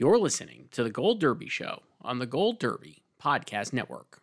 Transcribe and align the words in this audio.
You're 0.00 0.16
listening 0.16 0.68
to 0.70 0.82
the 0.82 0.88
Gold 0.88 1.20
Derby 1.20 1.50
Show 1.50 1.82
on 2.00 2.20
the 2.20 2.24
Gold 2.24 2.58
Derby 2.58 3.02
Podcast 3.22 3.74
Network. 3.74 4.22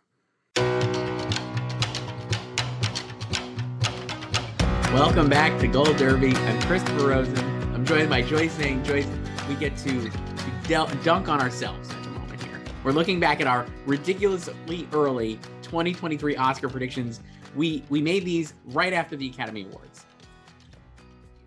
Welcome 4.92 5.28
back 5.28 5.60
to 5.60 5.68
Gold 5.68 5.96
Derby. 5.96 6.34
I'm 6.34 6.60
Christopher 6.62 7.06
Rosen. 7.06 7.38
I'm 7.72 7.86
joined 7.86 8.10
by 8.10 8.22
Joyce 8.22 8.58
Eng. 8.58 8.82
Joyce, 8.82 9.06
we 9.48 9.54
get 9.54 9.76
to, 9.76 10.10
to 10.10 10.52
del- 10.66 10.90
dunk 11.04 11.28
on 11.28 11.40
ourselves 11.40 11.88
at 11.92 12.02
the 12.02 12.10
moment 12.10 12.42
here. 12.42 12.60
We're 12.82 12.90
looking 12.90 13.20
back 13.20 13.40
at 13.40 13.46
our 13.46 13.64
ridiculously 13.86 14.88
early 14.92 15.36
2023 15.62 16.34
Oscar 16.34 16.68
predictions. 16.68 17.20
We 17.54 17.84
we 17.88 18.02
made 18.02 18.24
these 18.24 18.52
right 18.64 18.92
after 18.92 19.14
the 19.14 19.28
Academy 19.28 19.62
Awards 19.62 20.06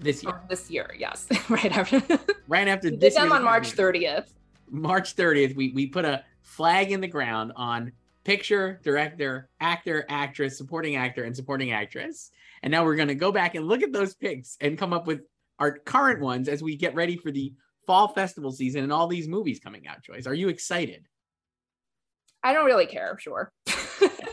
this 0.02 0.24
year. 0.24 0.42
This 0.50 0.70
year, 0.70 0.94
yes, 0.98 1.28
right 1.50 1.72
after. 1.72 2.02
right 2.48 2.68
after 2.68 2.90
we 2.90 2.98
this 2.98 3.14
did 3.14 3.24
them 3.24 3.32
on 3.32 3.44
March 3.44 3.72
30th. 3.74 4.28
March 4.70 5.16
30th, 5.16 5.56
we, 5.56 5.72
we 5.72 5.88
put 5.88 6.06
a 6.06 6.24
flag 6.42 6.92
in 6.92 7.02
the 7.02 7.08
ground 7.08 7.52
on 7.56 7.92
picture, 8.24 8.80
director, 8.84 9.50
actor, 9.60 10.06
actress, 10.10 10.58
supporting 10.58 10.96
actor, 10.96 11.24
and 11.24 11.36
supporting 11.36 11.72
actress. 11.72 12.32
And 12.64 12.72
now 12.72 12.86
we're 12.86 12.96
going 12.96 13.08
to 13.08 13.16
go 13.16 13.32
back 13.32 13.56
and 13.56 13.68
look 13.68 13.84
at 13.84 13.92
those 13.92 14.14
picks 14.14 14.58
and 14.62 14.78
come 14.78 14.94
up 14.94 15.08
with 15.08 15.22
our 15.60 15.78
current 15.78 16.22
ones 16.22 16.48
as 16.48 16.64
we 16.64 16.76
get 16.76 16.96
ready 16.96 17.18
for 17.18 17.32
the 17.32 17.54
fall 17.86 18.08
festival 18.10 18.52
season 18.52 18.84
and 18.84 18.94
all 18.94 19.08
these 19.08 19.28
movies 19.28 19.60
coming 19.60 19.88
out, 19.88 20.02
Joyce. 20.04 20.28
Are 20.28 20.34
you 20.34 20.50
excited? 20.50 21.08
I 22.44 22.54
don't 22.54 22.66
really 22.66 22.88
care. 22.88 23.18
Sure. 23.20 23.52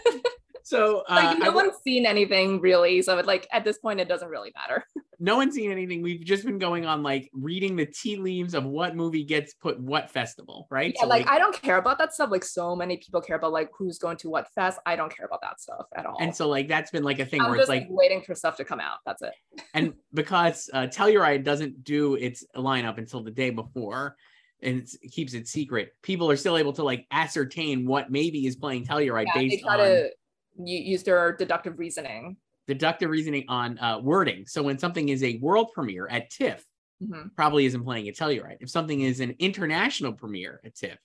So, 0.69 1.03
uh, 1.09 1.15
like 1.15 1.39
no 1.39 1.47
I 1.47 1.49
one's 1.49 1.79
seen 1.83 2.05
anything 2.05 2.61
really, 2.61 3.01
so 3.01 3.17
it, 3.17 3.25
like 3.25 3.49
at 3.51 3.65
this 3.65 3.79
point, 3.79 4.01
it 4.01 4.09
doesn't 4.09 4.29
really 4.29 4.53
matter. 4.55 4.85
no 5.19 5.39
one's 5.39 5.55
seen 5.55 5.73
anything. 5.73 6.03
We've 6.03 6.23
just 6.23 6.45
been 6.45 6.59
going 6.59 6.85
on 6.85 7.03
like 7.03 7.31
reading 7.33 7.75
the 7.75 7.87
tea 7.87 8.17
leaves 8.17 8.53
of 8.53 8.67
what 8.67 8.95
movie 8.95 9.25
gets 9.25 9.55
put 9.55 9.81
what 9.81 10.11
festival, 10.11 10.67
right? 10.71 10.95
Yeah, 10.95 11.07
like, 11.07 11.27
I 11.27 11.39
don't 11.39 11.55
care 11.55 11.79
about 11.79 11.97
that 11.97 12.13
stuff. 12.13 12.31
Like 12.31 12.45
so 12.45 12.77
many 12.77 12.99
people 12.99 13.23
care 13.23 13.37
about 13.37 13.53
like 13.53 13.71
who's 13.79 13.99
going 13.99 14.19
to 14.19 14.29
what 14.29 14.47
fest. 14.53 14.79
I 14.85 14.95
don't 14.95 15.15
care 15.15 15.25
about 15.25 15.41
that 15.41 15.59
stuff 15.59 15.87
at 15.97 16.05
all. 16.05 16.19
and 16.21 16.37
so 16.37 16.47
like 16.51 16.69
that's 16.69 16.91
been 16.91 17.03
like 17.03 17.19
a 17.19 17.25
thing 17.25 17.41
I'm 17.41 17.49
where 17.49 17.59
just 17.59 17.71
it's 17.71 17.81
like 17.81 17.87
waiting 17.89 18.21
for 18.21 18.35
stuff 18.35 18.59
to 18.59 18.65
come 18.67 18.79
out. 18.79 18.99
That's 19.07 19.23
it. 19.23 19.33
and 19.73 19.95
because 20.13 20.69
uh, 20.75 20.89
Telluride 20.89 21.45
doesn't 21.45 21.83
do 21.83 22.15
its 22.17 22.45
lineup 22.55 22.99
until 22.99 23.23
the 23.23 23.31
day 23.31 23.49
before 23.49 24.17
and 24.61 24.87
it 25.01 25.13
keeps 25.13 25.33
it 25.33 25.49
secret, 25.49 25.93
people 26.03 26.31
are 26.31 26.37
still 26.37 26.59
able 26.59 26.75
to 26.75 26.83
like 26.83 27.07
ascertain 27.11 27.87
what 27.87 28.11
maybe 28.11 28.47
is 28.47 28.55
playing 28.55 28.85
Telluride 28.85 29.25
Yeah, 29.35 29.41
based 29.41 29.65
on 29.65 29.79
to 29.79 30.11
use 30.59 31.03
their 31.03 31.33
deductive 31.37 31.79
reasoning. 31.79 32.37
deductive 32.67 33.09
reasoning 33.09 33.45
on 33.49 33.79
uh, 33.79 33.99
wording. 33.99 34.47
So 34.47 34.63
when 34.63 34.79
something 34.79 35.09
is 35.09 35.23
a 35.25 35.39
world 35.39 35.71
premiere 35.73 36.07
at 36.09 36.29
TIFF, 36.31 36.63
Mhm. 37.03 37.35
probably 37.35 37.65
isn't 37.65 37.83
playing 37.83 38.09
at 38.09 38.15
Telluride. 38.17 38.59
If 38.61 38.69
something 38.69 39.01
is 39.01 39.21
an 39.21 39.35
international 39.39 40.13
premiere 40.13 40.61
at 40.65 40.75
TIFF, 40.75 40.99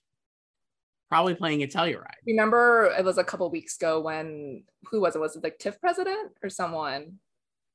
probably 1.08 1.34
playing 1.36 1.62
at 1.62 1.70
Telluride. 1.70 2.16
Remember, 2.26 2.92
it 2.98 3.04
was 3.04 3.16
a 3.16 3.24
couple 3.24 3.48
weeks 3.50 3.76
ago 3.76 4.00
when 4.00 4.64
who 4.90 5.00
was 5.00 5.14
it? 5.16 5.20
Was 5.20 5.36
it 5.36 5.42
like 5.44 5.58
TIFF 5.58 5.80
president 5.80 6.32
or 6.42 6.50
someone 6.50 7.20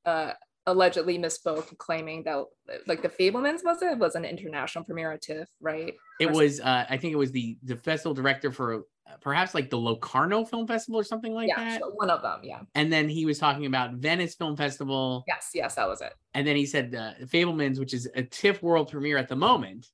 uh, 0.05 0.33
allegedly 0.67 1.17
misspoke, 1.17 1.75
claiming 1.79 2.23
that 2.25 2.43
like 2.85 3.01
the 3.01 3.09
Fabelmans 3.09 3.63
was 3.63 3.81
it 3.81 3.97
was 3.97 4.13
an 4.15 4.23
international 4.25 4.83
premiere 4.83 5.13
at 5.13 5.21
TIFF, 5.23 5.47
right? 5.61 5.95
It 6.19 6.27
Or- 6.27 6.33
was, 6.33 6.59
uh, 6.59 6.85
I 6.89 6.97
think 6.97 7.13
it 7.13 7.17
was 7.17 7.31
the 7.31 7.57
the 7.63 7.75
festival 7.77 8.13
director 8.13 8.51
for 8.51 8.83
perhaps 9.21 9.53
like 9.53 9.69
the 9.69 9.77
Locarno 9.77 10.45
Film 10.45 10.67
Festival 10.67 10.99
or 10.99 11.03
something 11.03 11.33
like 11.33 11.47
yeah, 11.49 11.55
that. 11.63 11.79
so 11.81 11.89
one 11.95 12.09
of 12.09 12.21
them. 12.21 12.39
Yeah. 12.43 12.61
And 12.75 12.91
then 12.91 13.09
he 13.09 13.25
was 13.25 13.37
talking 13.39 13.65
about 13.65 13.93
Venice 13.95 14.35
Film 14.35 14.55
Festival. 14.57 15.23
Yes. 15.27 15.51
Yes, 15.53 15.75
that 15.75 15.87
was 15.87 16.01
it. 16.01 16.13
And 16.33 16.45
then 16.47 16.55
he 16.55 16.65
said 16.65 16.93
uh, 16.95 17.25
Fabelmans, 17.25 17.79
which 17.79 17.93
is 17.93 18.09
a 18.15 18.23
TIFF 18.23 18.61
world 18.63 18.89
premiere 18.91 19.17
at 19.17 19.27
the 19.27 19.35
moment, 19.35 19.87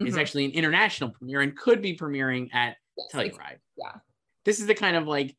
is 0.00 0.14
Mhm. 0.14 0.20
actually 0.20 0.44
an 0.46 0.50
international 0.52 1.10
premiere 1.10 1.40
and 1.42 1.56
could 1.56 1.82
be 1.82 1.96
premiering 1.96 2.48
at 2.54 2.76
Yes, 2.96 3.08
Telluride. 3.14 3.58
yeah. 3.76 3.92
This 4.44 4.60
is 4.60 4.66
the 4.66 4.74
kind 4.74 4.96
of 4.96 5.06
like, 5.06 5.36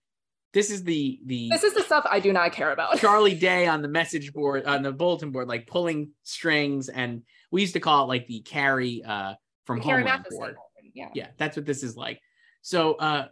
this 0.53 0.69
is 0.69 0.83
the 0.83 1.19
the 1.25 1.49
This 1.49 1.63
is 1.63 1.73
the 1.73 1.81
stuff 1.83 2.05
I 2.09 2.19
do 2.19 2.33
not 2.33 2.51
care 2.51 2.71
about. 2.71 2.97
Charlie 2.99 3.35
Day 3.35 3.67
on 3.67 3.81
the 3.81 3.87
message 3.87 4.33
board 4.33 4.65
on 4.65 4.81
the 4.83 4.91
bulletin 4.91 5.31
board, 5.31 5.47
like 5.47 5.65
pulling 5.65 6.11
strings, 6.23 6.89
and 6.89 7.23
we 7.51 7.61
used 7.61 7.73
to 7.73 7.79
call 7.79 8.03
it 8.03 8.07
like 8.07 8.27
the 8.27 8.41
Carrie 8.41 9.01
uh 9.03 9.33
from 9.65 9.79
Homeland 9.79 10.25
Mathison. 10.25 10.29
board. 10.37 10.55
Yeah. 10.93 11.09
Yeah, 11.13 11.27
that's 11.37 11.55
what 11.55 11.65
this 11.65 11.83
is 11.83 11.95
like. 11.95 12.19
So 12.61 12.93
uh 12.95 13.27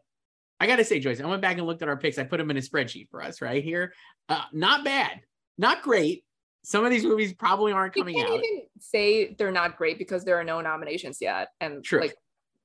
I 0.60 0.68
gotta 0.68 0.84
say, 0.84 1.00
Joyce, 1.00 1.22
I 1.22 1.26
went 1.26 1.42
back 1.42 1.58
and 1.58 1.66
looked 1.66 1.82
at 1.82 1.88
our 1.88 1.98
picks. 1.98 2.18
I 2.18 2.24
put 2.24 2.38
them 2.38 2.52
in 2.52 2.58
a 2.58 2.62
spreadsheet 2.62 3.10
for 3.10 3.24
us 3.24 3.42
right 3.42 3.64
here. 3.64 3.94
Uh 4.28 4.44
not 4.54 4.84
bad, 4.84 5.22
not 5.58 5.82
great. 5.84 6.24
Some 6.64 6.84
of 6.84 6.92
these 6.92 7.06
movies 7.06 7.34
probably 7.34 7.72
aren't 7.72 7.94
coming 7.94 8.16
You 8.16 8.24
coming 8.24 8.40
can't 8.40 8.46
out. 8.46 8.52
even 8.54 8.66
say 8.80 9.34
they're 9.38 9.52
not 9.52 9.78
great 9.78 9.98
because 9.98 10.26
there 10.26 10.38
are 10.40 10.44
no 10.44 10.60
nominations 10.62 11.20
yet, 11.22 11.50
and 11.62 11.84
True. 11.84 12.02
like 12.02 12.16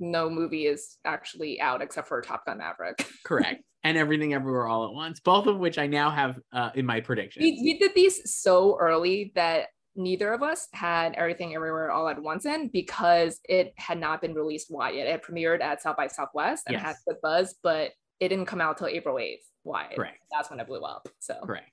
no 0.00 0.28
movie 0.28 0.66
is 0.66 0.98
actually 1.04 1.60
out 1.60 1.80
except 1.80 2.08
for 2.08 2.20
Top 2.20 2.44
Gun 2.44 2.58
Maverick. 2.58 3.06
Correct. 3.24 3.62
And 3.84 3.96
everything 3.96 4.34
everywhere 4.34 4.66
all 4.66 4.86
at 4.86 4.92
once, 4.92 5.20
both 5.20 5.46
of 5.46 5.58
which 5.58 5.78
I 5.78 5.86
now 5.86 6.10
have 6.10 6.40
uh, 6.52 6.70
in 6.74 6.84
my 6.86 7.00
predictions. 7.00 7.44
we, 7.44 7.60
we 7.62 7.78
did 7.78 7.94
these 7.94 8.34
so 8.34 8.76
early 8.80 9.30
that 9.36 9.68
neither 9.96 10.32
of 10.32 10.42
us 10.42 10.68
had 10.72 11.14
everything 11.14 11.54
everywhere 11.54 11.90
all 11.90 12.08
at 12.08 12.20
once 12.20 12.46
in 12.46 12.68
because 12.68 13.40
it 13.48 13.72
had 13.76 13.98
not 13.98 14.20
been 14.20 14.34
released 14.34 14.70
wide 14.70 14.94
yet. 14.94 15.06
It 15.06 15.22
premiered 15.22 15.60
at 15.60 15.82
South 15.82 15.96
by 15.96 16.08
Southwest 16.08 16.64
and 16.66 16.76
had 16.76 16.96
the 17.06 17.16
buzz, 17.22 17.54
but 17.62 17.92
it 18.20 18.28
didn't 18.28 18.46
come 18.46 18.60
out 18.60 18.78
till 18.78 18.88
April 18.88 19.16
8th 19.16 19.38
wide. 19.64 19.94
Correct. 19.96 20.18
That's 20.30 20.50
when 20.50 20.60
it 20.60 20.66
blew 20.66 20.82
up. 20.82 21.08
So 21.20 21.34
Correct. 21.44 21.70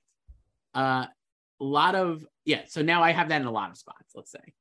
Uh, 0.74 1.06
a 1.60 1.64
lot 1.64 1.94
of 1.94 2.26
yeah. 2.44 2.62
So 2.66 2.82
now 2.82 3.02
I 3.02 3.12
have 3.12 3.28
that 3.28 3.40
in 3.40 3.46
a 3.46 3.52
lot 3.52 3.70
of 3.70 3.76
spots. 3.76 4.12
Let's 4.14 4.32
say, 4.32 4.52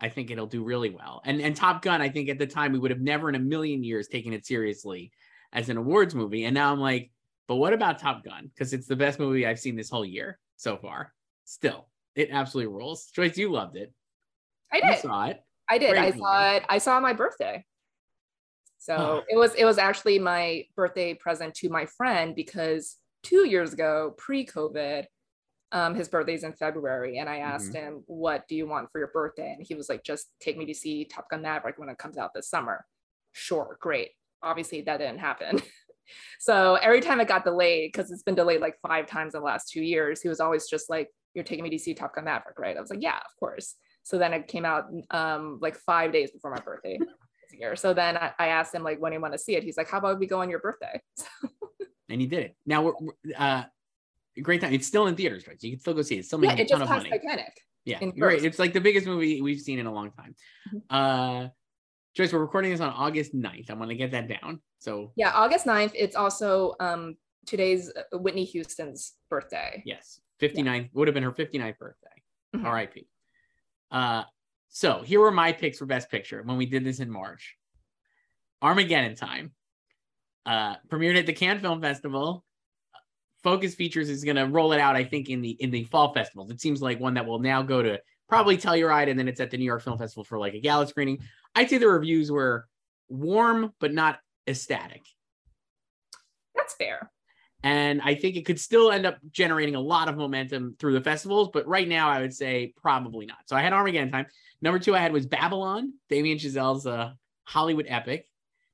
I 0.00 0.08
think 0.08 0.30
it'll 0.30 0.46
do 0.46 0.64
really 0.64 0.90
well. 0.90 1.22
And 1.24 1.40
and 1.40 1.56
Top 1.56 1.82
Gun, 1.82 2.02
I 2.02 2.08
think 2.08 2.28
at 2.28 2.38
the 2.38 2.46
time 2.46 2.72
we 2.72 2.78
would 2.78 2.90
have 2.90 3.00
never 3.00 3.28
in 3.28 3.34
a 3.34 3.40
million 3.40 3.82
years 3.84 4.08
taken 4.08 4.32
it 4.32 4.44
seriously 4.44 5.12
as 5.52 5.68
an 5.68 5.76
awards 5.76 6.14
movie. 6.14 6.44
And 6.44 6.54
now 6.54 6.72
I'm 6.72 6.80
like, 6.80 7.10
but 7.48 7.56
what 7.56 7.72
about 7.72 7.98
Top 7.98 8.24
Gun? 8.24 8.50
Because 8.52 8.72
it's 8.72 8.86
the 8.86 8.96
best 8.96 9.18
movie 9.18 9.46
I've 9.46 9.60
seen 9.60 9.76
this 9.76 9.90
whole 9.90 10.04
year 10.04 10.38
so 10.56 10.76
far. 10.76 11.12
Still, 11.44 11.88
it 12.14 12.28
absolutely 12.30 12.72
rules. 12.74 13.06
Joyce, 13.14 13.36
you 13.36 13.50
loved 13.50 13.76
it. 13.76 13.92
I 14.72 14.76
You 14.78 14.82
did. 14.92 14.98
saw 15.00 15.26
it. 15.26 15.40
I 15.70 15.78
did. 15.78 15.90
Great 15.90 16.00
I 16.02 16.06
movie. 16.06 16.18
saw 16.18 16.52
it. 16.54 16.62
I 16.68 16.78
saw 16.78 16.92
it 16.94 16.96
on 16.96 17.02
my 17.02 17.12
birthday. 17.12 17.64
So 18.78 18.94
Oh. 18.96 19.22
it 19.28 19.36
was 19.36 19.54
it 19.54 19.64
was 19.64 19.78
actually 19.78 20.18
my 20.18 20.66
birthday 20.76 21.14
present 21.14 21.54
to 21.56 21.68
my 21.68 21.86
friend 21.86 22.34
because 22.34 22.96
two 23.22 23.46
years 23.48 23.72
ago, 23.72 24.14
pre-COVID, 24.18 25.06
um, 25.70 25.94
his 25.94 26.08
birthday's 26.08 26.42
in 26.44 26.52
February, 26.52 27.18
and 27.18 27.28
I 27.28 27.38
asked 27.38 27.72
Mm-hmm. 27.72 27.86
him, 27.96 28.02
"What 28.06 28.46
do 28.48 28.56
you 28.56 28.66
want 28.66 28.90
for 28.90 28.98
your 28.98 29.08
birthday?" 29.14 29.52
And 29.56 29.64
he 29.66 29.74
was 29.74 29.88
like, 29.88 30.02
"Just 30.02 30.26
take 30.40 30.58
me 30.58 30.66
to 30.66 30.74
see 30.74 31.04
Top 31.04 31.30
Gun 31.30 31.42
Maverick 31.42 31.78
when 31.78 31.88
it 31.88 31.96
comes 31.98 32.18
out 32.18 32.34
this 32.34 32.48
summer." 32.50 32.84
Sure, 33.32 33.78
great. 33.80 34.10
Obviously, 34.42 34.82
that 34.82 34.98
didn't 34.98 35.20
happen. 35.20 35.62
so 36.40 36.74
every 36.74 37.00
time 37.00 37.20
it 37.20 37.28
got 37.28 37.44
delayed, 37.44 37.92
because 37.92 38.10
it's 38.10 38.24
been 38.24 38.34
delayed 38.34 38.60
like 38.60 38.76
five 38.86 39.06
times 39.06 39.34
in 39.34 39.40
the 39.40 39.46
last 39.46 39.70
two 39.70 39.82
years, 39.82 40.20
he 40.20 40.28
was 40.28 40.40
always 40.40 40.68
just 40.68 40.90
like, 40.90 41.08
"You're 41.34 41.44
taking 41.44 41.64
me 41.64 41.70
to 41.70 41.78
see 41.78 41.94
Top 41.94 42.14
Gun 42.14 42.24
Maverick, 42.24 42.58
right?" 42.58 42.76
I 42.76 42.80
was 42.80 42.90
like, 42.90 43.02
"Yeah, 43.02 43.16
of 43.16 43.36
course." 43.38 43.74
So 44.02 44.18
then 44.18 44.32
it 44.32 44.48
came 44.48 44.64
out 44.64 44.86
um, 45.10 45.58
like 45.60 45.76
five 45.76 46.12
days 46.12 46.30
before 46.30 46.50
my 46.50 46.60
birthday 46.60 46.98
this 47.50 47.58
year. 47.60 47.76
So 47.76 47.94
then 47.94 48.16
I, 48.16 48.32
I 48.38 48.48
asked 48.48 48.74
him 48.74 48.82
like 48.82 49.00
when 49.00 49.12
do 49.12 49.16
you 49.16 49.22
want 49.22 49.34
to 49.34 49.38
see 49.38 49.54
it. 49.54 49.62
He's 49.62 49.76
like, 49.76 49.88
how 49.88 49.98
about 49.98 50.18
we 50.18 50.26
go 50.26 50.40
on 50.40 50.50
your 50.50 50.60
birthday? 50.60 51.00
And 52.08 52.20
he 52.20 52.26
did 52.26 52.40
it. 52.40 52.56
Now 52.66 52.82
we're 52.82 52.92
we're, 53.00 53.12
uh, 53.38 53.62
great 54.42 54.60
time. 54.60 54.74
It's 54.74 54.86
still 54.86 55.06
in 55.06 55.14
theaters, 55.14 55.46
right? 55.48 55.58
So 55.58 55.66
you 55.66 55.74
can 55.74 55.80
still 55.80 55.94
go 55.94 56.02
see 56.02 56.16
it. 56.16 56.18
It's 56.18 56.28
still 56.28 56.42
yeah, 56.42 56.50
making 56.50 56.66
it 56.66 56.70
a 56.70 56.74
ton 56.74 56.82
of 56.82 56.88
money. 56.90 57.08
Titanic. 57.08 57.58
Yeah, 57.86 58.00
right. 58.18 58.44
It's 58.44 58.58
like 58.58 58.74
the 58.74 58.82
biggest 58.82 59.06
movie 59.06 59.40
we've 59.40 59.60
seen 59.60 59.78
in 59.78 59.86
a 59.86 59.92
long 59.92 60.10
time. 60.10 60.34
Mhm. 60.74 60.82
Uh 60.90 61.48
Joyce, 62.14 62.30
we're 62.34 62.40
recording 62.40 62.70
this 62.70 62.80
on 62.80 62.90
August 62.90 63.34
9th. 63.34 63.70
I 63.70 63.74
want 63.74 63.90
to 63.90 63.96
get 63.96 64.10
that 64.10 64.28
down. 64.28 64.60
So 64.78 65.12
Yeah, 65.16 65.32
August 65.34 65.64
9th. 65.64 65.92
It's 65.94 66.14
also 66.14 66.74
um, 66.78 67.16
today's 67.46 67.90
uh, 67.96 68.18
Whitney 68.18 68.44
Houston's 68.44 69.14
birthday. 69.30 69.82
yes, 69.86 70.20
59th 70.42 70.90
would 70.94 71.08
have 71.08 71.14
been 71.14 71.22
her 71.22 71.32
59th 71.32 71.78
birthday. 71.78 72.08
Mhm. 72.56 72.72
RIP. 72.72 73.06
Uh 73.90 74.24
so 74.68 75.02
here 75.02 75.20
were 75.20 75.30
my 75.30 75.52
picks 75.52 75.78
for 75.78 75.86
best 75.86 76.10
picture 76.10 76.42
when 76.42 76.56
we 76.56 76.66
did 76.66 76.84
this 76.84 77.00
in 77.00 77.10
March. 77.10 77.56
Armageddon 78.60 79.14
time. 79.14 79.52
Uh 80.44 80.76
premiered 80.88 81.18
at 81.18 81.26
the 81.26 81.32
Cannes 81.32 81.60
Film 81.60 81.80
Festival. 81.80 82.44
Focus 83.42 83.74
Features 83.74 84.08
is 84.08 84.22
going 84.22 84.36
to 84.36 84.46
roll 84.46 84.72
it 84.72 84.78
out, 84.78 84.94
I 84.94 85.02
think, 85.02 85.28
in 85.28 85.42
the 85.42 85.50
in 85.50 85.70
the 85.72 85.82
fall 85.84 86.14
festivals. 86.14 86.50
It 86.52 86.60
seems 86.60 86.80
like 86.80 87.00
one 87.00 87.14
that 87.14 87.26
will 87.26 87.40
now 87.40 87.60
go 87.62 87.82
to 87.82 88.00
probably 88.28 88.56
Telluride, 88.56 89.10
and 89.10 89.18
then 89.18 89.26
it's 89.26 89.40
at 89.40 89.50
the 89.50 89.56
New 89.56 89.64
York 89.64 89.82
Film 89.82 89.98
Festival 89.98 90.22
for 90.22 90.38
like 90.38 90.54
a 90.54 90.60
gala 90.60 90.86
screening. 90.86 91.18
I'd 91.56 91.68
say 91.68 91.78
the 91.78 91.88
reviews 91.88 92.30
were 92.30 92.68
warm 93.08 93.72
but 93.80 93.92
not 93.92 94.20
ecstatic, 94.46 95.02
That's 96.54 96.74
fair. 96.74 97.10
And 97.62 98.02
I 98.02 98.14
think 98.14 98.36
it 98.36 98.44
could 98.44 98.58
still 98.58 98.90
end 98.90 99.06
up 99.06 99.18
generating 99.30 99.76
a 99.76 99.80
lot 99.80 100.08
of 100.08 100.16
momentum 100.16 100.74
through 100.78 100.94
the 100.94 101.00
festivals. 101.00 101.50
But 101.52 101.66
right 101.66 101.86
now, 101.86 102.08
I 102.08 102.20
would 102.20 102.34
say 102.34 102.72
probably 102.76 103.26
not. 103.26 103.38
So 103.46 103.54
I 103.54 103.62
had 103.62 103.72
Armageddon 103.72 104.10
time. 104.10 104.26
Number 104.60 104.78
two, 104.78 104.96
I 104.96 104.98
had 104.98 105.12
was 105.12 105.26
Babylon, 105.26 105.92
Damien 106.08 106.38
Chazelle's 106.38 106.86
uh, 106.86 107.12
Hollywood 107.44 107.86
epic. 107.88 108.28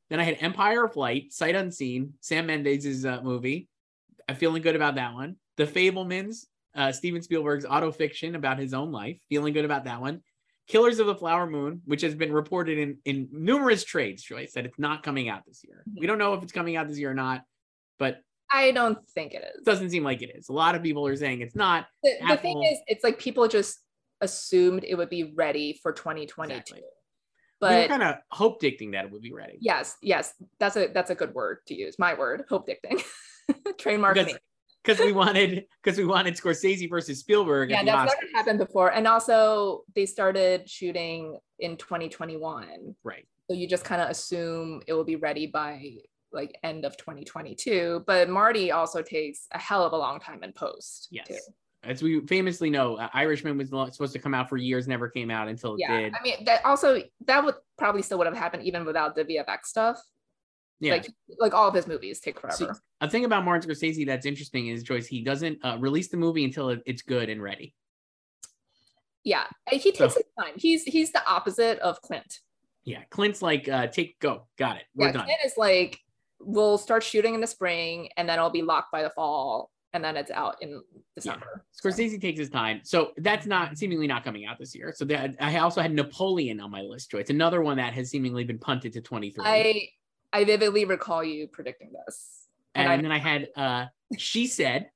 Then 0.08 0.20
I 0.20 0.24
had 0.24 0.38
Empire 0.40 0.84
of 0.84 0.96
Light, 0.96 1.32
Sight 1.32 1.54
Unseen, 1.54 2.14
Sam 2.20 2.46
Mendes' 2.46 3.04
uh, 3.04 3.20
movie. 3.22 3.68
I'm 4.26 4.36
feeling 4.36 4.62
good 4.62 4.76
about 4.76 4.94
that 4.94 5.12
one. 5.12 5.36
The 5.56 5.66
Fabelmans, 5.66 6.46
uh, 6.74 6.92
Steven 6.92 7.22
Spielberg's 7.22 7.66
auto 7.66 7.90
fiction 7.92 8.34
about 8.34 8.58
his 8.58 8.72
own 8.72 8.90
life. 8.90 9.18
Feeling 9.28 9.52
good 9.52 9.64
about 9.64 9.84
that 9.84 10.00
one. 10.00 10.22
Killers 10.66 10.98
of 10.98 11.06
the 11.06 11.14
Flower 11.14 11.46
Moon, 11.46 11.80
which 11.86 12.02
has 12.02 12.14
been 12.14 12.32
reported 12.32 12.78
in 12.78 12.98
in 13.06 13.28
numerous 13.32 13.84
trades, 13.84 14.22
Joyce, 14.22 14.52
that 14.52 14.66
it's 14.66 14.78
not 14.78 15.02
coming 15.02 15.28
out 15.28 15.44
this 15.46 15.62
year. 15.64 15.82
We 15.96 16.06
don't 16.06 16.18
know 16.18 16.34
if 16.34 16.42
it's 16.42 16.52
coming 16.52 16.76
out 16.76 16.88
this 16.88 16.98
year 16.98 17.10
or 17.10 17.14
not, 17.14 17.42
but 17.98 18.20
I 18.52 18.70
don't 18.72 18.98
think 19.10 19.34
it 19.34 19.44
is. 19.56 19.64
doesn't 19.64 19.90
seem 19.90 20.04
like 20.04 20.22
it 20.22 20.30
is. 20.36 20.48
A 20.48 20.52
lot 20.52 20.74
of 20.74 20.82
people 20.82 21.06
are 21.06 21.16
saying 21.16 21.40
it's 21.42 21.54
not. 21.56 21.86
The, 22.02 22.12
the 22.28 22.36
thing 22.36 22.62
is, 22.64 22.78
it's 22.86 23.04
like 23.04 23.18
people 23.18 23.46
just 23.48 23.78
assumed 24.20 24.84
it 24.84 24.94
would 24.96 25.10
be 25.10 25.32
ready 25.34 25.78
for 25.82 25.92
2022. 25.92 26.54
Exactly. 26.54 26.78
we 26.80 27.68
were 27.68 27.74
But 27.82 27.88
kind 27.88 28.02
of 28.02 28.16
hope 28.30 28.60
dicting 28.60 28.92
that 28.92 29.04
it 29.04 29.10
would 29.10 29.22
be 29.22 29.32
ready. 29.32 29.58
yes, 29.60 29.96
yes, 30.02 30.32
that's 30.58 30.76
a 30.76 30.88
that's 30.88 31.10
a 31.10 31.14
good 31.14 31.34
word 31.34 31.58
to 31.66 31.74
use. 31.74 31.98
My 31.98 32.14
word, 32.14 32.44
hope 32.48 32.66
dicting. 32.66 33.00
Trademark 33.78 34.14
Because- 34.14 34.32
me. 34.34 34.38
Because 34.84 35.04
we 35.04 35.12
wanted 35.12 35.66
because 35.82 35.98
we 35.98 36.06
wanted 36.06 36.34
Scorsese 36.34 36.88
versus 36.88 37.18
Spielberg 37.20 37.68
Yeah, 37.68 37.84
that's 37.84 38.14
never 38.14 38.26
happened 38.32 38.58
before. 38.58 38.90
And 38.92 39.06
also, 39.06 39.82
they 39.94 40.06
started 40.06 40.70
shooting 40.70 41.38
in 41.58 41.76
2021. 41.76 42.94
Right. 43.04 43.26
So 43.50 43.56
you 43.56 43.68
just 43.68 43.84
kind 43.84 44.00
of 44.00 44.08
assume 44.08 44.80
it 44.86 44.94
will 44.94 45.04
be 45.04 45.16
ready 45.16 45.46
by 45.46 45.96
like 46.32 46.58
end 46.62 46.84
of 46.84 46.96
2022. 46.96 48.04
But 48.06 48.28
Marty 48.28 48.70
also 48.70 49.02
takes 49.02 49.46
a 49.52 49.58
hell 49.58 49.84
of 49.84 49.92
a 49.92 49.96
long 49.96 50.20
time 50.20 50.42
in 50.42 50.52
post. 50.52 51.08
Yes. 51.10 51.28
too. 51.28 51.38
As 51.84 52.02
we 52.02 52.20
famously 52.26 52.70
know, 52.70 52.96
uh, 52.96 53.08
Irishman 53.14 53.56
was 53.56 53.68
supposed 53.68 54.12
to 54.12 54.18
come 54.18 54.34
out 54.34 54.48
for 54.48 54.56
years, 54.56 54.88
never 54.88 55.08
came 55.08 55.30
out 55.30 55.48
until 55.48 55.74
it 55.74 55.80
Yeah. 55.80 56.00
did. 56.00 56.14
I 56.14 56.22
mean, 56.22 56.44
that 56.44 56.64
also 56.64 57.02
that 57.26 57.44
would 57.44 57.54
probably 57.78 58.02
still 58.02 58.18
would 58.18 58.26
have 58.26 58.36
happened 58.36 58.64
even 58.64 58.84
without 58.84 59.14
the 59.14 59.24
VFX 59.24 59.66
stuff. 59.68 60.00
Yeah. 60.80 60.94
Like 60.94 61.08
like 61.38 61.54
all 61.54 61.68
of 61.68 61.74
his 61.74 61.86
movies 61.86 62.20
take 62.20 62.40
forever. 62.40 62.56
See, 62.56 62.66
a 63.00 63.08
thing 63.08 63.24
about 63.24 63.44
Martin 63.44 63.70
Scorsese 63.70 64.06
that's 64.06 64.26
interesting 64.26 64.68
is 64.68 64.82
Joyce. 64.82 65.06
He 65.06 65.22
doesn't 65.22 65.64
uh, 65.64 65.76
release 65.78 66.08
the 66.08 66.16
movie 66.16 66.44
until 66.44 66.70
it, 66.70 66.82
it's 66.84 67.02
good 67.02 67.28
and 67.30 67.40
ready. 67.42 67.74
yeah. 69.24 69.44
He 69.70 69.78
takes 69.78 69.98
So- 69.98 70.04
his 70.08 70.22
time. 70.38 70.54
He's 70.56 70.84
he's 70.84 71.12
the 71.12 71.24
opposite 71.28 71.78
of 71.80 72.00
Clint. 72.02 72.40
Yeah, 72.84 73.02
Clint's 73.10 73.42
like, 73.42 73.68
uh, 73.68 73.88
take 73.88 74.18
go, 74.18 74.46
got 74.56 74.78
it, 74.78 74.84
we're 74.94 75.06
yeah, 75.06 75.12
done. 75.12 75.24
Clint 75.24 75.40
is 75.44 75.54
like, 75.58 75.98
we'll 76.40 76.78
start 76.78 77.02
shooting 77.02 77.34
in 77.34 77.40
the 77.40 77.46
spring 77.46 78.08
and 78.16 78.28
then 78.28 78.38
it'll 78.38 78.50
be 78.50 78.62
locked 78.62 78.92
by 78.92 79.02
the 79.02 79.10
fall 79.10 79.70
and 79.92 80.04
then 80.04 80.16
it's 80.16 80.30
out 80.30 80.56
in 80.60 80.82
December. 81.14 81.64
So- 81.72 81.88
Scorsese 81.88 82.20
takes 82.20 82.38
his 82.38 82.50
time, 82.50 82.80
so 82.84 83.12
that's 83.18 83.46
not 83.46 83.78
seemingly 83.78 84.06
not 84.06 84.24
coming 84.24 84.44
out 84.46 84.58
this 84.58 84.74
year. 84.74 84.92
So 84.94 85.04
that 85.06 85.36
I 85.40 85.58
also 85.58 85.80
had 85.80 85.92
Napoleon 85.92 86.60
on 86.60 86.70
my 86.70 86.82
list, 86.82 87.10
Joyce. 87.10 87.30
Another 87.30 87.62
one 87.62 87.76
that 87.78 87.94
has 87.94 88.10
seemingly 88.10 88.44
been 88.44 88.58
punted 88.58 88.92
to 88.94 89.00
23. 89.00 89.44
I 89.44 89.88
I 90.32 90.44
vividly 90.44 90.84
recall 90.84 91.24
you 91.24 91.46
predicting 91.48 91.92
this. 92.04 92.48
and, 92.74 92.92
and 92.92 93.04
then 93.04 93.12
I 93.12 93.18
had 93.18 93.48
uh, 93.56 93.86
she 94.16 94.46
said. 94.46 94.90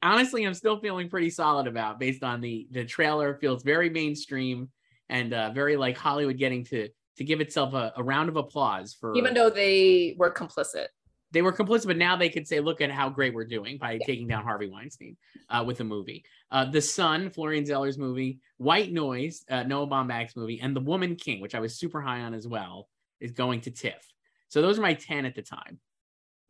Honestly, 0.00 0.44
I'm 0.44 0.54
still 0.54 0.78
feeling 0.78 1.10
pretty 1.10 1.28
solid 1.28 1.66
about 1.66 1.98
based 1.98 2.22
on 2.22 2.40
the 2.40 2.68
the 2.70 2.84
trailer. 2.84 3.34
Feels 3.40 3.62
very 3.62 3.90
mainstream 3.90 4.70
and 5.08 5.34
uh, 5.34 5.50
very 5.50 5.76
like 5.76 5.96
Hollywood 5.98 6.38
getting 6.38 6.64
to 6.66 6.88
to 7.16 7.24
give 7.24 7.40
itself 7.40 7.74
a, 7.74 7.92
a 7.96 8.02
round 8.02 8.28
of 8.28 8.36
applause 8.36 8.94
for 8.94 9.14
Even 9.14 9.34
though 9.34 9.50
they 9.50 10.14
were 10.18 10.30
complicit. 10.32 10.86
they 11.32 11.42
were 11.42 11.52
complicit, 11.52 11.86
but 11.86 11.96
now 11.96 12.16
they 12.16 12.28
could 12.28 12.46
say, 12.46 12.60
look 12.60 12.80
at 12.80 12.90
how 12.90 13.08
great 13.08 13.34
we're 13.34 13.44
doing 13.44 13.78
by 13.78 13.98
taking 14.06 14.26
down 14.26 14.42
Harvey 14.44 14.68
Weinstein 14.68 15.16
uh, 15.50 15.62
with 15.66 15.78
the 15.78 15.84
movie. 15.84 16.24
Uh, 16.50 16.64
the 16.64 16.80
Sun, 16.80 17.30
Florian 17.30 17.64
Zeller's 17.66 17.98
movie, 17.98 18.40
White 18.58 18.92
Noise, 18.92 19.44
uh, 19.50 19.62
Noah 19.62 19.86
Baumbach's 19.86 20.36
movie, 20.36 20.60
and 20.60 20.74
The 20.76 20.80
Woman 20.80 21.16
King, 21.16 21.40
which 21.40 21.54
I 21.54 21.60
was 21.60 21.78
super 21.78 22.00
high 22.00 22.20
on 22.20 22.34
as 22.34 22.46
well, 22.46 22.88
is 23.20 23.32
going 23.32 23.60
to 23.62 23.70
TIFF. 23.70 24.06
So 24.48 24.60
those 24.60 24.78
are 24.78 24.82
my 24.82 24.94
10 24.94 25.24
at 25.24 25.34
the 25.34 25.42
time. 25.42 25.78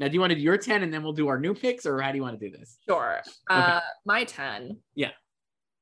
Now, 0.00 0.08
do 0.08 0.14
you 0.14 0.20
want 0.20 0.30
to 0.30 0.36
do 0.36 0.42
your 0.42 0.56
10 0.58 0.82
and 0.82 0.92
then 0.92 1.04
we'll 1.04 1.12
do 1.12 1.28
our 1.28 1.38
new 1.38 1.54
picks, 1.54 1.86
or 1.86 2.00
how 2.00 2.10
do 2.10 2.16
you 2.16 2.22
want 2.22 2.38
to 2.40 2.50
do 2.50 2.56
this? 2.56 2.78
Sure. 2.88 3.20
Uh 3.48 3.80
my 4.04 4.24
10. 4.24 4.78
Yeah. 4.96 5.10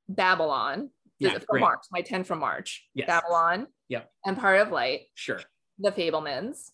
Babylon. 0.09 0.91
Yeah, 1.20 1.31
This 1.34 1.40
is 1.43 1.46
great. 1.46 1.61
from 1.61 1.69
March. 1.69 1.81
My 1.93 2.00
10 2.00 2.25
from 2.25 2.38
March. 2.40 2.88
Yes. 2.94 3.06
Babylon. 3.06 3.67
Yep. 3.88 4.11
Empire 4.26 4.56
of 4.62 4.72
Light. 4.72 5.02
Sure. 5.14 5.40
The 5.78 5.93
Fabelmans. 5.93 6.70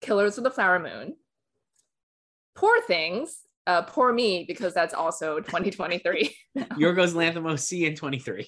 Killers 0.00 0.38
of 0.38 0.44
the 0.44 0.50
Flower 0.50 0.78
Moon. 0.78 1.16
Poor 2.54 2.80
Things. 2.82 3.40
Uh, 3.66 3.82
poor 3.82 4.12
me 4.12 4.44
because 4.46 4.74
that's 4.74 4.94
also 4.94 5.38
2023. 5.40 6.34
Yorgos 6.58 7.14
Lanthimos, 7.14 7.60
C 7.60 7.86
in 7.86 7.94
23. 7.96 8.46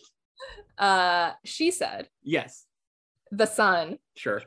uh, 0.79 1.33
she 1.45 1.71
said, 1.71 2.09
Yes, 2.23 2.67
The 3.31 3.47
Sun, 3.47 3.99
sure. 4.17 4.43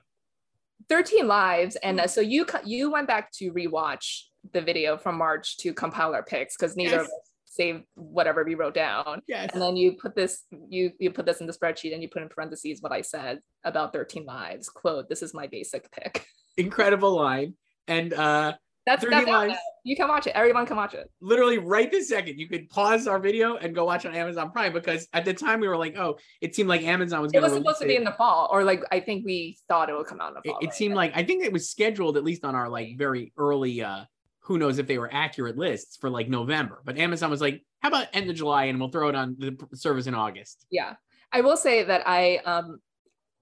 13 0.90 1.28
lives 1.28 1.78
and 1.78 2.00
uh, 2.00 2.06
so 2.06 2.22
you 2.22 2.46
you 2.64 2.92
went 2.92 3.08
back 3.08 3.32
to 3.32 3.52
rewatch 3.54 4.26
the 4.54 4.62
video 4.62 4.98
from 4.98 5.18
march 5.18 5.58
to 5.58 5.74
compile 5.74 6.14
our 6.14 6.22
picks 6.22 6.56
because 6.56 6.76
neither 6.78 7.00
of 7.00 7.06
us 7.08 7.12
saved 7.56 7.84
whatever 7.96 8.44
we 8.44 8.56
wrote 8.56 8.74
down 8.74 9.22
Yes. 9.28 9.50
and 9.54 9.62
then 9.62 9.76
you 9.78 9.94
put 10.02 10.16
this 10.16 10.44
you 10.70 10.92
you 11.00 11.12
put 11.12 11.26
this 11.26 11.40
in 11.42 11.48
the 11.48 11.54
spreadsheet 11.54 11.94
and 11.94 12.02
you 12.04 12.10
put 12.10 12.22
in 12.22 12.30
parentheses 12.30 12.82
what 12.82 12.92
i 12.92 13.02
said 13.02 13.40
about 13.64 13.94
13 13.94 14.26
lives 14.26 14.70
quote 14.70 15.08
this 15.10 15.22
is 15.24 15.34
my 15.34 15.48
basic 15.48 15.90
pick 15.92 16.26
Incredible 16.58 17.16
line. 17.16 17.56
And 17.88 18.14
uh 18.14 18.54
that's, 18.86 19.04
13 19.04 19.26
that's 19.26 19.28
lives. 19.28 19.56
you 19.84 19.96
can 19.96 20.08
watch 20.08 20.26
it 20.28 20.32
everyone 20.36 20.66
can 20.66 20.78
watch 20.78 20.94
it 20.94 21.10
literally 21.20 21.58
right 21.58 21.90
this 21.92 22.08
second, 22.10 22.38
you 22.40 22.48
could 22.48 22.70
pause 22.70 23.08
our 23.08 23.20
video 23.20 23.58
and 23.58 23.74
go 23.76 23.84
watch 23.84 24.06
on 24.06 24.14
Amazon 24.16 24.52
Prime 24.52 24.72
because 24.72 25.08
at 25.12 25.26
the 25.26 25.34
time 25.34 25.60
we 25.60 25.68
were 25.68 25.76
like, 25.76 25.98
oh, 25.98 26.18
it 26.42 26.56
seemed 26.56 26.70
like 26.70 26.84
Amazon 26.84 27.22
was 27.22 27.32
it 27.34 27.42
was 27.42 27.52
supposed 27.52 27.82
to 27.82 27.88
be 27.88 27.96
in 27.96 28.04
the 28.04 28.12
fall 28.14 28.48
or 28.52 28.64
like 28.64 28.84
i 28.92 29.00
think 29.00 29.26
we 29.26 29.58
thought 29.68 29.90
it 29.90 29.96
would 29.98 30.06
come 30.06 30.22
out 30.22 30.30
in 30.30 30.34
the 30.36 30.42
It, 30.44 30.52
fall 30.52 30.60
it 30.62 30.66
right? 30.68 30.74
seemed 30.74 30.94
like 30.96 31.12
I 31.16 31.24
think 31.24 31.44
it 31.44 31.52
was 31.52 31.70
scheduled 31.70 32.16
at 32.16 32.24
least 32.24 32.46
on 32.46 32.54
our 32.56 32.70
like 32.70 32.90
very 32.98 33.34
early. 33.38 33.82
uh 33.82 34.06
Who 34.46 34.58
knows 34.58 34.78
if 34.80 34.88
they 34.88 34.98
were 34.98 35.10
accurate 35.12 35.58
lists 35.58 35.98
for 35.98 36.10
like 36.10 36.30
November? 36.30 36.82
But 36.86 36.98
Amazon 36.98 37.30
was 37.32 37.42
like, 37.42 37.64
how 37.82 37.90
about 37.90 38.08
end 38.14 38.30
of 38.30 38.36
July 38.36 38.66
and 38.66 38.80
we'll 38.80 38.90
throw 38.90 39.10
it 39.10 39.16
on 39.16 39.36
the 39.40 39.58
service 39.74 40.08
in 40.08 40.16
August. 40.16 40.66
yeah 40.72 40.94
i 41.32 41.42
will 41.42 41.58
say 41.58 41.84
that 41.84 42.02
i 42.06 42.38
um 42.46 42.80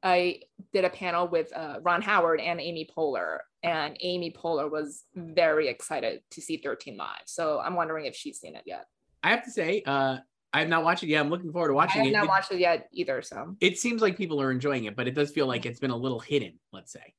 i 0.01 0.39
did 0.71 0.83
a 0.85 0.89
panel 0.89 1.27
with 1.27 1.51
uh, 1.55 1.75
ron 1.81 2.01
howard 2.01 2.39
and 2.39 2.59
amy 2.61 2.89
poehler 2.97 3.39
and 3.61 3.97
amy 4.01 4.31
poehler 4.31 4.71
was 4.71 5.03
very 5.15 5.67
excited 5.67 6.21
to 6.31 6.41
see 6.41 6.57
13 6.57 6.95
live 6.97 7.07
so 7.25 7.59
i'm 7.59 7.75
wondering 7.75 8.05
if 8.05 8.15
she's 8.15 8.39
seen 8.39 8.55
it 8.55 8.63
yet 8.65 8.85
I 9.21 9.29
have 9.31 9.43
to 9.45 9.51
say, 9.51 9.83
uh 9.85 10.17
I 10.55 10.59
have 10.59 10.69
not 10.69 10.83
watched 10.83 11.01
it 11.03 11.07
yet. 11.07 11.19
I'm 11.21 11.29
looking 11.31 11.51
forward 11.51 11.69
to 11.69 11.73
watching 11.73 12.01
it. 12.01 12.03
I 12.03 12.07
have 12.07 12.13
it. 12.13 12.17
not 12.17 12.23
It- 12.25 12.29
watched 12.29 12.51
it 12.51 12.59
yet 12.59 12.87
either 12.93 13.21
so 13.21 13.55
it 13.61 13.77
seems 13.77 14.01
like 14.01 14.17
people 14.17 14.41
are 14.41 14.51
enjoying 14.51 14.85
it, 14.85 14.95
but 14.95 15.07
it 15.07 15.15
does 15.15 15.31
feel 15.31 15.47
like 15.47 15.65
it's 15.65 15.79
been 15.79 15.91
a 15.91 15.97
little 16.05 16.19
hidden, 16.19 16.59
let's 16.71 16.91
say. 16.91 17.13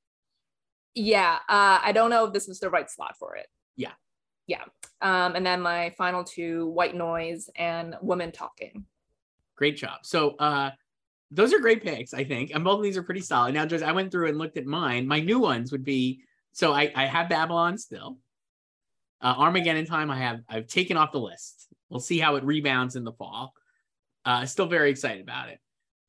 yeah 0.95 1.37
uh, 1.49 1.79
i 1.83 1.93
don't 1.93 2.11
know 2.11 2.25
if 2.27 2.33
this 2.33 2.49
is 2.49 2.59
the 2.61 2.71
right 2.71 2.91
slot 2.91 3.17
for 3.19 3.37
it 3.37 3.47
Yeah. 3.77 3.93
yeah 4.47 4.65
um 5.03 5.37
and 5.37 5.45
then 5.45 5.61
my 5.61 5.95
final 5.99 6.25
two 6.25 6.69
white 6.69 6.95
noise 6.95 7.51
and 7.57 7.97
woman 8.01 8.33
talking 8.33 8.87
Great 9.57 9.77
job. 9.77 10.01
So 10.03 10.31
uh 10.37 10.71
those 11.31 11.53
are 11.53 11.59
great 11.59 11.83
picks, 11.83 12.15
I 12.15 12.25
think. 12.25 12.53
And 12.55 12.63
both 12.63 12.79
of 12.79 12.85
these 12.85 12.97
are 12.97 13.03
pretty 13.03 13.21
solid. 13.21 13.55
Now, 13.55 13.67
just 13.67 13.83
I 13.83 13.93
went 13.93 14.13
through 14.13 14.29
and 14.29 14.39
looked 14.39 14.57
at 14.57 14.67
mine. 14.67 15.09
My 15.09 15.21
new 15.21 15.41
ones 15.41 15.73
would 15.73 15.85
be 15.85 16.21
so 16.53 16.73
I, 16.73 16.93
I 16.95 17.07
have 17.07 17.29
Babylon 17.29 17.77
still. 17.79 18.19
Uh, 19.21 19.35
Armageddon 19.39 19.87
time 19.87 20.11
I 20.11 20.19
have 20.19 20.41
I've 20.49 20.67
taken 20.67 20.97
off 20.97 21.13
the 21.13 21.21
list. 21.21 21.69
We'll 21.89 22.01
see 22.01 22.19
how 22.19 22.37
it 22.37 22.45
rebounds 22.45 22.97
in 22.97 23.05
the 23.05 23.13
fall. 23.13 23.53
Uh 24.25 24.47
still 24.47 24.67
very 24.67 24.91
excited 24.91 25.23
about 25.23 25.49
it. 25.49 25.59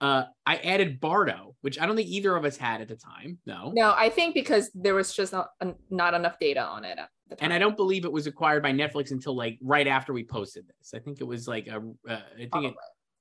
Uh 0.02 0.24
I 0.46 0.58
added 0.58 1.00
Bardo, 1.00 1.56
which 1.62 1.80
I 1.80 1.86
don't 1.86 1.96
think 1.96 2.10
either 2.10 2.36
of 2.36 2.46
us 2.46 2.58
had 2.58 2.82
at 2.82 2.88
the 2.88 2.96
time. 2.96 3.40
No. 3.46 3.72
no 3.74 3.94
i 3.96 4.10
think 4.10 4.34
because 4.34 4.70
there 4.74 4.96
was 4.96 5.14
just 5.14 5.34
not, 5.34 5.50
not 5.90 6.14
enough 6.14 6.40
data 6.40 6.62
on 6.62 6.84
it 6.84 6.92
at 6.92 6.96
the 6.96 7.02
time. 7.02 7.10
And 7.40 7.52
I 7.52 7.58
don't 7.60 7.76
believe 7.76 8.06
it 8.06 8.12
was 8.12 8.28
acquired 8.28 8.62
by 8.64 8.72
Netflix 8.72 9.12
until 9.12 9.36
like 9.36 9.58
right 9.62 9.88
after 9.88 10.14
we 10.14 10.24
posted 10.24 10.66
this. 10.68 10.94
I 10.94 11.00
think 11.00 11.22
it 11.22 11.24
was 11.24 11.48
like 11.48 11.68
a 11.68 11.78
uh, 12.10 12.20
I 12.36 12.48
think 12.52 12.66
it 12.66 12.74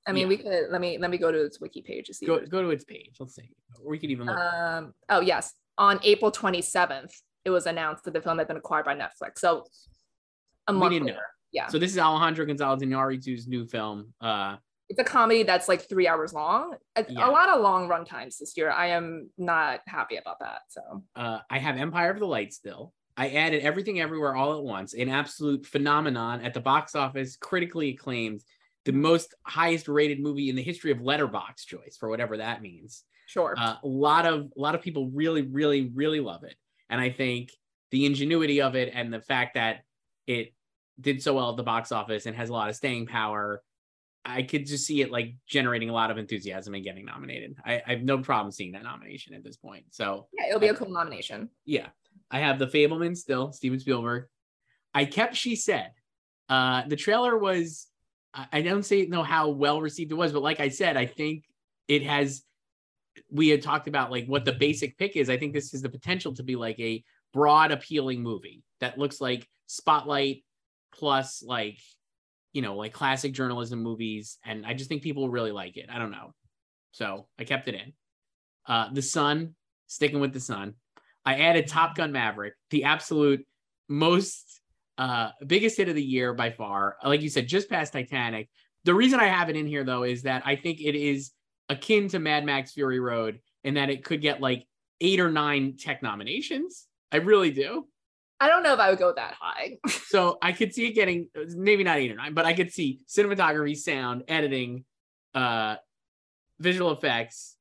I 0.07 0.11
mean, 0.11 0.23
Yeah. 0.23 0.27
we 0.27 0.37
could 0.37 0.65
let 0.69 0.79
me 0.81 0.97
let 0.99 1.09
me 1.09 1.17
go 1.17 1.31
to 1.31 1.43
its 1.43 1.59
wiki 1.59 1.81
page 1.81 2.07
to 2.07 2.13
see. 2.13 2.25
go 2.27 2.39
go 2.45 2.61
to 2.61 2.69
its 2.69 2.83
page. 2.83 3.15
Let's 3.19 3.35
see. 3.35 3.49
Or 3.83 3.89
we 3.89 3.97
could 3.99 4.11
even 4.11 4.27
look. 4.27 4.37
Um. 4.37 4.93
Oh 5.09 5.21
yes, 5.21 5.53
on 5.77 5.99
April 6.03 6.29
twenty 6.31 6.61
seventh, 6.61 7.13
it 7.45 7.49
was 7.49 7.65
announced 7.65 8.03
that 8.03 8.13
the 8.13 8.21
film 8.21 8.37
had 8.37 8.47
been 8.47 8.57
acquired 8.57 8.85
by 8.85 8.95
Netflix. 8.95 9.39
So 9.39 9.65
a 10.67 10.73
We 10.73 10.79
month 10.79 10.91
didn't 10.91 11.05
later. 11.07 11.17
know. 11.17 11.23
Yeah, 11.51 11.67
So 11.67 11.79
this 11.79 11.91
is 11.91 11.97
Alejandro 11.97 12.45
Gonzalez 12.45 12.81
Iñárritu's 12.81 13.47
new 13.47 13.65
film. 13.65 14.13
Uh, 14.19 14.57
it's 14.89 14.99
a 14.99 15.03
comedy 15.05 15.43
that's 15.43 15.67
like 15.69 15.87
three 15.87 16.05
hours 16.07 16.33
long. 16.33 16.75
A, 16.97 17.05
Yeah. 17.07 17.27
a 17.27 17.31
lot 17.31 17.47
of 17.49 17.61
long 17.61 17.87
run 17.87 18.03
times 18.05 18.37
this 18.37 18.57
year. 18.57 18.69
I 18.69 18.87
am 18.87 19.29
not 19.37 19.79
happy 19.87 20.17
about 20.17 20.39
that. 20.41 20.61
So 20.67 20.81
uh, 21.15 21.39
I 21.49 21.57
have 21.59 21.77
Empire 21.77 22.11
of 22.11 22.19
the 22.19 22.25
Light 22.27 22.51
still. 22.53 22.93
I 23.17 23.29
added 23.29 23.63
Everything 23.63 23.99
Everywhere 23.99 24.35
All 24.35 24.57
at 24.57 24.63
Once, 24.63 24.93
an 24.93 25.09
absolute 25.09 25.65
phenomenon 25.65 26.41
at 26.41 26.53
the 26.53 26.59
box 26.59 26.95
office, 26.95 27.37
critically 27.37 27.89
acclaimed, 27.89 28.43
the 28.83 28.91
most 28.91 29.33
highest 29.43 29.87
rated 29.87 30.19
movie 30.19 30.49
in 30.49 30.55
the 30.55 30.61
history 30.61 30.91
of 30.91 30.99
Letterboxd 30.99 31.65
Joyce 31.65 31.97
for 31.97 32.09
whatever 32.09 32.37
that 32.37 32.61
means. 32.61 33.03
sure. 33.25 33.55
Uh, 33.57 33.75
a 33.83 33.87
lot 33.87 34.25
of 34.25 34.51
a 34.55 34.59
lot 34.59 34.75
of 34.75 34.81
people 34.81 35.09
really, 35.09 35.41
really, 35.41 35.89
really 35.93 36.19
love 36.19 36.43
it, 36.43 36.55
and 36.89 36.99
I 37.01 37.09
think 37.09 37.51
the 37.91 38.05
ingenuity 38.05 38.61
of 38.61 38.75
it 38.75 38.91
and 38.93 39.13
the 39.13 39.21
fact 39.21 39.55
that 39.55 39.81
it 40.27 40.53
did 40.99 41.21
so 41.21 41.33
well 41.33 41.51
at 41.51 41.57
the 41.57 41.63
box 41.63 41.91
office 41.91 42.25
and 42.25 42.35
has 42.35 42.49
a 42.49 42.53
lot 42.53 42.69
of 42.69 42.75
staying 42.75 43.05
power. 43.07 43.61
I 44.27 44.41
could 44.41 44.65
just 44.65 44.87
see 44.87 45.01
it 45.01 45.11
like 45.11 45.35
generating 45.47 45.91
a 45.91 45.93
lot 45.93 46.09
of 46.09 46.17
enthusiasm 46.17 46.73
and 46.73 46.83
getting 46.83 47.05
nominated. 47.05 47.57
I, 47.63 47.81
I 47.85 47.91
have 47.91 48.01
no 48.01 48.17
problem 48.17 48.51
seeing 48.51 48.71
that 48.71 48.83
nomination 48.83 49.35
at 49.35 49.43
this 49.43 49.55
point. 49.55 49.85
So 49.91 50.27
yeah, 50.33 50.47
it'll 50.47 50.59
be 50.59 50.69
a 50.69 50.73
cool 50.73 50.89
nomination. 50.89 51.49
yeah, 51.63 51.89
I 52.31 52.39
have 52.39 52.59
the 52.59 52.67
Fabelman 52.67 53.15
still, 53.15 53.51
Steven 53.51 53.79
Spielberg. 53.79 54.25
I 54.93 55.05
kept 55.05 55.35
She 55.35 55.55
Said. 55.55 55.91
Uh, 56.47 56.83
the 56.87 56.95
trailer 56.95 57.37
was, 57.37 57.87
I, 58.33 58.61
don't 58.61 58.83
say 58.83 59.05
know 59.05 59.23
how 59.23 59.49
well 59.49 59.81
received 59.81 60.11
it 60.11 60.15
was, 60.15 60.31
but 60.31 60.43
like 60.43 60.59
I 60.59 60.69
said, 60.69 60.97
I 60.97 61.05
think 61.05 61.45
it 61.87 62.03
has 62.03 62.43
we 63.31 63.47
had 63.49 63.61
talked 63.61 63.87
about 63.87 64.11
like 64.11 64.25
what 64.27 64.45
the 64.45 64.51
basic 64.51 64.97
pick 64.97 65.15
is. 65.15 65.29
I 65.29 65.37
think 65.37 65.53
this 65.53 65.73
is 65.73 65.81
the 65.81 65.89
potential 65.89 66.33
to 66.35 66.43
be 66.43 66.55
like 66.55 66.79
a 66.79 67.03
broad, 67.33 67.71
appealing 67.71 68.21
movie 68.21 68.63
that 68.79 68.97
looks 68.97 69.21
like 69.21 69.47
Spotlight 69.67 70.43
plus 70.93 71.43
like 71.43 71.79
you 72.53 72.61
know 72.61 72.75
like 72.75 72.93
classic 72.93 73.33
journalism 73.33 73.81
movies, 73.81 74.37
and 74.43 74.65
I 74.65 74.73
just 74.73 74.89
think 74.89 75.01
people 75.01 75.29
really 75.29 75.51
like 75.51 75.77
it. 75.77 75.89
I 75.89 75.97
don't 75.97 76.11
know, 76.11 76.33
so 76.91 77.27
I 77.39 77.43
kept 77.43 77.67
it 77.67 77.75
in. 77.75 77.93
Uh, 78.67 78.89
the 78.93 79.01
Sun, 79.01 79.55
sticking 79.87 80.19
with 80.19 80.33
the 80.33 80.39
Sun. 80.39 80.75
I 81.25 81.35
added 81.35 81.67
Top 81.67 81.95
Gun 81.95 82.11
Maverick, 82.11 82.53
the 82.69 82.83
absolute 82.85 83.45
most 83.87 84.61
uh 84.97 85.29
biggest 85.45 85.77
hit 85.77 85.89
of 85.89 85.95
the 85.95 86.03
year 86.03 86.33
by 86.33 86.51
far. 86.51 86.97
Like 87.03 87.21
you 87.21 87.29
said, 87.29 87.47
just 87.47 87.69
past 87.69 87.93
Titanic. 87.93 88.49
The 88.85 88.93
reason 88.93 89.19
I 89.19 89.27
have 89.27 89.49
it 89.49 89.55
in 89.55 89.67
here 89.67 89.83
though 89.83 90.03
is 90.03 90.23
that 90.23 90.43
I 90.45 90.55
think 90.55 90.79
it 90.79 90.95
is 90.95 91.31
akin 91.69 92.07
to 92.09 92.19
Mad 92.19 92.45
Max 92.45 92.73
Fury 92.73 92.99
Road 92.99 93.39
in 93.63 93.73
that 93.75 93.89
it 93.89 94.03
could 94.03 94.21
get 94.21 94.41
like 94.41 94.65
eight 95.01 95.19
or 95.19 95.31
nine 95.31 95.75
tech 95.77 96.01
nominations. 96.01 96.87
I 97.11 97.17
really 97.17 97.51
do. 97.51 97.87
I 98.39 98.49
don't 98.49 98.63
know 98.63 98.73
if 98.73 98.79
I 98.79 98.89
would 98.89 98.99
go 98.99 99.13
that 99.13 99.35
high. 99.39 99.77
so 100.07 100.37
I 100.41 100.51
could 100.51 100.73
see 100.73 100.87
it 100.87 100.91
getting 100.91 101.29
maybe 101.55 101.83
not 101.83 101.97
eight 101.97 102.11
or 102.11 102.15
nine, 102.15 102.33
but 102.33 102.45
I 102.45 102.53
could 102.53 102.71
see 102.71 102.99
cinematography, 103.07 103.77
sound, 103.77 104.23
editing, 104.27 104.83
uh, 105.33 105.75
visual 106.59 106.91
effects, 106.91 107.55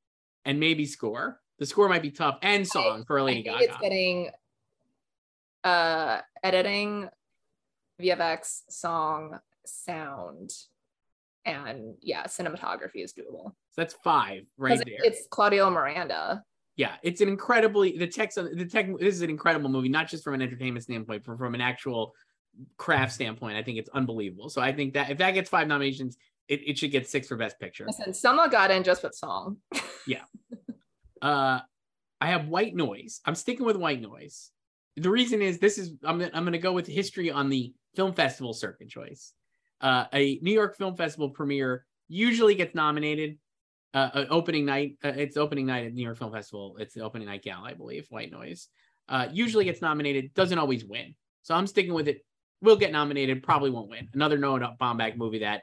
and 0.45 0.61
maybe 0.61 0.85
score. 0.85 1.41
The 1.59 1.67
score 1.67 1.89
might 1.89 2.03
be 2.03 2.11
tough 2.11 2.39
and 2.43 2.67
song 2.67 3.03
I, 3.03 3.05
for 3.07 3.19
a 3.19 3.25
Lady 3.25 3.43
Gaga. 3.43 3.65
It's 3.65 3.77
getting 3.79 4.31
uh 5.63 6.21
editing, 6.43 7.09
VFX, 8.01 8.63
song, 8.69 9.39
sound, 9.65 10.51
and 11.45 11.95
yeah, 12.01 12.25
cinematography 12.25 13.03
is 13.05 13.13
doable. 13.13 13.53
So 13.71 13.77
that's 13.77 13.95
five 13.95 14.45
right 14.57 14.79
there. 14.79 14.99
It's 14.99 15.27
Claudio 15.31 15.71
Miranda. 15.71 16.43
Yeah, 16.77 16.97
it's 17.03 17.21
an 17.21 17.29
incredibly 17.29 17.97
the 17.97 18.07
text 18.07 18.37
the 18.37 18.67
tech. 18.67 18.89
This 18.99 19.15
is 19.15 19.23
an 19.23 19.31
incredible 19.31 19.71
movie, 19.71 19.89
not 19.89 20.09
just 20.09 20.25
from 20.25 20.35
an 20.35 20.43
entertainment 20.43 20.83
standpoint, 20.83 21.23
but 21.25 21.39
from 21.39 21.55
an 21.55 21.61
actual 21.61 22.15
craft 22.77 23.13
standpoint. 23.13 23.57
I 23.57 23.63
think 23.63 23.79
it's 23.79 23.91
unbelievable. 23.91 24.49
So 24.49 24.61
I 24.61 24.73
think 24.73 24.95
that 24.95 25.11
if 25.11 25.19
that 25.19 25.33
gets 25.33 25.49
five 25.49 25.69
nominations, 25.69 26.17
it, 26.49 26.61
it 26.67 26.79
should 26.79 26.91
get 26.91 27.09
six 27.09 27.29
for 27.29 27.37
best 27.37 27.59
picture. 27.59 27.87
Listen, 27.87 28.13
Selma 28.13 28.49
got 28.51 28.71
in 28.71 28.83
just 28.83 29.03
with 29.03 29.15
song. 29.15 29.59
yeah. 30.07 30.23
Uh, 31.23 31.61
I 32.21 32.29
have 32.29 32.49
white 32.49 32.75
noise. 32.75 33.21
I'm 33.25 33.35
sticking 33.35 33.67
with 33.67 33.77
white 33.77 34.01
noise. 34.01 34.51
The 34.97 35.11
reason 35.11 35.43
is 35.43 35.59
this 35.59 35.79
is 35.79 35.93
I'm 36.05 36.21
I'm 36.23 36.45
going 36.45 36.53
to 36.53 36.59
go 36.59 36.73
with 36.73 36.87
history 36.87 37.31
on 37.31 37.49
the 37.49 37.75
film 37.95 38.13
festival 38.13 38.53
circuit 38.53 38.89
Joyce 38.89 39.33
uh, 39.85 40.07
a 40.13 40.39
New 40.43 40.53
York 40.53 40.77
Film 40.77 40.97
Festival 40.97 41.29
premiere 41.29 41.85
usually 42.09 42.55
gets 42.55 42.75
nominated. 42.75 43.39
Uh, 43.93 44.25
opening 44.29 44.65
night, 44.65 44.97
uh, 45.05 45.13
it's 45.15 45.37
opening 45.37 45.67
night 45.67 45.87
at 45.87 45.95
New 45.95 46.03
York 46.03 46.19
Film 46.19 46.33
Festival. 46.33 46.77
It's 46.81 46.95
the 46.95 47.03
opening 47.03 47.29
night 47.29 47.45
gala, 47.45 47.69
I 47.69 47.75
believe. 47.75 48.07
White 48.09 48.33
Noise 48.33 48.69
uh, 49.09 49.29
usually 49.31 49.65
gets 49.65 49.81
nominated, 49.81 50.35
doesn't 50.35 50.59
always 50.59 50.85
win. 50.85 51.15
So 51.43 51.55
I'm 51.55 51.69
sticking 51.69 51.95
with 51.95 52.09
it. 52.09 52.25
Will 52.61 52.77
get 52.77 52.91
nominated, 52.91 53.43
probably 53.43 53.71
won't 53.71 53.91
win. 53.91 54.09
Another 54.15 54.39
Noah 54.39 54.75
Baumbach 54.81 55.17
movie 55.17 55.41
that 55.41 55.63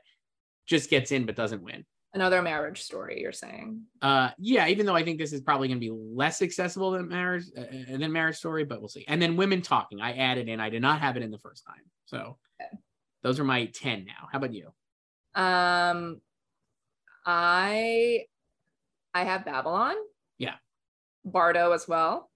just 0.66 0.90
gets 0.90 1.12
in 1.12 1.26
but 1.26 1.36
doesn't 1.36 1.64
win. 1.64 1.84
Another 2.14 2.42
marriage 2.42 2.82
story, 2.82 3.22
you're 3.22 3.32
saying? 3.32 3.84
Uh, 4.02 4.32
yeah. 4.38 4.68
Even 4.68 4.86
though 4.86 4.96
I 4.96 5.04
think 5.04 5.18
this 5.18 5.32
is 5.32 5.40
probably 5.40 5.70
going 5.70 5.80
to 5.80 5.86
be 5.86 5.92
less 5.92 6.42
accessible 6.42 6.92
than 6.92 7.08
marriage 7.08 7.46
uh, 7.58 7.62
uh, 7.62 7.98
than 7.98 8.12
Marriage 8.12 8.36
Story, 8.36 8.66
but 8.66 8.82
we'll 8.82 8.90
see. 8.90 9.06
And 9.08 9.22
then 9.22 9.38
Women 9.38 9.62
Talking, 9.62 10.02
I 10.02 10.14
added 10.14 10.50
in. 10.50 10.60
I 10.60 10.70
did 10.70 10.82
not 10.82 11.00
have 11.00 11.16
it 11.16 11.24
in 11.24 11.32
the 11.32 11.40
first 11.40 11.66
time, 11.66 11.84
so. 12.06 12.38
Okay. 12.62 12.78
Those 13.24 13.40
are 13.40 13.46
my 13.46 13.66
10 13.66 14.06
now. 14.06 14.28
How 14.32 14.40
about 14.40 14.54
you? 14.54 14.74
Um 15.36 16.20
I 17.26 18.26
I 19.14 19.24
have 19.24 19.46
Babylon. 19.46 19.96
Yeah. 20.38 20.56
Bardo 21.24 21.72
as 21.72 21.88
well. 21.88 22.30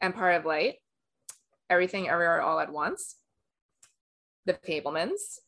Empire 0.00 0.32
of 0.32 0.46
Light. 0.46 0.76
Everything 1.68 2.08
Everywhere 2.08 2.40
All 2.40 2.60
at 2.60 2.72
Once. 2.72 3.16
The 4.46 4.54
Fabelmans. 4.54 5.40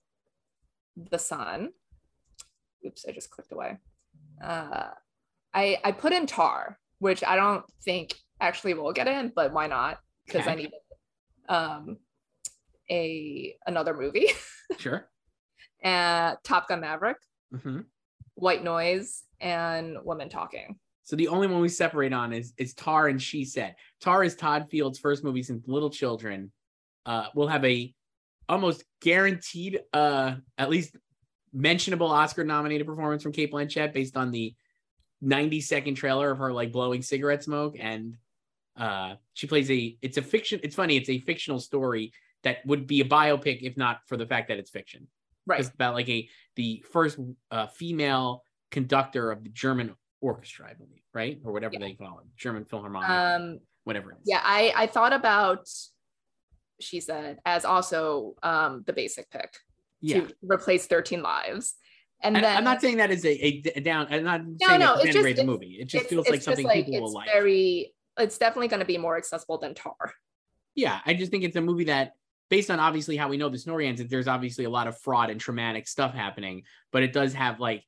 The 1.10 1.18
Sun. 1.18 1.70
Oops, 2.87 3.04
I 3.08 3.12
just 3.12 3.30
clicked 3.30 3.52
away. 3.52 3.78
Uh 4.42 4.88
I 5.54 5.78
I 5.85 5.92
put 5.92 6.12
in 6.12 6.26
Tar, 6.26 6.78
which 6.99 7.25
I 7.25 7.37
don't 7.37 7.64
think 7.85 8.14
actually 8.40 8.75
will 8.75 8.92
get 8.92 9.08
in, 9.08 9.32
but 9.35 9.52
why 9.52 9.66
not? 9.66 9.99
Because 10.26 10.42
okay. 10.42 10.50
I 10.50 10.54
need. 10.54 10.70
Um 11.49 11.99
a 12.90 13.56
another 13.66 13.94
movie. 13.94 14.28
Sure. 14.76 15.08
and 15.82 16.37
Top 16.44 16.68
Gun 16.68 16.82
Maverick, 16.82 17.16
mm-hmm. 17.54 17.80
White 18.35 18.62
Noise, 18.62 19.23
and 19.40 19.97
Women 20.04 20.28
Talking. 20.28 20.78
So 21.04 21.16
the 21.16 21.28
only 21.28 21.47
one 21.47 21.62
we 21.62 21.70
separate 21.70 22.12
on 22.12 22.35
is 22.35 22.52
is 22.58 22.75
Tar 22.75 23.08
and 23.08 23.20
She 23.20 23.47
Said. 23.47 23.76
Tar 24.02 24.25
is 24.25 24.37
Todd 24.37 24.66
Field's 24.70 24.99
first 24.99 25.25
movie 25.25 25.42
since 25.42 25.66
Little 25.66 25.88
Children. 25.88 26.52
Uh, 27.06 27.28
will 27.35 27.49
have 27.49 27.64
a 27.64 27.94
almost 28.47 28.85
guaranteed, 29.00 29.80
uh, 29.94 30.35
at 30.58 30.68
least 30.68 30.94
mentionable 31.52 32.09
Oscar 32.09 32.45
nominated 32.45 32.87
performance 32.87 33.23
from 33.23 33.33
Cate 33.33 33.52
Blanchett 33.52 33.93
based 33.93 34.17
on 34.17 34.31
the 34.31 34.55
90 35.21 35.61
second 35.61 35.95
trailer 35.95 36.31
of 36.31 36.38
her 36.38 36.52
like 36.52 36.71
blowing 36.71 37.02
cigarette 37.02 37.43
smoke 37.43 37.75
and 37.78 38.17
uh 38.76 39.14
she 39.35 39.49
plays 39.49 39.69
a 39.69 39.99
it's 40.00 40.17
a 40.17 40.23
fiction 40.23 40.61
it's 40.62 40.76
funny 40.76 40.97
it's 40.97 41.09
a 41.09 41.19
fictional 41.19 41.59
story 41.59 42.12
that 42.45 42.64
would 42.67 42.87
be 42.87 43.00
a 43.00 43.05
biopic 43.05 43.61
if 43.62 43.76
not 43.76 44.00
for 44.07 44.17
the 44.17 44.26
fact 44.26 44.49
that 44.49 44.59
it's 44.59 44.71
fiction. 44.71 45.09
Right. 45.47 45.61
It's 45.61 45.71
about 45.71 45.95
like 45.95 46.09
a 46.09 46.28
the 46.57 46.85
first 46.93 47.19
uh, 47.50 47.67
female 47.69 48.43
conductor 48.71 49.31
of 49.31 49.43
the 49.43 49.49
German 49.49 49.95
orchestra, 50.21 50.69
I 50.71 50.75
believe, 50.75 51.02
right? 51.14 51.38
Or 51.45 51.52
whatever 51.52 51.75
yeah. 51.75 51.81
they 51.81 51.95
call 51.95 52.21
it, 52.21 52.26
German 52.37 52.64
Philharmonic, 52.64 53.09
um, 53.09 53.61
whatever 53.85 54.12
it 54.12 54.17
is. 54.17 54.23
Yeah, 54.26 54.43
I 54.45 54.73
I 54.76 54.87
thought 54.87 55.12
about 55.12 55.67
she 56.81 57.00
said 57.00 57.38
as 57.45 57.64
also 57.64 58.35
um 58.43 58.85
the 58.87 58.93
basic 58.93 59.31
pick 59.31 59.52
yeah. 60.00 60.21
to 60.21 60.35
replace 60.43 60.87
13 60.87 61.23
lives. 61.23 61.75
And, 62.21 62.37
and 62.37 62.45
then 62.45 62.57
I'm 62.57 62.64
not 62.64 62.81
saying 62.81 62.97
that 62.97 63.11
is 63.11 63.25
a, 63.25 63.62
a 63.76 63.81
down. 63.81 64.09
I'm 64.11 64.25
not 64.25 64.45
no, 64.45 64.67
saying 64.67 64.81
no, 64.81 64.95
it's 64.97 65.14
just 65.14 65.37
the 65.37 65.45
movie. 65.45 65.78
It 65.81 65.87
just 65.87 66.07
feels 66.07 66.28
like 66.28 66.43
something 66.43 66.67
like, 66.67 66.87
people 66.87 67.02
will 67.02 67.12
like. 67.12 67.28
Very, 67.31 67.95
it's 68.19 68.38
definitely 68.38 68.69
going 68.69 68.81
to 68.81 68.87
be 68.87 68.99
more 68.99 69.17
accessible 69.17 69.59
than 69.59 69.75
Tar. 69.75 69.95
Yeah, 70.75 70.99
I 71.07 71.14
just 71.14 71.31
think 71.31 71.45
it's 71.45 71.57
a 71.57 71.61
movie 71.61 71.85
that 71.85 72.12
based 72.50 72.71
on 72.71 72.81
obviously 72.81 73.17
how 73.17 73.28
we 73.28 73.37
know 73.37 73.49
the 73.49 73.59
story 73.59 73.87
ends, 73.87 74.02
there's 74.07 74.28
obviously 74.28 74.64
a 74.64 74.71
lot 74.71 74.87
of 74.87 74.99
fraud 75.00 75.31
and 75.31 75.40
traumatic 75.40 75.87
stuff 75.87 76.14
happening, 76.14 76.62
but 76.93 77.02
it 77.02 77.12
does 77.12 77.35
have 77.35 77.61
like 77.61 77.85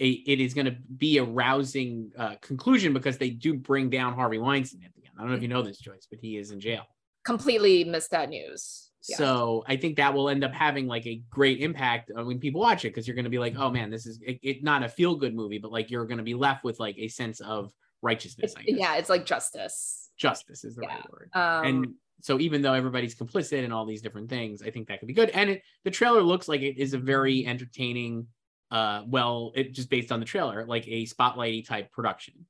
a, 0.00 0.08
it 0.08 0.40
is 0.40 0.54
going 0.54 0.66
to 0.66 0.76
be 0.96 1.18
a 1.18 1.24
rousing 1.24 2.10
uh, 2.18 2.34
conclusion 2.40 2.92
because 2.92 3.18
they 3.18 3.30
do 3.30 3.54
bring 3.54 3.90
down 3.90 4.14
Harvey 4.14 4.38
Weinstein 4.38 4.82
at 4.84 4.94
the 4.94 5.06
end. 5.06 5.14
I 5.16 5.22
don't 5.22 5.30
know 5.30 5.36
if 5.36 5.42
you 5.42 5.48
know 5.48 5.62
this, 5.62 5.78
Joyce, 5.78 6.06
but 6.08 6.18
he 6.20 6.36
is 6.36 6.50
in 6.50 6.60
jail. 6.60 6.84
Completely 7.24 7.84
missed 7.84 8.10
that 8.10 8.28
news. 8.28 8.90
Yeah. 9.08 9.16
So 9.16 9.64
I 9.66 9.76
think 9.76 9.96
that 9.96 10.14
will 10.14 10.28
end 10.28 10.44
up 10.44 10.52
having 10.52 10.86
like 10.86 11.06
a 11.06 11.22
great 11.30 11.60
impact 11.60 12.10
when 12.14 12.38
people 12.38 12.60
watch 12.60 12.84
it 12.84 12.88
because 12.88 13.06
you're 13.06 13.14
going 13.14 13.24
to 13.24 13.30
be 13.30 13.38
like, 13.38 13.54
oh 13.56 13.70
man, 13.70 13.90
this 13.90 14.06
is 14.06 14.18
it, 14.22 14.38
it 14.42 14.64
not 14.64 14.82
a 14.82 14.88
feel 14.88 15.14
good 15.14 15.34
movie, 15.34 15.58
but 15.58 15.70
like 15.70 15.90
you're 15.90 16.06
going 16.06 16.18
to 16.18 16.24
be 16.24 16.34
left 16.34 16.64
with 16.64 16.80
like 16.80 16.96
a 16.98 17.08
sense 17.08 17.40
of 17.40 17.72
righteousness. 18.00 18.54
yeah, 18.66 18.96
it's 18.96 19.10
like 19.10 19.26
justice. 19.26 20.10
Justice 20.16 20.64
is 20.64 20.76
the 20.76 20.82
yeah. 20.82 20.94
right 20.94 21.12
word. 21.12 21.30
Um, 21.34 21.66
and 21.66 21.94
so 22.20 22.40
even 22.40 22.62
though 22.62 22.72
everybody's 22.72 23.14
complicit 23.14 23.64
in 23.64 23.72
all 23.72 23.84
these 23.84 24.00
different 24.00 24.30
things, 24.30 24.62
I 24.62 24.70
think 24.70 24.88
that 24.88 25.00
could 25.00 25.08
be 25.08 25.14
good. 25.14 25.30
And 25.30 25.50
it, 25.50 25.62
the 25.84 25.90
trailer 25.90 26.22
looks 26.22 26.48
like 26.48 26.62
it 26.62 26.78
is 26.78 26.94
a 26.94 26.98
very 26.98 27.46
entertaining, 27.46 28.28
uh, 28.70 29.02
well, 29.06 29.52
it 29.54 29.74
just 29.74 29.90
based 29.90 30.12
on 30.12 30.20
the 30.20 30.26
trailer, 30.26 30.64
like 30.64 30.86
a 30.88 31.04
spotlighty 31.04 31.66
type 31.66 31.92
production. 31.92 32.46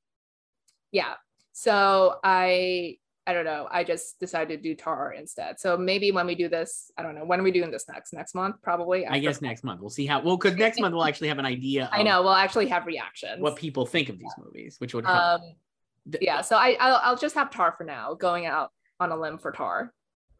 Yeah. 0.91 1.15
So 1.51 2.19
I 2.23 2.97
I 3.27 3.33
don't 3.33 3.45
know. 3.45 3.67
I 3.71 3.83
just 3.83 4.19
decided 4.19 4.61
to 4.61 4.69
do 4.69 4.75
Tar 4.75 5.13
instead. 5.13 5.59
So 5.59 5.75
maybe 5.77 6.11
when 6.11 6.27
we 6.27 6.35
do 6.35 6.47
this, 6.47 6.91
I 6.97 7.01
don't 7.01 7.15
know. 7.15 7.25
When 7.25 7.39
are 7.39 7.43
we 7.43 7.51
doing 7.51 7.71
this 7.71 7.85
next? 7.89 8.13
Next 8.13 8.35
month, 8.35 8.57
probably. 8.61 9.07
I 9.07 9.17
guess 9.19 9.41
next 9.41 9.63
month. 9.63 9.81
We'll 9.81 9.89
see 9.89 10.05
how. 10.05 10.21
Well, 10.21 10.37
because 10.37 10.55
next 10.57 10.79
month 10.79 10.93
we'll 10.93 11.05
actually 11.05 11.29
have 11.29 11.39
an 11.39 11.45
idea. 11.45 11.89
I 11.93 12.03
know. 12.03 12.21
We'll 12.21 12.33
actually 12.33 12.67
have 12.67 12.85
reactions. 12.85 13.41
What 13.41 13.55
people 13.55 13.85
think 13.85 14.09
of 14.09 14.19
these 14.19 14.31
yeah. 14.37 14.43
movies, 14.43 14.75
which 14.79 14.93
would. 14.93 15.05
Um, 15.05 15.41
yeah. 16.21 16.41
So 16.41 16.55
I 16.55 16.77
I'll, 16.79 16.99
I'll 17.03 17.17
just 17.17 17.33
have 17.35 17.49
Tar 17.49 17.73
for 17.77 17.83
now. 17.83 18.13
Going 18.13 18.45
out 18.45 18.71
on 18.99 19.11
a 19.11 19.19
limb 19.19 19.39
for 19.39 19.51
Tar. 19.51 19.91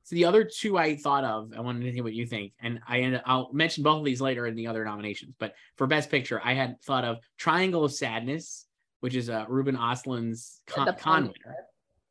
So 0.04 0.16
the 0.16 0.26
other 0.26 0.44
two 0.44 0.78
I 0.78 0.98
thought 0.98 1.24
of, 1.24 1.52
I 1.58 1.62
wanted 1.62 1.84
to 1.86 1.92
hear 1.92 2.04
what 2.04 2.14
you 2.14 2.28
think, 2.28 2.54
and 2.62 2.80
I 2.88 3.00
ended, 3.00 3.24
I'll 3.26 3.52
mention 3.52 3.84
both 3.84 3.98
of 3.98 4.06
these 4.06 4.22
later 4.22 4.46
in 4.46 4.56
the 4.56 4.68
other 4.68 4.86
nominations. 4.86 5.34
But 5.40 5.56
for 5.78 5.88
Best 5.88 6.12
Picture, 6.12 6.40
I 6.44 6.54
had 6.54 6.80
thought 6.84 7.04
of 7.04 7.18
Triangle 7.40 7.84
of 7.84 7.92
Sadness, 7.92 8.68
which 9.00 9.16
is 9.16 9.32
uh, 9.32 9.46
Ruben 9.50 9.76
Östlund's 9.76 10.62
Cannes, 10.68 10.94
Cannes 11.00 11.24
winner, 11.24 11.56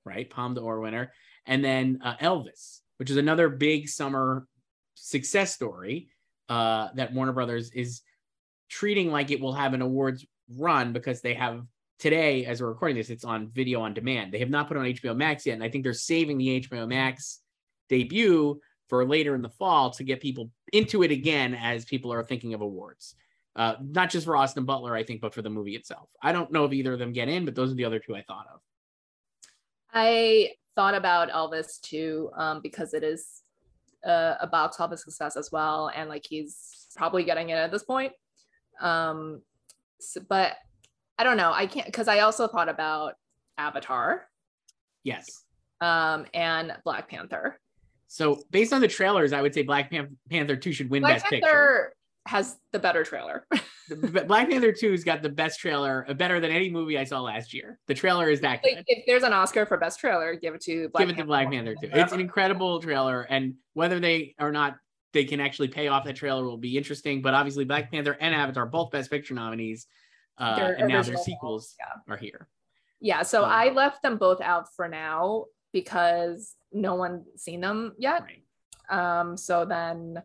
right? 0.04 0.28
Palme 0.28 0.54
d'Or 0.54 0.80
winner, 0.80 1.12
and 1.46 1.64
then 1.64 2.00
uh, 2.02 2.16
Elvis, 2.16 2.80
which 2.98 3.10
is 3.10 3.16
another 3.16 3.48
big 3.48 3.88
summer 3.88 4.46
success 4.94 5.54
story 5.54 6.08
uh, 6.48 6.88
that 6.94 7.12
Warner 7.12 7.32
Brothers 7.32 7.70
is 7.70 8.02
treating 8.68 9.10
like 9.10 9.30
it 9.30 9.40
will 9.40 9.52
have 9.52 9.74
an 9.74 9.82
awards 9.82 10.24
run 10.56 10.92
because 10.92 11.20
they 11.20 11.34
have 11.34 11.62
today, 11.98 12.44
as 12.44 12.60
we're 12.60 12.68
recording 12.68 12.96
this, 12.96 13.10
it's 13.10 13.24
on 13.24 13.48
video 13.48 13.80
on 13.80 13.94
demand. 13.94 14.32
They 14.32 14.38
have 14.38 14.50
not 14.50 14.68
put 14.68 14.76
on 14.76 14.84
HBO 14.84 15.16
Max 15.16 15.46
yet, 15.46 15.54
and 15.54 15.62
I 15.62 15.70
think 15.70 15.84
they're 15.84 15.92
saving 15.92 16.38
the 16.38 16.60
HBO 16.60 16.88
Max 16.88 17.40
debut 17.88 18.60
for 18.88 19.06
later 19.06 19.34
in 19.34 19.42
the 19.42 19.48
fall 19.48 19.90
to 19.90 20.04
get 20.04 20.20
people 20.20 20.50
into 20.72 21.02
it 21.02 21.10
again 21.10 21.54
as 21.54 21.84
people 21.84 22.12
are 22.12 22.24
thinking 22.24 22.54
of 22.54 22.60
awards. 22.60 23.14
Uh, 23.56 23.74
not 23.80 24.10
just 24.10 24.26
for 24.26 24.36
Austin 24.36 24.64
Butler, 24.64 24.94
I 24.94 25.04
think, 25.04 25.20
but 25.20 25.32
for 25.32 25.42
the 25.42 25.50
movie 25.50 25.76
itself. 25.76 26.10
I 26.20 26.32
don't 26.32 26.52
know 26.52 26.64
if 26.64 26.72
either 26.72 26.92
of 26.92 26.98
them 26.98 27.12
get 27.12 27.28
in, 27.28 27.44
but 27.44 27.54
those 27.54 27.70
are 27.70 27.76
the 27.76 27.84
other 27.84 28.00
two 28.00 28.16
I 28.16 28.22
thought 28.22 28.46
of. 28.52 28.60
I 29.94 30.50
thought 30.74 30.94
about 30.94 31.30
Elvis 31.30 31.80
too, 31.80 32.30
um, 32.36 32.60
because 32.62 32.94
it 32.94 33.04
is 33.04 33.42
a, 34.04 34.36
a 34.40 34.46
box 34.46 34.80
office 34.80 35.04
success 35.04 35.36
as 35.36 35.50
well, 35.52 35.90
and 35.94 36.08
like 36.08 36.26
he's 36.28 36.88
probably 36.96 37.24
getting 37.24 37.50
it 37.50 37.54
at 37.54 37.70
this 37.70 37.84
point. 37.84 38.12
Um, 38.80 39.40
so, 40.00 40.20
but 40.28 40.56
I 41.18 41.24
don't 41.24 41.36
know. 41.36 41.52
I 41.52 41.66
can't 41.66 41.86
because 41.86 42.08
I 42.08 42.20
also 42.20 42.48
thought 42.48 42.68
about 42.68 43.14
Avatar 43.56 44.26
Yes. 45.04 45.44
um, 45.80 46.26
and 46.34 46.74
Black 46.84 47.08
Panther. 47.08 47.60
So 48.08 48.42
based 48.50 48.72
on 48.72 48.80
the 48.80 48.88
trailers, 48.88 49.32
I 49.32 49.42
would 49.42 49.54
say 49.54 49.62
Black 49.62 49.90
Pan- 49.90 50.16
Panther 50.30 50.56
2 50.56 50.72
should 50.72 50.90
win 50.90 51.02
Black 51.02 51.16
Best 51.16 51.26
Panther 51.26 51.46
Picture. 51.46 51.92
Has 52.26 52.56
the 52.72 52.78
better 52.78 53.04
trailer. 53.04 53.46
Black 54.26 54.48
Panther 54.48 54.72
2's 54.72 55.04
got 55.04 55.22
the 55.22 55.28
best 55.28 55.60
trailer, 55.60 56.06
uh, 56.08 56.14
better 56.14 56.40
than 56.40 56.50
any 56.50 56.70
movie 56.70 56.98
I 56.98 57.04
saw 57.04 57.20
last 57.20 57.52
year. 57.52 57.78
The 57.86 57.94
trailer 57.94 58.30
is 58.30 58.40
that 58.40 58.62
good. 58.62 58.82
if 58.86 59.04
there's 59.06 59.22
an 59.22 59.32
Oscar 59.32 59.66
for 59.66 59.76
best 59.76 60.00
trailer, 60.00 60.34
give 60.34 60.54
it 60.54 60.62
to 60.62 60.88
Black 60.88 61.06
Give 61.06 61.10
it 61.10 61.20
to 61.20 61.26
Black 61.26 61.50
Panther 61.50 61.74
2. 61.74 61.90
It's 61.92 62.12
an 62.12 62.20
incredible 62.20 62.80
trailer, 62.80 63.22
and 63.22 63.54
whether 63.74 64.00
they 64.00 64.34
or 64.38 64.52
not 64.52 64.76
they 65.12 65.24
can 65.24 65.38
actually 65.38 65.68
pay 65.68 65.88
off 65.88 66.04
that 66.04 66.16
trailer 66.16 66.44
will 66.44 66.56
be 66.56 66.76
interesting. 66.76 67.20
But 67.20 67.34
obviously, 67.34 67.64
Black 67.64 67.90
Panther 67.90 68.16
and 68.20 68.34
Avatar, 68.34 68.66
both 68.66 68.90
Best 68.90 69.10
Picture 69.10 69.34
nominees, 69.34 69.86
uh, 70.38 70.72
and 70.78 70.88
now 70.88 71.02
their 71.02 71.16
sequels 71.16 71.74
yeah. 71.78 72.12
are 72.12 72.16
here. 72.16 72.48
Yeah, 73.00 73.22
so 73.22 73.44
Um, 73.44 73.50
I 73.50 73.68
left 73.68 74.02
them 74.02 74.16
both 74.16 74.40
out 74.40 74.74
for 74.74 74.88
now 74.88 75.44
because 75.72 76.56
no 76.72 76.94
one's 76.94 77.26
seen 77.36 77.60
them 77.60 77.92
yet. 77.98 78.22
Right. 78.22 79.20
Um, 79.20 79.36
so 79.36 79.64
then 79.66 80.22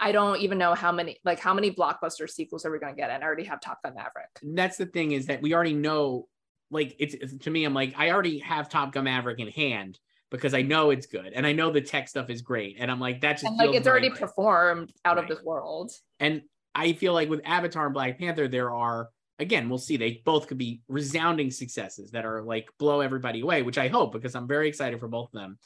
I 0.00 0.12
don't 0.12 0.40
even 0.40 0.58
know 0.58 0.74
how 0.74 0.92
many 0.92 1.18
like 1.24 1.38
how 1.38 1.54
many 1.54 1.70
blockbuster 1.70 2.28
sequels 2.28 2.64
are 2.64 2.70
we 2.70 2.78
gonna 2.78 2.94
get? 2.94 3.10
And 3.10 3.22
I 3.22 3.26
already 3.26 3.44
have 3.44 3.60
Top 3.60 3.82
Gun 3.82 3.94
Maverick. 3.94 4.28
And 4.42 4.56
that's 4.56 4.76
the 4.76 4.86
thing 4.86 5.12
is 5.12 5.26
that 5.26 5.42
we 5.42 5.54
already 5.54 5.74
know. 5.74 6.28
Like 6.70 6.96
it's, 6.98 7.14
it's 7.14 7.36
to 7.44 7.50
me, 7.50 7.64
I'm 7.64 7.74
like 7.74 7.94
I 7.96 8.10
already 8.10 8.38
have 8.38 8.68
Top 8.68 8.92
Gun 8.92 9.04
Maverick 9.04 9.38
in 9.38 9.48
hand 9.48 9.98
because 10.30 10.54
I 10.54 10.62
know 10.62 10.90
it's 10.90 11.06
good 11.06 11.32
and 11.32 11.46
I 11.46 11.52
know 11.52 11.70
the 11.70 11.80
tech 11.80 12.08
stuff 12.08 12.30
is 12.30 12.42
great, 12.42 12.76
and 12.78 12.90
I'm 12.90 12.98
like 13.00 13.20
that 13.20 13.34
just 13.34 13.44
And 13.44 13.56
like 13.56 13.74
it's 13.74 13.86
already 13.86 14.08
right. 14.08 14.18
performed 14.18 14.92
out 15.04 15.16
Right. 15.16 15.30
of 15.30 15.36
this 15.36 15.44
world. 15.44 15.92
And 16.18 16.42
I 16.74 16.94
feel 16.94 17.12
like 17.12 17.28
with 17.28 17.42
Avatar 17.44 17.84
and 17.84 17.94
Black 17.94 18.18
Panther, 18.18 18.48
there 18.48 18.74
are 18.74 19.10
again, 19.38 19.68
we'll 19.68 19.78
see. 19.78 19.96
They 19.96 20.22
both 20.24 20.46
could 20.46 20.58
be 20.58 20.80
resounding 20.88 21.50
successes 21.50 22.10
that 22.12 22.24
are 22.24 22.42
like 22.42 22.68
blow 22.78 23.00
everybody 23.00 23.40
away, 23.40 23.62
which 23.62 23.78
I 23.78 23.88
hope 23.88 24.12
because 24.12 24.34
I'm 24.34 24.48
very 24.48 24.68
excited 24.68 25.00
for 25.00 25.08
both 25.08 25.28
of 25.34 25.40
them. 25.40 25.58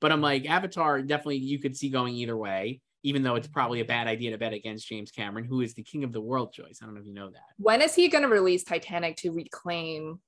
But 0.00 0.12
I'm 0.12 0.16
mm-hmm. 0.16 0.24
like 0.24 0.50
Avatar, 0.50 1.02
definitely 1.02 1.38
you 1.38 1.58
could 1.58 1.76
see 1.76 1.88
going 1.88 2.14
either 2.14 2.36
way, 2.36 2.80
even 3.06 3.22
though 3.22 3.36
it's 3.36 3.46
probably 3.46 3.78
a 3.78 3.84
bad 3.84 4.08
idea 4.08 4.32
to 4.32 4.36
bet 4.36 4.52
against 4.52 4.88
James 4.88 5.12
Cameron, 5.12 5.44
who 5.44 5.60
is 5.60 5.74
the 5.74 5.82
king 5.84 6.02
of 6.02 6.12
the 6.12 6.20
world 6.20 6.52
Joyce. 6.52 6.80
I 6.82 6.86
don't 6.86 6.94
know 6.96 7.00
if 7.00 7.06
you 7.06 7.14
know 7.14 7.30
that. 7.30 7.44
When 7.56 7.80
is 7.80 7.94
he 7.94 8.08
gonna 8.08 8.26
release 8.26 8.64
Titanic 8.64 9.16
to 9.18 9.30
reclaim 9.30 10.18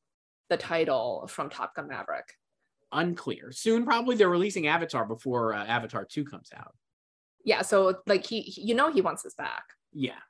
the 0.49 0.57
title 0.57 1.27
from 1.29 1.51
Top 1.51 1.75
Gun 1.75 1.89
Maverick? 1.89 2.33
Unclear. 2.93 3.51
Soon, 3.51 3.85
probably 3.85 4.15
they're 4.15 4.29
releasing 4.29 4.69
Avatar 4.69 5.05
before 5.05 5.55
uh, 5.55 5.67
Avatar 5.67 6.05
2 6.05 6.25
comes 6.25 6.51
out. 6.57 6.73
Yeah, 7.45 7.63
so 7.63 7.97
like 8.07 8.25
he, 8.25 8.43
he- 8.43 8.63
you 8.63 8.75
know 8.77 8.93
he 8.93 9.01
wants 9.01 9.25
this 9.25 9.35
back. 9.35 9.65
Yeah. 9.93 10.21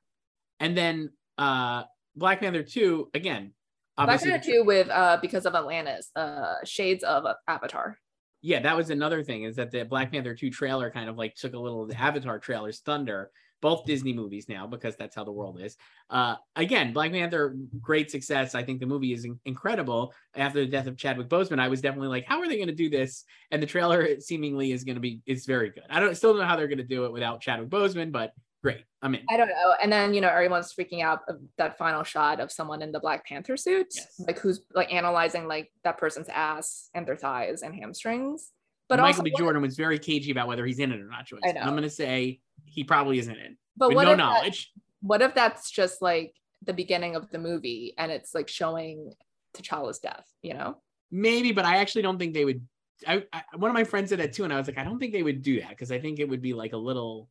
And 0.58 0.74
then 0.76 1.10
uh 1.36 1.82
Black 2.16 2.40
Panther 2.40 2.62
2, 2.62 3.10
again, 3.12 3.52
obviously. 3.98 4.30
Black. 4.30 4.42
Panther 4.42 4.52
2 4.60 4.64
with 4.64 4.88
uh 4.88 5.18
because 5.20 5.44
of 5.44 5.54
Atlantis, 5.54 6.10
uh 6.16 6.54
shades 6.64 7.04
of 7.04 7.26
Avatar. 7.46 7.98
Yeah, 8.40 8.60
that 8.60 8.76
was 8.76 8.90
another 8.90 9.22
thing 9.22 9.44
is 9.44 9.56
that 9.56 9.70
the 9.70 9.84
Black 9.84 10.12
Panther 10.12 10.34
2 10.34 10.50
trailer 10.50 10.90
kind 10.90 11.08
of 11.08 11.16
like 11.16 11.34
took 11.34 11.54
a 11.54 11.58
little 11.58 11.82
of 11.82 11.88
the 11.88 12.00
Avatar 12.00 12.38
trailer's 12.38 12.80
thunder, 12.80 13.30
both 13.60 13.84
Disney 13.84 14.12
movies 14.12 14.48
now, 14.48 14.66
because 14.66 14.94
that's 14.96 15.16
how 15.16 15.24
the 15.24 15.32
world 15.32 15.60
is. 15.60 15.76
Uh, 16.08 16.36
again, 16.54 16.92
Black 16.92 17.10
Panther, 17.10 17.56
great 17.80 18.10
success. 18.10 18.54
I 18.54 18.62
think 18.62 18.78
the 18.78 18.86
movie 18.86 19.12
is 19.12 19.24
in- 19.24 19.40
incredible. 19.44 20.14
After 20.36 20.60
the 20.60 20.70
death 20.70 20.86
of 20.86 20.96
Chadwick 20.96 21.28
Boseman, 21.28 21.58
I 21.58 21.68
was 21.68 21.80
definitely 21.80 22.08
like, 22.08 22.26
how 22.26 22.40
are 22.40 22.48
they 22.48 22.56
going 22.56 22.68
to 22.68 22.74
do 22.74 22.88
this? 22.88 23.24
And 23.50 23.60
the 23.60 23.66
trailer 23.66 24.20
seemingly 24.20 24.70
is 24.70 24.84
going 24.84 24.96
to 24.96 25.00
be, 25.00 25.20
it's 25.26 25.44
very 25.44 25.70
good. 25.70 25.84
I 25.90 25.98
don't 25.98 26.14
still 26.14 26.32
don't 26.32 26.40
know 26.40 26.46
how 26.46 26.56
they're 26.56 26.68
going 26.68 26.78
to 26.78 26.84
do 26.84 27.06
it 27.06 27.12
without 27.12 27.40
Chadwick 27.40 27.70
Boseman, 27.70 28.12
but 28.12 28.32
great. 28.62 28.82
I'm 29.02 29.14
in. 29.14 29.22
I 29.30 29.36
don't 29.36 29.48
know. 29.48 29.74
And 29.82 29.92
then 29.92 30.14
you 30.14 30.20
know 30.20 30.28
everyone's 30.28 30.72
freaking 30.72 31.02
out 31.02 31.20
of 31.28 31.36
that 31.58 31.78
final 31.78 32.02
shot 32.02 32.40
of 32.40 32.50
someone 32.50 32.82
in 32.82 32.90
the 32.92 33.00
Black 33.00 33.24
Panther 33.26 33.56
suit, 33.56 33.86
Yes. 33.94 34.14
like 34.18 34.38
who's 34.38 34.60
like 34.74 34.92
analyzing 34.92 35.46
like 35.46 35.70
that 35.84 35.98
person's 35.98 36.28
ass 36.28 36.90
and 36.94 37.06
their 37.06 37.16
thighs 37.16 37.62
and 37.62 37.74
hamstrings. 37.74 38.50
But 38.88 38.98
Michael 39.00 39.20
also, 39.20 39.22
B. 39.24 39.32
Jordan 39.36 39.60
was 39.62 39.76
very 39.76 39.98
cagey 39.98 40.30
about 40.30 40.48
whether 40.48 40.64
he's 40.64 40.78
in 40.78 40.92
it 40.92 41.00
or 41.00 41.08
not, 41.08 41.26
Joyce. 41.26 41.40
I 41.44 41.48
And 41.50 41.56
know. 41.56 41.62
I'm 41.62 41.70
going 41.72 41.82
to 41.82 41.90
say 41.90 42.40
he 42.64 42.84
probably 42.84 43.18
isn't 43.18 43.36
in 43.36 43.56
but 43.76 43.88
with 43.90 43.96
what 43.96 44.04
no 44.04 44.12
if 44.12 44.16
that- 44.16 44.24
knowledge. 44.24 44.72
what 45.02 45.20
if 45.22 45.34
that's 45.34 45.70
just 45.70 46.00
like 46.02 46.34
the 46.62 46.72
beginning 46.72 47.14
of 47.14 47.30
the 47.30 47.38
movie 47.38 47.94
and 47.98 48.10
it's 48.10 48.34
like 48.34 48.48
showing 48.48 49.12
T'Challa's 49.54 49.98
death? 49.98 50.26
You 50.42 50.54
know? 50.54 50.78
Maybe, 51.10 51.52
but 51.52 51.64
I 51.66 51.76
actually 51.76 52.02
don't 52.02 52.18
think 52.18 52.34
they 52.34 52.44
would. 52.44 52.66
I, 53.06 53.22
I 53.32 53.42
one 53.56 53.70
of 53.70 53.74
my 53.74 53.84
friends 53.84 54.08
said 54.10 54.18
that 54.20 54.32
too, 54.32 54.44
and 54.44 54.52
I 54.52 54.58
was 54.58 54.66
like, 54.66 54.78
I 54.78 54.84
don't 54.84 54.98
think 54.98 55.12
they 55.12 55.22
would 55.22 55.42
do 55.42 55.60
that 55.60 55.70
because 55.70 55.92
I 55.92 56.00
think 56.00 56.18
it 56.18 56.28
would 56.28 56.42
be 56.42 56.52
like 56.54 56.72
a 56.72 56.76
little, 56.78 57.28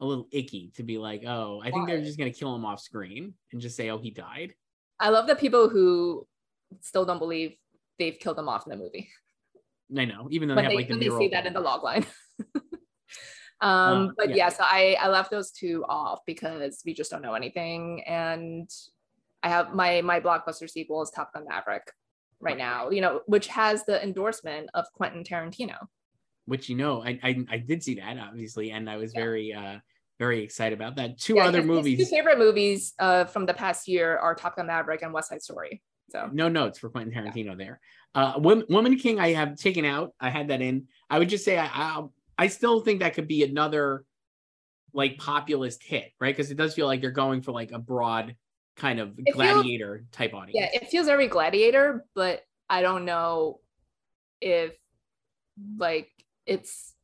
a 0.00 0.04
little 0.04 0.28
icky 0.30 0.72
to 0.76 0.82
be 0.82 0.98
like, 0.98 1.24
oh, 1.26 1.60
I 1.64 1.70
think 1.70 1.86
they're 1.88 2.02
just 2.02 2.18
gonna 2.18 2.30
kill 2.30 2.54
him 2.54 2.64
off 2.64 2.80
screen 2.80 3.34
and 3.52 3.60
just 3.60 3.76
say, 3.76 3.90
oh, 3.90 3.98
he 3.98 4.10
died. 4.10 4.54
I 5.00 5.10
love 5.10 5.26
the 5.26 5.36
people 5.36 5.68
who 5.68 6.26
still 6.80 7.04
don't 7.04 7.18
believe 7.18 7.56
they've 7.98 8.18
killed 8.18 8.38
him 8.38 8.48
off 8.48 8.66
in 8.66 8.70
the 8.70 8.76
movie 8.76 9.08
I 9.96 10.04
know, 10.04 10.28
even 10.30 10.48
though 10.48 10.56
when 10.56 10.64
they 10.64 10.70
have 10.70 10.76
like 10.76 10.88
the 10.88 10.96
they 10.96 11.16
see 11.16 11.28
that 11.28 11.46
in 11.46 11.52
the 11.52 11.60
log 11.60 11.82
line. 11.84 12.06
um, 13.60 14.08
Uh, 14.08 14.08
but 14.16 14.30
yeah. 14.30 14.36
yeah. 14.36 14.48
so 14.48 14.64
I 14.64 14.96
I 15.00 15.08
left 15.08 15.30
those 15.30 15.50
two 15.50 15.84
off 15.88 16.20
because 16.26 16.82
we 16.84 16.92
just 16.92 17.10
don't 17.10 17.22
know 17.22 17.34
anything, 17.34 18.02
and 18.04 18.68
I 19.42 19.48
have 19.48 19.74
my 19.74 20.02
my 20.02 20.20
blockbuster 20.20 20.68
sequel 20.68 21.02
is 21.02 21.10
Top 21.10 21.32
Gun 21.32 21.44
Maverick 21.48 21.92
right 22.40 22.58
now, 22.58 22.90
you 22.90 23.00
know, 23.00 23.20
which 23.26 23.46
has 23.48 23.84
the 23.84 24.02
endorsement 24.02 24.70
of 24.74 24.86
Quentin 24.92 25.24
Tarantino. 25.24 25.78
Which 26.46 26.68
you 26.68 26.76
know, 26.76 27.02
I, 27.02 27.18
I 27.22 27.44
I 27.50 27.58
did 27.58 27.82
see 27.82 27.96
that 27.96 28.18
obviously, 28.18 28.70
and 28.70 28.88
I 28.88 28.96
was 28.96 29.12
Yeah. 29.14 29.20
very 29.20 29.52
uh 29.52 29.78
very 30.18 30.42
excited 30.42 30.74
about 30.80 30.96
that. 30.96 31.18
Two 31.18 31.34
Yeah, 31.36 31.44
other 31.46 31.58
his- 31.60 31.66
his 31.68 31.76
movies. 31.76 31.98
two 31.98 32.16
favorite 32.16 32.38
movies 32.38 32.94
uh, 32.98 33.26
from 33.26 33.44
the 33.44 33.52
past 33.52 33.86
year 33.86 34.16
are 34.16 34.34
Top 34.34 34.56
Gun 34.56 34.66
Maverick 34.68 35.02
and 35.02 35.12
West 35.12 35.28
Side 35.28 35.42
Story. 35.42 35.82
So 36.10 36.30
No 36.32 36.48
notes 36.48 36.78
for 36.78 36.88
Quentin 36.88 37.12
Tarantino 37.12 37.54
there. 37.58 37.80
Uh, 38.14 38.34
Woman, 38.38 38.64
Woman 38.70 38.96
King, 38.96 39.20
I 39.20 39.32
have 39.34 39.56
taken 39.56 39.84
out. 39.84 40.14
I 40.18 40.30
had 40.30 40.48
that 40.48 40.62
in. 40.62 40.86
I 41.10 41.18
would 41.18 41.28
just 41.28 41.44
say 41.44 41.58
I, 41.58 41.66
I, 41.66 42.02
I 42.38 42.46
still 42.46 42.80
think 42.80 43.00
that 43.00 43.12
could 43.12 43.28
be 43.28 43.42
another 43.44 44.04
like 44.94 45.18
populist 45.18 45.82
hit, 45.82 46.12
right? 46.18 46.34
Because 46.34 46.50
it 46.50 46.56
does 46.56 46.72
feel 46.74 46.86
like 46.86 47.02
they're 47.02 47.10
going 47.10 47.42
for 47.42 47.52
like 47.52 47.72
a 47.72 47.78
broad 47.78 48.36
kind 48.76 49.00
of 49.00 49.16
feels- 49.16 49.34
gladiator 49.36 50.06
type 50.12 50.32
audience. 50.32 50.54
yeah, 50.58 50.80
it 50.80 50.88
feels 50.88 51.06
very 51.08 51.26
gladiator, 51.28 52.06
but 52.14 52.40
I 52.70 52.80
don't 52.80 53.04
know 53.04 53.60
if 54.40 54.74
like 55.76 56.08
it's 56.46 56.94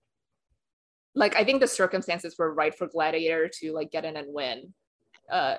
like 1.14 1.36
I 1.36 1.44
think 1.44 1.60
the 1.60 1.68
circumstances 1.68 2.36
were 2.38 2.52
right 2.52 2.74
for 2.74 2.86
Gladiator 2.86 3.50
to 3.60 3.72
like 3.72 3.90
get 3.90 4.04
in 4.04 4.16
and 4.16 4.32
win 4.32 4.72
uh 5.30 5.56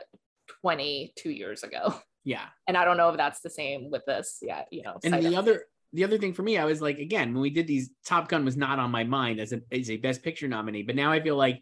22 0.61 1.29
years 1.29 1.63
ago. 1.63 1.95
yeah. 2.23 2.45
And 2.67 2.77
I 2.77 2.85
don't 2.85 2.97
know 2.97 3.09
if 3.09 3.17
that's 3.17 3.41
the 3.41 3.49
same 3.49 3.89
with 3.91 4.05
this. 4.05 4.39
Yeah, 4.41 4.63
you 4.71 4.83
know. 4.83 4.97
And 5.03 5.13
the 5.13 5.27
of- 5.27 5.33
other 5.35 5.65
the 5.93 6.03
other 6.03 6.17
thing 6.17 6.33
for 6.33 6.41
me, 6.41 6.57
I 6.57 6.65
was 6.65 6.81
like, 6.81 6.97
again, 6.97 7.33
when 7.33 7.41
we 7.41 7.51
did 7.51 7.67
these, 7.67 7.91
Top 8.03 8.27
Gun 8.27 8.43
was 8.43 8.57
not 8.57 8.79
on 8.79 8.89
my 8.89 9.03
mind 9.03 9.39
as 9.39 9.53
a 9.53 9.61
as 9.71 9.89
a 9.91 9.97
Best 9.97 10.23
Picture 10.23 10.47
nominee, 10.47 10.83
but 10.83 10.95
now 10.95 11.11
I 11.11 11.21
feel 11.21 11.35
like 11.35 11.61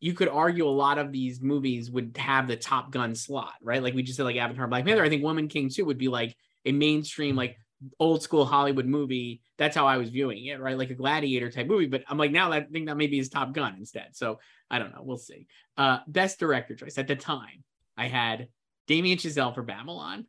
you 0.00 0.12
could 0.12 0.28
argue 0.28 0.66
a 0.66 0.68
lot 0.68 0.98
of 0.98 1.12
these 1.12 1.40
movies 1.40 1.90
would 1.90 2.16
have 2.18 2.46
the 2.46 2.56
Top 2.56 2.92
Gun 2.92 3.14
slot, 3.14 3.54
right? 3.62 3.82
Like 3.82 3.94
we 3.94 4.02
just 4.02 4.16
said, 4.16 4.24
like 4.24 4.36
Avatar, 4.36 4.68
Black 4.68 4.84
Panther. 4.84 5.02
I 5.02 5.08
think 5.08 5.22
Woman 5.22 5.48
King 5.48 5.68
too 5.68 5.84
would 5.86 5.98
be 5.98 6.08
like 6.08 6.36
a 6.64 6.72
mainstream, 6.72 7.34
like 7.36 7.56
old 7.98 8.22
school 8.22 8.44
Hollywood 8.44 8.86
movie. 8.86 9.42
That's 9.58 9.76
how 9.76 9.86
I 9.86 9.96
was 9.96 10.10
viewing 10.10 10.46
it, 10.46 10.60
right? 10.60 10.78
Like 10.78 10.90
a 10.90 10.94
gladiator 10.94 11.50
type 11.50 11.66
movie. 11.66 11.86
But 11.86 12.04
I'm 12.08 12.18
like, 12.18 12.30
now 12.32 12.52
I 12.52 12.60
think 12.60 12.86
that 12.86 12.96
maybe 12.96 13.18
is 13.18 13.28
Top 13.28 13.52
Gun 13.52 13.76
instead. 13.78 14.08
So 14.12 14.38
I 14.70 14.78
don't 14.78 14.92
know. 14.94 15.02
We'll 15.02 15.16
see. 15.16 15.46
Uh, 15.76 15.98
best 16.06 16.38
director 16.38 16.74
Joyce 16.74 16.98
at 16.98 17.08
the 17.08 17.16
time, 17.16 17.64
I 17.96 18.08
had 18.08 18.48
Damien 18.86 19.18
Chazelle 19.18 19.54
for 19.54 19.62
Babylon, 19.62 20.26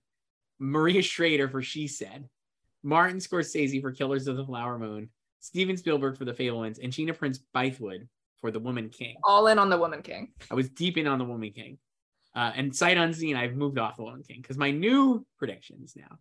Maria 0.60 1.02
Schrader 1.02 1.50
for 1.50 1.62
She 1.62 1.88
Said, 1.88 2.28
Martin 2.84 3.18
Scorsese 3.18 3.82
for 3.82 3.92
Killers 3.92 4.28
of 4.28 4.38
the 4.38 4.46
Flower 4.46 4.78
Moon, 4.78 5.10
Steven 5.40 5.78
Spielberg 5.78 6.18
for 6.18 6.26
The 6.26 6.34
Fabelmans, 6.34 6.80
and 6.82 6.92
Gina 6.94 7.14
Prince 7.14 7.40
Bythewood 7.56 8.08
for 8.40 8.52
The 8.52 8.60
Woman 8.60 8.90
King. 8.90 9.16
all 9.24 9.48
in 9.48 9.58
on 9.60 9.70
the 9.70 9.78
Woman 9.78 10.02
King. 10.02 10.34
I 10.52 10.56
was 10.56 10.70
deep 10.70 10.98
in 10.98 11.08
on 11.08 11.20
The 11.20 11.26
Woman 11.26 11.52
King. 11.52 11.78
Uh, 12.36 12.52
and 12.56 12.76
sight 12.76 12.98
unseen, 12.98 13.36
I've 13.36 13.56
moved 13.56 13.80
off 13.80 13.96
The 13.96 14.04
Woman 14.04 14.22
King 14.22 14.42
because 14.42 14.58
my 14.58 14.70
new 14.70 15.26
predictions 15.38 15.94
now 15.96 16.18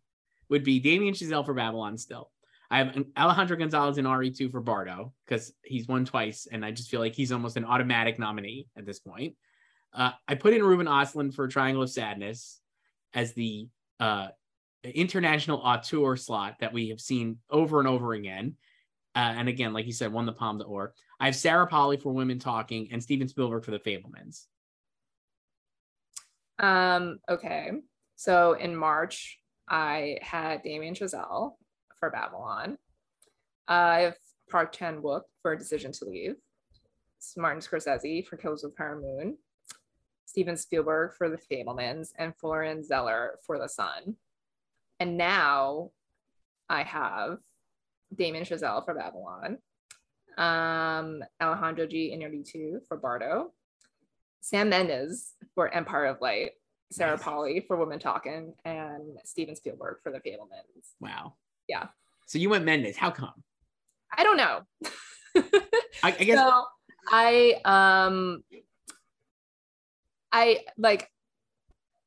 would 0.48 0.64
be 0.64 0.80
Damien 0.80 1.14
Chazelle 1.14 1.44
for 1.44 1.54
Babylon 1.54 1.98
still. 1.98 2.30
I 2.70 2.78
have 2.78 3.04
Alejandro 3.16 3.56
Gonzalez 3.56 3.98
Iñárritu 3.98 4.50
for 4.50 4.60
Bardo 4.60 5.12
because 5.24 5.52
he's 5.62 5.86
won 5.86 6.04
twice, 6.04 6.48
and 6.50 6.64
I 6.64 6.70
just 6.70 6.90
feel 6.90 7.00
like 7.00 7.14
he's 7.14 7.30
almost 7.30 7.56
an 7.56 7.64
automatic 7.64 8.18
nominee 8.18 8.66
at 8.76 8.86
this 8.86 8.98
point. 8.98 9.36
Uh, 9.92 10.12
I 10.26 10.34
put 10.34 10.54
in 10.54 10.62
Ruben 10.62 10.86
Ostlund 10.86 11.34
for 11.34 11.46
Triangle 11.46 11.82
of 11.82 11.90
Sadness 11.90 12.60
as 13.12 13.32
the 13.34 13.68
uh, 14.00 14.28
international 14.82 15.58
auteur 15.58 16.16
slot 16.16 16.56
that 16.60 16.72
we 16.72 16.88
have 16.88 17.00
seen 17.00 17.38
over 17.48 17.78
and 17.78 17.88
over 17.88 18.12
again. 18.12 18.56
Uh, 19.14 19.34
and 19.36 19.48
again, 19.48 19.72
like 19.72 19.86
you 19.86 19.92
said, 19.92 20.12
won 20.12 20.26
the 20.26 20.32
Palme 20.32 20.58
d'Or. 20.58 20.94
I 21.20 21.26
have 21.26 21.36
Sarah 21.36 21.68
Polley 21.68 21.96
for 21.96 22.12
Women 22.12 22.40
Talking 22.40 22.88
and 22.90 23.00
Steven 23.00 23.28
Spielberg 23.28 23.64
for 23.64 23.70
The 23.70 23.78
Fabelmans. 23.78 24.46
Um, 26.58 27.18
okay. 27.28 27.70
So 28.16 28.54
in 28.54 28.74
March, 28.74 29.38
I 29.68 30.18
had 30.22 30.62
Damien 30.62 30.94
Chazelle 30.94 31.54
for 31.98 32.10
Babylon. 32.10 32.76
I 33.66 34.00
have 34.00 34.16
Park 34.50 34.72
Chan 34.72 35.00
Wook 35.00 35.22
for 35.42 35.56
Decision 35.56 35.92
to 35.92 36.04
Leave. 36.04 36.36
Martin 37.36 37.60
Scorsese 37.62 38.26
for 38.26 38.36
Killers 38.36 38.64
of 38.64 38.72
the 38.72 38.76
Flower 38.76 39.00
Moon. 39.00 39.38
Steven 40.26 40.56
Spielberg 40.56 41.14
for 41.14 41.28
The 41.28 41.38
Fabelmans 41.38 42.08
and 42.18 42.36
Florian 42.36 42.82
Zeller 42.82 43.38
for 43.46 43.58
The 43.58 43.68
Sun. 43.68 44.16
And 45.00 45.16
now 45.16 45.90
I 46.68 46.82
have 46.82 47.38
Damien 48.14 48.44
Chazelle 48.44 48.84
for 48.84 48.94
Babylon, 48.94 49.58
um, 50.38 51.22
Alejandro 51.40 51.86
G. 51.86 52.16
Iñárritu 52.16 52.84
for 52.86 52.96
Bardo, 52.96 53.52
Sam 54.40 54.68
Mendes 54.68 55.34
for 55.54 55.72
Empire 55.72 56.06
of 56.06 56.20
Light, 56.20 56.52
Sarah 56.90 57.18
Polley 57.18 57.64
for 57.66 57.76
Women 57.76 57.98
Talking, 57.98 58.54
and 58.64 58.83
Steven 59.24 59.56
Spielberg 59.56 59.98
for 60.02 60.12
The 60.12 60.18
Fabelmans. 60.18 60.94
Wow. 61.00 61.34
Yeah. 61.68 61.86
So 62.26 62.38
you 62.38 62.50
went 62.50 62.64
Mendes. 62.64 62.96
How 62.96 63.10
come? 63.10 63.42
I 64.16 64.22
don't 64.22 64.36
know. 64.36 64.60
I, 65.36 65.42
I 66.02 66.10
guess 66.24 66.38
so 66.38 66.64
I 67.10 67.60
um 67.64 68.44
I 70.32 70.60
like 70.78 71.10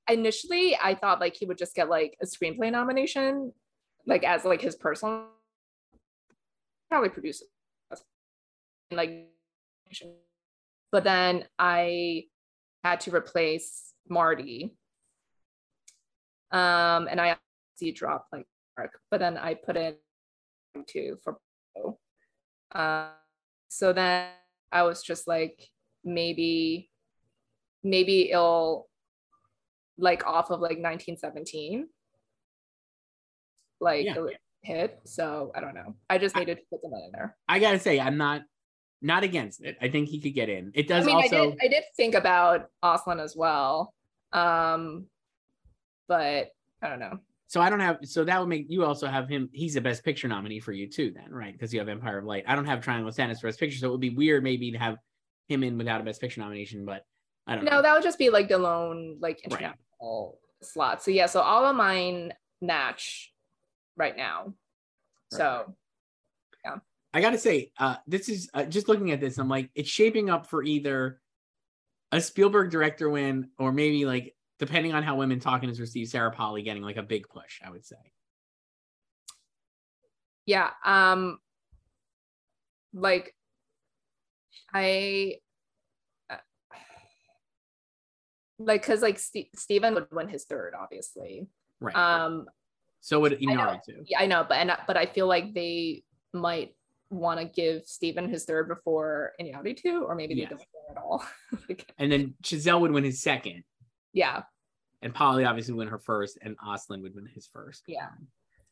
initially 0.10 0.78
I 0.82 0.96
thought 0.96 1.20
like 1.20 1.36
he 1.36 1.46
would 1.46 1.58
just 1.58 1.76
get 1.76 1.90
like 1.90 2.18
a 2.22 2.26
screenplay 2.26 2.72
nomination, 2.72 3.54
like 4.06 4.24
as 4.24 4.46
like 4.46 4.62
his 4.62 4.76
personal 4.76 5.26
probably 6.90 7.10
produce 7.10 7.44
like 8.92 9.28
but 10.92 11.04
then 11.04 11.46
I 11.60 12.26
had 12.84 13.02
to 13.02 13.14
replace 13.14 13.94
Marty. 14.10 14.74
Um 16.52 17.08
and 17.10 17.20
I 17.20 17.38
see 17.76 17.92
drop 17.92 18.28
like 18.32 18.46
Mark, 18.78 18.92
but 19.12 19.20
then 19.20 19.38
I 19.38 19.54
put 19.56 19.76
in 19.78 19.96
two 20.88 21.18
for 21.24 21.38
uh, 22.74 23.10
so 23.70 23.94
then 23.94 24.28
I 24.72 24.84
was 24.84 25.02
just 25.02 25.28
like 25.28 25.68
maybe 26.04 26.90
maybe 27.84 28.32
it'll 28.32 28.90
like 29.98 30.26
off 30.28 30.52
of 30.52 30.60
like 30.60 30.78
1917 30.78 31.88
like 33.80 34.06
Yeah. 34.06 34.16
hit 34.62 35.00
so 35.06 35.52
i 35.56 35.60
don't 35.60 35.74
know 35.76 35.96
i 36.10 36.18
just 36.18 36.36
I- 36.36 36.40
needed 36.42 36.58
to 36.58 36.64
put 36.72 36.82
them 36.82 36.94
in 36.94 37.12
there 37.14 37.36
I 37.48 37.60
gotta 37.60 37.80
say 37.80 38.00
I'm 38.00 38.18
not 38.18 38.42
not 39.02 39.24
against 39.24 39.62
it. 39.64 39.78
I 39.80 39.90
think 39.90 40.10
he 40.10 40.20
could 40.20 40.34
get 40.34 40.50
in. 40.50 40.72
It 40.74 40.86
i 40.92 40.96
does 40.98 41.06
mean 41.06 41.16
also. 41.16 41.36
i 41.36 41.46
did 41.46 41.58
i 41.64 41.68
did 41.68 41.84
think 41.96 42.16
about 42.16 42.70
Östlund 42.84 43.22
as 43.22 43.36
well 43.36 43.94
um 44.34 45.06
but 46.08 46.52
i 46.82 46.90
don't 46.90 47.00
know 47.00 47.20
So 47.50 47.62
I 47.62 47.70
don't 47.70 47.80
have. 47.80 48.00
So 48.04 48.26
that 48.26 48.38
would 48.42 48.50
make 48.50 48.66
you 48.68 48.84
also 48.84 49.08
have 49.08 49.30
him. 49.30 49.48
He's 49.54 49.78
a 49.78 49.82
Best 49.82 50.04
Picture 50.04 50.28
nominee 50.28 50.60
for 50.60 50.74
you 50.74 50.86
too, 50.86 51.14
then, 51.16 51.32
right? 51.32 51.54
Because 51.54 51.74
you 51.74 51.80
have 51.80 51.88
Empire 51.88 52.18
of 52.18 52.26
Light. 52.26 52.44
I 52.46 52.56
don't 52.56 52.66
have 52.66 52.82
Triangle 52.82 53.08
of 53.08 53.16
Sadness 53.16 53.40
for 53.40 53.48
Best 53.48 53.58
Picture, 53.58 53.78
so 53.80 53.88
it 53.88 53.92
would 53.92 54.02
be 54.02 54.10
weird 54.10 54.44
maybe 54.44 54.70
to 54.74 54.78
have 54.78 54.98
him 55.48 55.64
in 55.64 55.78
without 55.78 56.02
a 56.02 56.04
Best 56.04 56.20
Picture 56.20 56.42
nomination. 56.42 56.84
But 56.84 57.06
I 57.48 57.56
don't 57.56 57.64
know. 57.64 57.72
no 57.72 57.78
know. 57.78 57.82
that 57.84 57.94
would 57.94 58.04
just 58.04 58.20
be 58.20 58.30
like 58.30 58.50
the 58.50 58.58
lone 58.58 59.16
like 59.22 59.40
Right. 59.50 59.62
international 59.62 60.40
slot 60.62 61.02
so 61.04 61.12
yeah 61.12 61.28
so 61.28 61.40
all 61.40 61.64
of 61.66 61.76
mine 61.76 62.34
match 62.62 63.32
right 63.96 64.18
now 64.18 64.54
so 65.32 65.74
yeah, 66.66 66.76
I 67.14 67.22
gotta 67.22 67.38
say, 67.38 67.72
uh, 67.80 67.96
this 68.08 68.28
is 68.28 68.50
uh, 68.54 68.64
just 68.66 68.88
looking 68.90 69.12
at 69.12 69.20
this. 69.22 69.38
I'm 69.38 69.48
like, 69.50 69.70
it's 69.74 69.90
shaping 69.90 70.30
up 70.30 70.48
for 70.48 70.64
either 70.64 71.22
a 72.12 72.20
Spielberg 72.22 72.72
director 72.72 73.10
win 73.10 73.50
or 73.58 73.72
maybe 73.72 74.06
like 74.06 74.36
depending 74.60 74.94
on 74.94 75.04
how 75.04 75.16
Women 75.16 75.40
Talking 75.40 75.70
is 75.70 75.80
received, 75.80 76.10
Sarah 76.12 76.32
Polley 76.32 76.64
getting 76.64 76.84
like 76.84 76.98
a 76.98 77.04
big 77.04 77.28
push. 77.30 77.62
I 77.66 77.70
would 77.70 77.86
say. 77.86 77.96
yeah 80.46 80.70
um 80.86 81.40
like 82.94 83.36
i 84.74 85.36
uh, 86.30 86.38
like 88.60 88.82
because 88.82 89.02
like 89.02 89.20
Ste 89.20 89.48
Steven 89.56 89.94
would 89.94 90.08
win 90.12 90.30
his 90.30 90.46
third 90.46 90.74
obviously 90.80 91.48
Right. 91.80 91.96
um 91.96 92.48
so 93.02 93.20
would 93.20 93.40
know. 93.42 93.54
Inarritu. 93.54 94.04
yeah 94.08 94.20
i 94.22 94.26
know 94.26 94.46
but 94.48 94.58
and 94.58 94.72
but 94.88 94.98
i 94.98 95.06
feel 95.06 95.28
like 95.28 95.54
they 95.54 96.04
might 96.34 96.74
want 97.10 97.40
to 97.40 97.46
give 97.46 97.84
Steven 97.86 98.28
his 98.30 98.44
third 98.46 98.68
before 98.68 99.32
Iñárritu 99.40 100.02
or 100.02 100.16
maybe 100.16 100.34
they 100.34 100.42
Yes. 100.42 100.50
don't 100.50 100.60
care 100.60 100.92
at 100.92 100.98
all 100.98 101.24
Like, 101.70 101.94
And 101.98 102.12
then 102.12 102.34
Chazelle 102.44 102.82
would 102.82 102.92
win 102.92 103.04
his 103.06 103.22
second, 103.22 103.64
yeah 104.22 104.42
and 105.04 105.14
Polley 105.14 105.46
obviously 105.46 105.76
win 105.76 105.88
her 105.90 106.00
first, 106.00 106.40
and 106.42 106.58
Östlund 106.58 107.04
would 107.04 107.14
win 107.14 107.28
his 107.36 107.46
first. 107.56 107.84
Yeah. 107.88 108.10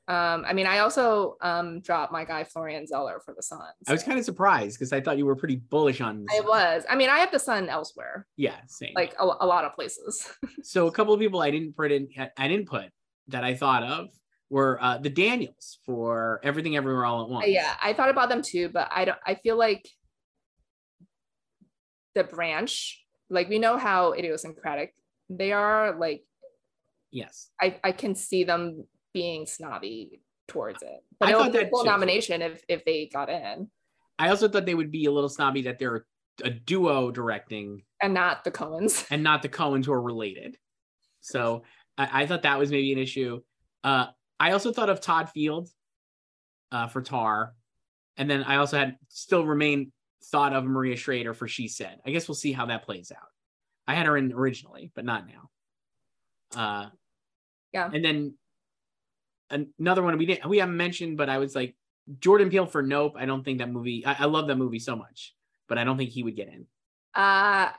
um 0.08 0.40
i 0.50 0.54
mean 0.58 0.68
i 0.68 0.78
also 0.86 1.36
um 1.50 1.68
dropped 1.88 2.12
my 2.18 2.24
guy 2.32 2.44
florian 2.44 2.86
zeller 2.92 3.18
for 3.26 3.34
the 3.38 3.42
sun 3.52 3.70
I 3.88 3.92
was 3.92 4.04
kind 4.08 4.20
of 4.20 4.26
surprised 4.32 4.74
because 4.78 4.92
I 4.98 5.02
thought 5.02 5.18
you 5.20 5.26
were 5.30 5.36
pretty 5.44 5.56
bullish 5.74 6.00
on. 6.08 6.14
i 6.38 6.42
was 6.42 6.84
i 6.90 6.96
mean 7.00 7.10
i 7.16 7.18
have 7.24 7.32
the 7.32 7.44
sun 7.50 7.64
elsewhere 7.78 8.16
Yeah, 8.38 8.58
same. 8.68 8.94
like 9.02 9.14
a, 9.20 9.26
a 9.46 9.48
lot 9.54 9.64
of 9.66 9.72
places 9.80 10.14
so, 10.64 10.80
a 10.88 10.92
couple 10.98 11.14
of 11.16 11.20
people 11.20 11.40
I 11.48 11.52
didn't 11.56 11.74
put 11.82 11.92
in. 11.92 12.04
I 12.44 12.48
didn't 12.52 12.68
put 12.78 12.88
that 13.34 13.44
I 13.44 13.54
thought 13.56 13.84
of 13.96 14.04
were 14.56 14.74
uh, 14.86 14.98
the 15.06 15.10
Daniels 15.24 15.80
for 15.88 16.40
Everything 16.44 16.74
Everywhere 16.78 17.06
All 17.10 17.24
at 17.24 17.30
Once. 17.36 17.48
yeah 17.60 17.74
i 17.82 17.92
thought 17.94 18.12
about 18.16 18.30
them 18.30 18.42
too 18.52 18.66
but 18.78 18.88
i 19.00 19.06
don't 19.06 19.22
i 19.26 19.34
feel 19.44 19.58
like 19.68 19.84
the 22.14 22.24
branch 22.24 23.04
like 23.30 23.50
we 23.50 23.58
know 23.60 23.78
how 23.78 24.14
idiosyncratic 24.14 24.94
they 25.30 25.52
are 25.52 25.98
like 25.98 26.24
Yes. 27.12 27.50
i 27.62 27.80
i 27.84 27.92
can 27.92 28.16
see 28.16 28.44
them 28.44 28.86
being 29.14 29.46
snobby 29.46 30.22
towards 30.48 30.82
it 30.84 31.04
but 31.20 31.30
I 31.30 31.32
it 31.32 31.36
would 31.36 31.44
thought 31.44 31.54
be 31.54 31.60
a 31.60 31.64
that 31.64 31.86
nomination 31.86 32.42
if 32.42 32.64
if 32.68 32.86
they 32.86 33.10
got 33.12 33.30
in 33.30 33.70
I 34.18 34.30
also 34.30 34.48
thought 34.48 34.66
they 34.66 34.76
would 34.76 34.92
be 34.92 35.06
a 35.06 35.12
little 35.12 35.30
snobby 35.30 35.64
that 35.64 35.80
they're 35.80 36.06
a 36.44 36.50
duo 36.50 37.12
directing 37.12 37.84
and 38.02 38.14
not 38.14 38.44
the 38.44 38.52
coens 38.52 39.06
and 39.10 39.24
not 39.24 39.42
the 39.42 39.50
Coens 39.50 39.86
who 39.86 39.94
are 39.94 40.02
related. 40.02 40.58
So 41.22 41.64
I, 41.98 42.24
I 42.24 42.26
thought 42.26 42.44
that 42.44 42.60
was 42.60 42.72
maybe 42.72 42.92
an 42.94 43.00
issue. 43.00 43.42
Uh, 43.84 44.08
I 44.40 44.52
also 44.52 44.72
thought 44.72 44.90
of 44.90 45.02
Todd 45.02 45.30
Field 45.30 45.70
uh, 46.72 46.88
for 46.88 47.02
Tar, 47.02 47.54
and 48.18 48.30
then 48.30 48.44
I 48.44 48.58
also 48.58 48.78
had 48.78 48.98
still 49.08 49.46
remain 49.46 49.92
thought 50.26 50.54
of 50.54 50.66
Maria 50.66 50.98
Schrader 50.98 51.34
for 51.34 51.48
She 51.48 51.68
Said. 51.68 52.00
I 52.06 52.12
guess 52.12 52.28
we'll 52.28 52.36
see 52.36 52.52
how 52.52 52.66
that 52.66 52.84
plays 52.84 53.12
out. 53.16 53.28
I 53.88 53.94
had 53.96 54.06
her 54.06 54.18
in 54.18 54.32
originally, 54.34 54.92
but 54.96 55.06
not 55.06 55.26
now. 55.28 55.50
Uh, 56.56 56.90
Yeah. 57.74 57.90
And 57.94 58.04
then 58.04 58.34
an- 59.50 59.74
another 59.80 60.02
one 60.04 60.18
we 60.18 60.26
didn't 60.26 60.50
we 60.50 60.58
haven't 60.60 60.78
mentioned, 60.78 61.18
but 61.18 61.30
I 61.30 61.38
was 61.38 61.56
like 61.56 61.76
Jordan 62.20 62.50
Peele 62.50 62.66
for 62.66 62.82
Nope. 62.82 63.16
I 63.18 63.26
don't 63.26 63.44
think 63.44 63.60
that 63.60 63.70
movie. 63.72 64.06
I, 64.06 64.16
I 64.20 64.26
love 64.26 64.48
that 64.48 64.56
movie 64.58 64.80
so 64.80 64.96
much, 64.96 65.34
but 65.68 65.78
I 65.78 65.84
don't 65.84 65.98
think 65.98 66.12
he 66.12 66.24
would 66.24 66.36
get 66.36 66.48
in. 66.48 66.66
uh 67.16 67.70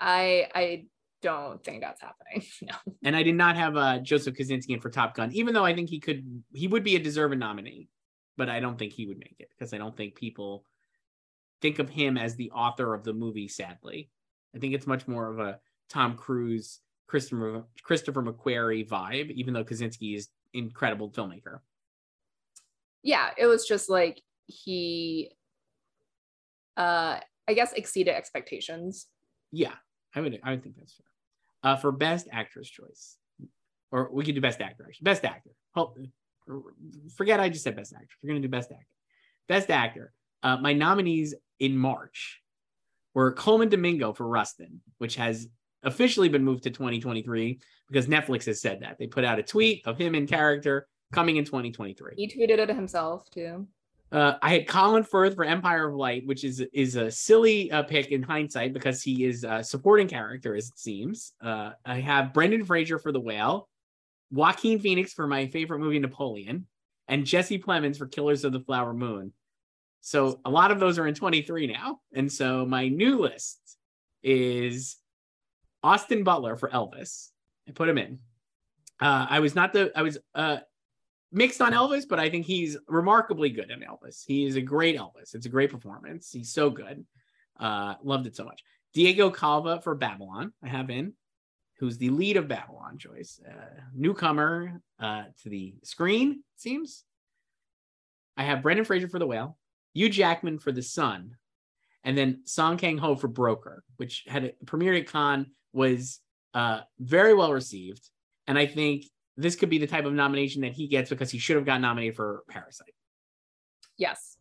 i 0.00 0.48
i 0.54 0.84
don't 1.22 1.62
think 1.64 1.80
that's 1.80 2.02
happening 2.02 2.42
no 2.62 2.74
And 3.04 3.16
I 3.16 3.22
did 3.22 3.34
not 3.36 3.56
have 3.56 3.76
uh, 3.76 3.98
Joseph 4.00 4.34
Kosinski 4.36 4.70
in 4.70 4.80
for 4.80 4.90
Top 4.90 5.14
Gun, 5.14 5.32
even 5.32 5.54
though 5.54 5.64
I 5.64 5.74
think 5.74 5.88
he 5.88 5.98
could, 6.00 6.42
he 6.52 6.68
would 6.68 6.84
be 6.84 6.96
a 6.96 6.98
deserving 6.98 7.38
nominee, 7.38 7.88
but 8.36 8.50
I 8.50 8.60
don't 8.60 8.78
think 8.78 8.92
he 8.92 9.06
would 9.06 9.18
make 9.18 9.36
it 9.38 9.48
because 9.50 9.72
I 9.72 9.78
don't 9.78 9.96
think 9.96 10.16
people 10.16 10.66
think 11.62 11.78
of 11.78 11.88
him 11.88 12.18
as 12.18 12.36
the 12.36 12.50
author 12.50 12.92
of 12.92 13.04
the 13.04 13.14
movie. 13.14 13.48
Sadly, 13.48 14.10
I 14.54 14.58
think 14.58 14.74
it's 14.74 14.86
much 14.86 15.06
more 15.08 15.30
of 15.30 15.38
a 15.38 15.58
Tom 15.88 16.16
Cruise, 16.16 16.80
Christopher 17.06 17.64
Christopher 17.82 18.22
McQuarrie 18.22 18.86
vibe, 18.88 19.30
even 19.32 19.54
though 19.54 19.64
Kosinski 19.64 20.16
is 20.16 20.28
incredible 20.52 21.10
filmmaker. 21.10 21.58
yeah 23.02 23.30
it 23.36 23.46
was 23.46 23.66
just 23.66 23.90
like 23.90 24.22
he 24.46 25.30
uh 26.76 27.18
i 27.48 27.54
guess 27.54 27.72
exceeded 27.72 28.14
expectations 28.14 29.08
Yeah, 29.52 29.74
I 30.14 30.20
would, 30.20 30.38
I 30.44 30.50
would 30.50 30.62
think 30.62 30.76
that's 30.76 30.94
fair. 30.94 31.06
Uh, 31.72 31.76
for 31.76 31.90
best 31.92 32.28
actress 32.30 32.68
Joyce, 32.70 33.16
or 33.90 34.10
we 34.12 34.24
could 34.24 34.34
do 34.34 34.40
best 34.40 34.60
actor. 34.60 34.84
Actually, 34.86 35.04
best 35.04 35.24
actor. 35.24 35.50
Well, 35.74 35.96
forget 37.16 37.40
I 37.40 37.48
just 37.48 37.64
said 37.64 37.74
best 37.76 37.92
actor. 37.94 38.14
We're 38.22 38.28
gonna 38.28 38.40
do 38.40 38.48
best 38.48 38.70
actor. 38.70 38.86
Best 39.48 39.70
actor. 39.70 40.12
Uh, 40.42 40.56
my 40.58 40.72
nominees 40.72 41.34
in 41.58 41.76
March 41.76 42.42
were 43.14 43.32
Colman 43.32 43.68
Domingo 43.68 44.12
for 44.12 44.26
Rustin, 44.26 44.80
which 44.98 45.16
has 45.16 45.48
officially 45.82 46.28
been 46.28 46.44
moved 46.44 46.64
to 46.64 46.70
2023 46.70 47.60
because 47.88 48.06
Netflix 48.06 48.46
has 48.46 48.60
said 48.60 48.80
that. 48.80 48.98
They 48.98 49.06
put 49.06 49.24
out 49.24 49.38
a 49.38 49.42
tweet 49.42 49.86
of 49.86 49.98
him 49.98 50.14
in 50.14 50.26
character 50.26 50.88
coming 51.12 51.36
in 51.36 51.44
2023. 51.44 52.14
he 52.16 52.28
tweeted 52.28 52.58
it 52.58 52.68
himself 52.68 53.30
too 53.30 53.66
Uh, 54.10 54.36
I 54.42 54.50
had 54.52 54.68
Colin 54.68 55.04
Firth 55.04 55.34
for 55.34 55.44
Empire 55.44 55.88
of 55.88 55.94
Light, 55.94 56.26
which 56.26 56.44
is 56.44 56.60
is 56.72 56.96
a 56.96 57.10
silly 57.10 57.70
uh, 57.70 57.82
pick 57.82 58.10
in 58.12 58.22
hindsight 58.22 58.72
because 58.72 59.02
he 59.02 59.24
is 59.24 59.44
a 59.44 59.62
supporting 59.62 60.08
character, 60.08 60.54
as 60.54 60.68
it 60.68 60.78
seems. 60.78 61.32
Uh, 61.40 61.70
I 61.84 62.00
have 62.00 62.32
Brendan 62.32 62.64
Fraser 62.64 62.98
for 62.98 63.12
The 63.12 63.20
Whale, 63.20 63.68
Joaquin 64.30 64.78
Phoenix 64.80 65.12
for 65.12 65.26
my 65.26 65.46
favorite 65.46 65.80
movie 65.80 65.98
Napoleon, 65.98 66.66
and 67.08 67.24
Jesse 67.24 67.58
Plemons 67.58 67.96
for 67.98 68.06
Killers 68.06 68.44
of 68.44 68.52
the 68.52 68.60
Flower 68.60 68.94
Moon. 68.94 69.32
So 70.06 70.38
a 70.44 70.50
lot 70.50 70.70
of 70.70 70.80
those 70.80 70.98
are 70.98 71.06
in 71.06 71.14
23 71.14 71.66
now, 71.66 72.00
and 72.12 72.30
so 72.30 72.66
my 72.66 72.88
new 72.88 73.20
list 73.20 73.78
is 74.22 74.98
Austin 75.82 76.24
Butler 76.24 76.56
for 76.56 76.68
Elvis, 76.68 77.30
I 77.66 77.72
put 77.72 77.88
him 77.88 77.96
in. 77.96 78.18
Uh, 79.00 79.26
I 79.30 79.40
was 79.40 79.54
not 79.54 79.72
the 79.72 79.90
I 79.96 80.02
was 80.02 80.18
uh 80.34 80.58
mixed 81.32 81.62
on 81.62 81.72
Elvis, 81.72 82.04
but 82.06 82.20
I 82.20 82.28
think 82.28 82.44
he's 82.44 82.76
remarkably 82.86 83.48
good 83.48 83.70
in 83.70 83.80
Elvis. 83.80 84.24
He 84.26 84.44
is 84.44 84.56
a 84.56 84.60
great 84.60 84.94
Elvis. 84.94 85.34
It's 85.34 85.46
a 85.46 85.48
great 85.48 85.70
performance. 85.70 86.30
He's 86.30 86.52
so 86.52 86.68
good. 86.68 87.06
Uh, 87.58 87.94
loved 88.02 88.26
it 88.26 88.36
so 88.36 88.44
much. 88.44 88.62
Diego 88.92 89.30
Calva 89.30 89.80
for 89.80 89.94
Babylon. 89.94 90.52
I 90.62 90.68
have 90.68 90.90
in, 90.90 91.14
who's 91.78 91.96
the 91.96 92.10
lead 92.10 92.36
of 92.36 92.46
Babylon. 92.46 92.98
Joyce, 92.98 93.40
uh, 93.48 93.80
newcomer 93.94 94.82
uh, 95.00 95.24
to 95.42 95.48
the 95.48 95.76
screen. 95.82 96.44
Seems. 96.56 97.04
I 98.36 98.44
have 98.44 98.62
Brendan 98.62 98.84
Fraser 98.84 99.08
for 99.08 99.18
The 99.18 99.26
Whale, 99.26 99.56
Hugh 99.94 100.08
Jackman 100.08 100.58
for 100.58 100.72
The 100.72 100.82
Sun, 100.82 101.36
and 102.02 102.18
then 102.18 102.42
Song 102.44 102.76
Kang 102.76 102.98
Ho 102.98 103.16
for 103.16 103.28
Broker, 103.28 103.82
which 103.96 104.24
had 104.26 104.44
a, 104.44 104.52
premiered 104.66 105.00
at 105.00 105.08
Cannes, 105.10 105.46
was 105.72 106.20
uh, 106.52 106.80
very 106.98 107.34
well 107.34 107.52
received, 107.52 108.10
and 108.46 108.58
I 108.58 108.66
think 108.66 109.04
this 109.36 109.56
could 109.56 109.70
be 109.70 109.78
the 109.78 109.86
type 109.86 110.04
of 110.04 110.12
nomination 110.12 110.62
that 110.62 110.72
he 110.72 110.86
gets 110.86 111.10
because 111.10 111.30
he 111.30 111.38
should 111.38 111.56
have 111.56 111.64
got 111.64 111.80
nominated 111.80 112.16
for 112.16 112.44
Parasite. 112.48 112.94
Yes. 113.96 114.36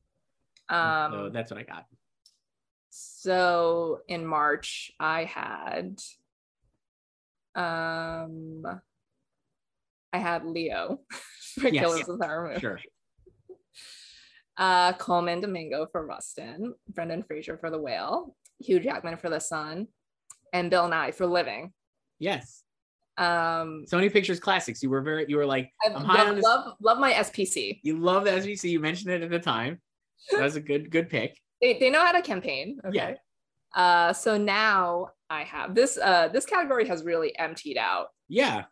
Um, 0.70 1.12
so 1.12 1.30
that's 1.32 1.52
what 1.52 1.60
I 1.60 1.64
got. 1.64 1.86
So 2.90 4.00
in 4.08 4.26
March, 4.26 4.92
I 5.00 5.24
had 5.26 6.00
um 7.56 8.64
I 10.12 10.18
had 10.18 10.46
Leo 10.46 11.00
for 11.60 11.70
yes, 11.70 11.84
Killers 11.84 12.10
of 12.10 12.20
the 12.20 12.28
Moon. 12.28 12.60
Sure. 12.60 12.80
Uh 14.58 14.94
Colman 14.94 15.42
Domingo 15.42 15.88
for 15.92 16.06
Rustin, 16.06 16.74
Brendan 16.90 17.24
Fraser 17.24 17.58
for 17.58 17.70
The 17.70 17.80
Whale, 17.80 18.36
Hugh 18.60 18.80
Jackman 18.80 19.18
for 19.18 19.30
The 19.30 19.40
Sun, 19.40 19.88
and 20.54 20.70
Bill 20.70 20.88
Nighy 20.90 21.14
for 21.14 21.26
Living. 21.26 21.74
Yes. 22.20 22.64
Um 23.18 23.86
Sony 23.92 24.12
Pictures 24.12 24.40
Classics. 24.40 24.82
You 24.84 24.90
were 24.90 25.02
very 25.02 25.26
you 25.28 25.38
were 25.38 25.46
like 25.46 25.72
I'm 25.86 25.94
high 26.04 26.18
love, 26.20 26.28
on 26.30 26.36
this. 26.36 26.44
love 26.44 26.74
love 26.82 26.98
my 27.00 27.14
SPC. 27.14 27.80
You 27.84 27.98
love 27.98 28.24
the 28.26 28.32
SPC. 28.32 28.70
You 28.70 28.80
mentioned 28.80 29.12
it 29.12 29.22
at 29.24 29.30
the 29.30 29.40
time. 29.40 29.80
That 30.32 30.42
was 30.42 30.56
a 30.56 30.62
good 30.62 30.90
good 30.92 31.10
pick. 31.10 31.38
They, 31.62 31.80
they 31.80 31.90
know 31.90 32.04
how 32.04 32.12
to 32.12 32.22
campaign. 32.22 32.80
Okay. 32.86 33.16
Yeah. 33.76 33.82
Uh 33.82 34.12
so 34.14 34.38
now 34.38 35.10
I 35.30 35.44
have 35.44 35.74
this 35.74 35.98
uh 35.98 36.28
this 36.28 36.46
category 36.46 36.86
has 36.90 37.04
really 37.06 37.38
emptied 37.40 37.78
out. 37.78 38.08
Yeah. 38.28 38.64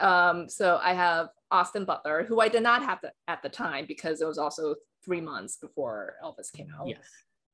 Um 0.00 0.48
so 0.48 0.78
I 0.82 0.94
have 0.94 1.28
Austin 1.50 1.84
Butler, 1.84 2.24
who 2.24 2.40
I 2.40 2.48
did 2.48 2.62
not 2.62 2.82
have 2.82 3.00
to, 3.00 3.12
at 3.26 3.42
the 3.42 3.48
time 3.48 3.86
because 3.86 4.20
it 4.20 4.26
was 4.26 4.38
also 4.38 4.74
three 5.04 5.20
months 5.20 5.56
before 5.56 6.14
Elvis 6.24 6.52
came 6.52 6.68
out. 6.78 6.88
Yes. 6.88 7.06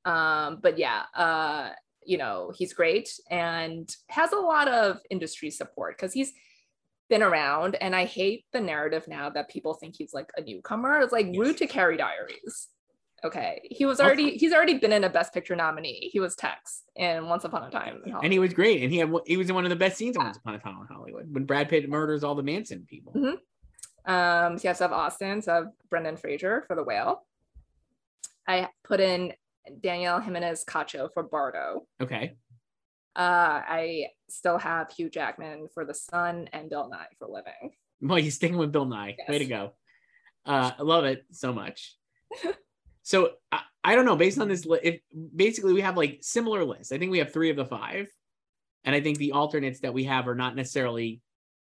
Um, 0.04 0.58
but 0.62 0.78
yeah, 0.78 1.02
uh, 1.14 1.70
you 2.04 2.18
know, 2.18 2.52
he's 2.54 2.72
great 2.72 3.08
and 3.30 3.94
has 4.08 4.32
a 4.32 4.36
lot 4.36 4.68
of 4.68 4.98
industry 5.10 5.50
support 5.50 5.96
because 5.96 6.12
he's 6.12 6.32
been 7.08 7.22
around. 7.22 7.76
And 7.76 7.94
I 7.94 8.04
hate 8.04 8.44
the 8.52 8.60
narrative 8.60 9.08
now 9.08 9.30
that 9.30 9.48
people 9.48 9.74
think 9.74 9.94
he's 9.96 10.12
like 10.12 10.30
a 10.36 10.42
newcomer. 10.42 11.00
It's 11.00 11.12
like 11.12 11.26
yes. 11.26 11.38
rude 11.38 11.56
to 11.58 11.66
Carrie 11.66 11.96
Diaries. 11.96 12.68
Okay. 13.24 13.62
He 13.70 13.86
was 13.86 14.00
already 14.00 14.36
he's 14.36 14.52
already 14.52 14.78
been 14.78 14.92
in 14.92 15.04
a 15.04 15.08
best 15.08 15.32
picture 15.32 15.56
nominee. 15.56 16.10
He 16.12 16.20
was 16.20 16.34
Tex 16.34 16.82
in 16.94 17.26
Once 17.26 17.44
Upon 17.44 17.64
a 17.64 17.70
Time. 17.70 18.02
And 18.22 18.32
he 18.32 18.38
was 18.38 18.52
great. 18.52 18.82
And 18.82 18.92
he 18.92 18.98
had 18.98 19.10
he 19.26 19.38
was 19.38 19.48
in 19.48 19.54
one 19.54 19.64
of 19.64 19.70
the 19.70 19.76
best 19.76 19.96
scenes 19.96 20.16
yeah. 20.18 20.24
Once 20.24 20.36
Upon 20.36 20.54
a 20.54 20.58
Time 20.58 20.76
in 20.78 20.94
Hollywood 20.94 21.32
when 21.32 21.44
Brad 21.44 21.70
Pitt 21.70 21.88
murders 21.88 22.22
all 22.22 22.34
the 22.34 22.42
Manson 22.42 22.86
people. 22.88 23.14
Mm-hmm. 23.14 23.36
Um, 24.06 24.58
so 24.58 24.68
have 24.68 24.78
to 24.78 24.84
have 24.84 24.92
Austin, 24.92 25.40
so 25.42 25.52
I 25.52 25.56
have 25.56 25.68
Brendan 25.88 26.16
Fraser 26.16 26.64
for 26.66 26.76
the 26.76 26.82
whale. 26.82 27.26
I 28.46 28.68
put 28.82 29.00
in 29.00 29.32
Daniel 29.80 30.20
Jimenez 30.20 30.64
Cacho 30.64 31.08
for 31.12 31.22
Bardo. 31.22 31.86
Okay. 32.00 32.36
Uh, 33.16 33.62
I 33.66 34.06
still 34.28 34.58
have 34.58 34.92
Hugh 34.92 35.08
Jackman 35.08 35.68
for 35.72 35.84
The 35.84 35.94
Sun 35.94 36.48
and 36.52 36.68
Bill 36.68 36.90
Nighy 36.92 37.16
for 37.18 37.28
Living. 37.28 37.72
Well, 38.00 38.18
you're 38.18 38.30
sticking 38.30 38.58
with 38.58 38.72
Bill 38.72 38.86
Nighy. 38.86 39.14
Yes. 39.18 39.28
Way 39.28 39.38
to 39.38 39.44
go. 39.46 39.72
Uh, 40.44 40.72
I 40.78 40.82
love 40.82 41.04
it 41.04 41.24
so 41.30 41.52
much. 41.52 41.96
so 43.02 43.30
I, 43.50 43.60
I, 43.82 43.94
don't 43.94 44.04
know. 44.04 44.16
Based 44.16 44.38
on 44.38 44.48
this, 44.48 44.66
if 44.82 45.00
basically 45.34 45.72
we 45.72 45.80
have 45.80 45.96
like 45.96 46.18
similar 46.20 46.64
lists. 46.64 46.92
I 46.92 46.98
think 46.98 47.12
we 47.12 47.18
have 47.18 47.32
three 47.32 47.50
of 47.50 47.56
the 47.56 47.64
five, 47.64 48.08
and 48.84 48.94
I 48.94 49.00
think 49.00 49.16
the 49.16 49.32
alternates 49.32 49.80
that 49.80 49.94
we 49.94 50.04
have 50.04 50.28
are 50.28 50.34
not 50.34 50.56
necessarily 50.56 51.22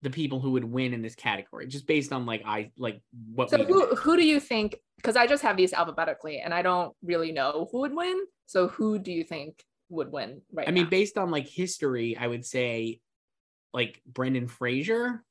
the 0.01 0.09
people 0.09 0.39
who 0.39 0.51
would 0.51 0.63
win 0.63 0.93
in 0.93 1.01
this 1.01 1.15
category, 1.15 1.67
just 1.67 1.87
based 1.87 2.13
on 2.13 2.25
like 2.25 2.43
I 2.45 2.71
like 2.77 3.01
what. 3.33 3.49
So 3.49 3.63
who 3.63 3.95
who 3.95 4.15
do 4.15 4.25
you 4.25 4.39
think? 4.39 4.75
Because 4.97 5.15
I 5.15 5.27
just 5.27 5.43
have 5.43 5.57
these 5.57 5.73
alphabetically, 5.73 6.39
and 6.39 6.53
I 6.53 6.61
don't 6.61 6.95
really 7.03 7.31
know 7.31 7.67
who 7.71 7.79
would 7.81 7.95
win. 7.95 8.19
So 8.45 8.67
who 8.67 8.99
do 8.99 9.11
you 9.11 9.23
think 9.23 9.63
would 9.89 10.11
win? 10.11 10.41
Right. 10.51 10.67
I 10.67 10.71
mean, 10.71 10.89
based 10.89 11.17
on 11.17 11.31
like 11.31 11.47
history, 11.47 12.17
I 12.17 12.27
would 12.27 12.45
say 12.45 12.99
like 13.73 14.01
Brendan 14.05 14.47
Fraser, 14.47 15.23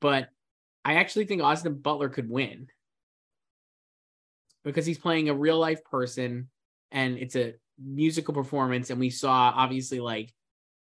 but 0.00 0.28
I 0.84 0.94
actually 0.94 1.26
think 1.26 1.42
Austin 1.42 1.74
Butler 1.74 2.08
could 2.08 2.28
win 2.28 2.68
because 4.64 4.86
he's 4.86 4.98
playing 4.98 5.28
a 5.28 5.34
real 5.34 5.58
life 5.58 5.84
person, 5.84 6.48
and 6.90 7.18
it's 7.18 7.36
a 7.36 7.54
musical 7.82 8.34
performance, 8.34 8.90
and 8.90 8.98
we 8.98 9.10
saw 9.10 9.52
obviously 9.54 10.00
like 10.00 10.34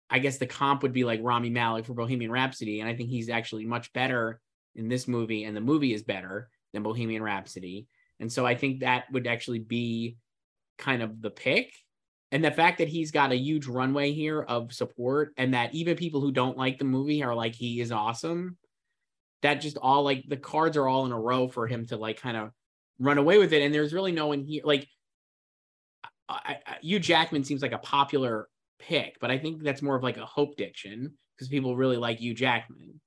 I 0.09 0.19
guess 0.19 0.37
the 0.37 0.47
comp 0.47 0.83
would 0.83 0.93
be 0.93 1.03
like 1.03 1.19
Rami 1.21 1.49
Malek 1.49 1.85
for 1.85 1.93
Bohemian 1.93 2.31
Rhapsody, 2.31 2.79
and 2.79 2.89
I 2.89 2.95
think 2.95 3.09
he's 3.09 3.29
actually 3.29 3.65
much 3.65 3.93
better 3.93 4.39
in 4.75 4.89
this 4.89 5.07
movie, 5.07 5.43
and 5.43 5.55
the 5.55 5.61
movie 5.61 5.93
is 5.93 6.03
better 6.03 6.49
than 6.73 6.83
Bohemian 6.83 7.23
Rhapsody, 7.23 7.87
and 8.19 8.31
so 8.31 8.45
I 8.45 8.55
think 8.55 8.79
that 8.79 9.05
would 9.11 9.27
actually 9.27 9.59
be 9.59 10.17
kind 10.77 11.01
of 11.01 11.21
the 11.21 11.29
pick. 11.29 11.73
And 12.31 12.45
the 12.45 12.51
fact 12.51 12.77
that 12.77 12.87
he's 12.87 13.09
got 13.09 13.31
a 13.31 13.35
huge 13.35 13.65
runway 13.65 14.11
here 14.11 14.39
of 14.39 14.71
support, 14.71 15.33
and 15.35 15.55
that 15.55 15.73
even 15.73 15.97
people 15.97 16.21
who 16.21 16.31
don't 16.31 16.57
like 16.57 16.77
the 16.77 16.85
movie 16.85 17.23
are 17.23 17.33
like, 17.33 17.55
he 17.55 17.81
is 17.81 17.91
awesome. 17.91 18.55
That 19.41 19.61
just 19.61 19.77
all 19.77 20.03
like 20.03 20.25
the 20.27 20.37
cards 20.37 20.77
are 20.77 20.87
all 20.87 21.07
in 21.07 21.11
a 21.11 21.19
row 21.19 21.47
for 21.47 21.65
him 21.65 21.87
to 21.87 21.97
like 21.97 22.21
kind 22.21 22.37
of 22.37 22.51
run 22.99 23.17
away 23.17 23.39
with 23.39 23.51
it. 23.51 23.63
And 23.63 23.73
there's 23.73 23.93
really 23.93 24.11
no 24.11 24.27
one 24.27 24.43
here. 24.43 24.61
Like, 24.63 24.87
I, 26.27 26.57
I, 26.67 26.75
Hugh 26.83 26.99
Jackman 26.99 27.45
seems 27.45 27.63
like 27.63 27.71
a 27.71 27.79
popular 27.79 28.47
pick, 28.79 29.19
but 29.19 29.29
I 29.29 29.37
think 29.37 29.63
that's 29.63 29.81
more 29.81 29.95
of 29.95 30.03
like 30.03 30.17
a 30.17 30.25
hope 30.25 30.55
diction 30.55 31.13
because 31.35 31.47
people 31.47 31.75
really 31.75 31.97
like 31.97 32.19
Hugh 32.19 32.33
Jackman. 32.33 32.99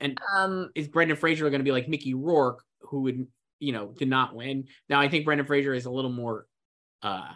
And 0.00 0.18
um, 0.36 0.70
is 0.74 0.88
Brendan 0.88 1.16
Fraser 1.16 1.48
going 1.48 1.60
to 1.60 1.64
be 1.64 1.72
like 1.72 1.88
Mickey 1.88 2.14
Rourke, 2.14 2.62
who 2.80 3.02
would, 3.02 3.26
you 3.60 3.72
know, 3.72 3.94
did 3.96 4.08
not 4.08 4.34
win? 4.34 4.66
Now 4.88 5.00
I 5.00 5.08
think 5.08 5.24
Brendan 5.24 5.46
Fraser 5.46 5.72
is 5.72 5.86
a 5.86 5.90
little 5.90 6.12
more, 6.12 6.46
uh, 7.02 7.30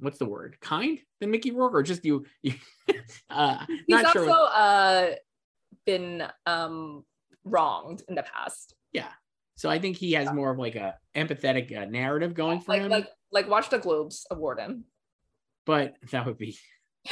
what's 0.00 0.18
the 0.18 0.26
word, 0.26 0.56
kind 0.60 0.98
than 1.20 1.30
Mickey 1.30 1.50
Rourke, 1.50 1.74
or 1.74 1.82
just 1.82 2.04
you? 2.04 2.24
you 2.42 2.54
uh, 3.30 3.64
He's 3.86 4.04
also 4.04 4.24
sure 4.24 4.48
uh, 4.54 5.06
been 5.86 6.24
um, 6.46 7.04
wronged 7.44 8.02
in 8.08 8.14
the 8.14 8.22
past. 8.22 8.74
Yeah, 8.92 9.08
so 9.62 9.70
I 9.70 9.78
think 9.78 9.96
he 9.96 10.14
has 10.14 10.32
more 10.32 10.50
of 10.50 10.58
like 10.58 10.74
a 10.74 10.96
empathetic 11.14 11.70
uh, 11.80 11.84
narrative 11.84 12.34
going 12.34 12.58
for 12.58 12.72
like, 12.72 12.82
him. 12.82 12.90
Like 12.90 13.06
like 13.30 13.48
watch 13.48 13.70
the 13.70 13.78
Globes 13.78 14.26
award 14.28 14.58
him. 14.58 14.86
But 15.64 15.94
that 16.10 16.26
would 16.26 16.36
be. 16.36 16.58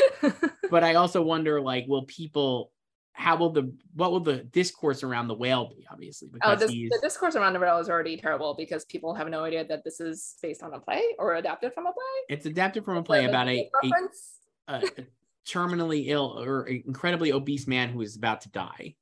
but 0.69 0.83
I 0.83 0.95
also 0.95 1.23
wonder, 1.23 1.61
like, 1.61 1.85
will 1.87 2.07
people? 2.07 2.73
How 3.13 3.37
will 3.37 3.51
the 3.51 3.73
what 3.95 4.11
will 4.11 4.19
the 4.19 4.39
discourse 4.39 5.05
around 5.05 5.29
the 5.29 5.35
whale 5.35 5.69
be? 5.69 5.87
Obviously, 5.93 6.27
oh, 6.27 6.33
because 6.33 6.63
oh, 6.65 6.67
this, 6.67 6.71
the 6.73 6.99
discourse 7.01 7.37
around 7.37 7.53
the 7.53 7.61
whale 7.61 7.79
is 7.79 7.89
already 7.89 8.17
terrible 8.17 8.57
because 8.59 8.85
people 8.85 9.15
have 9.15 9.29
no 9.29 9.45
idea 9.45 9.65
that 9.67 9.85
this 9.85 10.01
is 10.01 10.35
based 10.43 10.65
on 10.65 10.75
a 10.75 10.81
play 10.81 11.05
or 11.21 11.37
adapted 11.37 11.73
from 11.73 11.87
a 11.87 11.93
play. 11.93 12.35
It's 12.35 12.47
adapted 12.47 12.85
from 12.85 12.97
a 12.97 13.05
play 13.05 13.27
about 13.27 13.47
a, 13.47 13.71
a, 13.85 14.75
a, 14.75 14.77
a 14.99 15.07
terminally 15.47 16.09
ill 16.09 16.43
or 16.43 16.67
incredibly 16.67 17.31
obese 17.33 17.69
man 17.69 17.91
who 17.91 18.01
is 18.01 18.17
about 18.17 18.41
to 18.41 18.49
die. 18.49 18.97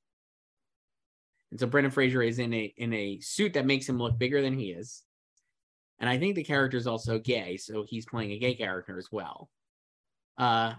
And 1.50 1.58
so 1.58 1.66
Brendan 1.66 1.90
Fraser 1.90 2.22
is 2.22 2.38
in 2.38 2.52
a 2.52 2.72
in 2.76 2.92
a 2.92 3.20
suit 3.20 3.54
that 3.54 3.66
makes 3.66 3.88
him 3.88 3.98
look 3.98 4.18
bigger 4.18 4.42
than 4.42 4.58
he 4.58 4.70
is. 4.70 5.02
And 6.00 6.08
I 6.08 6.18
think 6.18 6.36
the 6.36 6.44
character 6.44 6.76
is 6.76 6.86
also 6.86 7.18
gay, 7.18 7.56
so 7.56 7.84
he's 7.88 8.06
playing 8.06 8.32
a 8.32 8.38
gay 8.38 8.54
character 8.54 8.98
as 8.98 9.08
well. 9.10 9.48
Uh, 10.36 10.74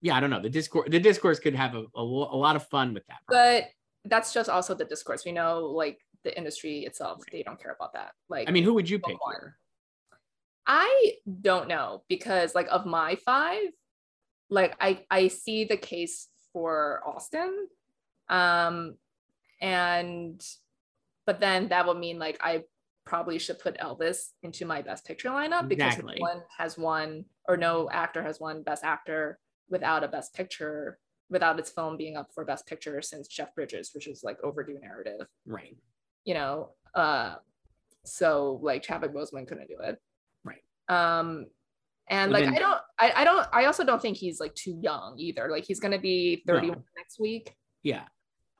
yeah, 0.00 0.16
I 0.16 0.20
don't 0.20 0.30
know. 0.30 0.42
The 0.42 0.50
discourse, 0.50 0.88
the 0.90 0.98
discourse 0.98 1.38
could 1.38 1.54
have 1.54 1.74
a, 1.74 1.84
a, 1.94 2.02
a 2.02 2.02
lot 2.02 2.56
of 2.56 2.66
fun 2.66 2.94
with 2.94 3.06
that. 3.06 3.18
But 3.28 3.64
that's 4.04 4.32
just 4.32 4.48
also 4.48 4.74
the 4.74 4.84
discourse. 4.84 5.24
We 5.24 5.32
know, 5.32 5.60
like 5.60 6.00
the 6.24 6.36
industry 6.36 6.80
itself, 6.80 7.18
right. 7.20 7.28
they 7.32 7.42
don't 7.42 7.60
care 7.60 7.76
about 7.78 7.92
that. 7.92 8.12
Like, 8.28 8.48
I 8.48 8.52
mean, 8.52 8.64
who 8.64 8.74
would 8.74 8.90
you 8.90 8.98
pick 8.98 9.16
here? 9.30 9.56
I 10.66 11.14
don't 11.40 11.68
know 11.68 12.02
because, 12.08 12.54
like, 12.54 12.68
of 12.70 12.86
my 12.86 13.16
five, 13.16 13.68
like 14.50 14.76
I 14.80 15.04
I 15.10 15.28
see 15.28 15.64
the 15.64 15.76
case 15.76 16.28
for 16.52 17.02
Austin, 17.06 17.68
um, 18.28 18.96
and 19.60 20.42
but 21.26 21.40
then 21.40 21.68
that 21.68 21.86
would 21.86 21.98
mean 21.98 22.18
like 22.18 22.38
I 22.40 22.64
probably 23.04 23.38
should 23.38 23.58
put 23.58 23.78
Elvis 23.78 24.30
into 24.42 24.66
my 24.66 24.82
best 24.82 25.04
picture 25.06 25.30
lineup 25.30 25.68
because 25.68 25.94
exactly. 25.94 26.16
no 26.18 26.20
one 26.20 26.42
has 26.56 26.76
won 26.76 27.24
or 27.48 27.56
no 27.56 27.88
actor 27.90 28.22
has 28.22 28.38
won 28.38 28.62
best 28.62 28.84
actor 28.84 29.38
without 29.70 30.04
a 30.04 30.08
best 30.08 30.34
picture 30.34 30.98
without 31.30 31.58
its 31.58 31.70
film 31.70 31.96
being 31.96 32.16
up 32.16 32.28
for 32.34 32.44
best 32.44 32.66
picture 32.66 33.00
since 33.02 33.28
Jeff 33.28 33.54
Bridges, 33.54 33.90
which 33.94 34.06
is 34.08 34.22
like 34.22 34.38
overdue 34.42 34.78
narrative. 34.80 35.26
Right. 35.46 35.76
You 36.24 36.34
know, 36.34 36.70
uh 36.94 37.36
so 38.04 38.58
like 38.62 38.82
Chadwick 38.82 39.14
Boseman 39.14 39.46
couldn't 39.46 39.68
do 39.68 39.78
it. 39.82 39.98
Right. 40.44 40.62
Um 40.88 41.46
And 42.08 42.32
But 42.32 42.44
like 42.44 42.54
I 42.54 42.58
don't 42.58 42.80
I, 42.98 43.12
I 43.16 43.24
don't 43.24 43.46
I 43.52 43.64
also 43.66 43.84
don't 43.84 44.00
think 44.00 44.16
he's 44.16 44.40
like 44.40 44.54
too 44.54 44.78
young 44.82 45.16
either. 45.18 45.48
Like 45.50 45.64
he's 45.64 45.80
gonna 45.80 45.98
be 45.98 46.42
31 46.46 46.76
No. 46.78 46.84
next 46.96 47.18
week. 47.18 47.54
Yeah. 47.82 48.04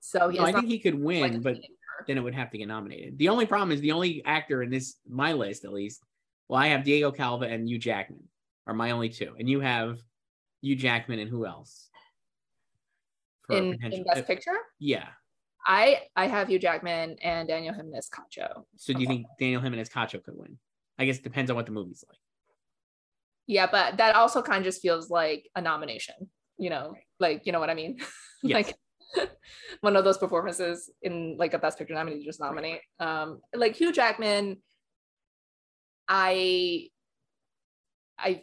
So 0.01 0.31
No, 0.31 0.45
I 0.45 0.53
think 0.53 0.67
he 0.67 0.79
could 0.79 0.95
win, 0.95 1.43
but 1.43 1.59
then 2.07 2.17
it 2.19 2.21
would 2.23 2.35
have 2.35 2.51
to 2.51 2.59
get 2.59 2.69
nominated. 2.69 3.19
The 3.19 3.29
only 3.29 3.47
problem 3.47 3.73
is 3.73 3.81
the 3.81 3.93
only 3.93 4.23
actor 4.25 4.63
in 4.63 4.71
this 4.71 4.97
my 5.09 5.33
list 5.33 5.65
at 5.65 5.73
least. 5.73 6.03
Well, 6.49 6.61
I 6.61 6.69
have 6.69 6.85
Diego 6.85 7.11
Calva 7.11 7.47
and 7.47 7.69
Hugh 7.69 7.79
Jackman 7.79 8.29
are 8.67 8.75
my 8.75 8.91
only 8.93 9.09
two, 9.09 9.35
and 9.39 9.49
you 9.49 9.61
have 9.61 9.99
Hugh 10.63 10.77
Jackman 10.77 11.19
and 11.19 11.31
who 11.31 11.47
else? 11.47 11.89
For 13.47 13.57
in, 13.57 13.79
in 13.83 14.05
Best 14.05 14.19
uh, 14.19 14.23
Picture. 14.23 14.57
Yeah. 14.79 15.09
I 15.67 16.03
I 16.17 16.27
have 16.27 16.49
Hugh 16.49 16.59
Jackman 16.59 17.17
and 17.23 17.49
Daniel 17.49 17.75
Jimenez 17.75 18.09
Cacho. 18.09 18.65
So 18.77 18.93
do 18.93 19.01
you 19.01 19.07
think 19.07 19.27
Daniel 19.39 19.61
Jimenez 19.61 19.89
Cacho 19.89 20.23
could 20.23 20.35
win? 20.37 20.59
I 20.99 21.05
guess 21.05 21.19
it 21.19 21.25
depends 21.25 21.51
on 21.51 21.57
what 21.57 21.67
the 21.67 21.73
movie's 21.73 22.05
like. 22.09 22.19
Yeah, 23.47 23.67
but 23.71 23.97
that 23.97 24.15
also 24.15 24.43
kind 24.43 24.59
of 24.59 24.65
just 24.65 24.83
feels 24.83 25.11
like 25.11 25.49
a 25.57 25.61
nomination, 25.61 26.15
you 26.59 26.71
know, 26.71 26.91
Right. 26.93 27.03
like 27.21 27.47
you 27.47 27.53
know 27.53 27.61
what 27.61 27.71
I 27.71 27.75
mean? 27.75 27.99
Yes. 28.41 28.55
like 28.55 28.77
one 29.81 29.97
of 29.97 30.05
those 30.05 30.19
performances 30.19 30.91
in 31.03 31.37
like 31.39 31.55
a 31.55 31.59
best 31.59 31.79
picture 31.79 31.95
nominee 31.95 32.25
just 32.25 32.41
nominate. 32.41 32.81
Um 33.01 33.41
like 33.55 33.77
Hugh 33.77 33.93
Jackman, 33.93 34.59
I 36.09 36.89
I 38.19 38.43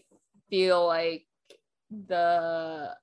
feel 0.49 0.85
like 0.85 1.25
the 1.89 2.95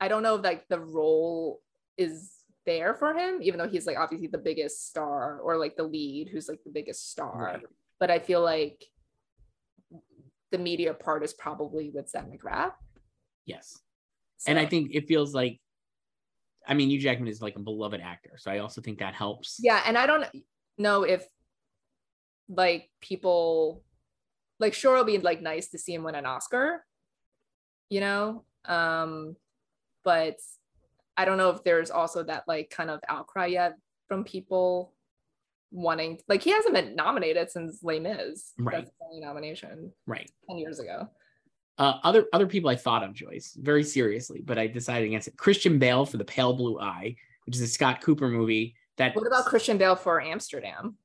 I 0.00 0.08
don't 0.08 0.22
know 0.22 0.36
if 0.36 0.44
like 0.44 0.66
the 0.68 0.80
role 0.80 1.60
is 1.96 2.32
there 2.66 2.94
for 2.94 3.14
him, 3.14 3.40
even 3.42 3.58
though 3.58 3.68
he's 3.68 3.86
like 3.86 3.98
obviously 3.98 4.28
the 4.28 4.38
biggest 4.38 4.88
star 4.88 5.40
or 5.40 5.56
like 5.56 5.76
the 5.76 5.82
lead 5.82 6.28
who's 6.28 6.48
like 6.48 6.62
the 6.64 6.70
biggest 6.70 7.10
star. 7.10 7.42
Right. 7.42 7.62
But 7.98 8.10
I 8.10 8.18
feel 8.18 8.42
like 8.42 8.84
the 10.52 10.58
media 10.58 10.94
part 10.94 11.24
is 11.24 11.32
probably 11.32 11.90
with 11.90 12.08
Zach 12.08 12.26
McGrath. 12.26 12.72
Yes. 13.44 13.80
And 14.46 14.58
I 14.58 14.66
think 14.66 14.94
it 14.94 15.08
feels 15.08 15.34
like 15.34 15.60
I 16.68 16.74
mean 16.74 16.90
Hugh 16.90 17.00
Jackman 17.00 17.28
is 17.28 17.42
like 17.42 17.56
a 17.56 17.60
beloved 17.60 18.00
actor. 18.00 18.32
So 18.36 18.50
I 18.50 18.58
also 18.58 18.80
think 18.80 18.98
that 18.98 19.14
helps. 19.14 19.58
yeah, 19.60 19.82
and 19.86 19.96
I 19.98 20.06
don't 20.06 20.26
know 20.76 21.02
if 21.02 21.26
like 22.48 22.90
people 23.00 23.82
like 24.60 24.74
sure 24.74 24.94
it'll 24.94 25.04
be 25.04 25.18
like 25.18 25.40
nice 25.42 25.68
to 25.70 25.78
see 25.78 25.94
him 25.94 26.02
win 26.04 26.14
an 26.14 26.26
Oscar, 26.26 26.84
you 27.88 28.00
know. 28.00 28.44
Um, 28.64 29.36
but 30.04 30.36
I 31.16 31.24
don't 31.24 31.38
know 31.38 31.50
if 31.50 31.64
there's 31.64 31.90
also 31.90 32.22
that 32.24 32.44
like 32.46 32.70
kind 32.70 32.90
of 32.90 33.00
outcry 33.08 33.46
yet 33.46 33.74
from 34.06 34.24
people 34.24 34.94
wanting 35.70 36.18
like 36.28 36.42
he 36.42 36.50
hasn't 36.50 36.74
been 36.74 36.94
nominated 36.96 37.50
since 37.50 37.80
Les 37.82 37.98
Mis. 38.00 38.52
Right. 38.58 38.76
That's 38.76 38.90
the 38.90 39.06
only 39.06 39.20
nomination 39.20 39.92
Right. 40.06 40.30
10 40.48 40.58
years 40.58 40.78
ago. 40.78 41.08
Uh, 41.78 41.98
other 42.02 42.26
other 42.32 42.46
people 42.46 42.68
I 42.68 42.76
thought 42.76 43.04
of, 43.04 43.14
Joyce, 43.14 43.56
very 43.60 43.84
seriously, 43.84 44.42
but 44.44 44.58
I 44.58 44.66
decided 44.66 45.06
against 45.06 45.28
it. 45.28 45.36
Christian 45.36 45.78
Bale 45.78 46.04
for 46.04 46.16
The 46.16 46.24
Pale 46.24 46.54
Blue 46.54 46.80
Eye, 46.80 47.14
which 47.46 47.54
is 47.54 47.62
a 47.62 47.68
Scott 47.68 48.00
Cooper 48.00 48.28
movie 48.28 48.74
that 48.96 49.14
What 49.14 49.26
about 49.26 49.44
Christian 49.44 49.78
Bale 49.78 49.96
for 49.96 50.20
Amsterdam? 50.20 50.96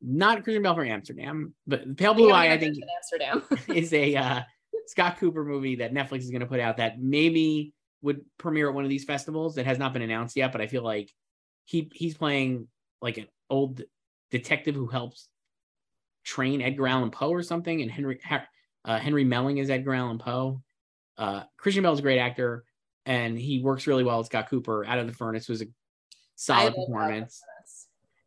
not 0.00 0.44
Christian 0.44 0.62
Bale 0.62 0.74
for 0.74 0.84
Amsterdam, 0.84 1.54
but 1.66 1.86
The 1.86 1.94
Pale 1.94 2.14
Blue 2.14 2.30
Eye, 2.30 2.52
I 2.52 2.58
think 2.58 2.76
Amsterdam. 2.96 3.42
is 3.76 3.92
a 3.92 4.14
uh, 4.16 4.40
Scott 4.86 5.18
Cooper 5.18 5.44
movie 5.44 5.76
that 5.76 5.92
Netflix 5.92 6.20
is 6.20 6.30
going 6.30 6.40
to 6.40 6.46
put 6.46 6.60
out 6.60 6.76
that 6.78 7.00
maybe 7.00 7.72
would 8.02 8.20
premiere 8.38 8.68
at 8.68 8.74
one 8.74 8.84
of 8.84 8.90
these 8.90 9.04
festivals 9.04 9.54
that 9.54 9.66
has 9.66 9.78
not 9.78 9.92
been 9.92 10.02
announced 10.02 10.36
yet. 10.36 10.52
But 10.52 10.60
I 10.60 10.66
feel 10.66 10.82
like 10.82 11.10
he 11.64 11.90
he's 11.94 12.16
playing 12.16 12.68
like 13.00 13.16
an 13.16 13.26
old 13.48 13.82
detective 14.30 14.74
who 14.74 14.86
helps 14.86 15.28
train 16.24 16.60
Edgar 16.62 16.86
Allan 16.86 17.10
Poe 17.10 17.30
or 17.30 17.42
something, 17.42 17.80
and 17.82 17.90
Henry 17.90 18.16
uh, 18.84 18.98
Henry 18.98 19.24
Melling 19.24 19.58
is 19.58 19.70
Edgar 19.70 19.94
Allan 19.94 20.18
Poe. 20.18 20.62
Uh, 21.16 21.44
Christian 21.56 21.82
Bale 21.82 21.92
is 21.92 22.00
a 22.00 22.02
great 22.02 22.18
actor, 22.18 22.64
and 23.06 23.38
he 23.38 23.60
works 23.60 23.86
really 23.86 24.04
well 24.04 24.18
with 24.18 24.26
Scott 24.26 24.48
Cooper. 24.48 24.84
Out 24.84 24.98
of 24.98 25.06
the 25.06 25.12
Furnace 25.12 25.48
was 25.48 25.62
a 25.62 25.66
solid 26.34 26.74
performance. 26.74 27.42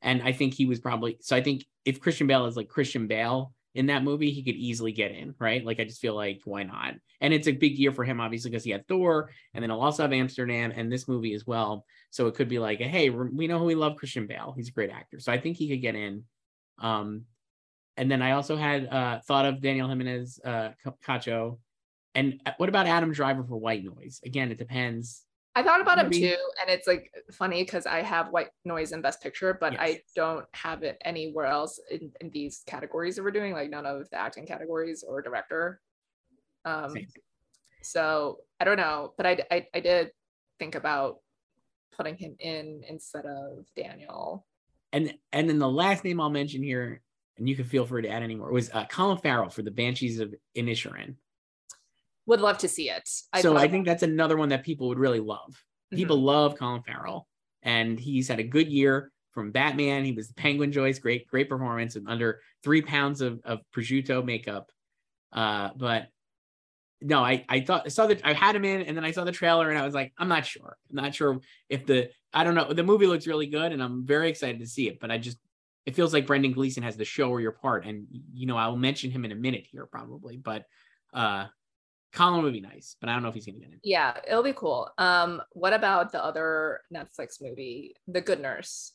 And 0.02 0.22
I 0.22 0.32
think 0.32 0.54
he 0.54 0.66
was 0.66 0.80
probably 0.80 1.18
so. 1.22 1.36
I 1.36 1.42
think 1.42 1.66
if 1.84 2.00
Christian 2.00 2.28
Bale 2.28 2.46
is 2.46 2.56
like 2.56 2.70
Christian 2.70 3.08
Bale 3.08 3.54
in 3.74 3.88
that 3.88 4.04
movie, 4.04 4.32
he 4.32 4.44
could 4.44 4.56
easily 4.56 4.92
get 4.92 5.12
in, 5.12 5.34
right? 5.40 5.66
Like 5.66 5.80
I 5.80 5.86
just 5.86 6.00
feel 6.00 6.16
like 6.16 6.42
why 6.46 6.64
not? 6.64 6.94
And 7.20 7.34
it's 7.34 7.48
a 7.48 7.52
big 7.52 7.78
year 7.78 7.92
for 7.92 8.04
him, 8.04 8.22
obviously, 8.22 8.52
because 8.52 8.64
he 8.64 8.72
had 8.72 8.88
Thor, 8.88 9.32
and 9.54 9.62
then 9.62 9.70
he'll 9.70 9.82
also 9.82 10.04
have 10.04 10.14
Amsterdam 10.14 10.72
and 10.76 10.92
this 10.92 11.08
movie 11.08 11.34
as 11.34 11.48
well. 11.48 11.84
So 12.12 12.28
it 12.28 12.36
could 12.36 12.48
be 12.48 12.60
like, 12.60 12.80
hey, 12.80 13.10
we 13.10 13.48
know 13.48 13.58
who 13.58 13.66
we 13.66 13.76
love, 13.76 13.98
Christian 13.98 14.28
Bale. 14.28 14.54
He's 14.56 14.70
a 14.70 14.72
great 14.72 14.92
actor, 14.92 15.20
so 15.20 15.32
I 15.32 15.40
think 15.40 15.58
he 15.58 15.68
could 15.68 15.82
get 15.82 15.96
in. 15.96 16.24
Um, 16.80 17.26
and 17.98 18.10
then 18.10 18.22
I 18.22 18.32
also 18.32 18.56
had 18.56 18.88
uh 18.88 19.20
thought 19.22 19.46
of 19.46 19.62
Daniel 19.62 19.88
Giménez, 19.90 20.40
uh, 20.46 20.70
Cacho, 21.06 21.60
and 22.16 22.42
uh, 22.46 22.52
what 22.58 22.70
about 22.70 22.88
Adam 22.88 23.12
Driver 23.12 23.44
for 23.44 23.58
White 23.58 23.84
Noise? 23.84 24.22
Again, 24.26 24.52
it 24.52 24.58
depends. 24.58 25.24
I 25.56 25.64
thought 25.64 25.82
about 25.82 25.98
him 25.98 26.12
too, 26.12 26.38
and 26.62 26.70
it's 26.70 26.86
like 26.86 27.12
funny 27.32 27.64
because 27.64 27.88
I 27.88 28.04
have 28.04 28.30
white 28.30 28.50
noise 28.64 28.92
in 28.92 29.02
best 29.02 29.24
picture, 29.24 29.58
but 29.60 29.80
I 29.80 30.02
don't 30.16 30.46
have 30.54 30.84
it 30.84 31.02
anywhere 31.04 31.48
else 31.48 31.80
in, 31.90 32.12
in 32.22 32.30
these 32.30 32.62
categories 32.68 33.16
that 33.16 33.24
we're 33.24 33.32
doing, 33.32 33.54
like 33.54 33.72
none 33.72 33.88
of 33.88 34.08
the 34.12 34.18
acting 34.20 34.46
categories 34.46 35.04
or 35.08 35.20
director. 35.24 35.82
Um, 36.64 36.92
Same. 36.92 37.08
so 37.82 38.38
I 38.60 38.66
don't 38.66 38.78
know, 38.78 39.14
but 39.18 39.26
I, 39.26 39.40
I 39.50 39.68
I 39.74 39.80
did 39.80 40.12
think 40.60 40.76
about 40.76 41.22
putting 41.96 42.18
him 42.18 42.36
in 42.40 42.84
instead 42.88 43.26
of 43.26 43.66
Daniel. 43.76 44.46
and 44.94 45.12
and 45.34 45.50
then 45.50 45.58
the 45.58 45.68
last 45.68 46.04
name 46.04 46.22
I'll 46.22 46.30
mention 46.30 46.62
here, 46.62 47.02
and 47.38 47.48
you 47.48 47.56
can 47.56 47.66
feel 47.66 47.86
free 47.86 48.02
to 48.04 48.10
add 48.10 48.24
any 48.24 48.36
more, 48.36 48.50
It 48.50 48.54
was 48.54 48.70
uh, 48.74 48.86
Colin 48.86 49.18
Farrell 49.18 49.50
for 49.50 49.62
the 49.62 49.72
Banshees 49.72 50.20
of 50.20 50.34
Inisherin. 50.56 51.16
Would 52.26 52.42
love 52.42 52.58
to 52.60 52.68
see 52.68 52.90
it. 52.90 53.08
so 53.08 53.54
thought- 53.54 53.58
I 53.58 53.68
think 53.68 53.86
that's 53.86 54.04
another 54.04 54.38
one 54.38 54.50
that 54.50 54.64
people 54.64 54.90
would 54.90 55.00
really 55.00 55.20
love. 55.22 55.56
Mhm. 55.94 55.98
People 55.98 56.22
love 56.22 56.58
Colin 56.58 56.82
Farrell, 56.84 57.28
and 57.62 57.98
he's 58.00 58.28
had 58.28 58.40
a 58.40 58.44
good 58.44 58.68
year 58.68 59.12
from 59.32 59.52
Batman. 59.52 60.04
He 60.04 60.12
was 60.12 60.28
the 60.28 60.34
Penguin 60.34 60.72
Joyce, 60.72 61.00
great 61.00 61.28
great 61.28 61.48
performance, 61.48 61.96
and 61.96 62.08
under 62.10 62.42
three 62.64 62.82
pounds 62.82 63.22
of 63.22 63.40
of 63.46 63.62
prosciutto 63.74 64.24
makeup. 64.26 64.70
Uh, 65.32 65.70
but 65.78 66.10
no, 67.00 67.24
I 67.24 67.46
I 67.48 67.62
thought 67.62 67.84
I 67.86 67.90
saw 67.90 68.08
that 68.08 68.26
I 68.26 68.34
had 68.34 68.56
him 68.58 68.66
in, 68.66 68.82
and 68.82 68.98
then 68.98 69.06
I 69.06 69.12
saw 69.12 69.24
the 69.24 69.32
trailer, 69.32 69.70
and 69.70 69.78
I 69.80 69.86
was 69.86 69.94
like, 69.94 70.12
I'm 70.18 70.28
not 70.28 70.46
sure. 70.46 70.76
I'm 70.90 70.96
not 70.98 71.16
sure 71.16 71.40
if 71.70 71.86
the 71.86 72.10
I 72.34 72.44
don't 72.44 72.56
know. 72.56 72.74
The 72.74 72.84
movie 72.84 73.08
looks 73.08 73.28
really 73.28 73.48
good, 73.48 73.72
and 73.72 73.82
I'm 73.82 74.06
very 74.06 74.30
excited 74.30 74.60
to 74.60 74.68
see 74.68 74.90
it. 74.90 75.00
But 75.00 75.12
I 75.12 75.18
just 75.18 75.38
it 75.88 75.96
feels 75.96 76.14
like 76.14 76.28
Brendan 76.28 76.52
Gleeson 76.52 76.84
has 76.84 76.98
the 76.98 77.06
show 77.06 77.30
or 77.30 77.40
your 77.42 77.54
part, 77.54 77.86
and 77.86 78.06
you 78.34 78.46
know 78.46 78.58
I'll 78.58 78.76
mention 78.76 79.10
him 79.10 79.26
in 79.26 79.32
a 79.32 79.36
minute 79.36 79.66
here 79.72 79.86
probably, 79.86 80.38
but 80.38 80.66
uh, 81.14 81.46
Colin 82.14 82.44
would 82.44 82.54
be 82.54 82.62
nice, 82.62 82.96
but 83.00 83.10
I 83.10 83.14
don't 83.14 83.24
know 83.24 83.30
if 83.30 83.36
he's 83.36 83.46
gonna 83.46 83.58
get 83.60 83.70
in. 83.70 83.80
yeah, 83.84 84.18
it'll 84.28 84.44
be 84.44 84.54
cool. 84.54 84.90
Um, 84.98 85.42
what 85.54 85.74
about 85.74 86.12
the 86.12 86.24
other 86.24 86.82
Netflix 86.94 87.42
movie, 87.42 87.96
The 88.08 88.22
Good 88.22 88.42
Nurse, 88.42 88.94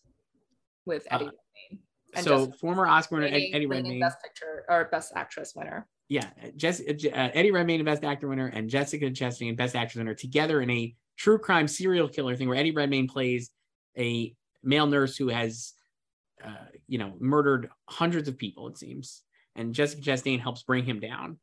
with 0.85 1.07
Eddie 1.11 1.25
Uh, 1.25 1.29
Redmayne? 1.71 1.83
And 2.15 2.25
so 2.25 2.39
Jessica 2.45 2.59
former 2.59 2.87
Oscar 2.87 3.15
winner 3.17 3.27
Ed- 3.29 3.33
Reigning- 3.33 3.55
Eddie 3.55 3.67
Redmayne, 3.67 4.01
Best 4.01 4.23
Picture 4.23 4.65
or 4.69 4.85
Best 4.93 5.13
Actress 5.17 5.55
winner. 5.57 5.89
yeah, 6.11 6.29
Jess, 6.57 6.81
uh, 6.81 6.93
uh, 7.09 7.31
Eddie 7.33 7.51
Redmayne, 7.53 7.83
Best 7.87 8.05
Actor 8.05 8.29
winner, 8.29 8.49
and 8.49 8.69
Jessica 8.69 9.07
Chastain, 9.11 9.57
Best 9.57 9.75
Actress 9.75 9.97
winner, 9.97 10.15
together 10.15 10.61
in 10.61 10.69
a 10.71 10.95
true 11.17 11.39
crime 11.39 11.67
serial 11.67 12.07
killer 12.09 12.37
thing 12.37 12.49
where 12.49 12.59
Eddie 12.59 12.73
Redmayne 12.73 13.09
plays 13.09 13.51
a 13.97 14.35
male 14.63 14.87
nurse 14.87 15.17
who 15.17 15.29
has, 15.29 15.73
uh, 16.45 16.67
you 16.89 16.99
know, 16.99 17.15
murdered 17.19 17.71
hundreds 17.89 18.29
of 18.29 18.39
people. 18.39 18.69
It 18.69 18.79
seems, 18.79 19.23
and 19.57 19.75
Jessica 19.75 20.03
Chastain 20.03 20.41
helps 20.41 20.63
bring 20.63 20.85
him 20.85 21.01
down. 21.01 21.39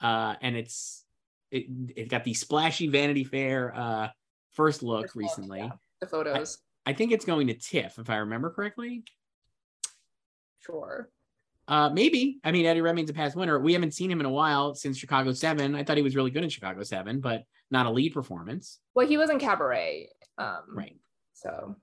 Uh, 0.00 0.34
and 0.40 0.56
it's 0.56 1.04
it, 1.50 1.66
it 1.96 2.08
got 2.08 2.24
the 2.24 2.34
splashy 2.34 2.88
Vanity 2.88 3.24
Fair 3.24 3.72
uh, 3.76 4.08
first 4.52 4.82
look 4.82 5.02
First 5.04 5.16
look, 5.16 5.22
recently. 5.22 5.58
yeah. 5.60 5.70
The 6.00 6.06
photos, 6.06 6.58
I 6.84 6.92
think 6.92 7.12
it's 7.12 7.24
going 7.24 7.46
to 7.46 7.54
TIFF 7.54 7.98
if 7.98 8.10
I 8.10 8.16
remember 8.16 8.50
correctly. 8.50 9.04
sure. 10.60 11.10
Uh, 11.68 11.88
maybe. 11.90 12.40
I 12.42 12.50
mean, 12.50 12.66
Eddie 12.66 12.80
Redmayne's 12.80 13.10
a 13.10 13.14
past 13.14 13.36
winner. 13.36 13.60
We 13.60 13.72
haven't 13.72 13.94
seen 13.94 14.10
him 14.10 14.18
in 14.18 14.26
a 14.26 14.30
while 14.30 14.74
since 14.74 14.98
Chicago 14.98 15.32
Seven. 15.32 15.76
I 15.76 15.84
thought 15.84 15.96
he 15.96 16.02
was 16.02 16.16
really 16.16 16.32
good 16.32 16.42
in 16.42 16.50
Chicago 16.50 16.82
Seven, 16.82 17.20
but 17.20 17.44
not 17.70 17.86
a 17.86 17.90
lead 17.90 18.12
performance. 18.12 18.80
Well, 18.94 19.06
he 19.06 19.16
was 19.16 19.30
in 19.30 19.38
Cabaret. 19.38 20.08
Um, 20.38 20.62
Right. 20.74 20.96
So. 21.34 21.76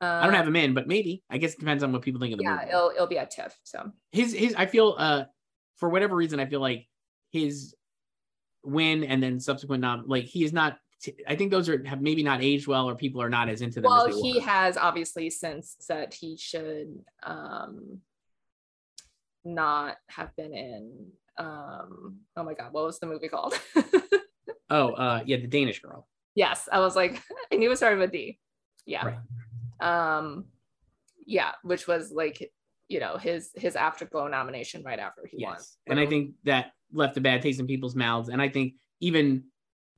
I 0.00 0.24
don't 0.24 0.34
uh, 0.34 0.36
have 0.36 0.46
him 0.48 0.56
in, 0.56 0.72
but 0.74 0.86
maybe. 0.88 1.22
I 1.30 1.38
guess 1.38 1.54
it 1.54 1.60
depends 1.60 1.82
on 1.82 1.92
what 1.92 2.02
people 2.02 2.20
think 2.20 2.32
of 2.32 2.38
the 2.38 2.44
Yeah, 2.44 2.56
movie. 2.56 2.68
it'll 2.70 2.90
it'll 2.90 3.06
be 3.06 3.18
at 3.18 3.30
TIFF. 3.30 3.56
So 3.64 3.90
His 4.12 4.32
his. 4.32 4.54
I 4.54 4.66
feel. 4.66 4.94
Uh, 4.98 5.24
for 5.76 5.88
whatever 5.88 6.14
reason, 6.16 6.40
I 6.40 6.46
feel 6.46 6.60
like 6.60 6.86
his 7.32 7.74
win 8.62 9.04
and 9.04 9.22
then 9.22 9.40
subsequent 9.40 9.80
nom 9.82 10.04
like 10.06 10.24
he 10.24 10.44
is 10.44 10.52
not. 10.52 10.78
I 11.26 11.34
think 11.36 11.50
those 11.50 11.68
are 11.70 11.82
have 11.86 12.02
maybe 12.02 12.22
not 12.22 12.42
aged 12.42 12.66
well, 12.66 12.88
or 12.88 12.94
people 12.94 13.22
are 13.22 13.30
not 13.30 13.48
as 13.48 13.62
into 13.62 13.80
them. 13.80 13.90
well, 13.90 14.06
as 14.08 14.14
they 14.16 14.20
he 14.20 14.34
were. 14.34 14.40
has 14.42 14.76
obviously 14.76 15.30
since 15.30 15.76
said 15.80 16.12
he 16.14 16.36
should 16.36 17.02
um 17.22 18.00
not 19.44 19.96
have 20.08 20.34
been 20.36 20.52
in 20.54 21.06
um 21.38 22.16
oh 22.36 22.42
my 22.44 22.52
god 22.52 22.72
what 22.72 22.84
was 22.84 22.98
the 22.98 23.06
movie 23.06 23.28
called 23.28 23.54
Oh, 24.72 24.90
uh, 24.92 25.22
yeah, 25.26 25.38
the 25.38 25.46
Danish 25.48 25.80
girl. 25.80 26.06
yes 26.34 26.68
i 26.70 26.78
was 26.80 26.94
like 26.94 27.20
i 27.52 27.56
knew 27.56 27.66
it 27.66 27.70
was 27.70 27.78
started 27.78 27.98
with 27.98 28.12
d 28.12 28.38
yeah 28.84 29.06
Right. 29.06 29.18
Um 29.80 30.44
yeah 31.26 31.52
which 31.62 31.86
was 31.86 32.10
like 32.10 32.52
you 32.88 33.00
know 33.00 33.16
his 33.16 33.50
his 33.54 33.76
Afterglow 33.76 34.26
nomination 34.26 34.82
right 34.82 34.98
after 34.98 35.22
he 35.24 35.42
won. 35.44 35.54
Yes. 35.54 35.76
And 35.86 35.98
I 35.98 36.06
think 36.06 36.32
that 36.44 36.72
left 36.92 37.16
a 37.16 37.20
bad 37.20 37.40
taste 37.40 37.60
in 37.60 37.66
people's 37.66 37.94
mouths. 37.94 38.28
And 38.28 38.42
I 38.42 38.48
think 38.48 38.74
even 39.00 39.44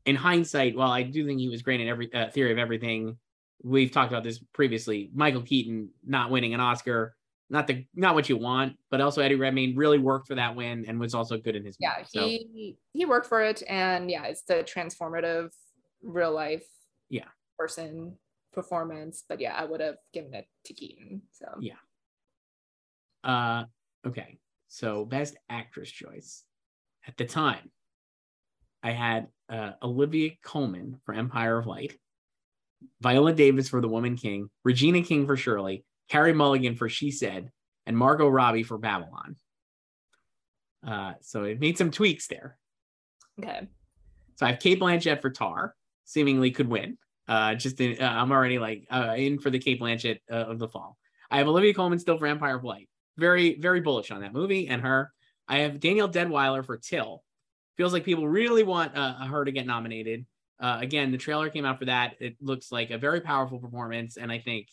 in 0.04 0.14
hindsight, 0.14 0.76
while 0.76 0.90
I 0.90 1.02
do 1.02 1.26
think 1.26 1.40
he 1.40 1.48
was 1.48 1.62
great 1.62 1.80
in 1.80 1.88
every 1.88 2.12
uh, 2.12 2.28
theory 2.28 2.52
of 2.52 2.58
everything, 2.58 3.16
we've 3.62 3.90
talked 3.90 4.12
about 4.12 4.24
this 4.24 4.40
previously. 4.52 5.10
Michael 5.14 5.40
Keaton 5.40 5.88
not 6.04 6.30
winning 6.30 6.52
an 6.52 6.60
Oscar, 6.60 7.16
not 7.48 7.66
the 7.66 7.86
not 7.94 8.14
what 8.14 8.28
you 8.28 8.36
want, 8.36 8.76
but 8.90 9.00
also 9.00 9.22
Eddie 9.22 9.36
Redmayne 9.36 9.74
really 9.74 9.98
worked 9.98 10.28
for 10.28 10.34
that 10.34 10.54
win 10.54 10.84
and 10.86 11.00
was 11.00 11.14
also 11.14 11.38
good 11.38 11.56
in 11.56 11.64
his. 11.64 11.76
Yeah. 11.80 12.02
So, 12.06 12.26
he 12.26 12.76
he 12.92 13.06
worked 13.06 13.26
for 13.26 13.40
it, 13.42 13.62
and 13.68 14.10
yeah, 14.10 14.24
it's 14.24 14.42
the 14.42 14.64
transformative, 14.64 15.48
real 16.02 16.32
life, 16.32 16.66
Yeah. 17.08 17.28
person 17.58 18.18
performance. 18.52 19.24
But 19.28 19.40
yeah, 19.40 19.54
I 19.56 19.64
would 19.64 19.80
have 19.80 19.96
given 20.12 20.34
it 20.34 20.46
to 20.66 20.74
Keaton. 20.74 21.22
So 21.32 21.46
Yeah. 21.60 21.74
uh, 23.24 23.64
okay. 24.06 24.38
So 24.68 25.04
best 25.04 25.36
actress 25.48 25.90
choice 25.90 26.44
at 27.06 27.16
the 27.16 27.24
time, 27.26 27.70
I 28.82 28.92
had 28.92 29.28
uh, 29.48 29.72
Olivia 29.82 30.30
Colman 30.42 31.00
for 31.04 31.14
Empire 31.14 31.58
of 31.58 31.66
Light, 31.66 31.96
Viola 33.00 33.32
Davis 33.32 33.68
for 33.68 33.80
The 33.80 33.88
Woman 33.88 34.16
King, 34.16 34.48
Regina 34.64 35.02
King 35.02 35.26
for 35.26 35.36
Shirley, 35.36 35.84
Carey 36.08 36.32
Mulligan 36.32 36.74
for 36.76 36.88
She 36.88 37.10
Said, 37.10 37.50
and 37.86 37.96
Margot 37.98 38.28
Robbie 38.28 38.62
for 38.62 38.78
Babylon. 38.78 39.36
Uh, 40.86 41.12
so 41.20 41.44
it 41.44 41.60
made 41.60 41.78
some 41.78 41.90
tweaks 41.90 42.26
there. 42.26 42.58
okay, 43.40 43.68
So 44.36 44.46
I 44.46 44.52
have 44.52 44.60
Cate 44.60 44.80
Blanchett 44.80 45.20
for 45.22 45.30
Tar, 45.30 45.74
seemingly 46.04 46.50
could 46.50 46.68
win. 46.68 46.98
Uh, 47.28 47.54
just 47.54 47.80
in, 47.80 48.00
uh, 48.02 48.08
I'm 48.08 48.32
already 48.32 48.58
like 48.58 48.86
uh, 48.90 49.14
in 49.16 49.38
for 49.38 49.50
the 49.50 49.58
Cate 49.58 49.80
Blanchett 49.80 50.18
uh, 50.30 50.34
of 50.34 50.58
the 50.58 50.68
fall. 50.68 50.98
I 51.30 51.38
have 51.38 51.48
Olivia 51.48 51.72
Colman 51.72 51.98
still 51.98 52.18
for 52.18 52.26
Empire 52.26 52.56
of 52.56 52.64
Light. 52.64 52.88
Very, 53.16 53.58
very 53.58 53.80
bullish 53.80 54.10
on 54.10 54.20
that 54.22 54.32
movie 54.32 54.68
and 54.68 54.82
her. 54.82 55.12
I 55.48 55.60
have 55.60 55.80
Danielle 55.80 56.08
Deadwyler 56.08 56.64
for 56.64 56.76
Till. 56.76 57.22
Feels 57.76 57.92
like 57.92 58.04
people 58.04 58.28
really 58.28 58.62
want 58.62 58.96
uh, 58.96 59.14
her 59.26 59.44
to 59.44 59.52
get 59.52 59.66
nominated. 59.66 60.26
Uh, 60.60 60.78
again, 60.80 61.10
the 61.10 61.18
trailer 61.18 61.48
came 61.48 61.64
out 61.64 61.78
for 61.78 61.86
that. 61.86 62.14
It 62.20 62.36
looks 62.40 62.70
like 62.70 62.90
a 62.90 62.98
very 62.98 63.20
powerful 63.20 63.58
performance, 63.58 64.16
and 64.16 64.30
I 64.30 64.38
think 64.38 64.68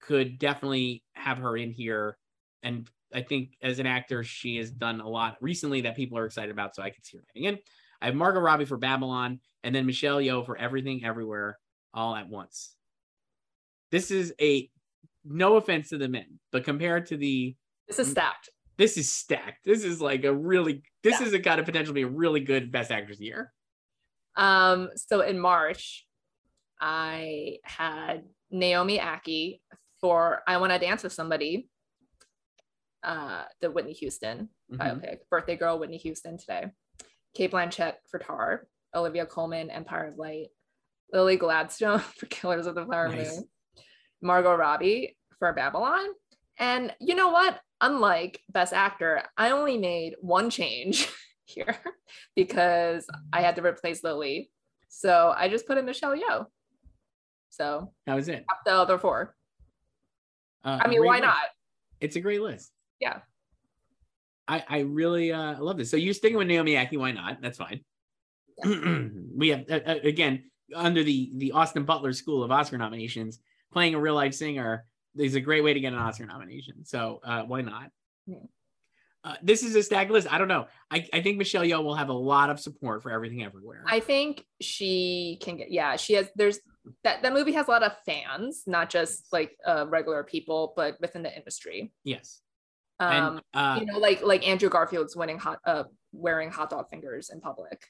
could 0.00 0.38
definitely 0.38 1.02
have 1.12 1.38
her 1.38 1.56
in 1.56 1.70
here. 1.70 2.16
And 2.62 2.88
I 3.12 3.22
think 3.22 3.56
as 3.62 3.78
an 3.78 3.86
actor, 3.86 4.22
she 4.24 4.56
has 4.56 4.70
done 4.70 5.00
a 5.00 5.08
lot 5.08 5.36
recently 5.40 5.82
that 5.82 5.96
people 5.96 6.16
are 6.18 6.26
excited 6.26 6.50
about, 6.50 6.74
so 6.74 6.82
I 6.82 6.90
could 6.90 7.04
see 7.04 7.18
her 7.18 7.24
getting 7.34 7.48
in. 7.48 7.58
I 8.00 8.06
have 8.06 8.14
Margot 8.14 8.40
Robbie 8.40 8.64
for 8.64 8.76
Babylon, 8.76 9.40
and 9.64 9.74
then 9.74 9.86
Michelle 9.86 10.18
Yeoh 10.18 10.46
for 10.46 10.56
Everything 10.56 11.04
Everywhere 11.04 11.58
All 11.94 12.14
at 12.14 12.28
Once. 12.28 12.74
This 13.90 14.10
is 14.10 14.34
a 14.40 14.70
no 15.24 15.56
offense 15.56 15.88
to 15.90 15.98
the 15.98 16.08
men, 16.08 16.38
but 16.52 16.64
compared 16.64 17.06
to 17.06 17.16
the 17.16 17.56
this 17.86 17.98
is 17.98 18.10
stacked. 18.10 18.50
this 18.76 18.96
is 18.96 19.12
stacked. 19.12 19.64
This 19.64 19.84
is 19.84 20.00
like 20.00 20.24
a 20.24 20.34
really 20.34 20.82
this 21.02 21.20
Yeah. 21.20 21.26
is 21.26 21.32
a 21.32 21.38
got 21.38 21.56
to 21.56 21.62
potentially 21.62 21.94
be 21.94 22.02
a 22.02 22.08
really 22.10 22.40
good 22.40 22.70
best 22.70 22.90
actress 22.90 23.20
year. 23.20 23.52
Um, 24.36 24.90
so 24.96 25.20
in 25.22 25.38
March, 25.40 26.06
I 26.80 27.58
had 27.64 28.24
Naomi 28.50 28.98
Ackie 28.98 29.60
for 30.00 30.42
I 30.46 30.58
Want 30.58 30.72
to 30.72 30.78
Dance 30.78 31.02
with 31.02 31.12
Somebody, 31.12 31.68
uh, 33.02 33.44
the 33.60 33.70
Whitney 33.70 33.94
Houston 33.94 34.50
Mhm. 34.70 34.76
biopic, 34.78 35.18
Birthday 35.30 35.56
Girl, 35.56 35.78
Whitney 35.78 35.98
Houston 35.98 36.36
today. 36.38 36.66
Cate 37.34 37.50
Blanchett 37.50 37.96
for 38.10 38.18
Tar, 38.18 38.68
Olivia 38.94 39.26
Colman, 39.26 39.70
Empire 39.70 40.06
of 40.08 40.18
Light, 40.18 40.48
Lily 41.12 41.36
Gladstone 41.36 41.98
for 42.16 42.26
Killers 42.26 42.66
of 42.66 42.74
the 42.74 42.84
Flower 42.84 43.08
Nice. 43.08 43.36
Moon, 43.36 43.44
Margot 44.22 44.54
Robbie 44.56 45.16
for 45.38 45.52
Babylon. 45.52 46.06
And 46.58 46.92
you 47.00 47.14
know 47.14 47.28
what? 47.30 47.58
Unlike 47.80 48.40
Best 48.50 48.72
Actor, 48.72 49.22
I 49.36 49.50
only 49.50 49.78
made 49.78 50.14
one 50.20 50.50
change 50.50 51.08
here 51.44 51.76
because 52.34 53.06
I 53.32 53.42
had 53.42 53.56
to 53.56 53.62
replace 53.64 54.02
Lily. 54.02 54.50
So 54.88 55.32
I 55.36 55.48
just 55.48 55.66
put 55.66 55.78
in 55.78 55.84
Michelle 55.86 56.16
Yeoh. 56.16 56.46
So 57.50 57.92
That 58.06 58.14
was 58.14 58.28
it. 58.28 58.44
the 58.64 58.72
other 58.72 58.98
four. 58.98 59.34
Uh, 60.64 60.78
I 60.82 60.88
mean, 60.88 61.04
why 61.04 61.14
list. 61.16 61.24
not? 61.24 61.36
It's 62.00 62.16
a 62.16 62.20
great 62.20 62.40
list. 62.42 62.72
Yeah. 63.00 63.20
I 64.48 64.64
I 64.68 64.78
really 64.80 65.32
uh 65.32 65.60
love 65.62 65.76
this. 65.76 65.90
So 65.90 65.96
you're 65.96 66.14
sticking 66.14 66.36
with 66.38 66.48
Naomi 66.48 66.74
Ackie? 66.74 66.98
Why 66.98 67.12
not? 67.12 67.40
That's 67.40 67.58
fine. 67.58 67.80
we 69.36 69.48
have 69.50 69.64
uh, 69.70 69.80
uh, 69.86 69.94
again 70.02 70.50
under 70.74 71.02
the 71.02 71.30
the 71.36 71.52
Austin 71.52 71.84
Butler 71.84 72.12
School 72.12 72.42
of 72.42 72.50
Oscar 72.50 72.78
nominations, 72.78 73.40
playing 73.72 73.94
a 73.94 74.00
real 74.00 74.14
life 74.14 74.34
singer 74.34 74.84
is 75.16 75.34
a 75.34 75.40
great 75.40 75.64
way 75.64 75.74
to 75.74 75.80
get 75.80 75.92
an 75.92 75.98
Oscar 75.98 76.26
nomination. 76.26 76.84
So 76.84 77.20
uh, 77.24 77.42
why 77.42 77.62
not? 77.62 77.90
Yeah. 78.26 78.38
Uh, 79.24 79.34
this 79.42 79.62
is 79.62 79.74
a 79.74 79.82
stacked 79.82 80.10
list. 80.10 80.32
I 80.32 80.38
don't 80.38 80.48
know. 80.48 80.68
I, 80.90 81.06
I 81.12 81.20
think 81.20 81.38
Michelle 81.38 81.64
Yeoh 81.64 81.82
will 81.82 81.96
have 81.96 82.08
a 82.08 82.14
lot 82.14 82.50
of 82.50 82.60
support 82.60 83.02
for 83.02 83.10
everything 83.10 83.42
everywhere. 83.42 83.82
I 83.86 84.00
think 84.00 84.44
she 84.60 85.38
can 85.42 85.56
get 85.56 85.70
yeah, 85.70 85.96
she 85.96 86.14
has 86.14 86.28
there's 86.36 86.60
that 87.04 87.22
that 87.22 87.32
movie 87.32 87.52
has 87.52 87.66
a 87.66 87.70
lot 87.70 87.82
of 87.82 87.92
fans, 88.06 88.62
not 88.66 88.90
just 88.90 89.26
like 89.32 89.56
uh 89.66 89.86
regular 89.88 90.22
people, 90.22 90.72
but 90.76 91.00
within 91.00 91.22
the 91.22 91.36
industry. 91.36 91.92
yes. 92.04 92.40
Um 93.00 93.10
and 93.12 93.40
uh, 93.54 93.80
you 93.80 93.86
know, 93.86 93.98
like 93.98 94.22
like 94.22 94.46
Andrew 94.46 94.70
Garfield's 94.70 95.16
winning 95.16 95.38
hot 95.38 95.58
uh 95.66 95.84
wearing 96.12 96.50
hot 96.50 96.70
dog 96.70 96.88
fingers 96.88 97.30
in 97.30 97.40
public. 97.40 97.82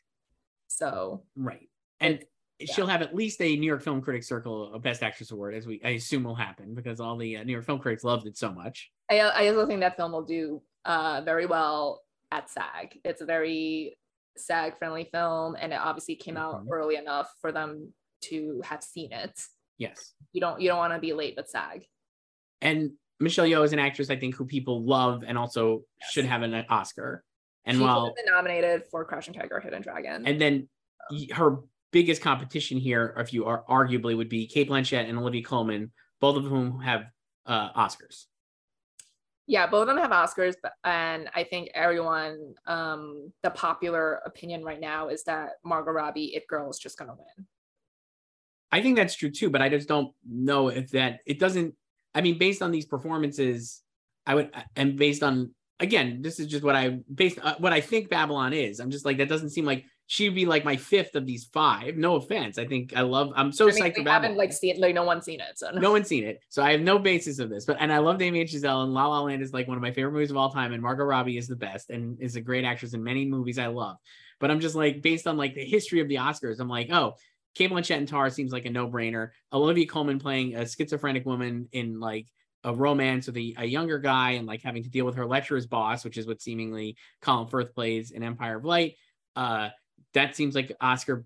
So 0.69 1.25
Right. 1.37 1.69
And 2.01 2.25
It's- 2.59 2.75
she'll 2.75 2.87
have 2.87 3.03
at 3.03 3.15
least 3.15 3.41
a 3.41 3.57
New 3.57 3.67
York 3.67 3.83
Film 3.83 4.01
Critics 4.01 4.27
Circle 4.29 4.79
Best 4.81 5.03
Actress 5.03 5.31
Award, 5.31 5.55
as 5.55 5.67
we 5.67 5.81
I 5.85 5.91
assume 5.91 6.25
will 6.25 6.35
happen 6.35 6.75
because 6.75 6.99
all 7.01 7.17
the 7.17 7.37
uh, 7.37 7.45
New 7.45 7.53
York 7.53 7.65
Film 7.65 7.79
critics 7.79 8.03
loved 8.05 8.27
it 8.27 8.37
so 8.37 8.53
much. 8.53 8.91
I 9.11 9.21
I 9.21 9.49
also 9.49 9.67
think 9.67 9.81
that 9.81 9.97
film 9.97 10.13
will 10.13 10.25
do 10.25 10.63
uh 10.85 11.23
very 11.25 11.47
well 11.47 12.03
at 12.33 12.51
SAG. 12.51 12.99
It's 13.05 13.21
a 13.21 13.27
very 13.27 13.97
SAG 14.37 14.79
friendly 14.79 15.05
film 15.13 15.57
and 15.59 15.73
it 15.73 15.77
obviously 15.81 16.15
came 16.17 16.37
out 16.37 16.65
Mhm. 16.65 16.69
early 16.71 16.97
enough 16.97 17.33
for 17.41 17.53
them 17.53 17.93
to 18.23 18.61
have 18.65 18.83
seen 18.83 19.13
it. 19.13 19.39
Yes. 19.79 20.15
You 20.33 20.41
don't 20.41 20.61
you 20.61 20.69
don't 20.69 20.79
want 20.79 20.93
to 20.93 20.99
be 20.99 21.13
late 21.13 21.35
with 21.37 21.49
SAG. 21.49 21.87
And 22.61 22.93
Michelle 23.21 23.47
Yeoh 23.47 23.65
is 23.65 23.73
an 23.73 23.79
actress 23.79 24.11
I 24.11 24.17
think 24.17 24.35
who 24.35 24.45
people 24.45 24.85
love 24.85 25.23
and 25.27 25.39
also 25.39 25.85
Yes. 26.01 26.11
should 26.11 26.25
have 26.25 26.43
an 26.43 26.55
Oscar. 26.69 27.25
And 27.65 27.77
she 27.79 27.83
while 27.83 28.13
been 28.15 28.25
nominated 28.27 28.85
for 28.91 29.05
Crouching 29.05 29.35
Tiger, 29.35 29.61
Hidden 29.61 29.83
Dragon. 29.83 30.27
and 30.27 30.41
then 30.41 30.69
her 31.33 31.59
biggest 31.93 32.23
competition 32.23 32.79
here, 32.79 33.15
if 33.19 33.33
you 33.33 33.45
are 33.47 33.65
arguably, 33.69 34.17
would 34.17 34.29
be 34.29 34.47
Cate 34.47 34.69
Blanchett 34.69 35.09
and 35.09 35.19
Olivia 35.19 35.43
Colman, 35.43 35.93
both 36.21 36.37
of 36.37 36.45
whom 36.45 36.81
have 36.81 37.05
uh, 37.47 37.73
Oscars. 37.73 38.27
yeah, 39.47 39.67
both 39.67 39.83
of 39.83 39.89
them 39.89 39.97
have 39.99 40.11
Oscars, 40.11 40.55
but 40.63 40.73
and 40.85 41.31
I 41.35 41.43
think 41.43 41.71
everyone, 41.75 42.55
um, 42.67 43.33
the 43.43 43.51
popular 43.51 44.21
opinion 44.27 44.63
right 44.63 44.81
now 44.81 45.09
is 45.09 45.25
that 45.25 45.53
Margot 45.65 45.93
Robbie, 45.93 46.35
It 46.35 46.47
Girl, 46.47 46.69
is 46.71 46.79
just 46.79 46.99
gonna 46.99 47.15
win. 47.15 47.47
I 48.71 48.83
think 48.83 48.97
that's 48.97 49.15
true 49.15 49.31
too, 49.31 49.49
but 49.49 49.63
I 49.63 49.71
just 49.71 49.89
don't 49.89 50.13
know 50.29 50.69
if 50.69 50.91
that 50.91 51.21
it 51.27 51.39
doesn't. 51.39 51.75
I 52.15 52.21
mean, 52.21 52.37
based 52.37 52.61
on 52.61 52.71
these 52.71 52.85
performances, 52.85 53.83
I 54.27 54.35
would, 54.35 54.51
and 54.77 54.97
based 54.97 55.23
on 55.23 55.55
again, 55.81 56.21
this 56.21 56.39
is 56.39 56.47
just 56.49 56.63
what 56.63 56.77
I 56.77 56.99
based 57.15 57.39
uh, 57.43 57.55
what 57.59 57.73
I 57.73 57.81
think 57.81 58.11
Babylon 58.11 58.53
is. 58.53 58.81
I'm 58.81 58.91
just 58.91 59.07
like 59.07 59.17
that 59.17 59.31
doesn't 59.31 59.51
seem 59.51 59.65
like 59.65 59.87
she'd 60.09 60.35
be 60.35 60.47
like 60.47 60.65
my 60.65 60.75
fifth 60.75 61.15
of 61.15 61.27
these 61.27 61.45
five. 61.45 61.97
No 61.97 62.17
offense, 62.17 62.59
I 62.59 62.67
think 62.67 62.97
I 62.97 63.03
love. 63.03 63.31
I'm 63.37 63.53
so 63.53 63.69
I 63.69 63.73
mean, 63.73 63.85
psyched 63.85 64.03
for 64.03 64.11
haven't 64.11 64.37
like 64.37 64.53
seen 64.53 64.81
like 64.81 64.95
no 64.95 65.05
one's 65.05 65.25
seen 65.25 65.41
it, 65.41 65.59
so 65.59 65.71
no 65.71 65.93
one's 65.93 66.09
seen 66.09 66.25
it, 66.25 66.41
so 66.49 66.63
I 66.63 66.73
have 66.73 66.81
no 66.81 66.99
basis 66.99 67.39
of 67.39 67.51
this. 67.51 67.67
But 67.67 67.77
and 67.79 67.93
I 67.93 67.99
love 67.99 68.19
Damien 68.19 68.47
Chazelle, 68.47 68.83
and 68.83 68.93
La 68.93 69.07
La 69.07 69.21
Land 69.21 69.43
is 69.43 69.53
like 69.53 69.69
one 69.69 69.77
of 69.77 69.83
my 69.83 69.93
favorite 69.93 70.13
movies 70.13 70.31
of 70.31 70.37
all 70.37 70.51
time, 70.51 70.73
and 70.73 70.83
Margot 70.83 71.05
Robbie 71.05 71.37
is 71.37 71.47
the 71.47 71.57
best, 71.57 71.91
and 71.91 72.21
is 72.21 72.37
a 72.37 72.41
great 72.41 72.65
actress 72.65 72.95
in 72.95 73.05
many 73.05 73.27
movies 73.27 73.59
I 73.59 73.69
love. 73.69 73.99
But 74.41 74.51
I'm 74.51 74.61
just 74.61 74.75
like 74.75 75.03
based 75.03 75.27
on 75.27 75.37
like 75.37 75.55
the 75.55 75.65
history 75.65 76.01
of 76.01 76.09
the 76.09 76.17
Oscars, 76.17 76.59
I'm 76.59 76.69
like, 76.69 76.91
oh, 76.91 77.15
Cate 77.55 77.71
Blanchett 77.71 77.99
and 77.99 78.09
Tar 78.09 78.31
seems 78.31 78.51
like 78.51 78.65
a 78.65 78.71
no-brainer. 78.71 79.31
Olivia 79.53 79.87
Colman 79.87 80.19
playing 80.19 80.55
a 80.55 80.67
schizophrenic 80.67 81.27
woman 81.27 81.69
in 81.73 82.01
like 82.01 82.29
a 82.65 82.75
romance 82.75 83.27
with 83.27 83.37
a, 83.37 83.55
a 83.59 83.65
younger 83.67 83.99
guy 83.99 84.33
and 84.33 84.47
like 84.47 84.63
having 84.63 84.83
to 84.85 84.89
deal 84.89 85.05
with 85.05 85.17
her 85.17 85.27
lecturer's 85.27 85.67
boss, 85.67 86.05
which 86.05 86.17
is 86.17 86.27
what 86.27 86.41
seemingly 86.41 86.97
Colin 87.21 87.47
Firth 87.49 87.75
plays 87.75 88.11
in 88.11 88.23
Empire 88.23 88.57
of 88.57 88.65
Light. 88.65 88.95
Uh, 89.37 89.69
that 90.15 90.37
seems 90.37 90.55
like 90.55 90.73
Oscar 90.81 91.25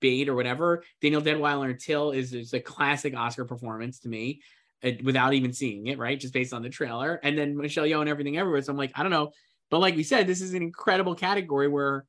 bait 0.00 0.28
or 0.28 0.34
whatever. 0.34 0.82
Daniel 1.00 1.22
Deadwyler 1.22 1.70
and 1.70 1.80
Till 1.80 2.10
is, 2.12 2.34
is 2.34 2.52
a 2.52 2.60
classic 2.60 3.16
Oscar 3.16 3.44
performance 3.44 4.00
to 4.00 4.08
me 4.08 4.42
uh, 4.84 4.90
without 5.02 5.34
even 5.34 5.52
seeing 5.52 5.86
it, 5.86 5.98
right? 5.98 6.18
Just 6.18 6.34
based 6.34 6.52
on 6.52 6.62
the 6.62 6.68
trailer. 6.68 7.20
And 7.22 7.36
then 7.36 7.56
Michelle 7.56 7.84
Yeoh 7.84 8.00
and 8.00 8.08
everything 8.08 8.36
everywhere. 8.36 8.62
So 8.62 8.72
I'm 8.72 8.78
like, 8.78 8.92
I 8.94 9.02
don't 9.02 9.12
know. 9.12 9.32
But 9.70 9.78
like 9.78 9.96
we 9.96 10.02
said, 10.02 10.26
this 10.26 10.40
is 10.40 10.54
an 10.54 10.62
incredible 10.62 11.14
category 11.14 11.68
where 11.68 12.04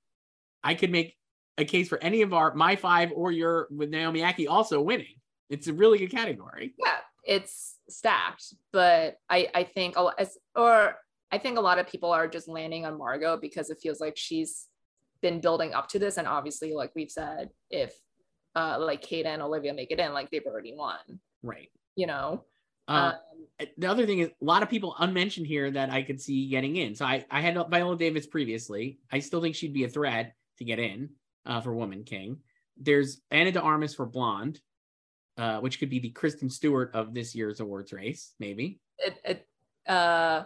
I 0.63 0.73
could 0.73 0.91
make 0.91 1.15
a 1.57 1.65
case 1.65 1.87
for 1.87 2.01
any 2.03 2.21
of 2.21 2.33
our 2.33 2.53
my 2.55 2.75
five 2.75 3.11
or 3.13 3.31
your 3.31 3.67
with 3.71 3.89
Naomi 3.89 4.21
Ackie 4.21 4.49
also 4.49 4.81
winning. 4.81 5.15
It's 5.49 5.67
a 5.67 5.73
really 5.73 5.99
good 5.99 6.11
category. 6.11 6.73
yeah, 6.77 6.97
it's 7.23 7.77
stacked. 7.89 8.53
But 8.71 9.17
I 9.29 9.47
I 9.53 9.63
think 9.63 9.97
a 9.97 10.01
lot 10.01 10.19
or 10.55 10.95
I 11.31 11.37
think 11.37 11.57
a 11.57 11.61
lot 11.61 11.77
of 11.77 11.87
people 11.87 12.11
are 12.11 12.27
just 12.27 12.47
landing 12.47 12.85
on 12.85 12.97
Margot 12.97 13.37
because 13.37 13.69
it 13.69 13.79
feels 13.81 13.99
like 13.99 14.17
she's 14.17 14.67
been 15.21 15.41
building 15.41 15.73
up 15.73 15.87
to 15.89 15.99
this, 15.99 16.17
and 16.17 16.27
obviously, 16.27 16.73
like 16.73 16.91
we've 16.95 17.11
said, 17.11 17.49
if 17.69 17.93
uh 18.55 18.77
like 18.79 19.01
Kate 19.01 19.25
and 19.25 19.41
Olivia 19.41 19.73
make 19.73 19.91
it 19.91 19.99
in, 19.99 20.13
like 20.13 20.29
they've 20.29 20.45
already 20.45 20.73
won. 20.75 20.97
Right. 21.43 21.69
You 21.95 22.07
know. 22.07 22.45
Uh, 22.87 23.13
Um, 23.59 23.67
the 23.77 23.87
other 23.87 24.05
thing 24.05 24.19
is 24.19 24.29
a 24.29 24.45
lot 24.45 24.63
of 24.63 24.69
people 24.69 24.95
unmentioned 24.99 25.47
here 25.47 25.69
that 25.71 25.89
I 25.91 26.01
could 26.01 26.19
see 26.19 26.49
getting 26.49 26.75
in. 26.75 26.95
So 26.95 27.05
I, 27.05 27.25
I 27.29 27.39
had 27.39 27.53
Viola 27.69 27.95
Davis 27.95 28.25
previously. 28.25 28.99
I 29.11 29.19
still 29.19 29.41
think 29.41 29.55
she'd 29.55 29.73
be 29.73 29.83
a 29.83 29.89
threat 29.89 30.33
to 30.57 30.65
get 30.65 30.79
in 30.79 31.09
uh, 31.45 31.61
for 31.61 31.73
Woman 31.73 32.03
King. 32.03 32.39
There's 32.75 33.21
Ana 33.29 33.51
de 33.51 33.61
Armas 33.61 33.93
for 33.93 34.05
Blonde, 34.05 34.59
uh, 35.37 35.59
which 35.59 35.79
could 35.79 35.89
be 35.89 35.99
the 35.99 36.09
Kristen 36.09 36.49
Stewart 36.49 36.91
of 36.93 37.13
this 37.13 37.35
year's 37.35 37.59
awards 37.59 37.93
race, 37.93 38.33
maybe. 38.39 38.79
It, 38.97 39.15
it, 39.23 39.47
uh, 39.87 40.43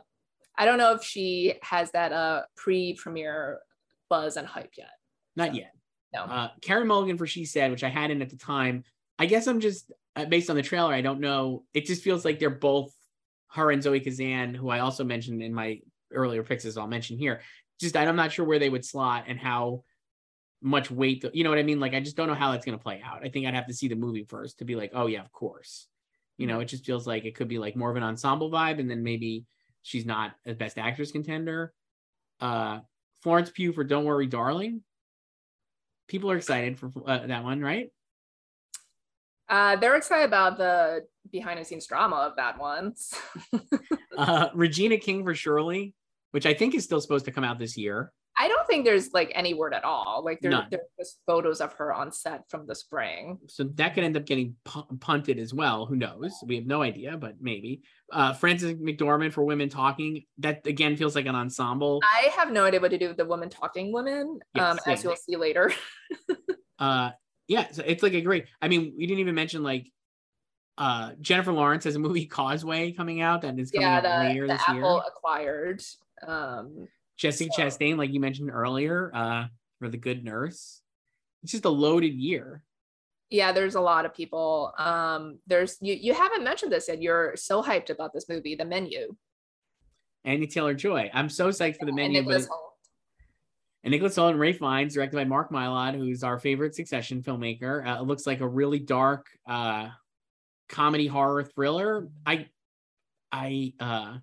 I 0.57 0.65
don't 0.65 0.77
know 0.77 0.93
if 0.93 1.03
she 1.03 1.55
has 1.63 1.91
that 1.91 2.11
uh, 2.11 2.43
pre-premiere 2.57 3.59
buzz 4.09 4.37
and 4.37 4.47
hype 4.47 4.73
yet. 4.77 4.91
Not 5.35 5.49
so, 5.49 5.55
yet. 5.55 5.71
No. 6.13 6.23
Uh, 6.23 6.49
Carey 6.61 6.85
Mulligan 6.85 7.17
for 7.17 7.27
She 7.27 7.45
Said, 7.45 7.71
which 7.71 7.83
I 7.83 7.89
had 7.89 8.11
in 8.11 8.21
at 8.21 8.29
the 8.29 8.37
time. 8.37 8.83
I 9.19 9.25
guess 9.25 9.47
I'm 9.47 9.59
just 9.59 9.91
uh, 10.15 10.25
based 10.25 10.49
on 10.49 10.55
the 10.55 10.61
trailer. 10.61 10.93
I 10.93 11.01
don't 11.01 11.19
know. 11.19 11.63
It 11.73 11.85
just 11.85 12.03
feels 12.03 12.25
like 12.25 12.39
they're 12.39 12.49
both 12.49 12.93
her 13.51 13.71
and 13.71 13.81
Zoe 13.81 13.99
Kazan, 13.99 14.53
who 14.53 14.69
I 14.69 14.79
also 14.79 15.03
mentioned 15.03 15.41
in 15.41 15.53
my 15.53 15.79
earlier 16.13 16.43
picks, 16.43 16.65
as 16.65 16.77
I'll 16.77 16.87
mention 16.87 17.17
here. 17.17 17.41
Just 17.79 17.97
I'm 17.97 18.15
not 18.15 18.31
sure 18.31 18.45
where 18.45 18.59
they 18.59 18.69
would 18.69 18.85
slot 18.85 19.25
and 19.27 19.39
how 19.39 19.83
much 20.61 20.89
weight. 20.89 21.21
The, 21.21 21.31
you 21.33 21.43
know 21.43 21.49
what 21.49 21.59
I 21.59 21.63
mean? 21.63 21.79
Like 21.79 21.93
I 21.93 21.99
just 21.99 22.15
don't 22.15 22.27
know 22.27 22.33
how 22.33 22.51
that's 22.51 22.65
going 22.65 22.77
to 22.77 22.83
play 22.83 23.01
out. 23.03 23.25
I 23.25 23.29
think 23.29 23.45
I'd 23.45 23.53
have 23.53 23.67
to 23.67 23.73
see 23.73 23.87
the 23.87 23.95
movie 23.95 24.23
first 24.23 24.59
to 24.59 24.65
be 24.65 24.75
like, 24.75 24.91
oh 24.93 25.07
yeah, 25.07 25.21
of 25.21 25.31
course. 25.31 25.87
You 26.37 26.47
know, 26.47 26.59
it 26.59 26.65
just 26.65 26.85
feels 26.85 27.07
like 27.07 27.23
it 27.25 27.35
could 27.35 27.47
be 27.47 27.59
like 27.59 27.75
more 27.75 27.89
of 27.89 27.95
an 27.95 28.03
ensemble 28.03 28.51
vibe, 28.51 28.79
and 28.79 28.89
then 28.89 29.03
maybe 29.03 29.45
she's 29.83 30.05
not 30.05 30.33
a 30.45 30.53
best 30.53 30.77
actress 30.77 31.11
contender. 31.11 31.73
Uh, 32.41 32.79
Florence 33.25 33.49
Pugh 33.49 33.73
for 33.73 33.83
Don't 33.83 34.05
Worry, 34.05 34.27
Darling. 34.27 34.83
People 36.07 36.29
are 36.29 36.37
excited 36.37 36.77
for 36.77 36.91
uh, 37.07 37.25
that 37.25 37.43
one, 37.43 37.59
right? 37.59 37.89
Uh, 39.49 39.77
they're 39.77 39.95
excited 39.95 40.25
about 40.25 40.59
the 40.59 41.07
behind 41.31 41.59
the 41.59 41.65
scenes 41.65 41.87
drama 41.87 42.17
of 42.17 42.35
that 42.35 42.59
one. 42.59 42.93
uh, 44.17 44.49
Regina 44.53 44.99
King 44.99 45.23
for 45.23 45.33
Shirley, 45.33 45.95
which 46.33 46.45
I 46.45 46.53
think 46.53 46.75
is 46.75 46.83
still 46.83 47.01
supposed 47.01 47.25
to 47.25 47.31
come 47.31 47.43
out 47.43 47.57
this 47.57 47.75
year. 47.75 48.11
I 48.37 48.47
don't 48.49 48.67
think 48.67 48.83
there's 48.83 49.13
like 49.13 49.31
any 49.33 49.53
word 49.53 49.73
at 49.73 49.85
all. 49.85 50.21
Like 50.25 50.39
there, 50.41 50.51
there's 50.69 50.83
just 50.99 51.19
photos 51.25 51.61
of 51.61 51.71
her 51.73 51.93
on 51.93 52.11
set 52.11 52.49
from 52.49 52.67
the 52.67 52.75
spring. 52.75 53.39
So 53.47 53.63
that 53.75 53.93
could 53.93 54.03
end 54.03 54.17
up 54.17 54.25
getting 54.25 54.55
punted 54.99 55.39
as 55.39 55.53
well. 55.53 55.85
Who 55.85 55.95
knows? 55.95 56.33
We 56.45 56.55
have 56.55 56.65
no 56.65 56.81
idea, 56.81 57.15
but 57.15 57.35
maybe. 57.39 57.83
Uh, 58.11 58.33
Frances 58.33 58.73
McDormand 58.73 59.31
for 59.31 59.43
Women 59.43 59.69
Talking. 59.69 60.23
That 60.39 60.67
again 60.67 60.97
feels 60.97 61.15
like 61.15 61.27
an 61.27 61.35
ensemble. 61.35 62.01
I 62.03 62.29
have 62.37 62.51
no 62.51 62.65
idea 62.65 62.81
what 62.81 62.91
to 62.91 62.97
do 62.97 63.07
with 63.07 63.17
the 63.17 63.25
women 63.25 63.49
talking 63.49 63.93
women, 63.93 64.39
yes, 64.53 64.63
um, 64.63 64.79
as 64.85 65.03
you'll 65.03 65.15
see 65.15 65.37
later. 65.37 65.71
uh, 66.79 67.11
yeah, 67.47 67.71
so 67.71 67.83
it's 67.85 68.03
like 68.03 68.13
a 68.13 68.21
great. 68.21 68.45
I 68.61 68.67
mean, 68.67 68.93
we 68.97 69.07
didn't 69.07 69.19
even 69.19 69.35
mention 69.35 69.63
like 69.63 69.91
uh 70.77 71.11
Jennifer 71.21 71.53
Lawrence 71.53 71.85
has 71.85 71.95
a 71.95 71.99
movie 71.99 72.25
Causeway 72.25 72.91
coming 72.91 73.21
out 73.21 73.43
that 73.43 73.57
is 73.57 73.71
coming 73.71 73.87
yeah, 73.87 73.97
out 73.97 74.03
the, 74.03 74.27
later 74.27 74.47
the 74.47 74.53
this 74.53 74.61
Apple 74.67 74.95
year. 74.95 75.01
acquired. 75.07 75.81
Um, 76.27 76.87
So. 77.17 77.29
Chastain, 77.31 77.97
like 77.97 78.11
you 78.11 78.19
mentioned 78.19 78.51
earlier, 78.51 79.11
uh, 79.13 79.45
for 79.79 79.89
The 79.89 79.97
Good 79.97 80.23
Nurse. 80.23 80.81
It's 81.43 81.51
just 81.51 81.65
a 81.65 81.69
loaded 81.69 82.13
year. 82.13 82.61
Yeah, 83.29 83.51
there's 83.51 83.75
a 83.75 83.81
lot 83.81 84.05
of 84.05 84.13
people. 84.13 84.73
Um, 84.77 85.39
there's 85.47 85.77
you. 85.81 85.93
You 85.93 86.13
haven't 86.13 86.43
mentioned 86.43 86.71
this 86.71 86.87
yet. 86.87 87.01
You're 87.01 87.35
so 87.35 87.63
hyped 87.63 87.89
about 87.89 88.13
this 88.13 88.29
movie, 88.29 88.55
The 88.55 88.65
Menu. 88.65 89.15
Anya 90.25 90.47
Taylor 90.47 90.73
Joy. 90.73 91.09
I'm 91.13 91.29
so 91.29 91.49
psyched 91.49 91.77
for 91.77 91.85
the 91.85 91.93
menu. 91.93 92.19
And 92.19 92.27
Nicholas 92.27 92.47
Hoult. 92.47 92.71
And 93.83 93.91
Nicholas 93.91 94.15
Hoult 94.15 94.31
and 94.31 94.57
Fiennes, 94.57 94.93
directed 94.95 95.15
by 95.15 95.23
Mark 95.25 95.51
Mylod, 95.51 95.95
who's 95.95 96.23
our 96.23 96.39
favorite 96.39 96.73
Succession 96.73 97.21
filmmaker. 97.21 97.87
Uh, 97.87 98.01
it 98.01 98.07
looks 98.07 98.25
like 98.25 98.41
a 98.41 98.47
really 98.47 98.79
dark 98.79 99.27
uh, 99.47 99.89
comedy 100.69 101.05
horror 101.05 101.43
thriller. 101.43 102.07
I, 102.25 102.47
I, 103.31 103.73
uh, 103.79 104.17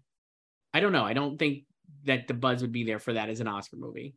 I 0.74 0.80
don't 0.80 0.92
know. 0.92 1.04
I 1.04 1.12
don't 1.12 1.38
think 1.38 1.64
that 2.04 2.28
the 2.28 2.34
buzz 2.34 2.62
would 2.62 2.72
be 2.72 2.84
there 2.84 2.98
for 2.98 3.12
that 3.12 3.28
as 3.28 3.40
an 3.40 3.48
Oscar 3.48 3.76
movie. 3.76 4.14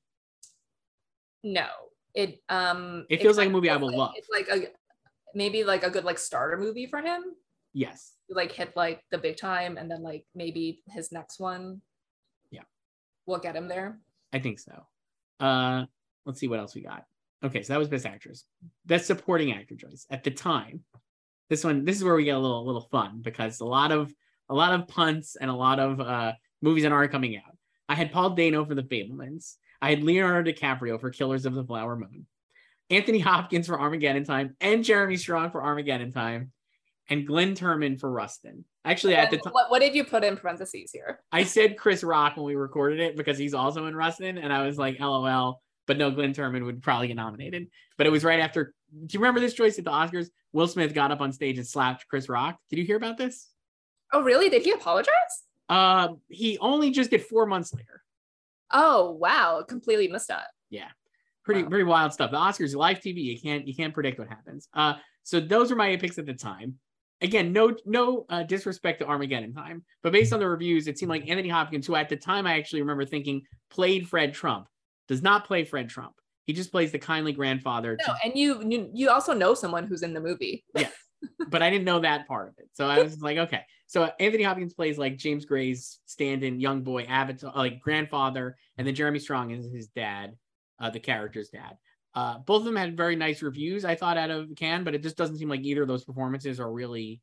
No, 1.44 1.68
it 2.14 2.42
um, 2.50 3.06
it 3.10 3.22
feels 3.22 3.38
like 3.38 3.48
a 3.48 3.52
movie 3.52 3.70
I 3.70 3.78
will 3.78 3.90
like, 3.90 3.98
love. 3.98 4.12
It's 4.16 4.30
like 4.30 4.48
a 4.50 4.68
maybe 5.34 5.64
like 5.64 5.84
a 5.84 5.90
good 5.90 6.06
like 6.06 6.18
starter 6.18 6.58
movie 6.58 6.88
for 6.88 7.02
him. 7.02 7.24
Yes. 7.74 8.14
Like 8.30 8.52
hit 8.52 8.76
like 8.76 9.02
the 9.12 9.18
big 9.18 9.38
time, 9.38 9.78
and 9.78 9.90
then 9.90 10.02
like 10.02 10.26
maybe 10.34 10.82
his 10.88 11.12
next 11.12 11.40
one. 11.40 11.82
Yeah. 12.52 12.64
Will 13.26 13.40
get 13.40 13.56
him 13.56 13.68
there. 13.68 14.00
I 14.34 14.40
think 14.40 14.60
so. 14.60 14.86
Uh, 15.40 15.86
let's 16.26 16.40
see 16.40 16.48
what 16.48 16.60
else 16.60 16.74
we 16.74 16.82
got. 16.82 17.04
Okay, 17.44 17.62
so 17.62 17.74
that 17.74 17.80
was 17.80 17.90
best 17.90 18.06
actress, 18.06 18.46
best 18.86 19.06
supporting 19.06 19.52
actor 19.52 19.76
choice 19.76 20.08
at 20.10 20.24
the 20.24 20.32
time. 20.32 20.82
This 21.50 21.64
one, 21.64 21.86
this 21.86 21.98
is 21.98 22.04
where 22.04 22.16
we 22.16 22.24
get 22.24 22.36
a 22.36 22.40
little, 22.40 22.66
little 22.66 22.88
fun 22.90 23.22
because 23.22 23.60
a 23.60 23.66
lot 23.66 23.92
of, 23.92 24.12
a 24.50 24.56
lot 24.56 24.74
of 24.74 24.88
punts 24.88 25.36
and 25.36 25.52
a 25.52 25.54
lot 25.54 25.80
of 25.80 26.00
uh, 26.00 26.34
movies 26.62 26.84
that 26.84 26.92
aren't 26.92 27.12
coming 27.12 27.38
out. 27.38 27.55
I 27.88 27.96
had 27.96 28.12
Paul 28.12 28.32
Dano 28.32 28.66
for 28.66 28.76
The 28.76 28.84
Fabelmans. 28.84 29.56
I 29.82 29.92
had 29.92 30.04
Leonardo 30.04 30.52
DiCaprio 30.52 31.00
for 31.00 31.12
Killers 31.12 31.46
of 31.46 31.54
the 31.54 31.64
Flower 31.64 31.96
Moon. 31.96 32.26
Anthony 32.90 33.20
Hopkins 33.20 33.68
for 33.68 33.80
Armageddon 33.80 34.26
Time 34.26 34.56
and 34.62 34.84
Jeremy 34.84 35.18
Strong 35.18 35.52
for 35.52 35.64
Armageddon 35.64 36.12
Time 36.12 36.52
and 37.10 37.26
Glenn 37.26 37.56
Turman 37.56 38.00
for 38.00 38.12
Rustin. 38.12 38.66
Actually, 38.84 39.16
at 39.16 39.32
the 39.32 39.38
time, 39.38 39.54
what, 39.54 39.72
what 39.72 39.80
did 39.80 39.96
you 39.96 40.04
put 40.04 40.24
in 40.24 40.38
parentheses 40.38 40.92
here? 40.92 41.20
I 41.32 41.44
said 41.44 41.78
Chris 41.78 42.04
Rock 42.04 42.38
when 42.38 42.46
we 42.46 42.56
recorded 42.56 43.00
it 43.00 43.18
because 43.18 43.38
he's 43.38 43.54
also 43.54 43.88
in 43.88 43.96
Rustin, 43.96 44.38
and 44.38 44.54
I 44.54 44.66
was 44.66 44.78
like, 44.78 45.00
LOL. 45.00 45.62
But 45.88 45.98
no, 45.98 46.12
Glenn 46.12 46.34
Turman 46.34 46.66
would 46.66 46.82
probably 46.82 47.08
get 47.08 47.16
nominated. 47.16 47.68
But 47.98 48.08
it 48.08 48.12
was 48.12 48.24
right 48.24 48.40
after. 48.40 48.74
Do 48.92 49.14
you 49.14 49.20
remember 49.20 49.40
this 49.40 49.54
choice 49.54 49.78
at 49.78 49.86
the 49.86 49.92
Oscars? 49.92 50.30
Will 50.54 50.68
Smith 50.68 50.94
got 50.94 51.12
up 51.12 51.22
on 51.22 51.32
stage 51.32 51.58
and 51.58 51.68
slapped 51.68 52.08
Chris 52.08 52.30
Rock. 52.30 52.58
Did 52.70 52.80
you 52.80 52.86
hear 52.86 52.98
about 52.98 53.18
this? 53.18 53.50
Oh, 54.14 54.22
really? 54.22 54.50
Did 54.50 54.64
he 54.64 54.72
apologize? 54.72 55.14
Uh, 55.70 56.10
he 56.30 56.58
only 56.60 56.92
just 56.92 57.10
did 57.10 57.24
four 57.24 57.46
months 57.46 57.74
later. 57.74 58.04
Oh 58.72 59.12
wow, 59.12 59.64
completely 59.68 60.08
missed 60.08 60.28
that. 60.30 60.48
Yeah, 60.70 60.90
pretty 61.44 61.64
wow. 61.64 61.70
pretty 61.70 61.84
wild 61.84 62.14
stuff. 62.14 62.32
The 62.32 62.38
Oscars 62.38 62.76
live 62.76 63.00
TV. 63.00 63.18
You 63.18 63.40
can't 63.40 63.68
you 63.68 63.76
can't 63.76 63.94
predict 63.94 64.20
what 64.20 64.28
happens. 64.28 64.68
Uh, 64.74 64.96
so 65.24 65.40
those 65.40 65.72
are 65.72 65.76
my 65.76 65.96
picks 65.98 66.18
at 66.18 66.26
the 66.26 66.34
time. 66.34 66.76
Again, 67.22 67.54
no 67.54 67.76
no 67.86 68.26
uh, 68.30 68.44
disrespect 68.44 69.00
to 69.00 69.08
Armageddon 69.08 69.54
time, 69.54 69.84
but 70.04 70.12
based 70.12 70.34
on 70.34 70.40
the 70.40 70.48
reviews, 70.48 70.88
it 70.88 70.98
seemed 71.00 71.10
like 71.10 71.28
Anthony 71.28 71.50
Hopkins, 71.50 71.88
who 71.88 71.96
at 71.96 72.10
the 72.10 72.18
time 72.18 72.46
I 72.46 72.58
actually 72.58 72.82
remember 72.82 73.06
thinking 73.06 73.42
played 73.70 74.08
Fred 74.08 74.34
Trump, 74.34 74.68
does 75.08 75.22
not 75.22 75.46
play 75.46 75.64
Fred 75.64 75.90
Trump. 75.90 76.14
He 76.46 76.54
just 76.54 76.72
plays 76.72 76.92
the 76.92 77.00
kindly 77.00 77.32
grandfather. 77.34 77.98
No, 78.06 78.14
to- 78.14 78.20
and 78.24 78.38
you, 78.38 78.62
you 78.70 78.90
you 78.94 79.10
also 79.10 79.34
know 79.34 79.54
someone 79.54 79.88
who's 79.88 80.04
in 80.04 80.14
the 80.14 80.20
movie. 80.20 80.64
yeah, 80.76 80.90
but 81.50 81.62
I 81.62 81.70
didn't 81.70 81.86
know 81.86 82.00
that 82.00 82.28
part 82.28 82.50
of 82.50 82.56
it. 82.58 82.70
So 82.74 82.88
I 82.88 83.02
was 83.02 83.22
like, 83.22 83.38
okay. 83.38 83.62
So 83.88 84.12
Anthony 84.20 84.44
Hopkins 84.44 84.74
plays 84.74 84.98
like 84.98 85.18
James 85.18 85.46
Gray's 85.46 86.00
stand-in 86.06 86.60
young 86.60 86.82
boy 86.82 87.04
avatar, 87.04 87.54
like 87.56 87.80
grandfather, 87.80 88.58
and 88.78 88.88
then 88.88 88.96
Jeremy 88.96 89.20
Strong 89.20 89.52
is 89.52 89.72
his 89.72 89.88
dad, 89.88 90.36
uh, 90.80 90.90
the 90.90 91.00
character's 91.00 91.50
dad. 91.50 91.78
Uh, 92.14 92.40
both 92.40 92.60
of 92.60 92.66
them 92.66 92.78
had 92.78 92.96
very 92.96 93.16
nice 93.16 93.42
reviews, 93.42 93.84
I 93.84 93.96
thought, 93.96 94.18
out 94.18 94.32
of 94.32 94.56
Cannes, 94.56 94.86
but 94.86 94.96
it 94.96 95.04
just 95.04 95.18
doesn't 95.18 95.38
seem 95.38 95.50
like 95.50 95.62
either 95.62 95.82
of 95.82 95.88
those 95.88 96.06
performances 96.06 96.60
are 96.60 96.72
really 96.72 97.22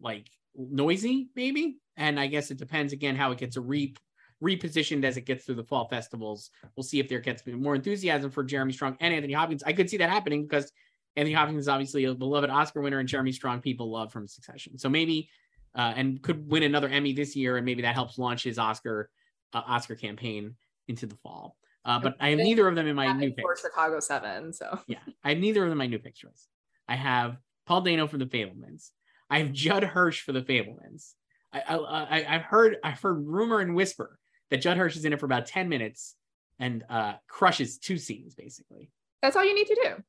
like 0.00 0.28
noisy, 0.56 1.28
maybe. 1.36 1.78
And 1.96 2.18
I 2.18 2.26
guess 2.26 2.50
it 2.50 2.58
depends 2.58 2.92
again 2.92 3.16
how 3.16 3.32
it 3.32 3.38
gets 3.38 3.56
a 3.56 3.60
re 3.60 3.94
repositioned 4.42 5.04
as 5.04 5.16
it 5.16 5.26
gets 5.26 5.44
through 5.44 5.54
the 5.54 5.64
fall 5.64 5.88
festivals. 5.88 6.50
We'll 6.76 6.84
see 6.84 7.00
if 7.00 7.08
there 7.08 7.20
gets 7.20 7.46
more 7.46 7.74
enthusiasm 7.74 8.30
for 8.30 8.42
Jeremy 8.42 8.72
Strong 8.72 8.96
and 9.00 9.14
Anthony 9.14 9.32
Hopkins. 9.32 9.62
I 9.62 9.72
could 9.72 9.88
see 9.88 9.96
that 9.98 10.10
happening 10.10 10.42
because 10.42 10.70
Anthony 11.16 11.34
Hopkins 11.34 11.60
is 11.60 11.68
obviously 11.68 12.04
a 12.04 12.14
beloved 12.14 12.50
Oscar 12.50 12.80
winner, 12.80 12.98
and 12.98 13.08
Jeremy 13.08 13.32
Strong 13.32 13.60
people 13.60 13.90
love 13.90 14.12
from 14.12 14.26
Succession. 14.26 14.78
So 14.78 14.88
maybe, 14.88 15.28
uh, 15.74 15.92
and 15.96 16.20
could 16.22 16.48
win 16.50 16.62
another 16.64 16.88
Emmy 16.88 17.12
this 17.12 17.36
year, 17.36 17.56
and 17.56 17.64
maybe 17.64 17.82
that 17.82 17.94
helps 17.94 18.18
launch 18.18 18.42
his 18.42 18.58
Oscar 18.58 19.10
uh, 19.52 19.62
Oscar 19.66 19.94
campaign 19.94 20.56
into 20.88 21.06
the 21.06 21.16
fall. 21.16 21.56
Uh, 21.84 21.98
but 21.98 22.16
I 22.18 22.30
have 22.30 22.38
neither 22.38 22.66
of 22.66 22.74
them 22.74 22.86
in 22.86 22.96
my 22.96 23.12
new 23.12 23.30
pick. 23.30 23.44
For 23.44 23.56
Chicago 23.56 24.00
Seven, 24.00 24.52
so 24.52 24.78
yeah, 24.86 24.98
I 25.22 25.30
have 25.30 25.38
neither 25.38 25.62
of 25.62 25.68
them 25.68 25.72
in 25.72 25.78
my 25.78 25.86
new 25.86 25.98
pick 25.98 26.14
choice. 26.14 26.48
I 26.88 26.96
have 26.96 27.36
Paul 27.66 27.82
Dano 27.82 28.06
for 28.06 28.18
The 28.18 28.26
Fabelmans. 28.26 28.90
I 29.30 29.38
have 29.38 29.52
Judd 29.52 29.84
Hirsch 29.84 30.22
for 30.22 30.32
The 30.32 30.42
Fabelmans. 30.42 31.12
I, 31.52 31.60
I, 31.60 32.18
I, 32.18 32.20
have 32.22 32.42
heard 32.42 32.78
I've 32.82 33.00
heard 33.00 33.24
rumor 33.24 33.60
and 33.60 33.76
whisper 33.76 34.18
that 34.50 34.56
Judd 34.56 34.76
Hirsch 34.76 34.96
is 34.96 35.04
in 35.04 35.12
it 35.12 35.20
for 35.20 35.26
about 35.26 35.46
ten 35.46 35.68
minutes 35.68 36.16
and 36.58 36.84
uh, 36.90 37.14
crushes 37.28 37.78
two 37.78 37.98
scenes 37.98 38.34
basically. 38.34 38.90
That's 39.22 39.36
all 39.36 39.44
you 39.44 39.54
need 39.54 39.68
to 39.68 39.80
do 39.82 40.04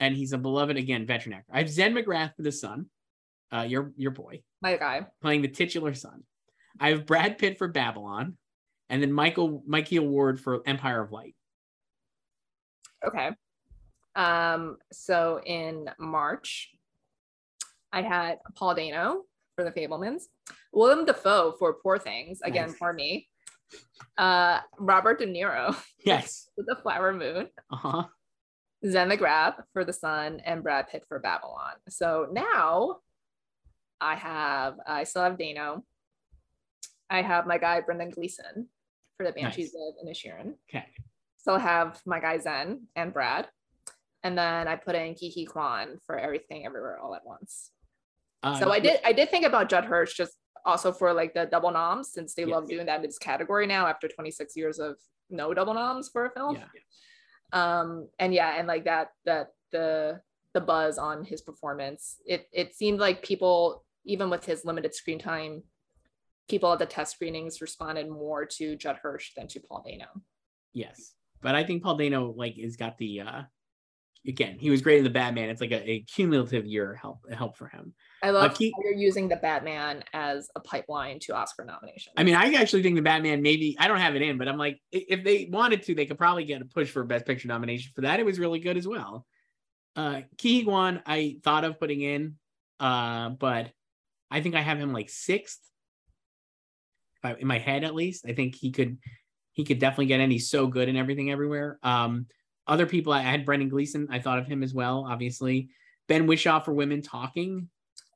and 0.00 0.16
he's 0.16 0.32
a 0.32 0.38
beloved 0.38 0.76
again 0.76 1.06
veteran 1.06 1.34
actor. 1.34 1.52
I 1.54 1.58
have 1.58 1.70
Zen 1.70 1.94
McGrath 1.94 2.34
for 2.34 2.42
the 2.42 2.50
son, 2.50 2.86
uh, 3.52 3.66
your 3.68 3.92
your 3.96 4.10
boy, 4.10 4.42
my 4.62 4.76
guy, 4.76 5.06
playing 5.20 5.42
the 5.42 5.48
titular 5.48 5.94
son. 5.94 6.24
I 6.80 6.90
have 6.90 7.06
Brad 7.06 7.38
Pitt 7.38 7.58
for 7.58 7.68
Babylon, 7.68 8.36
and 8.88 9.02
then 9.02 9.12
Michael 9.12 9.62
Mikey 9.66 9.96
Award 9.96 10.40
for 10.40 10.62
Empire 10.66 11.02
of 11.02 11.12
Light. 11.12 11.36
Okay. 13.06 13.30
Um, 14.16 14.76
so 14.92 15.40
in 15.46 15.88
March, 15.98 16.70
I 17.92 18.02
had 18.02 18.38
Paul 18.56 18.74
Dano 18.74 19.22
for 19.54 19.64
The 19.64 19.70
Fabelmans, 19.70 20.24
Willem 20.72 21.04
Dafoe 21.04 21.54
for 21.58 21.74
Poor 21.74 21.98
Things, 21.98 22.40
again 22.42 22.68
nice. 22.68 22.76
for 22.76 22.92
me, 22.92 23.28
uh, 24.18 24.60
Robert 24.78 25.20
De 25.20 25.26
Niro, 25.26 25.76
yes, 26.04 26.48
for 26.56 26.64
The 26.66 26.76
Flower 26.82 27.12
Moon, 27.12 27.48
uh-huh. 27.70 28.04
Zen 28.86 29.10
McGrath 29.10 29.62
for 29.72 29.84
The 29.84 29.92
Son, 29.92 30.40
and 30.44 30.62
Brad 30.62 30.88
Pitt 30.88 31.04
for 31.08 31.18
Babylon. 31.18 31.74
So 31.88 32.28
now 32.32 32.98
I 34.00 34.14
have, 34.14 34.76
I 34.86 35.04
still 35.04 35.22
have 35.22 35.38
Dano. 35.38 35.84
I 37.10 37.22
have 37.22 37.46
my 37.46 37.58
guy 37.58 37.80
Brendan 37.80 38.10
Gleeson 38.10 38.68
for 39.16 39.26
the 39.26 39.32
Banshees 39.32 39.74
of 39.74 40.06
Inisherin. 40.06 40.54
Okay. 40.68 40.86
Still 41.36 41.58
have 41.58 42.00
my 42.06 42.20
guy 42.20 42.38
Zen 42.38 42.86
and 42.96 43.12
Brad. 43.12 43.48
And 44.22 44.36
then 44.36 44.68
I 44.68 44.76
put 44.76 44.94
in 44.94 45.14
Ke 45.14 45.32
Huy 45.34 45.46
Quan 45.46 45.98
for 46.06 46.18
everything 46.18 46.66
everywhere 46.66 46.98
all 46.98 47.14
at 47.14 47.24
once. 47.24 47.70
Uh, 48.42 48.58
so 48.58 48.70
I 48.70 48.80
did 48.80 49.00
I 49.04 49.12
did 49.12 49.30
think 49.30 49.44
about 49.44 49.68
Judd 49.68 49.84
Hirsch 49.84 50.16
just 50.16 50.32
also 50.64 50.92
for 50.92 51.12
like 51.12 51.34
the 51.34 51.46
double 51.46 51.70
noms 51.70 52.12
since 52.12 52.34
they 52.34 52.44
love 52.44 52.68
doing 52.68 52.86
that 52.86 52.96
in 52.96 53.02
this 53.02 53.18
category 53.18 53.66
now 53.66 53.86
after 53.86 54.08
26 54.08 54.56
years 54.56 54.78
of 54.78 54.96
no 55.30 55.52
double 55.54 55.74
noms 55.74 56.08
for 56.08 56.26
a 56.26 56.30
film. 56.30 56.56
Yeah. 56.56 56.64
Um 57.52 58.08
and 58.18 58.32
yeah, 58.34 58.58
and 58.58 58.68
like 58.68 58.84
that 58.84 59.08
that 59.24 59.48
the 59.72 60.20
the 60.54 60.60
buzz 60.60 60.98
on 60.98 61.24
his 61.24 61.40
performance. 61.42 62.16
It 62.26 62.48
it 62.52 62.74
seemed 62.74 63.00
like 63.00 63.22
people 63.22 63.84
even 64.04 64.30
with 64.30 64.44
his 64.44 64.64
limited 64.64 64.94
screen 64.94 65.18
time, 65.18 65.62
people 66.48 66.72
at 66.72 66.78
the 66.78 66.86
test 66.86 67.14
screenings 67.14 67.60
responded 67.60 68.08
more 68.08 68.44
to 68.44 68.76
Judd 68.76 68.96
Hirsch 69.02 69.30
than 69.36 69.46
to 69.48 69.60
Paul 69.60 69.84
Dano. 69.86 70.06
Yes. 70.72 71.14
But 71.42 71.54
I 71.54 71.64
think 71.64 71.82
Paul 71.82 71.96
Dano 71.96 72.34
like 72.36 72.56
has 72.56 72.76
got 72.76 72.98
the 72.98 73.20
uh 73.20 73.42
again, 74.26 74.58
he 74.58 74.70
was 74.70 74.82
great 74.82 74.98
in 74.98 75.04
the 75.04 75.10
Batman. 75.10 75.48
It's 75.48 75.60
like 75.60 75.72
a, 75.72 75.90
a 75.90 76.00
cumulative 76.00 76.66
year 76.66 76.94
help 76.94 77.20
help 77.32 77.56
for 77.56 77.68
him. 77.68 77.94
I 78.22 78.30
love 78.30 78.54
Ke- 78.54 78.72
how 78.74 78.82
you're 78.82 78.92
using 78.92 79.28
the 79.28 79.36
Batman 79.36 80.04
as 80.12 80.50
a 80.54 80.60
pipeline 80.60 81.18
to 81.20 81.34
Oscar 81.34 81.64
nomination. 81.64 82.12
I 82.16 82.24
mean, 82.24 82.34
I 82.34 82.52
actually 82.52 82.82
think 82.82 82.96
the 82.96 83.02
Batman 83.02 83.40
maybe 83.40 83.76
I 83.78 83.88
don't 83.88 83.98
have 83.98 84.16
it 84.16 84.22
in, 84.22 84.36
but 84.36 84.46
I'm 84.46 84.58
like, 84.58 84.78
if 84.92 85.24
they 85.24 85.48
wanted 85.50 85.82
to, 85.84 85.94
they 85.94 86.06
could 86.06 86.18
probably 86.18 86.44
get 86.44 86.60
a 86.60 86.66
push 86.66 86.90
for 86.90 87.00
a 87.02 87.06
Best 87.06 87.24
Picture 87.24 87.48
nomination 87.48 87.92
for 87.94 88.02
that. 88.02 88.20
It 88.20 88.26
was 88.26 88.38
really 88.38 88.58
good 88.58 88.76
as 88.76 88.86
well. 88.86 89.26
Uh, 89.96 90.20
Quan, 90.38 91.02
I 91.06 91.38
thought 91.42 91.64
of 91.64 91.80
putting 91.80 92.02
in, 92.02 92.36
uh, 92.78 93.30
but 93.30 93.70
I 94.30 94.40
think 94.42 94.54
I 94.54 94.60
have 94.60 94.78
him 94.78 94.92
like 94.92 95.08
sixth, 95.08 95.60
in 97.38 97.46
my 97.46 97.58
head 97.58 97.84
at 97.84 97.94
least. 97.94 98.24
I 98.26 98.32
think 98.34 98.54
he 98.54 98.70
could, 98.70 98.98
he 99.52 99.64
could 99.64 99.78
definitely 99.78 100.06
get 100.06 100.20
in. 100.20 100.30
He's 100.30 100.48
so 100.48 100.66
good 100.66 100.88
in 100.88 100.96
everything 100.96 101.30
everywhere. 101.30 101.78
Um, 101.82 102.26
other 102.70 102.86
people, 102.86 103.12
I 103.12 103.20
had 103.20 103.44
Brendan 103.44 103.68
Gleeson. 103.68 104.08
I 104.10 104.20
thought 104.20 104.38
of 104.38 104.46
him 104.46 104.62
as 104.62 104.72
well, 104.72 105.06
obviously. 105.06 105.68
Ben 106.08 106.26
Whishaw 106.26 106.64
for 106.64 106.72
Women 106.72 107.02
Talking 107.02 107.68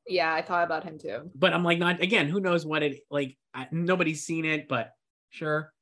yeah, 0.07 0.33
I 0.33 0.43
thought 0.43 0.65
about 0.65 0.85
him 0.85 0.99
too. 0.99 1.31
but 1.35 1.53
I'm 1.53 1.65
like 1.65 1.79
not 1.79 2.03
again. 2.03 2.29
Who 2.29 2.41
knows 2.41 2.67
what 2.67 2.83
it 2.83 3.01
like? 3.11 3.37
I, 3.55 3.69
nobody's 3.71 4.25
seen 4.25 4.45
it, 4.45 4.69
but 4.69 4.91
sure. 5.31 5.73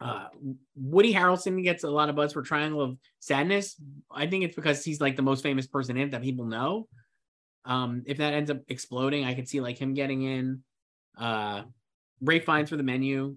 Uh, 0.00 0.28
Woody 0.76 1.12
Harrelson 1.12 1.62
gets 1.62 1.82
a 1.82 1.90
lot 1.90 2.08
of 2.08 2.16
buzz 2.16 2.32
for 2.32 2.42
Triangle 2.42 2.80
of 2.80 2.98
Sadness. 3.20 3.76
I 4.10 4.26
think 4.26 4.44
it's 4.44 4.54
because 4.54 4.84
he's 4.84 5.00
like 5.00 5.16
the 5.16 5.22
most 5.22 5.42
famous 5.42 5.66
person 5.66 5.96
in 5.96 6.08
it 6.08 6.10
that 6.12 6.22
people 6.22 6.46
know. 6.46 6.88
Um, 7.64 8.02
if 8.06 8.18
that 8.18 8.32
ends 8.32 8.50
up 8.50 8.60
exploding, 8.68 9.24
I 9.24 9.34
could 9.34 9.48
see 9.48 9.60
like 9.60 9.78
him 9.78 9.94
getting 9.94 10.22
in. 10.22 10.62
Uh, 11.16 11.62
Ray 12.20 12.40
Fiennes 12.40 12.70
for 12.70 12.76
the 12.76 12.82
menu. 12.82 13.36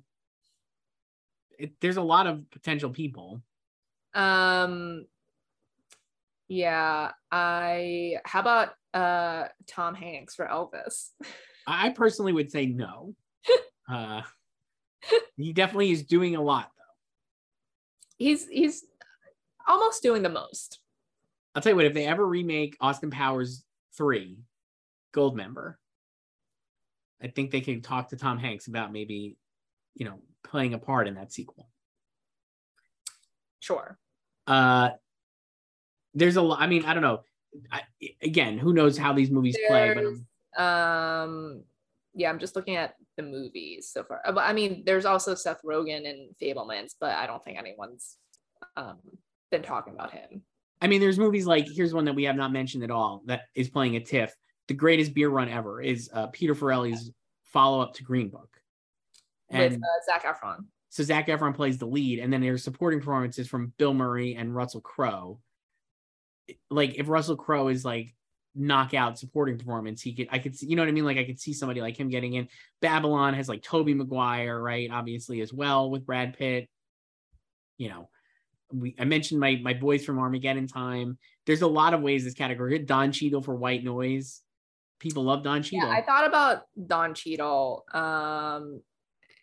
It, 1.58 1.74
there's 1.82 1.98
a 1.98 2.02
lot 2.02 2.28
of 2.28 2.50
potential 2.52 2.92
people. 2.92 3.42
Um 4.14 5.06
yeah, 6.48 7.12
I 7.32 8.18
how 8.26 8.42
about 8.42 8.70
uh 8.94 9.46
Tom 9.68 9.96
Hanks 9.96 10.36
for 10.36 10.46
Elvis? 10.46 11.10
I 11.68 11.90
personally 11.90 12.34
would 12.34 12.52
say 12.52 12.66
no. 12.66 13.16
uh, 13.92 14.22
he 15.38 15.54
definitely 15.54 15.92
is 15.92 16.04
doing 16.04 16.36
a 16.36 16.42
lot 16.42 16.72
though. 16.76 18.26
He's 18.26 18.48
he's 18.48 18.84
almost 19.68 20.04
doing 20.04 20.24
the 20.24 20.30
most. 20.30 20.80
I'll 21.56 21.62
tell 21.62 21.72
you 21.72 21.76
what, 21.76 21.86
if 21.86 21.94
they 21.94 22.06
ever 22.06 22.26
remake 22.26 22.78
Austin 22.80 23.12
Powers 23.12 23.64
3 23.98 24.38
Goldmember, 25.14 25.76
I 27.22 27.28
think 27.28 27.52
they 27.52 27.62
can 27.62 27.82
talk 27.82 28.10
to 28.10 28.18
Tom 28.18 28.38
Hanks 28.38 28.68
about 28.68 28.94
maybe, 28.94 29.36
you 29.96 30.06
know, 30.06 30.20
playing 30.44 30.74
a 30.74 30.80
part 30.80 31.08
in 31.08 31.16
that 31.16 31.34
sequel. 31.34 31.68
Sure. 33.62 33.98
Uh 34.46 34.90
there's 36.14 36.36
a 36.36 36.42
lot 36.42 36.60
I 36.60 36.68
mean, 36.68 36.84
I 36.84 36.94
don't 36.94 37.04
know. 37.04 37.22
I, 37.72 37.82
again, 38.22 38.58
who 38.58 38.74
knows 38.74 38.98
how 38.98 39.14
these 39.14 39.32
movies 39.32 39.58
play, 39.68 39.94
but 39.94 40.04
There's, 40.04 40.20
um, 40.58 41.64
yeah, 42.14 42.30
I'm 42.30 42.40
just 42.40 42.56
looking 42.56 42.76
at 42.76 42.96
the 43.18 43.24
movies 43.24 43.90
so 43.92 44.04
far. 44.04 44.22
Uh, 44.26 44.32
But 44.34 44.46
I 44.50 44.54
mean, 44.54 44.84
there's 44.86 45.06
also 45.06 45.36
Seth 45.36 45.62
Rogen 45.64 46.10
and 46.10 46.36
Fabelmans, 46.42 46.96
but 47.00 47.12
I 47.16 47.26
don't 47.28 47.44
think 47.44 47.58
anyone's 47.58 48.18
um 48.76 49.00
been 49.52 49.64
talking 49.64 49.94
about 49.94 50.12
him. 50.12 50.44
I 50.82 50.88
mean, 50.88 51.00
there's 51.00 51.20
movies 51.20 51.46
like 51.46 51.68
here's 51.68 51.94
one 51.94 52.06
that 52.06 52.16
we 52.16 52.24
have 52.24 52.36
not 52.36 52.52
mentioned 52.52 52.84
at 52.84 52.92
all 52.92 53.22
that 53.28 53.42
is 53.54 53.70
playing 53.70 53.96
a 53.96 54.00
TIFF. 54.00 54.34
The 54.68 54.74
greatest 54.74 55.14
beer 55.14 55.30
run 55.30 55.50
ever 55.50 55.82
is 55.82 56.10
uh, 56.14 56.28
Peter 56.28 56.56
Farrelly's 56.56 57.12
follow 57.44 57.82
up 57.82 57.94
to 57.96 58.04
Green 58.04 58.30
Book. 58.30 58.50
with 59.52 59.74
uh, 59.74 59.78
Zac 60.06 60.24
Efron. 60.24 60.66
So 60.92 61.04
Zac 61.04 61.28
Efron 61.28 61.56
plays 61.56 61.78
the 61.78 61.88
lead, 61.88 62.20
and 62.20 62.32
then 62.32 62.42
there's 62.42 62.66
supporting 62.66 63.00
performances 63.00 63.48
from 63.48 63.72
Bill 63.78 63.94
Murray 63.94 64.36
and 64.36 64.54
Russell 64.54 64.82
Crowe. 64.82 65.40
Like 66.70 66.96
if 66.96 67.08
Russell 67.08 67.38
Crowe 67.38 67.70
is 67.70 67.86
like 67.86 68.14
knockout 68.56 69.18
supporting 69.18 69.58
performance, 69.58 70.02
he 70.02 70.14
could 70.14 70.28
I 70.32 70.40
could 70.40 70.54
see, 70.54 70.68
you 70.68 70.76
know 70.76 70.82
what 70.82 70.90
I 70.90 70.92
mean? 70.92 71.06
Like 71.06 71.18
I 71.18 71.24
could 71.24 71.40
see 71.40 71.54
somebody 71.54 71.80
like 71.80 71.98
him 71.98 72.10
getting 72.10 72.34
in. 72.34 72.50
Babylon 72.82 73.34
has 73.36 73.48
like 73.48 73.64
Tobey 73.64 73.94
Maguire, 73.94 74.62
right? 74.62 74.90
Obviously 74.92 75.40
as 75.40 75.54
well 75.54 75.90
with 75.90 76.06
Brad 76.06 76.38
Pitt. 76.38 76.68
You 77.78 77.88
know, 77.88 78.10
we 78.74 78.94
I 79.00 79.06
mentioned 79.06 79.40
my 79.40 79.62
my 79.64 79.74
boys 79.74 80.04
from 80.04 80.20
Armageddon 80.20 80.68
time. 80.68 81.18
There's 81.46 81.62
a 81.62 81.68
lot 81.68 81.94
of 81.94 82.02
ways 82.02 82.26
this 82.26 82.34
category. 82.34 82.78
Don 82.80 83.14
Cheadle 83.14 83.42
for 83.42 83.56
White 83.56 83.86
Noise. 83.86 84.42
People 85.00 85.24
love 85.24 85.42
Don 85.42 85.64
Cheadle. 85.64 85.88
Yeah, 85.88 85.96
I 85.96 86.02
thought 86.02 86.28
about 86.28 86.64
Don 86.86 87.14
Cheadle. 87.14 87.86
Um, 87.94 88.82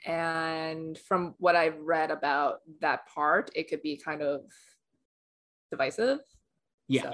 and 0.06 0.96
from 0.98 1.34
what 1.38 1.56
I've 1.56 1.78
read 1.80 2.10
about 2.10 2.58
that 2.80 3.06
part, 3.08 3.50
it 3.54 3.68
could 3.68 3.82
be 3.82 3.96
kind 3.96 4.22
of 4.22 4.42
divisive. 5.70 6.20
yeah. 6.88 7.02
so, 7.02 7.12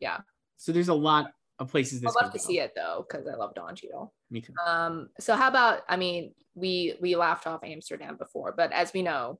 yeah. 0.00 0.18
So 0.56 0.72
there's 0.72 0.88
a 0.88 0.94
lot 0.94 1.32
of 1.58 1.70
places 1.70 2.00
this 2.00 2.14
I'd 2.16 2.22
love 2.22 2.32
to 2.32 2.38
go. 2.38 2.44
see 2.44 2.58
it 2.60 2.72
though, 2.76 3.06
because 3.08 3.26
I 3.26 3.34
love 3.34 3.54
Don 3.54 3.74
Cheadle. 3.74 4.12
Me 4.30 4.40
too. 4.40 4.52
Um, 4.66 5.08
so 5.18 5.36
how 5.36 5.48
about 5.48 5.80
I 5.88 5.96
mean, 5.96 6.32
we 6.54 6.94
we 7.00 7.16
laughed 7.16 7.46
off 7.46 7.60
Amsterdam 7.64 8.16
before, 8.16 8.52
but 8.56 8.72
as 8.72 8.92
we 8.92 9.02
know, 9.02 9.38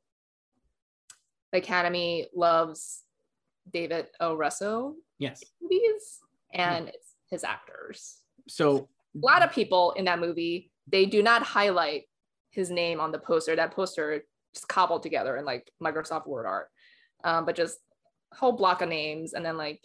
the 1.52 1.59
Academy 1.59 2.26
loves 2.34 3.02
David 3.72 4.07
O. 4.20 4.34
Russell 4.34 4.96
Yes. 5.18 5.42
movies 5.61 6.20
and 6.52 6.88
it's 6.88 7.14
his 7.30 7.44
actors. 7.44 8.18
So 8.48 8.88
a 9.14 9.18
lot 9.26 9.42
of 9.42 9.52
people 9.52 9.92
in 9.92 10.04
that 10.07 10.18
movie 10.18 10.70
they 10.86 11.07
do 11.07 11.22
not 11.22 11.42
highlight 11.42 12.04
his 12.57 12.70
name 12.70 12.98
on 13.00 13.12
the 13.12 13.18
poster 13.18 13.54
that 13.54 13.70
poster 13.72 14.22
just 14.54 14.66
cobbled 14.68 15.02
together 15.02 15.36
in 15.36 15.44
like 15.44 15.70
microsoft 15.82 16.26
word 16.26 16.46
art 16.46 16.68
um, 17.24 17.44
but 17.44 17.54
just 17.54 17.78
whole 18.32 18.52
block 18.52 18.82
of 18.82 18.88
names 18.88 19.32
and 19.34 19.44
then 19.44 19.57
like 19.57 19.80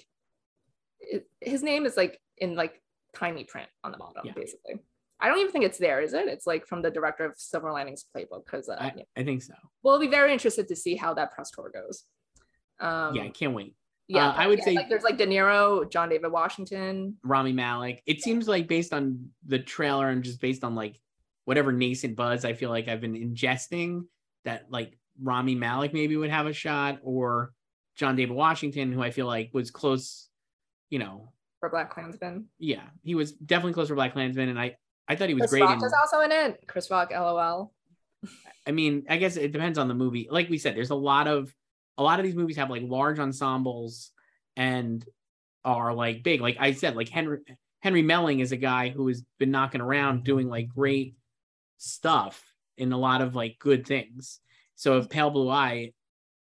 it, 1.00 1.28
his 1.42 1.62
name 1.64 1.86
is 1.86 1.96
like 1.98 2.20
in 2.38 2.56
like 2.56 2.82
tiny 3.14 3.44
print 3.44 3.70
on 3.84 3.92
the 3.92 3.98
bottom 3.98 4.24
Yeah. 4.26 4.32
basically 4.34 4.76
i 5.20 5.28
don't 5.28 5.40
even 5.40 5.52
think 5.52 5.66
it's 5.66 5.78
there 5.78 6.02
is 6.02 6.14
it 6.14 6.28
it's 6.28 6.48
like 6.48 6.66
from 6.66 6.82
the 6.82 6.90
director 6.90 7.26
of 7.26 7.34
silver 7.38 7.72
linings 7.72 8.06
playbook 8.16 8.46
because 8.46 8.70
uh, 8.70 8.78
I, 8.80 8.94
yeah. 8.96 9.04
I 9.18 9.24
think 9.24 9.44
so. 9.44 9.54
we'll 9.84 10.00
be 10.00 10.08
very 10.08 10.32
interested 10.34 10.68
to 10.70 10.76
see 10.76 10.96
how 10.96 11.14
that 11.16 11.32
press 11.34 11.52
tour 11.52 11.70
goes 11.74 12.04
um 12.80 13.16
yeah, 13.16 13.24
I 13.24 13.30
can't 13.30 13.54
wait. 13.54 13.76
yeah 14.08 14.30
Uh, 14.30 14.34
I 14.38 14.48
would 14.48 14.60
yeah, 14.60 14.66
say- 14.66 14.76
like 14.76 14.90
there's 14.90 15.04
like 15.04 15.18
de 15.18 15.28
niro 15.28 15.90
john 15.92 16.08
david 16.10 16.32
washington 16.32 17.18
Rami 17.24 17.54
Malek. 17.54 18.02
It 18.06 18.22
seems 18.22 18.48
like 18.48 18.68
based 18.68 18.94
on 18.94 19.30
the 19.46 19.60
trailer 19.60 20.08
and 20.10 20.24
just 20.24 20.40
based 20.42 20.64
on 20.64 20.74
like 20.76 20.96
whatever 21.46 21.72
nascent 21.72 22.16
buzz 22.16 22.46
I 22.46 22.54
feel 22.54 22.70
like 22.70 22.88
I've 22.88 23.02
been 23.02 23.16
ingesting 23.16 24.06
that 24.46 24.66
like 24.70 24.98
Rami 25.22 25.56
Malek 25.56 25.94
maybe 25.94 26.16
would 26.18 26.30
have 26.30 26.48
a 26.48 26.54
shot 26.54 27.00
or 27.04 27.54
John 27.96 28.16
David 28.16 28.36
Washington, 28.36 28.92
who 28.92 29.02
I 29.02 29.12
feel 29.12 29.28
like 29.28 29.52
was 29.54 29.72
close, 29.72 30.30
you 30.90 31.00
know, 31.00 31.32
for 31.60 31.70
black 31.70 31.92
klansman 31.92 32.48
yeah, 32.58 32.84
he 33.04 33.16
was 33.16 33.34
definitely 33.34 33.74
close 33.74 33.88
for 33.88 33.96
Black 33.96 34.14
Klansman, 34.14 34.50
and 34.50 34.60
I 34.60 34.78
I 35.08 35.16
thought 35.16 35.30
he 35.30 35.36
was 35.36 35.42
chris 35.42 35.52
great. 35.52 35.62
rock 35.62 35.80
in, 35.80 35.86
is 35.86 35.94
also 35.94 36.22
in 36.22 36.32
it 36.32 36.64
chris 36.68 36.90
rock 36.90 37.12
lol 37.12 37.72
I 38.68 38.72
mean, 38.72 39.06
I 39.10 39.18
guess 39.18 39.38
it 39.38 39.52
depends 39.52 39.78
on 39.78 39.88
the 39.88 39.94
movie. 39.94 40.28
Like 40.30 40.50
we 40.50 40.58
said, 40.58 40.76
there's 40.76 40.92
a 40.92 40.96
lot 40.96 41.28
of 41.28 41.54
a 41.98 42.04
lot 42.04 42.20
of 42.20 42.26
these 42.26 42.36
movies 42.36 42.58
have 42.58 42.70
like 42.70 42.84
large 42.86 43.20
ensembles 43.20 44.12
and 44.56 45.06
are 45.66 45.94
like 45.94 46.24
big. 46.24 46.42
Like 46.42 46.58
I 46.60 46.74
said, 46.74 46.96
like 46.96 47.10
Henry 47.10 47.40
Henry 47.82 48.02
Melling 48.02 48.40
is 48.40 48.52
a 48.52 48.58
guy 48.58 48.90
who 48.90 49.08
has 49.08 49.24
been 49.40 49.52
knocking 49.52 49.82
around 49.82 50.24
doing 50.24 50.48
like 50.48 50.70
great 50.70 51.16
stuff 51.82 52.44
in 52.78 52.92
a 52.94 52.98
lot 52.98 53.22
of 53.22 53.36
like 53.36 53.58
good 53.60 53.86
things. 53.86 54.40
So 54.76 54.98
if 54.98 55.10
Pale 55.10 55.32
Blue 55.32 55.50
Eye 55.50 55.94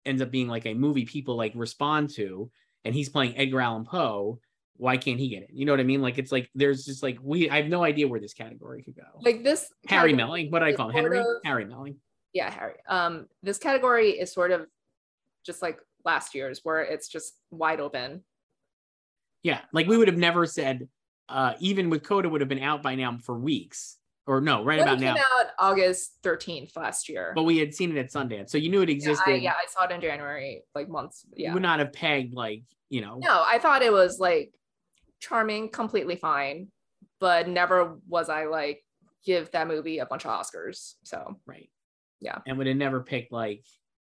ends 0.04 0.20
up 0.22 0.30
being 0.30 0.48
like 0.48 0.66
a 0.66 0.74
movie 0.74 1.04
people 1.04 1.36
like 1.36 1.52
respond 1.54 2.10
to, 2.10 2.50
and 2.84 2.94
he's 2.94 3.08
playing 3.08 3.36
Edgar 3.36 3.60
Allan 3.60 3.84
Poe, 3.84 4.40
why 4.76 4.96
can't 4.96 5.18
he 5.18 5.28
get 5.28 5.42
it? 5.42 5.50
You 5.52 5.64
know 5.66 5.72
what 5.72 5.80
I 5.80 5.84
mean? 5.84 6.00
Like 6.02 6.18
it's 6.18 6.30
like 6.32 6.48
there's 6.54 6.84
just 6.84 7.02
like 7.02 7.18
we 7.22 7.50
I 7.50 7.56
have 7.56 7.66
no 7.68 7.82
idea 7.84 8.06
where 8.08 8.20
this 8.20 8.34
category 8.34 8.82
could 8.82 8.96
go. 8.96 9.02
like 9.20 9.42
this 9.42 9.68
Harry 9.88 10.12
Melling, 10.12 10.50
what 10.50 10.60
do 10.60 10.66
I 10.66 10.72
call 10.72 10.88
him? 10.88 10.94
Henry? 10.94 11.18
of- 11.18 11.26
Harry 11.44 11.64
Melling. 11.64 11.96
yeah 12.34 12.50
harry 12.50 12.74
um 12.88 13.26
this 13.42 13.58
category 13.58 14.10
is 14.10 14.30
sort 14.32 14.50
of 14.50 14.66
just 15.46 15.62
like 15.62 15.78
last 16.04 16.34
year's 16.34 16.60
where 16.62 16.82
it's 16.82 17.08
just 17.08 17.34
wide 17.50 17.80
open 17.80 18.22
Yeah, 19.42 19.60
like 19.72 19.86
we 19.86 19.96
would 19.96 20.08
have 20.08 20.16
never 20.18 20.46
said, 20.46 20.88
uh, 21.28 21.54
even 21.60 21.90
with 21.90 22.02
Coda 22.02 22.28
would 22.28 22.40
have 22.40 22.48
been 22.48 22.62
out 22.62 22.82
by 22.82 22.94
now 22.96 23.16
for 23.22 23.38
weeks 23.38 23.97
or 24.28 24.40
no, 24.40 24.62
right 24.62 24.80
about 24.80 24.98
it 24.98 25.00
now. 25.00 25.14
came 25.14 25.22
out 25.38 25.46
August 25.58 26.18
13th 26.22 26.76
last 26.76 27.08
year. 27.08 27.32
But 27.34 27.44
we 27.44 27.58
had 27.58 27.74
seen 27.74 27.96
it 27.96 27.98
at 27.98 28.12
Sundance, 28.12 28.50
so 28.50 28.58
you 28.58 28.68
knew 28.68 28.82
it 28.82 28.88
yeah, 28.88 28.94
existed. 28.94 29.30
I, 29.30 29.34
yeah, 29.36 29.52
I 29.52 29.66
saw 29.68 29.86
it 29.86 29.90
in 29.90 30.00
January, 30.00 30.62
like 30.74 30.88
months. 30.88 31.24
Yeah. 31.34 31.48
You 31.48 31.54
would 31.54 31.62
not 31.62 31.80
have 31.80 31.92
pegged 31.92 32.34
like 32.34 32.62
you 32.90 33.00
know. 33.00 33.18
No, 33.22 33.42
I 33.44 33.58
thought 33.58 33.82
it 33.82 33.92
was 33.92 34.18
like 34.20 34.52
charming, 35.20 35.70
completely 35.70 36.16
fine, 36.16 36.68
but 37.20 37.48
never 37.48 37.98
was 38.06 38.28
I 38.28 38.44
like 38.44 38.84
give 39.24 39.50
that 39.50 39.66
movie 39.66 39.98
a 39.98 40.06
bunch 40.06 40.24
of 40.24 40.30
Oscars. 40.30 40.94
So 41.04 41.38
Right. 41.46 41.70
Yeah. 42.20 42.38
And 42.46 42.58
would 42.58 42.66
have 42.66 42.76
never 42.76 43.00
picked 43.00 43.32
like, 43.32 43.64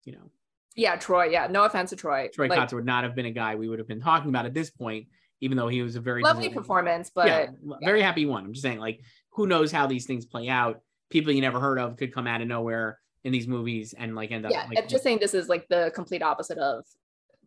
you 0.05 0.13
know, 0.13 0.31
yeah, 0.75 0.95
Troy. 0.95 1.25
Yeah, 1.25 1.47
no 1.47 1.65
offense 1.65 1.89
to 1.89 1.95
Troy. 1.95 2.29
Troy 2.33 2.47
like, 2.47 2.59
Kotsur 2.59 2.73
would 2.73 2.85
not 2.85 3.03
have 3.03 3.15
been 3.15 3.25
a 3.25 3.31
guy 3.31 3.55
we 3.55 3.67
would 3.67 3.79
have 3.79 3.87
been 3.87 4.01
talking 4.01 4.29
about 4.29 4.45
at 4.45 4.53
this 4.53 4.69
point, 4.69 5.07
even 5.41 5.57
though 5.57 5.67
he 5.67 5.81
was 5.81 5.95
a 5.95 5.99
very 5.99 6.21
lovely 6.21 6.49
performance, 6.49 7.11
but 7.13 7.27
yeah, 7.27 7.47
very 7.83 8.01
happy 8.01 8.25
one. 8.25 8.45
I'm 8.45 8.53
just 8.53 8.63
saying, 8.63 8.79
like, 8.79 9.01
who 9.31 9.47
knows 9.47 9.71
how 9.71 9.87
these 9.87 10.05
things 10.05 10.25
play 10.25 10.49
out? 10.49 10.81
People 11.09 11.31
you 11.31 11.41
never 11.41 11.59
heard 11.59 11.79
of 11.79 11.97
could 11.97 12.13
come 12.13 12.27
out 12.27 12.41
of 12.41 12.47
nowhere 12.47 12.99
in 13.23 13.31
these 13.31 13.47
movies 13.47 13.93
and 13.97 14.15
like 14.15 14.31
end 14.31 14.45
up 14.45 14.51
yeah, 14.51 14.65
like 14.69 14.77
I'm 14.77 14.87
just 14.87 15.03
saying 15.03 15.19
this 15.19 15.33
is 15.33 15.49
like 15.49 15.67
the 15.69 15.91
complete 15.93 16.21
opposite 16.21 16.57
of 16.57 16.85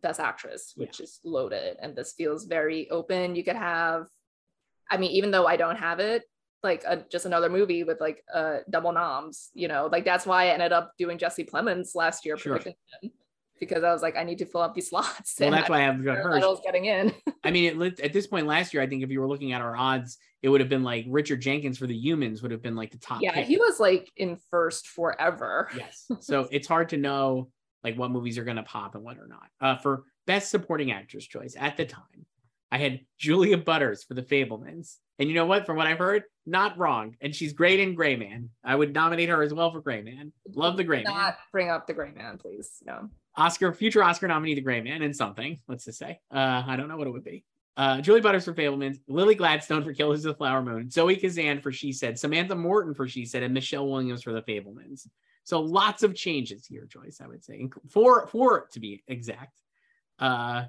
Best 0.01 0.19
Actress, 0.19 0.73
which 0.75 0.99
is 0.99 1.19
loaded, 1.23 1.77
and 1.81 1.95
this 1.95 2.13
feels 2.13 2.45
very 2.45 2.89
open. 2.89 3.35
You 3.35 3.43
could 3.43 3.55
have, 3.55 4.07
I 4.91 4.97
mean, 4.97 5.11
even 5.11 5.31
though 5.31 5.47
I 5.47 5.55
don't 5.55 5.77
have 5.77 5.99
it, 5.99 6.23
like 6.61 6.83
a, 6.85 7.05
just 7.11 7.25
another 7.25 7.49
movie 7.49 7.83
with 7.83 7.99
like 8.01 8.23
uh 8.33 8.57
double 8.69 8.91
noms, 8.91 9.49
you 9.53 9.67
know, 9.67 9.87
like 9.91 10.05
that's 10.05 10.25
why 10.25 10.45
I 10.45 10.47
ended 10.49 10.73
up 10.73 10.91
doing 10.97 11.17
Jesse 11.17 11.43
Plemons 11.45 11.95
last 11.95 12.25
year 12.25 12.37
Sure. 12.37 12.59
because 13.59 13.83
I 13.83 13.91
was 13.93 14.01
like, 14.01 14.15
I 14.17 14.23
need 14.23 14.39
to 14.39 14.45
fill 14.45 14.61
up 14.61 14.75
these 14.75 14.89
slots. 14.91 15.35
well, 15.39 15.47
and 15.47 15.55
that's 15.57 15.69
why 15.69 15.79
I 15.79 15.83
have 15.83 15.97
got 16.03 16.13
Jared 16.15 16.23
Hirsch. 16.25 16.33
Leto's 16.41 16.61
getting 16.63 16.85
in. 16.85 17.13
I 17.43 17.51
mean, 17.51 17.81
it, 17.81 17.99
at 18.01 18.13
this 18.13 18.27
point 18.27 18.45
last 18.45 18.73
year, 18.73 18.83
I 18.83 18.87
think 18.87 19.03
if 19.03 19.09
you 19.09 19.19
were 19.21 19.27
looking 19.27 19.53
at 19.53 19.61
our 19.61 19.75
odds, 19.75 20.17
it 20.43 20.49
would 20.49 20.59
have 20.59 20.69
been 20.69 20.83
like 20.83 21.05
Richard 21.07 21.41
Jenkins 21.41 21.77
for 21.77 21.87
the 21.87 21.95
Humans 21.95 22.41
would 22.41 22.51
have 22.51 22.61
been 22.61 22.75
like 22.75 22.91
the 22.91 22.97
top. 22.97 23.21
yeah, 23.21 23.33
pick. 23.33 23.47
he 23.47 23.57
was 23.57 23.79
like 23.79 24.11
in 24.17 24.37
first 24.51 24.87
forever. 24.87 25.69
Yes. 25.75 26.05
So 26.19 26.47
it's 26.51 26.67
hard 26.67 26.89
to 26.89 26.97
know 26.97 27.49
like 27.83 27.97
what 27.97 28.11
movies 28.11 28.37
are 28.37 28.43
going 28.43 28.57
to 28.57 28.63
pop 28.63 28.95
and 28.95 29.03
what 29.03 29.17
are 29.17 29.27
not. 29.27 29.47
Uh, 29.59 29.77
for 29.77 30.03
best 30.27 30.51
supporting 30.51 30.91
actress 30.91 31.25
choice 31.25 31.55
at 31.57 31.77
the 31.77 31.85
time, 31.85 32.25
I 32.71 32.77
had 32.77 33.01
Julia 33.17 33.57
Butters 33.57 34.03
for 34.03 34.15
The 34.15 34.21
Fabelmans. 34.21 34.97
And 35.19 35.29
you 35.29 35.35
know 35.35 35.45
what? 35.45 35.65
From 35.65 35.77
what 35.77 35.85
I've 35.87 35.99
heard, 35.99 36.23
not 36.45 36.77
wrong. 36.77 37.15
And 37.21 37.35
she's 37.35 37.53
great 37.53 37.79
in 37.79 37.93
Gray 37.93 38.15
Man. 38.15 38.49
I 38.63 38.75
would 38.75 38.93
nominate 38.93 39.29
her 39.29 39.43
as 39.43 39.53
well 39.53 39.71
for 39.71 39.79
Gray 39.79 40.01
Man. 40.01 40.33
Love 40.55 40.75
the 40.75 40.83
Gray 40.83 41.03
Man. 41.03 41.13
Not 41.13 41.37
bring 41.51 41.69
up 41.69 41.87
the 41.87 41.93
Gray 41.93 42.11
Man, 42.11 42.37
please. 42.37 42.81
No. 42.83 43.09
Oscar, 43.37 43.73
future 43.73 44.03
Oscar 44.03 44.27
nominee, 44.27 44.55
The 44.55 44.61
Gray 44.61 44.81
Man, 44.81 45.03
and 45.03 45.15
something. 45.15 45.59
Let's 45.67 45.85
just 45.85 45.99
say. 45.99 46.19
Uh, 46.33 46.63
I 46.65 46.75
don't 46.75 46.87
know 46.87 46.97
what 46.97 47.07
it 47.07 47.11
would 47.11 47.23
be. 47.23 47.45
Uh, 47.75 48.01
Julie 48.01 48.21
Butters 48.21 48.45
for 48.45 48.53
Fabelmans, 48.53 48.99
Lily 49.07 49.33
Gladstone 49.33 49.83
for 49.83 49.93
Killers 49.93 50.25
of 50.25 50.33
the 50.33 50.37
Flower 50.37 50.61
Moon, 50.61 50.91
Zoe 50.91 51.15
Kazan 51.15 51.59
for 51.59 51.71
She 51.71 51.91
Said, 51.91 52.19
Samantha 52.19 52.55
Morton 52.55 52.93
for 52.93 53.07
She 53.07 53.25
Said, 53.25 53.41
and 53.41 53.53
Michelle 53.53 53.87
Williams 53.87 54.21
for 54.21 54.31
The 54.31 54.43
Fabelmans. 54.43 55.07
So 55.43 55.59
lots 55.59 56.03
of 56.03 56.15
changes 56.15 56.65
here, 56.65 56.85
Joyce. 56.85 57.19
I 57.21 57.27
would 57.27 57.43
say 57.43 57.69
four, 57.89 58.27
four 58.27 58.67
to 58.73 58.79
be 58.79 59.03
exact. 59.07 59.59
Uh, 60.19 60.65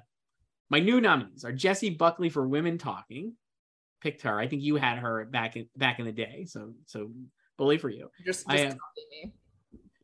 my 0.69 0.79
new 0.79 0.99
nominees 0.99 1.45
are 1.45 1.51
Jessie 1.51 1.91
Buckley 1.91 2.29
for 2.29 2.47
Women 2.47 2.77
Talking. 2.77 3.33
Picked 4.01 4.23
her. 4.23 4.39
I 4.39 4.47
think 4.47 4.63
you 4.63 4.75
had 4.75 4.97
her 4.97 5.25
back 5.25 5.55
in 5.55 5.67
back 5.77 5.99
in 5.99 6.05
the 6.05 6.11
day. 6.11 6.45
So 6.47 6.73
so 6.85 7.11
bully 7.57 7.77
for 7.77 7.89
you. 7.89 8.09
Just, 8.25 8.47
just 8.47 8.49
I 8.49 8.57
have-. 8.65 8.77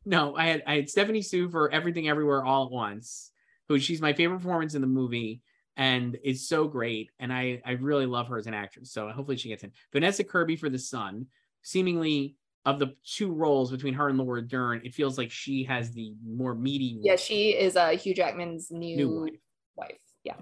No, 0.04 0.34
I 0.36 0.46
had 0.46 0.62
I 0.66 0.76
had 0.76 0.88
Stephanie 0.88 1.22
Hsu 1.22 1.50
for 1.50 1.70
Everything 1.70 2.08
Everywhere 2.08 2.44
All 2.44 2.66
at 2.66 2.72
Once, 2.72 3.30
who 3.68 3.78
she's 3.78 4.00
my 4.00 4.12
favorite 4.12 4.38
performance 4.38 4.74
in 4.74 4.80
the 4.80 4.86
movie 4.86 5.42
and 5.76 6.18
is 6.22 6.48
so 6.48 6.66
great. 6.68 7.10
And 7.18 7.32
I 7.32 7.62
I 7.64 7.72
really 7.72 8.06
love 8.06 8.28
her 8.28 8.38
as 8.38 8.46
an 8.46 8.54
actress. 8.54 8.92
So 8.92 9.08
hopefully 9.08 9.36
she 9.36 9.48
gets 9.48 9.64
in. 9.64 9.72
Vanessa 9.92 10.24
Kirby 10.24 10.56
for 10.56 10.68
The 10.68 10.78
Son, 10.78 11.26
seemingly 11.62 12.36
of 12.64 12.78
the 12.78 12.94
two 13.04 13.32
roles 13.32 13.70
between 13.72 13.94
her 13.94 14.08
and 14.08 14.18
Laura 14.18 14.40
Dern, 14.40 14.80
it 14.84 14.94
feels 14.94 15.18
like 15.18 15.30
she 15.30 15.64
has 15.64 15.90
the 15.92 16.14
more 16.24 16.54
meaty 16.54 16.98
Yeah, 17.02 17.16
she 17.16 17.50
is 17.50 17.76
uh, 17.76 17.88
Hugh 17.90 18.14
Jackman's 18.14 18.70
new 18.70 18.96
new, 18.96 19.20
wife. 19.22 19.32
wife. 19.76 19.98
Yeah. 20.22 20.34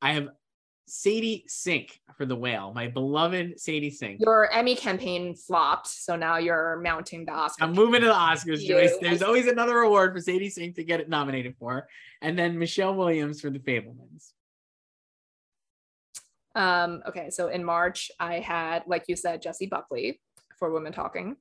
I 0.00 0.12
have 0.12 0.28
Sadie 0.86 1.44
Sink 1.48 2.00
for 2.16 2.24
The 2.26 2.36
Whale, 2.36 2.72
my 2.72 2.86
beloved 2.86 3.58
Sadie 3.60 3.90
Sink. 3.90 4.20
Your 4.20 4.50
Emmy 4.52 4.76
campaign 4.76 5.34
flopped, 5.34 5.88
so 5.88 6.14
now 6.16 6.36
you're 6.38 6.80
mounting 6.82 7.24
the 7.24 7.32
Oscar. 7.32 7.64
I'm 7.64 7.72
moving 7.72 8.00
to 8.02 8.06
the 8.06 8.12
Oscars, 8.12 8.58
Yeah. 8.60 8.80
Joyce. 8.82 8.96
There's 9.00 9.22
always 9.22 9.46
another 9.46 9.78
award 9.78 10.12
for 10.14 10.20
Sadie 10.20 10.48
Sink 10.48 10.76
to 10.76 10.84
get 10.84 11.00
it 11.00 11.08
nominated 11.08 11.56
for. 11.58 11.88
And 12.22 12.38
then 12.38 12.58
Michelle 12.58 12.94
Williams 12.94 13.40
for 13.40 13.50
The 13.50 13.58
Fabelmans. 13.58 14.32
Um, 16.54 17.02
okay, 17.06 17.28
so 17.30 17.48
in 17.48 17.64
March, 17.64 18.10
I 18.18 18.38
had, 18.38 18.84
like 18.86 19.04
you 19.08 19.16
said, 19.16 19.42
Jessie 19.42 19.66
Buckley 19.66 20.20
for 20.58 20.70
Women 20.72 20.92
Talking, 20.92 21.36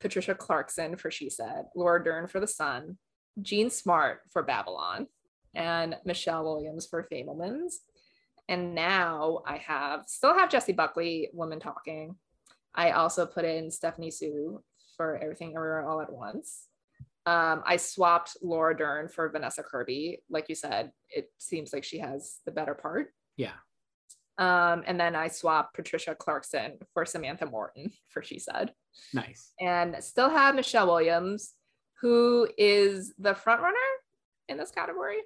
Patricia 0.00 0.34
Clarkson 0.34 0.96
for 0.96 1.10
She 1.10 1.30
Said, 1.30 1.64
Laura 1.74 2.02
Dern 2.04 2.28
for 2.28 2.38
The 2.38 2.46
Son, 2.46 2.98
Jean 3.42 3.70
Smart 3.70 4.20
for 4.30 4.42
Babylon, 4.44 5.08
and 5.54 5.96
Michelle 6.04 6.44
Williams 6.44 6.86
for 6.86 7.08
Fabelmans. 7.10 7.74
And 8.48 8.74
now 8.74 9.42
I 9.46 9.56
have 9.58 10.04
still 10.06 10.34
have 10.34 10.50
Jessie 10.50 10.72
Buckley, 10.72 11.30
Woman 11.32 11.60
Talking. 11.60 12.16
I 12.74 12.90
also 12.90 13.24
put 13.24 13.44
in 13.44 13.70
Stephanie 13.70 14.10
Hsu 14.10 14.62
for 14.96 15.16
Everything 15.16 15.54
Everywhere 15.56 15.88
All 15.88 16.00
at 16.00 16.12
Once. 16.12 16.66
Um, 17.26 17.62
I 17.64 17.78
swapped 17.78 18.36
Laura 18.42 18.76
Dern 18.76 19.08
for 19.08 19.28
Vanessa 19.30 19.62
Kirby. 19.62 20.18
Like 20.28 20.48
you 20.48 20.54
said, 20.54 20.92
it 21.08 21.30
seems 21.38 21.72
like 21.72 21.84
she 21.84 21.98
has 21.98 22.40
the 22.44 22.52
better 22.52 22.74
part. 22.74 23.14
Yeah. 23.36 23.54
Um, 24.36 24.82
and 24.86 24.98
then 24.98 25.14
I 25.14 25.28
swapped 25.28 25.74
Patricia 25.74 26.14
Clarkson 26.14 26.78
for 26.92 27.06
Samantha 27.06 27.46
Morton 27.46 27.92
for 28.10 28.22
She 28.22 28.38
Said. 28.38 28.72
Nice. 29.12 29.52
And 29.60 29.96
still 30.00 30.28
have 30.28 30.54
Michelle 30.54 30.86
Williams, 30.86 31.54
who 32.00 32.48
is 32.58 33.14
the 33.18 33.34
front 33.34 33.62
runner 33.62 33.76
in 34.48 34.58
this 34.58 34.70
category. 34.70 35.18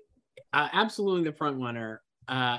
Uh, 0.52 0.68
absolutely 0.72 1.28
the 1.28 1.36
front 1.36 1.60
runner. 1.60 2.00
Uh, 2.28 2.58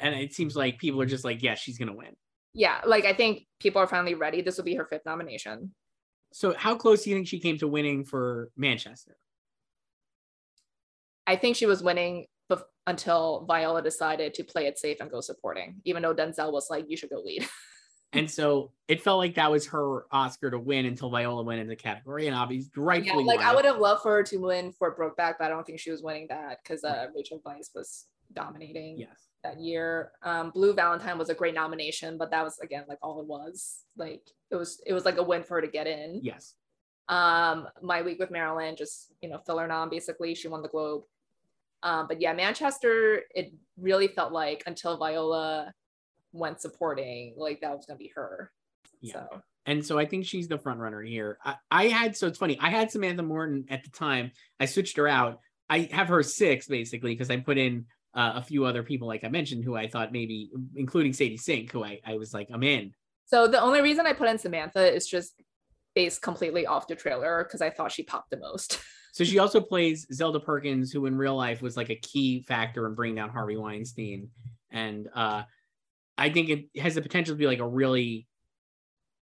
and 0.00 0.14
it 0.14 0.34
seems 0.34 0.56
like 0.56 0.78
people 0.78 1.00
are 1.00 1.06
just 1.06 1.24
like, 1.24 1.42
yeah, 1.42 1.54
she's 1.54 1.78
gonna 1.78 1.94
win. 1.94 2.14
Yeah, 2.52 2.80
like 2.86 3.04
I 3.04 3.12
think 3.12 3.46
people 3.60 3.80
are 3.80 3.86
finally 3.86 4.14
ready. 4.14 4.42
This 4.42 4.56
will 4.56 4.64
be 4.64 4.74
her 4.74 4.84
fifth 4.84 5.06
nomination. 5.06 5.74
So 6.32 6.54
how 6.56 6.74
close 6.76 7.04
do 7.04 7.10
you 7.10 7.16
think 7.16 7.28
she 7.28 7.40
came 7.40 7.58
to 7.58 7.68
winning 7.68 8.04
for 8.04 8.50
Manchester? 8.56 9.16
I 11.26 11.36
think 11.36 11.56
she 11.56 11.66
was 11.66 11.82
winning 11.82 12.26
bef- 12.50 12.62
until 12.86 13.44
Viola 13.46 13.82
decided 13.82 14.34
to 14.34 14.44
play 14.44 14.66
it 14.66 14.78
safe 14.78 14.98
and 15.00 15.10
go 15.10 15.20
supporting, 15.20 15.80
even 15.84 16.02
though 16.02 16.14
Denzel 16.14 16.52
was 16.52 16.68
like, 16.70 16.86
you 16.88 16.96
should 16.96 17.10
go 17.10 17.20
lead. 17.20 17.46
And 18.12 18.28
so 18.28 18.72
it 18.88 19.02
felt 19.02 19.18
like 19.18 19.36
that 19.36 19.50
was 19.52 19.68
her 19.68 20.04
Oscar 20.10 20.50
to 20.50 20.58
win 20.58 20.84
until 20.84 21.10
Viola 21.10 21.44
went 21.44 21.60
into 21.60 21.70
the 21.70 21.76
category, 21.76 22.26
and 22.26 22.34
obviously 22.34 22.70
rightfully, 22.76 23.24
yeah, 23.24 23.28
like 23.28 23.40
I 23.40 23.54
would 23.54 23.64
have 23.64 23.78
loved 23.78 24.02
for 24.02 24.16
her 24.16 24.22
to 24.24 24.36
win 24.38 24.72
for 24.72 24.96
Brokeback, 24.96 25.34
but 25.38 25.44
I 25.44 25.48
don't 25.48 25.64
think 25.64 25.78
she 25.78 25.92
was 25.92 26.02
winning 26.02 26.26
that 26.28 26.58
because 26.62 26.82
uh, 26.82 27.06
Rachel 27.14 27.40
Weisz 27.46 27.68
was 27.72 28.06
dominating. 28.32 28.98
Yes. 28.98 29.29
That 29.42 29.60
year. 29.60 30.12
Um, 30.22 30.50
Blue 30.50 30.74
Valentine 30.74 31.18
was 31.18 31.28
a 31.30 31.34
great 31.34 31.54
nomination, 31.54 32.18
but 32.18 32.30
that 32.30 32.44
was 32.44 32.58
again 32.58 32.84
like 32.88 32.98
all 33.02 33.20
it 33.20 33.26
was. 33.26 33.84
Like 33.96 34.22
it 34.50 34.56
was 34.56 34.80
it 34.86 34.92
was 34.92 35.04
like 35.04 35.18
a 35.18 35.22
win 35.22 35.42
for 35.42 35.54
her 35.54 35.62
to 35.62 35.68
get 35.68 35.86
in. 35.86 36.20
Yes. 36.22 36.54
Um, 37.08 37.66
My 37.82 38.02
Week 38.02 38.18
with 38.18 38.30
Marilyn, 38.30 38.76
just 38.76 39.12
you 39.20 39.28
know, 39.28 39.38
filler 39.46 39.66
nom 39.66 39.90
basically. 39.90 40.34
She 40.34 40.48
won 40.48 40.62
the 40.62 40.68
Globe. 40.68 41.02
Um, 41.82 42.06
but 42.06 42.20
yeah, 42.20 42.32
Manchester, 42.34 43.22
it 43.34 43.52
really 43.78 44.08
felt 44.08 44.32
like 44.32 44.62
until 44.66 44.98
Viola 44.98 45.72
went 46.32 46.60
supporting, 46.60 47.34
like 47.36 47.60
that 47.62 47.76
was 47.76 47.86
gonna 47.86 47.98
be 47.98 48.12
her. 48.14 48.52
Yeah. 49.00 49.14
So 49.14 49.42
And 49.66 49.84
so 49.84 49.98
I 49.98 50.06
think 50.06 50.26
she's 50.26 50.48
the 50.48 50.58
front 50.58 50.78
runner 50.80 51.02
here. 51.02 51.38
I, 51.44 51.56
I 51.70 51.88
had 51.88 52.16
so 52.16 52.26
it's 52.26 52.38
funny. 52.38 52.58
I 52.60 52.70
had 52.70 52.90
Samantha 52.90 53.22
Morton 53.22 53.64
at 53.70 53.82
the 53.82 53.90
time. 53.90 54.32
I 54.58 54.66
switched 54.66 54.96
her 54.98 55.08
out. 55.08 55.40
I 55.68 55.88
have 55.92 56.08
her 56.08 56.22
six 56.22 56.66
basically 56.66 57.12
because 57.12 57.30
I 57.30 57.38
put 57.38 57.56
in 57.56 57.86
uh, 58.14 58.32
a 58.36 58.42
few 58.42 58.64
other 58.64 58.82
people 58.82 59.06
like 59.06 59.24
I 59.24 59.28
mentioned 59.28 59.64
who 59.64 59.76
I 59.76 59.88
thought 59.88 60.12
maybe, 60.12 60.50
including 60.74 61.12
Sadie 61.12 61.36
Sink, 61.36 61.72
who 61.72 61.84
I, 61.84 62.00
I 62.04 62.14
was 62.16 62.34
like 62.34 62.48
I'm 62.52 62.62
in. 62.62 62.92
so 63.26 63.46
the 63.46 63.60
only 63.60 63.80
reason 63.80 64.06
I 64.06 64.12
put 64.12 64.28
in 64.28 64.38
Samantha 64.38 64.92
is 64.92 65.06
just 65.06 65.40
based 65.94 66.22
completely 66.22 66.66
off 66.66 66.86
the 66.86 66.94
trailer 66.94 67.44
because 67.44 67.60
I 67.60 67.70
thought 67.70 67.92
she 67.92 68.02
popped 68.02 68.30
the 68.30 68.38
most. 68.38 68.80
So 69.12 69.24
she 69.24 69.40
also 69.40 69.60
plays 69.60 70.06
Zelda 70.12 70.38
Perkins, 70.38 70.92
who 70.92 71.06
in 71.06 71.16
real 71.16 71.36
life 71.36 71.62
was 71.62 71.76
like 71.76 71.90
a 71.90 71.96
key 71.96 72.42
factor 72.42 72.86
in 72.86 72.94
bringing 72.94 73.16
down 73.16 73.30
Harvey 73.30 73.56
Weinstein, 73.56 74.28
and 74.70 75.08
uh, 75.12 75.42
I 76.16 76.30
think 76.30 76.48
it 76.48 76.80
has 76.80 76.94
the 76.94 77.02
potential 77.02 77.34
to 77.34 77.38
be 77.38 77.46
like 77.46 77.58
a 77.58 77.66
really, 77.66 78.28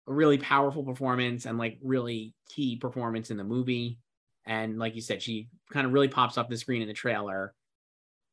a 0.08 0.14
really 0.14 0.38
powerful 0.38 0.84
performance 0.84 1.46
and 1.46 1.58
like 1.58 1.80
really 1.84 2.34
key 2.50 2.78
performance 2.78 3.32
in 3.32 3.38
the 3.38 3.44
movie. 3.44 3.98
And 4.46 4.78
like 4.78 4.96
you 4.96 5.02
said, 5.02 5.22
she 5.22 5.50
kind 5.72 5.86
of 5.86 5.92
really 5.94 6.08
pops 6.08 6.38
off 6.38 6.50
the 6.50 6.58
screen 6.58 6.82
in 6.82 6.88
the 6.88 6.94
trailer. 6.94 7.54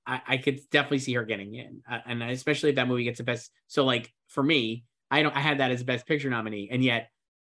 I, 0.07 0.21
I 0.27 0.37
could 0.39 0.61
definitely 0.71 1.01
see 1.01 1.15
her 1.15 1.25
getting 1.25 1.55
in, 1.55 1.83
uh, 1.91 1.99
and 2.07 2.23
especially 2.23 2.71
if 2.71 2.77
that 2.77 2.89
movie 2.89 3.05
gets 3.05 3.19
the 3.19 3.25
best. 3.25 3.51
So 3.69 3.85
like 3.85 4.13
for 4.29 4.43
me, 4.43 4.85
I 5.11 5.23
don't, 5.23 5.37
I 5.37 5.41
had 5.41 5.59
that 5.59 5.71
as 5.71 5.83
a 5.83 5.85
best 5.85 6.07
picture 6.07 6.31
nominee, 6.31 6.69
and 6.71 6.83
yet 6.83 7.11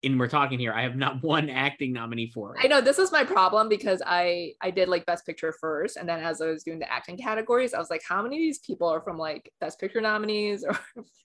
in 0.04 0.18
we're 0.18 0.28
talking 0.28 0.58
here, 0.58 0.74
I 0.74 0.82
have 0.82 0.96
not 0.96 1.22
one 1.24 1.50
acting 1.50 1.94
nominee 1.94 2.28
for 2.28 2.56
it. 2.56 2.62
I 2.64 2.68
know 2.68 2.82
this 2.82 3.00
is 3.00 3.12
my 3.12 3.24
problem 3.24 3.70
because 3.70 4.02
I 4.06 4.54
I 4.62 4.72
did 4.72 4.90
like 4.90 5.06
best 5.06 5.26
picture 5.26 5.54
first 5.60 5.98
and 5.98 6.08
then 6.08 6.20
as 6.20 6.42
I 6.42 6.48
was 6.48 6.64
doing 6.64 6.80
the 6.80 6.92
acting 6.92 7.18
categories 7.18 7.74
I 7.74 7.80
was 7.80 7.90
like 7.90 8.02
how 8.08 8.22
many 8.24 8.38
of 8.38 8.42
these 8.42 8.60
people 8.60 8.88
are 8.88 9.02
from 9.02 9.18
like 9.18 9.52
best 9.60 9.80
picture 9.80 10.02
nominees 10.02 10.64
or 10.68 10.78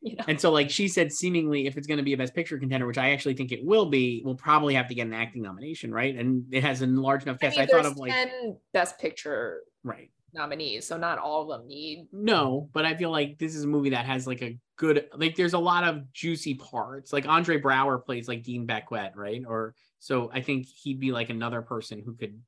you 0.02 0.16
know 0.16 0.24
And 0.28 0.40
so, 0.40 0.50
like 0.50 0.70
she 0.70 0.88
said, 0.88 1.12
seemingly, 1.12 1.66
if 1.66 1.76
it's 1.76 1.86
going 1.86 1.98
to 1.98 2.04
be 2.04 2.12
a 2.12 2.16
Best 2.16 2.34
Picture 2.34 2.58
contender, 2.58 2.86
which 2.86 2.98
I 2.98 3.10
actually 3.10 3.34
think 3.34 3.52
it 3.52 3.64
will 3.64 3.86
be, 3.86 4.22
we'll 4.24 4.34
probably 4.34 4.74
have 4.74 4.88
to 4.88 4.94
get 4.94 5.06
an 5.06 5.14
acting 5.14 5.42
nomination, 5.42 5.92
right? 5.92 6.14
And 6.14 6.44
it 6.52 6.62
has 6.62 6.82
a 6.82 6.86
large 6.86 7.22
enough 7.22 7.38
I, 7.40 7.46
cast. 7.46 7.56
mean, 7.56 7.68
I, 7.68 7.72
thought 7.72 7.86
of 7.86 7.96
like 7.96 8.12
10 8.12 8.56
best 8.72 8.98
picture 8.98 9.60
right. 9.82 10.10
Nominees 10.36 10.86
so 10.86 10.96
not 10.96 11.18
all 11.18 11.42
of 11.42 11.48
them 11.48 11.68
need 11.68 12.06
No, 12.12 12.68
but 12.72 12.84
I 12.84 12.94
feel 12.94 13.10
like 13.10 13.38
this 13.38 13.54
is 13.54 13.64
a 13.64 13.68
movie 13.68 13.90
that 13.90 14.06
has 14.06 14.26
like 14.26 14.42
a 14.42 14.58
good 14.76 15.06
like. 15.14 15.34
There's 15.36 15.54
a 15.54 15.58
lot 15.58 15.84
of 15.84 16.12
juicy 16.12 16.54
parts. 16.54 17.12
Like 17.12 17.26
Andre 17.26 17.60
Braugher 17.60 18.04
plays 18.04 18.28
like 18.28 18.42
Dean 18.42 18.66
Beckwith, 18.66 19.16
right? 19.16 19.42
Or 19.46 19.74
so 19.98 20.30
I 20.32 20.40
think 20.40 20.66
he'd 20.66 21.00
be 21.00 21.12
like 21.12 21.30
another 21.30 21.62
person 21.62 22.02
who 22.04 22.14
could 22.14 22.40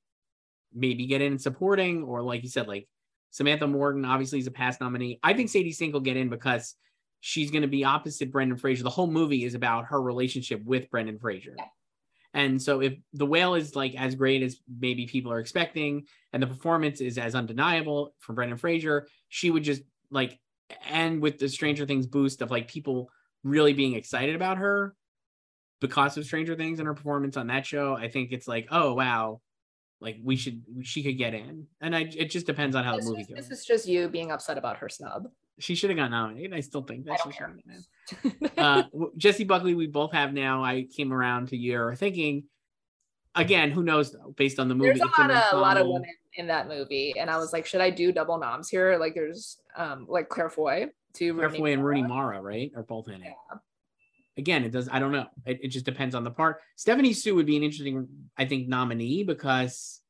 maybe 0.75 1.07
get 1.07 1.23
in 1.23 1.39
supporting, 1.39 2.03
or 2.03 2.23
like 2.23 2.43
you 2.43 2.49
said, 2.49 2.69
like 2.69 2.89
Samantha 3.31 3.67
Morgan 3.67 4.05
obviously 4.05 4.39
is 4.39 4.47
a 4.47 4.53
past 4.53 4.81
nominee. 4.81 5.19
I 5.23 5.33
think 5.33 5.49
Sadie 5.49 5.73
Sink 5.73 5.93
will 5.93 6.01
get 6.01 6.17
in 6.17 6.29
because 6.29 6.75
she's 7.21 7.51
going 7.51 7.63
to 7.63 7.69
be 7.69 7.85
opposite 7.85 8.31
Brendan 8.33 8.59
Fraser. 8.59 8.83
The 8.83 8.91
whole 8.91 9.07
movie 9.07 9.45
is 9.45 9.55
about 9.55 9.87
her 9.87 10.01
relationship 10.01 10.63
with 10.65 10.91
Brendan 10.91 11.19
Fraser. 11.19 11.55
Yeah. 11.57 11.65
And 12.35 12.61
so 12.61 12.81
if 12.81 12.95
the 13.15 13.27
whale 13.27 13.55
is 13.55 13.75
like 13.75 13.95
as 13.95 14.15
great 14.15 14.43
as 14.43 14.61
maybe 14.81 15.07
people 15.07 15.33
are 15.33 15.41
expecting 15.41 16.07
and 16.33 16.43
the 16.43 16.47
performance 16.47 17.01
is 17.01 17.19
as 17.19 17.35
undeniable 17.35 18.15
from 18.19 18.35
Brendan 18.35 18.59
Fraser, 18.59 19.07
she 19.29 19.51
would 19.51 19.63
just 19.63 19.83
like 20.11 20.39
and 20.89 21.23
with 21.23 21.39
the 21.39 21.49
Stranger 21.49 21.87
Things 21.87 22.07
boost 22.07 22.43
of 22.43 22.51
like 22.51 22.69
people 22.69 23.11
really 23.43 23.73
being 23.73 23.95
excited 23.95 24.35
about 24.35 24.59
her 24.59 24.95
because 25.81 26.17
of 26.17 26.25
Stranger 26.25 26.55
Things 26.55 26.79
and 26.79 26.87
her 26.87 26.95
performance 26.95 27.37
on 27.37 27.47
that 27.47 27.65
show, 27.65 27.95
I 27.95 28.09
think 28.09 28.33
it's 28.33 28.49
like, 28.49 28.69
oh 28.71 28.95
wow, 28.95 29.41
like 30.01 30.19
we 30.23 30.37
should 30.37 30.63
she 30.83 31.03
could 31.03 31.17
get 31.17 31.35
in. 31.35 31.67
And 31.81 31.97
I 31.97 32.01
it 32.17 32.31
just 32.31 32.47
depends 32.47 32.77
on 32.77 32.85
how 32.85 32.97
this, 32.97 33.07
the 33.07 33.11
movie 33.11 33.23
is, 33.23 33.29
goes. 33.29 33.49
this 33.49 33.61
is 33.61 33.65
just 33.65 33.89
you 33.89 34.09
being 34.09 34.31
upset 34.31 34.59
about 34.59 34.77
her 34.79 34.89
snub 34.89 35.29
She 35.59 35.75
should 35.75 35.91
have 35.91 35.97
got 35.97 36.11
nominated. 36.11 36.55
I 36.55 36.61
still 36.61 36.83
think 36.83 37.07
that 37.07 37.21
she 37.25 37.33
should 37.33 37.47
have 37.47 38.43
in. 38.43 38.49
uh, 38.59 38.83
Jessie 39.17 39.45
Buckley, 39.45 39.75
we 39.75 39.87
both 39.87 40.13
have 40.13 40.33
now. 40.33 40.63
I 40.63 40.87
came 40.95 41.13
around 41.13 41.49
to 41.49 41.57
your 41.57 41.95
thinking. 41.95 42.45
Again, 43.35 43.71
who 43.71 43.83
knows 43.83 44.13
though? 44.13 44.35
Based 44.37 44.59
on 44.59 44.69
the 44.69 44.75
movie, 44.75 44.99
there's 44.99 45.01
a 45.01 45.21
lot 45.21 45.31
of 45.31 45.53
a 45.53 45.61
lot 45.61 45.77
of 45.77 45.87
women 45.87 46.11
in 46.35 46.47
that 46.47 46.69
movie 46.69 47.15
and 47.19 47.29
I 47.29 47.37
was 47.37 47.53
like 47.53 47.67
should 47.67 47.81
I 47.81 47.91
do 47.91 48.13
double 48.13 48.39
noms 48.39 48.69
here 48.69 48.97
like 48.97 49.15
there's 49.15 49.59
um 49.77 50.07
like 50.09 50.29
Claire 50.29 50.51
Foy 50.51 50.87
to 51.15 51.35
Claire 51.35 51.49
Rooney 51.49 51.59
Foy 51.59 51.73
and 51.73 51.83
Mara. 51.83 51.95
Rooney 51.95 52.03
Mara, 52.07 52.41
right? 52.41 52.73
Are 52.77 52.83
both 52.83 53.09
in 53.09 53.15
it. 53.15 53.23
Yeah. 53.25 53.59
Again, 54.37 54.65
it 54.65 54.71
does. 54.71 54.89
I 54.91 55.01
don't 55.01 55.11
know. 55.11 55.27
It, 55.45 55.59
it 55.65 55.69
just 55.69 55.85
depends 55.85 56.15
on 56.15 56.23
the 56.23 56.31
part. 56.31 56.61
Stephanie 56.77 57.13
Hsu 57.13 57.35
would 57.35 57.47
be 57.47 57.57
an 57.57 57.65
interesting, 57.65 58.07
I 58.37 58.45
think, 58.45 58.69
nominee 58.69 59.25
because 59.25 60.01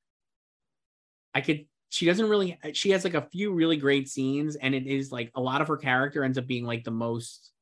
I 1.34 1.40
could. 1.40 1.64
She 1.91 2.07
doesn't 2.07 2.28
really. 2.28 2.59
She 2.74 2.91
has 2.91 3.05
like 3.05 3.14
a 3.14 3.22
few 3.22 3.53
really 3.53 3.76
great 3.76 4.09
scenes, 4.09 4.57
and 4.57 4.74
it 4.74 4.86
is 4.86 5.11
like 5.11 5.30
a 5.34 5.41
lot 5.41 5.61
of 5.61 5.68
her 5.68 5.76
character 5.76 6.22
ends 6.24 6.39
up 6.39 6.47
being 6.47 6.64
like 6.64 6.84
the 6.84 6.91
most 6.91 7.53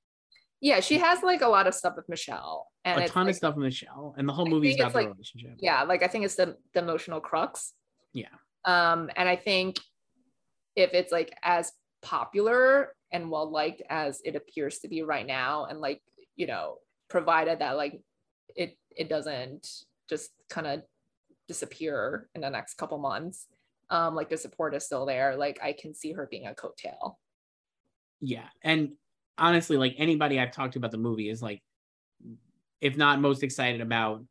yeah 0.61 0.81
she 0.81 0.99
has 0.99 1.22
like 1.22 1.43
a 1.43 1.47
lot 1.49 1.66
of 1.66 1.74
stuff 1.74 1.95
with 1.97 2.09
Michelle 2.09 2.66
and 2.85 3.03
a 3.03 3.09
ton 3.09 3.27
like, 3.27 3.33
of 3.33 3.37
stuff 3.37 3.55
the 3.57 3.70
show, 3.70 4.14
and 4.16 4.29
the 4.29 4.33
whole 4.33 4.47
movie 4.47 4.70
is 4.70 4.77
about 4.77 4.95
like- 4.95 5.09
relationship. 5.09 5.55
yeah 5.59 5.83
like 5.83 6.03
i 6.03 6.07
think 6.07 6.24
it's 6.24 6.35
the, 6.37 6.57
the 6.72 6.81
emotional 6.81 7.20
crux 7.20 7.72
Yeah. 8.12 8.29
um 8.64 9.11
and 9.16 9.29
i 9.29 9.37
think 9.37 9.79
if 10.74 10.95
it's 10.95 11.12
like 11.12 11.37
as 11.43 11.72
popular 12.03 12.95
and 13.12 13.31
well 13.31 13.51
liked 13.51 13.83
as 13.91 14.20
it 14.24 14.37
appears 14.37 14.79
to 14.81 14.89
be 14.89 15.03
right 15.03 15.27
now 15.27 15.66
and 15.66 15.81
like 15.81 16.01
you 16.37 16.47
know 16.47 16.77
provided 17.09 17.59
that 17.59 17.72
like 17.77 18.01
it 18.55 18.79
it 18.97 19.09
doesn't 19.09 19.68
just 20.09 20.31
kind 20.49 20.66
of 20.66 20.83
disappear 21.49 22.29
in 22.35 22.41
the 22.41 22.51
next 22.51 22.74
couple 22.74 22.99
months 22.99 23.47
um 23.91 24.14
like 24.14 24.28
the 24.28 24.37
support 24.37 24.74
is 24.74 24.84
still 24.84 25.07
there 25.07 25.37
like 25.37 25.59
i 25.62 25.72
can 25.72 25.95
see 25.95 26.12
her 26.12 26.26
being 26.30 26.47
a 26.47 26.55
coattail 26.55 27.16
Yeah. 28.20 28.49
And 28.62 28.93
honestly, 29.39 29.76
like 29.76 29.95
anybody 29.99 30.41
I've 30.41 30.51
talked 30.53 30.72
to 30.72 30.78
about 30.78 30.91
the 30.91 30.97
movie 30.99 31.28
is 31.28 31.43
like, 31.43 31.62
if 32.80 32.97
not 32.97 33.20
most 33.20 33.43
excited 33.43 33.80
about 33.82 34.24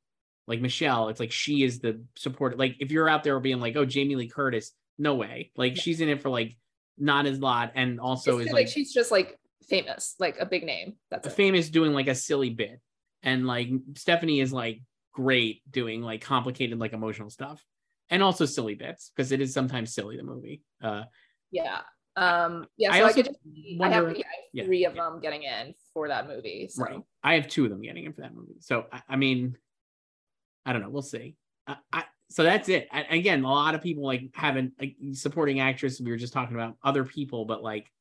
like 0.48 0.60
Michelle, 0.62 1.10
it's 1.10 1.20
like 1.20 1.32
she 1.32 1.64
is 1.64 1.80
the 1.80 2.02
support. 2.16 2.58
Like 2.58 2.76
if 2.80 2.92
you're 2.92 3.08
out 3.08 3.24
there 3.24 3.40
being 3.40 3.60
like, 3.60 3.76
oh, 3.76 3.86
Jamie 3.86 4.16
Lee 4.16 4.28
Curtis, 4.28 4.72
no 4.98 5.14
way. 5.16 5.52
Like 5.56 5.76
Yeah. 5.76 5.82
she's 5.84 6.02
in 6.02 6.10
it 6.10 6.22
for 6.22 6.30
like 6.30 6.58
not 6.98 7.26
as 7.28 7.40
lot 7.40 7.72
and 7.76 8.00
also 8.00 8.38
It's 8.40 8.48
is 8.48 8.54
like, 8.54 8.66
like, 8.66 8.74
she's 8.74 8.92
just 8.92 9.12
like 9.12 9.38
famous 9.70 10.16
like 10.20 10.38
a 10.40 10.46
big 10.46 10.64
name 10.64 10.94
that's 11.12 11.28
it. 11.28 11.34
famous 11.34 11.70
doing 11.70 11.94
like 11.94 12.08
a 12.08 12.16
silly 12.16 12.50
bit. 12.50 12.80
And 13.22 13.46
like 13.46 13.70
Stephanie 13.96 14.40
is 14.40 14.52
like 14.52 14.82
great 15.14 15.62
doing 15.72 16.02
like 16.02 16.22
complicated, 16.22 16.80
like 16.80 16.94
emotional 16.94 17.30
stuff. 17.30 17.64
And 18.10 18.22
also 18.22 18.46
silly 18.46 18.76
bits 18.76 19.12
because 19.16 19.32
it 19.32 19.42
is 19.42 19.54
sometimes 19.54 19.94
silly, 19.94 20.18
the 20.18 20.24
movie. 20.24 20.62
Uh 20.84 21.04
Yeah. 21.52 21.82
Um, 22.18 22.66
yeah, 22.78 22.94
I 22.94 23.00
so 23.00 23.06
I, 23.08 23.14
could 23.14 23.26
just, 23.26 23.40
I 23.82 23.90
have, 23.90 24.06
wonder- 24.06 24.20
yeah, 24.20 24.26
I 24.26 24.36
have 24.36 24.46
yeah, 24.54 24.64
three 24.64 24.86
of 24.86 24.96
yeah. 24.96 25.04
them 25.04 25.20
getting 25.20 25.44
in 25.44 25.74
for 25.94 26.08
that 26.08 26.28
movie. 26.28 26.70
So 26.70 26.84
Right. 26.84 27.00
I 27.24 27.34
have 27.34 27.50
two 27.50 27.66
of 27.66 27.72
them 27.72 27.82
getting 27.82 28.06
in 28.06 28.14
for 28.14 28.22
that 28.22 28.34
movie. 28.34 28.56
So 28.62 28.86
I, 28.92 29.02
I 29.10 29.16
mean, 29.18 29.58
I 30.66 30.72
don't 30.72 30.82
know. 30.82 30.90
We'll 30.90 31.02
see. 31.02 31.36
I, 31.68 31.76
I, 31.92 32.04
so 32.30 32.44
that's 32.44 32.70
it. 32.70 32.88
Again, 33.10 33.44
a 33.44 33.52
lot 33.52 33.76
of 33.76 33.82
people 33.82 34.04
like 34.06 34.30
having 34.34 34.72
like 34.80 34.96
supporting 35.12 35.60
actress. 35.60 36.00
We 36.00 36.10
were 36.10 36.18
just 36.18 36.32
talking 36.34 36.56
about 36.56 36.76
other 36.84 37.04
people, 37.04 37.44
but 37.46 37.62
like 37.62 37.92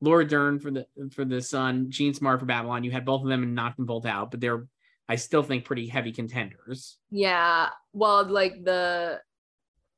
Laura 0.00 0.26
Dern 0.26 0.58
for 0.58 0.70
the 0.72 0.86
for 1.12 1.24
the 1.24 1.40
Son, 1.40 1.86
Jean 1.88 2.14
Smart 2.14 2.40
for 2.40 2.46
Babylon. 2.46 2.82
You 2.84 2.90
had 2.90 3.04
both 3.04 3.22
of 3.22 3.28
them 3.28 3.42
and 3.44 3.54
knocked 3.54 3.76
them 3.76 3.86
both 3.86 4.06
out, 4.06 4.30
but 4.32 4.40
they're 4.40 4.66
I 5.08 5.14
still 5.16 5.42
think 5.44 5.64
pretty 5.64 5.86
heavy 5.86 6.10
contenders. 6.12 6.98
yeah, 7.10 7.68
well, 7.92 8.26
like 8.26 8.64
the 8.64 9.20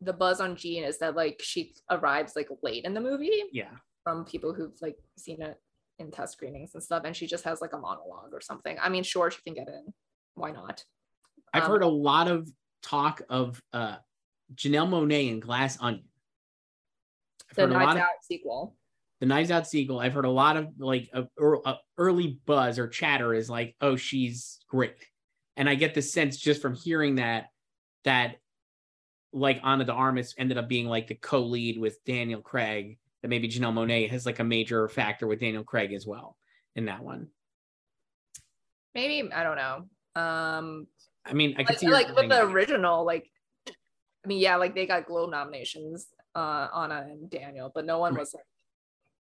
the 0.01 0.12
buzz 0.12 0.40
on 0.40 0.55
Jean 0.57 0.84
is 0.84 0.99
that 0.99 1.16
like 1.16 1.40
she 1.42 1.74
arrives 1.90 2.34
like 2.36 2.49
late 2.62 2.84
in 2.84 2.94
the 2.94 3.01
movie 3.01 3.42
Yeah. 3.53 3.70
from 4.05 4.24
people 4.24 4.53
who've 4.55 4.76
like 4.80 4.96
seen 5.16 5.42
it 5.42 5.61
in 5.99 6.11
test 6.12 6.34
screenings 6.34 6.74
and 6.74 6.82
stuff, 6.82 7.03
and 7.05 7.16
she 7.16 7.26
just 7.26 7.44
has 7.44 7.61
like 7.61 7.72
a 7.72 7.78
monologue 7.78 8.32
or 8.32 8.40
something. 8.40 8.76
I 8.80 8.88
mean, 8.88 9.03
sure, 9.03 9.30
she 9.30 9.42
can 9.42 9.55
get 9.55 9.66
in. 9.68 9.92
Why 10.34 10.53
not? 10.53 10.84
I've 11.53 11.64
Um, 11.64 11.70
heard 11.70 11.82
a 11.82 11.88
lot 11.88 12.28
of 12.28 12.49
talk 12.82 13.22
of 13.28 13.61
uh 13.72 13.96
Janelle 14.55 14.88
Monáe 14.88 15.28
in 15.30 15.40
Glass 15.40 15.76
Onion. 15.80 16.05
I've 17.51 17.57
The 17.57 17.62
heard 17.62 17.70
a 17.70 17.72
lot 17.74 17.80
Knives 17.80 17.96
of- 17.96 18.03
Out 18.03 18.24
sequel. 18.24 18.76
the 19.20 19.26
Knives 19.26 19.51
Out 19.51 19.66
sequel, 19.66 19.99
I've 19.99 20.12
heard 20.12 20.24
a 20.26 20.30
lot 20.30 20.57
of 20.57 20.68
like 20.78 21.11
a, 21.12 21.24
a 21.64 21.76
early 21.96 22.38
buzz 22.46 22.78
or 22.78 22.86
chatter 22.86 23.34
is 23.34 23.51
like, 23.51 23.74
oh, 23.80 23.96
she's 23.96 24.61
great, 24.68 24.94
and 25.57 25.68
I 25.68 25.74
get 25.74 25.94
the 25.94 26.03
sense 26.03 26.36
just 26.36 26.62
from 26.62 26.74
hearing 26.74 27.16
that 27.16 27.49
that 28.05 28.36
like 29.33 29.61
Ana 29.62 29.85
de 29.85 29.93
Armas 29.93 30.35
ended 30.39 30.59
up 30.59 30.68
being 30.68 30.87
like 30.87 31.07
the 31.07 31.14
co-lead 31.14 31.79
with 31.79 32.03
Daniel 32.05 32.41
Craig, 32.41 32.99
that 33.22 33.29
maybe 33.29 33.49
Janelle 33.49 33.74
Monáe 33.74 34.09
has 34.11 34.26
like 34.26 34.39
a 34.39 34.45
major 34.45 34.89
factor 34.89 35.26
with 35.26 35.41
Daniel 35.41 35.64
Craig 35.64 35.93
as 35.93 36.07
well 36.07 36.37
in 36.76 36.87
that 36.87 37.03
one. 37.03 37.29
Maybe 38.95 39.31
I 39.33 39.43
don't 39.43 39.57
know. 39.57 40.20
Um, 40.20 40.87
I 41.24 41.33
mean, 41.33 41.55
I 41.59 41.64
could 41.64 41.74
like, 41.74 41.79
see 41.79 41.89
like 41.89 42.16
with 42.16 42.29
the 42.29 42.45
original, 42.45 43.05
like 43.05 43.31
I 43.68 44.29
mean, 44.29 44.39
yeah, 44.39 44.57
like 44.57 44.74
they 44.74 44.87
got 44.87 45.07
Globe 45.07 45.31
nominations, 45.31 46.09
uh, 46.35 46.68
Anna 46.74 47.07
and 47.09 47.31
Daniel, 47.31 47.70
but 47.74 47.85
no 47.85 47.99
one 47.99 48.14
Right. 48.14 48.20
was 48.20 48.35
like 48.35 48.45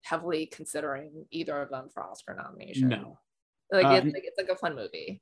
heavily 0.03 0.47
considering 0.47 1.27
either 1.31 1.61
of 1.61 1.71
them 1.71 1.89
for 1.93 2.03
Oscar 2.03 2.35
nomination. 2.35 2.89
no. 2.89 3.19
like 3.71 3.85
Uh, 3.85 3.91
it's 3.91 4.15
like 4.15 4.25
it's 4.25 4.39
like 4.39 4.49
a 4.49 4.57
fun 4.57 4.75
movie. 4.75 5.21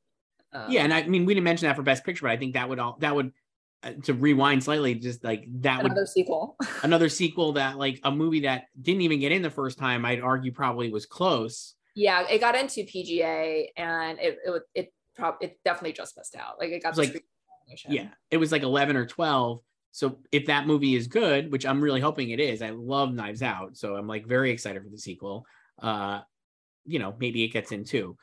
Um, 0.53 0.71
Yeah, 0.71 0.83
and 0.85 0.95
I 0.95 1.07
mean, 1.07 1.27
we 1.27 1.35
didn't 1.35 1.45
mention 1.45 1.69
that 1.69 1.77
for 1.77 1.83
Best 1.83 2.05
Picture, 2.05 2.23
but 2.25 2.33
I 2.33 2.37
think 2.37 2.55
that 2.55 2.69
would 2.69 2.79
all 2.79 2.97
that 3.01 3.15
would 3.15 3.33
to 4.05 4.15
rewind 4.15 4.63
slightly, 4.63 4.95
just 4.95 5.23
like 5.23 5.45
that 5.61 5.83
would 5.83 5.93
another 5.93 6.07
sequel. 6.07 6.57
another 6.83 7.09
sequel 7.09 7.53
that 7.53 7.79
like 7.79 8.01
a 8.05 8.11
movie 8.11 8.41
that 8.41 8.65
didn't 8.81 9.03
even 9.03 9.21
get 9.21 9.33
in 9.33 9.43
the 9.43 9.51
first 9.51 9.79
time 9.79 10.05
i'd 10.05 10.21
argue 10.21 10.51
probably 10.53 10.91
was 10.91 11.07
close 11.07 11.75
yeah, 11.99 12.25
it 12.31 12.39
got 12.39 12.55
into 12.55 12.83
PGA 12.83 13.71
and 13.77 14.21
it 14.21 14.39
it 14.45 14.63
it 14.73 14.93
probably 15.17 15.49
it 15.49 15.59
definitely 15.65 15.95
just 15.95 16.17
missed 16.17 16.37
out. 16.37 16.55
Like 16.61 16.71
it 16.71 16.81
got 16.81 16.95
the 16.95 17.03
like- 17.03 17.25
yeah 17.89 18.09
it 18.31 18.39
was 18.39 18.51
like 18.51 18.63
11 18.63 18.97
or 18.97 19.05
12 19.05 19.61
so 19.91 20.19
if 20.33 20.47
that 20.47 20.67
movie 20.67 20.95
is 20.95 21.07
good 21.07 21.53
which 21.53 21.67
i'm 21.67 21.83
really 21.83 22.01
hoping 22.01 22.31
it 22.31 22.41
is 22.41 22.63
i 22.63 22.71
love 22.71 23.13
knives 23.13 23.43
out 23.43 23.77
so 23.77 23.95
i'm 23.95 24.07
like 24.07 24.27
very 24.27 24.51
excited 24.51 24.83
for 24.83 24.89
the 24.89 24.97
sequel 24.97 25.45
uh 25.83 26.21
you 26.87 26.99
know 26.99 27.15
maybe 27.21 27.45
it 27.45 27.49
gets 27.49 27.71
in 27.71 27.85
too 27.85 28.17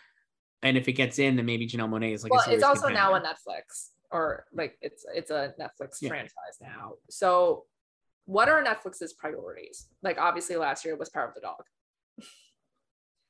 and 0.64 0.78
if 0.78 0.88
it 0.88 0.94
gets 0.94 1.20
in 1.20 1.36
then 1.36 1.46
maybe 1.46 1.68
janelle 1.68 1.88
monáe 1.88 2.12
is 2.12 2.24
like 2.24 2.32
a 2.32 2.36
well, 2.36 2.46
it's 2.48 2.64
also 2.64 2.88
now 2.88 3.14
on. 3.14 3.22
Netflix, 3.22 3.90
or 4.16 4.46
like 4.54 4.78
it's 4.82 5.06
it's 5.14 5.32
a 5.32 5.54
Netflix 5.60 6.02
Yeah. 6.02 6.10
franchise 6.10 6.58
now. 6.62 6.94
So, 7.10 7.66
what 8.26 8.48
are 8.50 8.64
Netflix's 8.64 9.14
priorities? 9.14 9.88
Like, 10.02 10.18
obviously, 10.18 10.56
last 10.56 10.86
year 10.86 10.96
was 10.96 11.10
Power 11.10 11.28
of 11.28 11.34
the 11.36 11.42
Dog. 11.42 11.64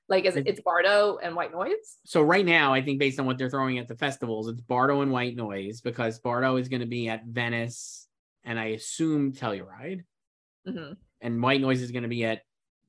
like, 0.07 0.25
is 0.25 0.36
it, 0.36 0.47
it's 0.47 0.61
Bardo 0.61 1.17
and 1.17 1.36
White 1.36 1.51
Noise? 1.51 1.97
so 2.05 2.21
right 2.21 2.45
now 2.45 2.73
i 2.73 2.81
think 2.81 2.99
based 2.99 3.19
on 3.19 3.25
what 3.25 3.38
they're 3.38 3.49
throwing 3.49 3.79
at 3.79 3.88
the 3.88 3.95
festivals 3.95 4.47
it's 4.47 4.61
bardo 4.61 5.01
and 5.01 5.11
white 5.11 5.36
noise 5.36 5.81
because 5.81 6.19
bardo 6.19 6.57
is 6.57 6.67
going 6.69 6.81
to 6.81 6.86
be 6.86 7.09
at 7.09 7.25
venice 7.25 8.07
and 8.43 8.59
i 8.59 8.65
assume 8.65 9.33
telluride 9.33 10.03
hmm 10.67 10.93
and 11.21 11.41
White 11.41 11.61
Noise 11.61 11.81
is 11.81 11.91
going 11.91 12.03
to 12.03 12.09
be 12.09 12.23
at 12.25 12.41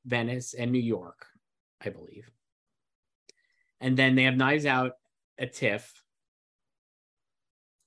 Venice 0.04 0.52
and 0.52 0.70
New 0.70 0.80
York, 0.80 1.24
I 1.80 1.88
believe. 1.88 2.28
And 3.80 3.96
then 3.96 4.14
they 4.14 4.24
have 4.24 4.36
Knives 4.36 4.66
Out 4.66 4.92
at 5.38 5.54
TIFF, 5.54 5.90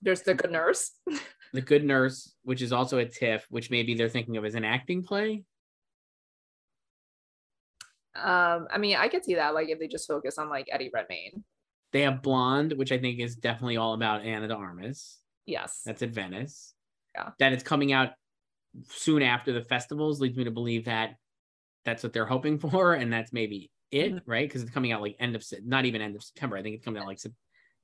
There's 0.02 0.22
the 0.22 0.34
good 0.34 0.52
nurse. 0.52 0.92
The 1.52 1.62
Good 1.62 1.84
Nurse, 1.84 2.36
which 2.44 2.62
is 2.62 2.72
also 2.72 3.00
a 3.00 3.06
TIFF, 3.06 3.48
which 3.50 3.72
maybe 3.72 3.96
they're 3.96 4.08
thinking 4.08 4.38
of 4.38 4.46
as 4.46 4.54
an 4.54 4.64
acting 4.64 5.02
play. 5.02 5.44
Um, 8.16 8.68
I 8.72 8.78
mean, 8.78 8.98
I 8.98 9.08
could 9.08 9.24
see 9.26 9.34
that, 9.34 9.56
like 9.56 9.70
if 9.70 9.80
they 9.80 9.88
just 9.88 10.08
focus 10.08 10.38
on 10.38 10.48
like 10.50 10.68
Eddie 10.72 10.92
Redmayne. 10.94 11.44
They 11.92 12.02
have 12.02 12.22
Blonde, 12.22 12.74
which 12.74 12.92
I 12.92 13.00
think 13.00 13.20
is 13.20 13.36
definitely 13.36 13.78
all 13.78 13.96
about 13.96 14.22
Ana 14.22 14.48
de 14.48 14.54
Armas. 14.54 15.18
Yes. 15.48 15.82
That's 15.86 16.04
at 16.04 16.12
Venice. 16.12 16.76
Yeah. 17.16 17.30
That 17.40 17.54
it's 17.54 17.64
coming 17.64 17.94
out 17.94 18.10
soon 18.90 19.24
after 19.24 19.52
the 19.52 19.64
festivals 19.64 20.22
leads 20.22 20.38
me 20.38 20.44
to 20.44 20.52
believe 20.52 20.86
that 20.86 21.16
that's 21.84 22.04
what 22.04 22.14
they're 22.14 22.28
hoping 22.28 22.60
for, 22.70 22.94
and 22.94 23.12
that's 23.12 23.34
maybe 23.34 23.72
it, 23.90 24.14
Mhm. 24.14 24.22
right? 24.28 24.48
Because 24.48 24.62
it's 24.62 24.70
coming 24.72 24.92
out 24.92 25.02
like 25.02 25.16
end 25.20 25.36
of 25.36 25.44
not 25.64 25.86
even 25.86 26.02
end 26.02 26.16
of 26.16 26.22
September. 26.24 26.58
I 26.58 26.62
think 26.62 26.76
it's 26.76 26.86
coming 26.86 27.02
out 27.02 27.08
like 27.08 27.20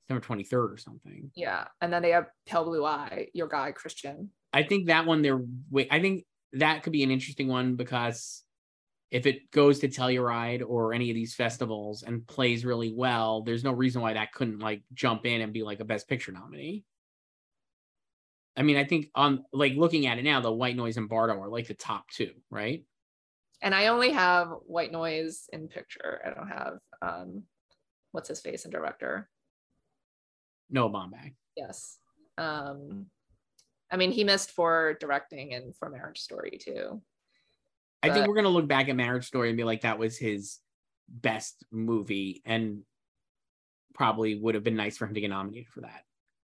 September 0.06 0.24
twenty 0.24 0.44
third 0.44 0.72
or 0.72 0.76
something. 0.76 1.32
Yeah. 1.34 1.64
And 1.80 1.92
then 1.92 2.00
they 2.00 2.10
have 2.10 2.26
Pale 2.46 2.64
Blue 2.66 2.84
Eye, 2.84 3.26
your 3.34 3.48
guy 3.48 3.72
Christian. 3.72 4.30
I 4.52 4.62
think 4.62 4.86
that 4.86 5.04
one 5.04 5.20
they're 5.20 5.42
wait. 5.68 5.88
I 5.90 6.00
think 6.00 6.24
that 6.52 6.84
could 6.84 6.92
be 6.92 7.02
an 7.02 7.10
interesting 7.10 7.48
one 7.48 7.74
because 7.74 8.44
if 9.10 9.26
it 9.26 9.50
goes 9.50 9.80
to 9.80 9.88
Telluride 9.88 10.62
or 10.64 10.92
any 10.92 11.10
of 11.10 11.16
these 11.16 11.34
festivals 11.34 12.04
and 12.04 12.24
plays 12.24 12.64
really 12.64 12.92
well, 12.94 13.42
there's 13.42 13.64
no 13.64 13.72
reason 13.72 14.00
why 14.00 14.12
that 14.12 14.32
couldn't 14.32 14.60
like 14.60 14.82
jump 14.94 15.26
in 15.26 15.40
and 15.40 15.52
be 15.52 15.64
like 15.64 15.80
a 15.80 15.84
Best 15.84 16.08
Picture 16.08 16.30
nominee. 16.30 16.84
I 18.56 18.62
mean, 18.62 18.76
I 18.76 18.84
think 18.84 19.10
on 19.14 19.44
like 19.52 19.74
looking 19.74 20.06
at 20.06 20.18
it 20.18 20.22
now, 20.22 20.40
the 20.40 20.52
White 20.52 20.76
Noise 20.76 20.98
and 20.98 21.08
Bardo 21.08 21.34
are 21.40 21.48
like 21.48 21.66
the 21.66 21.74
top 21.74 22.08
two, 22.10 22.30
right? 22.48 22.84
And 23.60 23.74
I 23.74 23.88
only 23.88 24.12
have 24.12 24.50
White 24.66 24.92
Noise 24.92 25.48
in 25.52 25.66
picture. 25.66 26.20
I 26.24 26.30
don't 26.30 26.48
have 26.48 26.78
um 27.02 27.42
what's 28.12 28.28
his 28.28 28.40
face 28.40 28.64
in 28.64 28.70
director. 28.70 29.28
Noah 30.70 30.90
Baumbach. 30.90 31.34
Yes. 31.56 31.98
Um 32.38 33.06
I 33.90 33.96
mean 33.96 34.10
he 34.10 34.24
missed 34.24 34.50
for 34.50 34.96
directing 35.00 35.54
and 35.54 35.74
for 35.76 35.88
Marriage 35.88 36.20
Story 36.20 36.58
too. 36.60 37.02
I 38.02 38.10
think 38.10 38.28
we're 38.28 38.36
gonna 38.36 38.48
look 38.48 38.68
back 38.68 38.88
at 38.88 38.96
Marriage 38.96 39.26
Story 39.26 39.48
and 39.48 39.56
be 39.56 39.64
like, 39.64 39.80
that 39.82 39.98
was 39.98 40.16
his 40.16 40.58
best 41.08 41.64
movie, 41.72 42.42
and 42.44 42.82
probably 43.94 44.38
would 44.38 44.54
have 44.54 44.64
been 44.64 44.76
nice 44.76 44.96
for 44.96 45.06
him 45.06 45.14
to 45.14 45.20
get 45.20 45.30
nominated 45.30 45.68
for 45.68 45.80
that. 45.80 46.02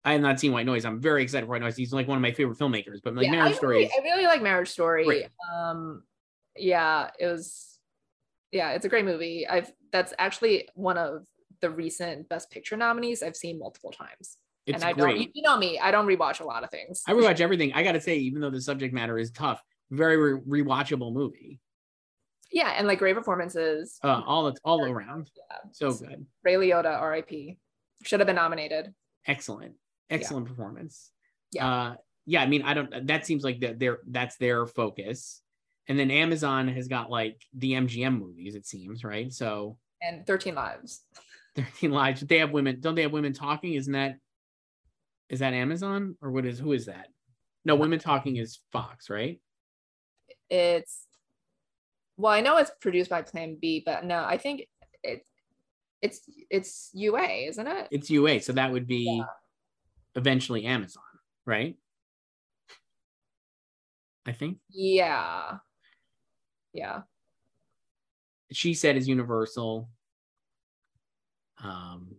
I 0.05 0.13
have 0.13 0.21
not 0.21 0.41
seen 0.41 0.53
White 0.53 0.67
Noise. 0.67 0.85
I'm 0.85 1.01
very 1.01 1.23
excited 1.23 1.47
for 1.47 1.51
White 1.53 1.63
Noise. 1.63 1.77
He's 1.77 1.93
like 1.93 2.09
one 2.09 2.17
of 2.17 2.23
my 2.23 2.33
favorite 2.33 2.59
filmmakers, 2.59 3.01
but 3.03 3.15
like 3.15 3.27
Yeah, 3.27 3.33
Marriage 3.33 3.53
I 3.53 3.57
Story 3.57 3.77
really, 3.77 3.87
is 3.87 3.93
I 3.99 4.03
really 4.03 4.25
like 4.25 4.43
Marriage 4.43 4.69
Story. 4.69 5.05
Great. 5.05 5.29
Um 5.53 6.03
yeah, 6.57 7.11
it 7.19 7.27
was 7.27 7.79
yeah, 8.53 8.71
it's 8.71 8.85
a 8.85 8.89
great 8.89 9.05
movie. 9.05 9.47
I've 9.47 9.73
that's 9.93 10.15
actually 10.19 10.69
one 10.75 10.99
of 10.99 11.27
the 11.65 11.71
recent 11.71 12.29
Best 12.29 12.51
Picture 12.51 12.77
nominees 12.77 13.23
I've 13.23 13.37
seen 13.37 13.59
multiple 13.59 13.91
times. 13.91 14.37
it's 14.67 14.77
and 14.77 14.85
I 14.85 14.93
great. 14.93 15.17
don't 15.17 15.31
you 15.37 15.43
know 15.43 15.57
me, 15.57 15.79
I 15.79 15.91
don't 15.91 16.07
rewatch 16.07 16.41
a 16.41 16.45
lot 16.45 16.63
of 16.63 16.71
things. 16.71 17.03
I 17.09 17.13
rewatch 17.13 17.41
everything. 17.41 17.73
I 17.73 17.83
gotta 17.83 18.01
say, 18.03 18.17
even 18.19 18.43
though 18.43 18.51
the 18.51 18.61
subject 18.61 18.93
matter 18.93 19.17
is 19.19 19.31
tough, 19.31 19.63
very 19.91 20.17
re- 20.19 20.63
rewatchable 20.63 21.11
movie. 21.15 21.59
yeah, 22.53 22.75
and 22.77 22.87
like 22.87 22.99
great 22.99 23.15
performances. 23.17 23.99
Uh, 24.05 24.21
all 24.27 24.53
all 24.63 24.85
around, 24.85 25.31
Yeah. 25.37 25.57
so 25.73 25.93
good, 25.93 26.27
Ray 26.43 26.55
Liotta, 26.55 27.01
R.I.P. 27.01 27.57
Should 28.03 28.21
have 28.21 28.27
been 28.27 28.37
nominated. 28.37 28.93
excellent, 29.27 29.75
excellent 30.11 30.47
performance. 30.47 31.11
Yeah. 31.53 31.67
uh, 31.67 31.95
yeah. 32.27 32.43
I 32.43 32.47
mean, 32.47 32.61
I 32.63 32.75
don't. 32.75 33.07
That 33.07 33.25
seems 33.25 33.43
like 33.43 33.61
that. 33.61 33.79
Their 33.79 34.01
that's 34.07 34.37
their 34.37 34.67
focus. 34.67 35.41
And 35.89 35.99
then 35.99 36.11
Amazon 36.11 36.69
has 36.69 36.89
got 36.89 37.11
like 37.11 37.41
the 37.55 37.73
MGM 37.73 38.19
movies. 38.19 38.55
It 38.55 38.67
seems 38.67 39.05
right. 39.05 39.31
So 39.33 39.77
And 40.03 40.27
13 40.27 40.55
Lives. 40.55 41.03
13 41.57 41.91
lives 41.91 42.21
but 42.21 42.29
they 42.29 42.39
have 42.39 42.51
women. 42.51 42.81
Don't 42.81 42.95
they 42.95 43.03
have 43.03 43.13
women 43.13 43.33
talking? 43.33 43.75
Isn't 43.75 43.93
that 43.93 44.17
is 45.29 45.39
that 45.41 45.53
amazon? 45.55 46.17
Or 46.21 46.31
what 46.31 46.45
is 46.47 46.59
who 46.59 46.73
is 46.73 46.87
that? 46.87 47.09
No 47.65 47.77
women 47.77 47.99
talking 47.99 48.37
is 48.37 48.61
fox 48.73 49.09
right? 49.09 49.41
It's 50.51 51.07
well, 52.17 52.33
I 52.33 52.41
know 52.43 52.59
it's 52.59 52.71
produced 52.81 53.11
by 53.11 53.23
Plan 53.23 53.57
B, 53.61 53.83
but 53.85 54.05
no, 54.05 54.25
I 54.25 54.39
think 54.39 54.63
it 55.03 55.27
it's 56.03 56.21
it's 56.51 56.91
UA, 56.95 57.49
isn't 57.49 57.67
it? 57.67 57.89
it's 57.91 58.11
ua 58.11 58.41
so 58.41 58.53
that 58.53 58.71
would 58.71 58.87
be 58.87 59.17
Yeah. 59.19 59.25
eventually 60.17 60.65
amazon 60.65 61.03
right? 61.47 61.77
I 64.27 64.33
think. 64.33 64.59
Yeah. 64.71 65.59
Yeah. 66.73 67.03
she 68.53 68.75
said 68.75 68.97
is 68.97 69.07
universal 69.09 69.89
um 71.65 72.15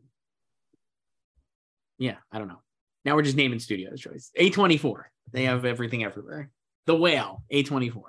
yeah 1.98 2.18
i 2.32 2.40
don't 2.40 2.48
know 2.48 2.62
now 3.06 3.16
we're 3.16 3.22
just 3.22 3.38
naming 3.38 3.60
studios 3.60 4.00
Joyce 4.00 4.32
a24 4.38 5.04
they 5.32 5.44
have 5.44 5.66
everything 5.66 6.04
everywhere 6.04 6.50
the 6.86 6.96
whale 6.96 7.44
a24 7.52 8.02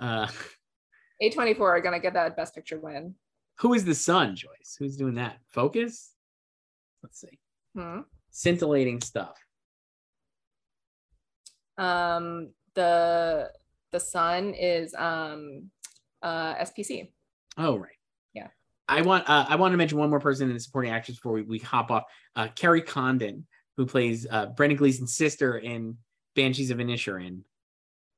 uh 0.00 0.28
A24 1.22 1.60
are 1.60 1.80
gonna 1.80 2.00
get 2.00 2.14
that 2.14 2.36
best 2.36 2.54
picture 2.54 2.78
win. 2.78 3.14
Who 3.58 3.74
is 3.74 3.84
the 3.84 3.94
Son, 3.94 4.36
Joyce? 4.36 4.76
Who's 4.78 4.96
doing 4.96 5.14
that? 5.14 5.38
Focus? 5.48 6.12
Let's 7.02 7.20
see. 7.20 7.38
Hmm. 7.76 8.00
Scintillating 8.30 9.00
stuff. 9.00 9.36
Um 11.76 12.52
the 12.74 13.50
the 13.90 14.00
Son 14.00 14.54
is 14.54 14.94
um 14.94 15.70
uh 16.22 16.54
SPC. 16.56 17.10
Oh, 17.56 17.76
right. 17.76 17.90
Yeah. 18.32 18.48
I 18.88 19.02
want 19.02 19.28
uh, 19.28 19.46
I 19.48 19.56
want 19.56 19.72
to 19.72 19.76
mention 19.76 19.98
one 19.98 20.10
more 20.10 20.20
person 20.20 20.48
in 20.48 20.54
the 20.54 20.60
supporting 20.60 20.92
actors 20.92 21.16
before 21.16 21.32
we, 21.32 21.42
we 21.42 21.58
hop 21.58 21.90
off. 21.90 22.04
Uh, 22.34 22.48
Kerry 22.54 22.80
Condon, 22.80 23.46
who 23.76 23.86
plays 23.86 24.26
uh, 24.30 24.46
Brendan 24.46 24.78
Gleeson's 24.78 25.14
sister 25.14 25.58
in 25.58 25.98
Banshees 26.34 26.70
of 26.70 26.78
Inisherin. 26.78 27.42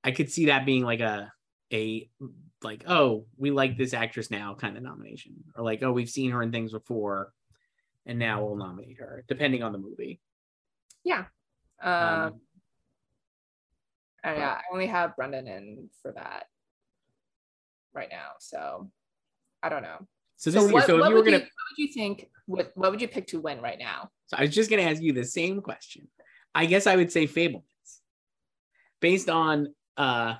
I 0.05 0.13
could 0.13 0.31
see 0.31 0.47
that 0.47 0.65
being 0.65 0.85
like 0.85 1.01
a 1.01 1.33
a 1.73 2.09
like 2.63 2.85
oh 2.87 3.27
we 3.37 3.51
like 3.51 3.77
this 3.77 3.95
actress 3.95 4.31
now 4.31 4.55
kind 4.55 4.77
of 4.77 4.83
nomination 4.83 5.33
or 5.57 5.65
like 5.65 5.83
oh 5.83 5.93
we've 5.93 6.11
seen 6.11 6.31
her 6.31 6.43
in 6.43 6.53
things 6.53 6.73
before 6.73 7.33
and 8.07 8.19
now 8.19 8.45
we'll 8.45 8.57
nominate 8.57 8.99
her 8.99 9.25
depending 9.29 9.63
on 9.63 9.73
the 9.73 9.79
movie. 9.79 10.21
Yeah. 11.05 11.25
Um, 11.83 12.41
Um, 14.23 14.35
I 14.37 14.61
only 14.73 14.87
have 14.87 15.17
Brendan 15.17 15.47
in 15.47 15.89
for 16.03 16.13
that 16.13 16.45
right 17.95 18.09
now. 18.11 18.33
So 18.39 18.91
I 19.63 19.69
don't 19.69 19.83
know. 19.83 20.07
So 20.41 20.51
this 20.51 20.63
So 20.63 20.67
is 20.69 20.73
what, 20.73 20.87
so 20.87 20.95
if 20.95 21.01
what 21.01 21.09
you 21.11 21.15
were 21.15 21.21
would 21.21 21.27
gonna 21.27 21.37
you, 21.37 21.43
what 21.43 21.51
would 21.71 21.79
you 21.87 21.93
think 21.93 22.31
what 22.47 22.73
what 22.75 22.91
would 22.91 23.03
you 23.03 23.09
pick 23.09 23.27
to 23.27 23.41
win 23.43 23.61
right 23.61 23.79
now? 23.79 24.11
So 24.29 24.39
I 24.39 24.43
was 24.43 24.55
just 24.55 24.71
going 24.71 24.83
to 24.83 24.91
ask 24.91 25.03
you 25.03 25.13
the 25.13 25.23
same 25.23 25.61
question. 25.61 26.09
I 26.55 26.65
guess 26.65 26.87
I 26.87 26.97
would 26.97 27.13
say 27.13 27.27
Fabelmans, 27.27 27.63
based 29.01 29.29
on 29.29 29.75
uh, 29.99 30.37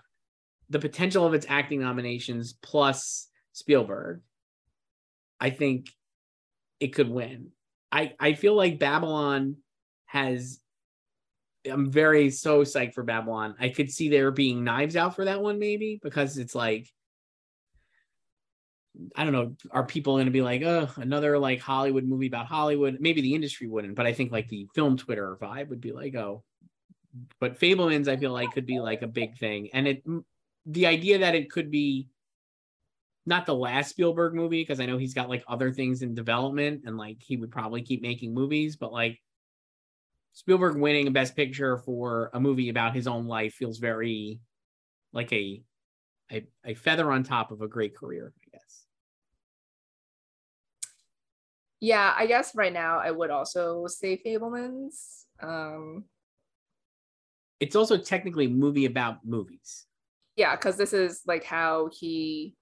the 0.71 0.79
potential 0.79 1.27
of 1.27 1.35
its 1.35 1.45
acting 1.51 1.83
nominations 1.83 2.55
plus 2.63 3.29
Spielberg. 3.53 4.23
I 5.39 5.51
think 5.51 5.91
it 6.81 6.95
could 6.95 7.11
win. 7.11 7.49
I 7.93 8.15
I 8.19 8.33
feel 8.33 8.55
like 8.55 8.79
Babylon 8.79 9.57
has. 10.07 10.61
I'm 11.71 11.91
very 11.91 12.31
so 12.31 12.63
psyched 12.63 12.95
for 12.95 13.03
Babylon. 13.03 13.55
I 13.61 13.69
could 13.69 13.91
see 13.91 14.09
there 14.09 14.31
being 14.31 14.65
knives 14.65 14.97
out 14.97 15.15
for 15.15 15.27
that 15.27 15.43
one, 15.43 15.59
maybe 15.59 16.01
because 16.03 16.39
it's 16.39 16.55
like 16.55 16.89
I 19.17 19.25
don't 19.25 19.33
know, 19.33 19.57
are 19.71 19.87
people 19.87 20.15
going 20.15 20.27
to 20.27 20.33
be 20.33 20.43
like, 20.43 20.63
oh, 20.63 20.89
another 20.97 21.39
like 21.39 21.61
Hollywood 21.61 22.05
movie 22.05 22.27
about 22.27 22.47
Hollywood? 22.47 22.99
Maybe 23.01 23.21
the 23.21 23.35
industry 23.35 23.67
wouldn't, 23.69 23.95
but 23.95 24.07
I 24.07 24.13
think 24.13 24.33
like 24.33 24.49
the 24.49 24.67
film 24.75 24.97
Twitter 24.97 25.39
vibe 25.41 25.69
would 25.69 25.81
be 25.81 25.93
like, 25.93 26.15
oh, 26.17 26.43
but 27.39 27.59
Fabelmans, 27.59 28.09
I 28.09 28.17
feel 28.17 28.33
like 28.33 28.53
could 28.53 28.67
be 28.67 28.81
like 28.81 29.03
a 29.03 29.07
big 29.07 29.39
thing. 29.39 29.69
And 29.73 29.89
it, 29.89 30.03
the 30.67 30.87
idea 30.87 31.19
that 31.19 31.35
it 31.35 31.51
could 31.51 31.71
be 31.71 32.09
not 33.27 33.47
the 33.47 33.55
last 33.55 33.91
Spielberg 33.91 34.35
movie, 34.35 34.63
because 34.63 34.81
I 34.81 34.87
know 34.87 34.99
he's 34.99 35.15
got 35.15 35.29
like 35.29 35.45
other 35.47 35.71
things 35.73 36.03
in 36.03 36.15
development 36.15 36.83
and 36.85 36.97
like 36.97 37.19
he 37.21 37.37
would 37.37 37.51
probably 37.51 37.83
keep 37.83 38.03
making 38.03 38.35
movies, 38.35 38.77
but 38.77 38.93
like 38.93 39.21
Spielberg 40.33 40.77
winning 40.77 41.07
a 41.07 41.11
best 41.11 41.37
picture 41.37 41.79
for 41.79 42.31
a 42.35 42.41
movie 42.41 42.71
about 42.71 42.95
his 42.95 43.07
own 43.07 43.27
life 43.27 43.55
feels 43.55 43.79
very 43.79 44.41
like 45.13 45.33
a, 45.33 45.63
a, 46.33 46.47
a 46.65 46.75
feather 46.75 47.11
on 47.11 47.23
top 47.23 47.51
of 47.51 47.63
a 47.63 47.69
great 47.69 47.97
career, 47.97 48.33
I 48.37 48.57
guess. 48.57 48.87
Yeah, 51.81 52.13
I 52.17 52.27
guess 52.27 52.55
right 52.55 52.73
now 52.73 52.99
I 52.99 53.11
would 53.11 53.31
also 53.31 53.87
say 53.87 54.21
Fabelmans. 54.25 55.25
Um, 55.43 56.05
it's 57.59 57.77
also 57.77 57.97
technically 57.97 58.47
movie 58.47 58.87
about 58.87 59.25
movies. 59.25 59.87
yeah, 60.37 60.57
because 60.57 60.77
this 60.77 60.93
is 60.93 61.23
like 61.27 61.45
how 61.45 61.89
he 61.93 62.55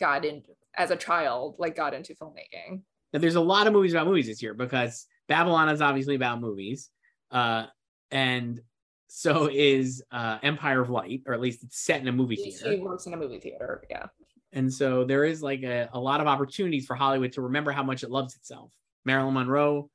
got 0.00 0.24
in 0.24 0.42
as 0.76 0.90
a 0.90 0.96
child, 0.96 1.56
like 1.58 1.76
got 1.76 1.94
into 1.94 2.14
filmmaking. 2.14 2.82
Now, 3.12 3.20
there's 3.20 3.34
a 3.34 3.40
lot 3.40 3.66
of 3.66 3.72
movies 3.72 3.92
about 3.92 4.06
movies 4.06 4.26
this 4.26 4.42
year 4.42 4.54
because 4.54 5.06
Babylon 5.28 5.68
is 5.68 5.82
obviously 5.82 6.14
about 6.14 6.40
movies, 6.40 6.90
uh, 7.30 7.66
and 8.10 8.60
so 9.08 9.50
is 9.52 10.02
uh, 10.10 10.38
Empire 10.42 10.80
of 10.80 10.88
Light, 10.88 11.22
or 11.26 11.34
at 11.34 11.40
least 11.40 11.62
it's 11.62 11.78
set 11.78 12.00
in 12.00 12.08
a 12.08 12.12
movie 12.12 12.36
theater. 12.36 12.72
he 12.72 12.78
works 12.78 13.06
in 13.06 13.12
a 13.12 13.16
movie 13.16 13.38
theater. 13.38 13.84
Yeah. 13.90 14.06
And 14.52 14.72
so 14.72 15.04
there 15.04 15.24
is 15.24 15.42
like 15.42 15.62
a, 15.62 15.88
a 15.92 16.00
lot 16.00 16.20
of 16.20 16.26
opportunities 16.26 16.86
for 16.86 16.94
Hollywood 16.94 17.32
to 17.32 17.42
remember 17.42 17.72
how 17.72 17.82
much 17.82 18.02
it 18.02 18.10
loves 18.10 18.36
itself. 18.36 18.72
Marilyn 19.04 19.34
Monroe, 19.34 19.90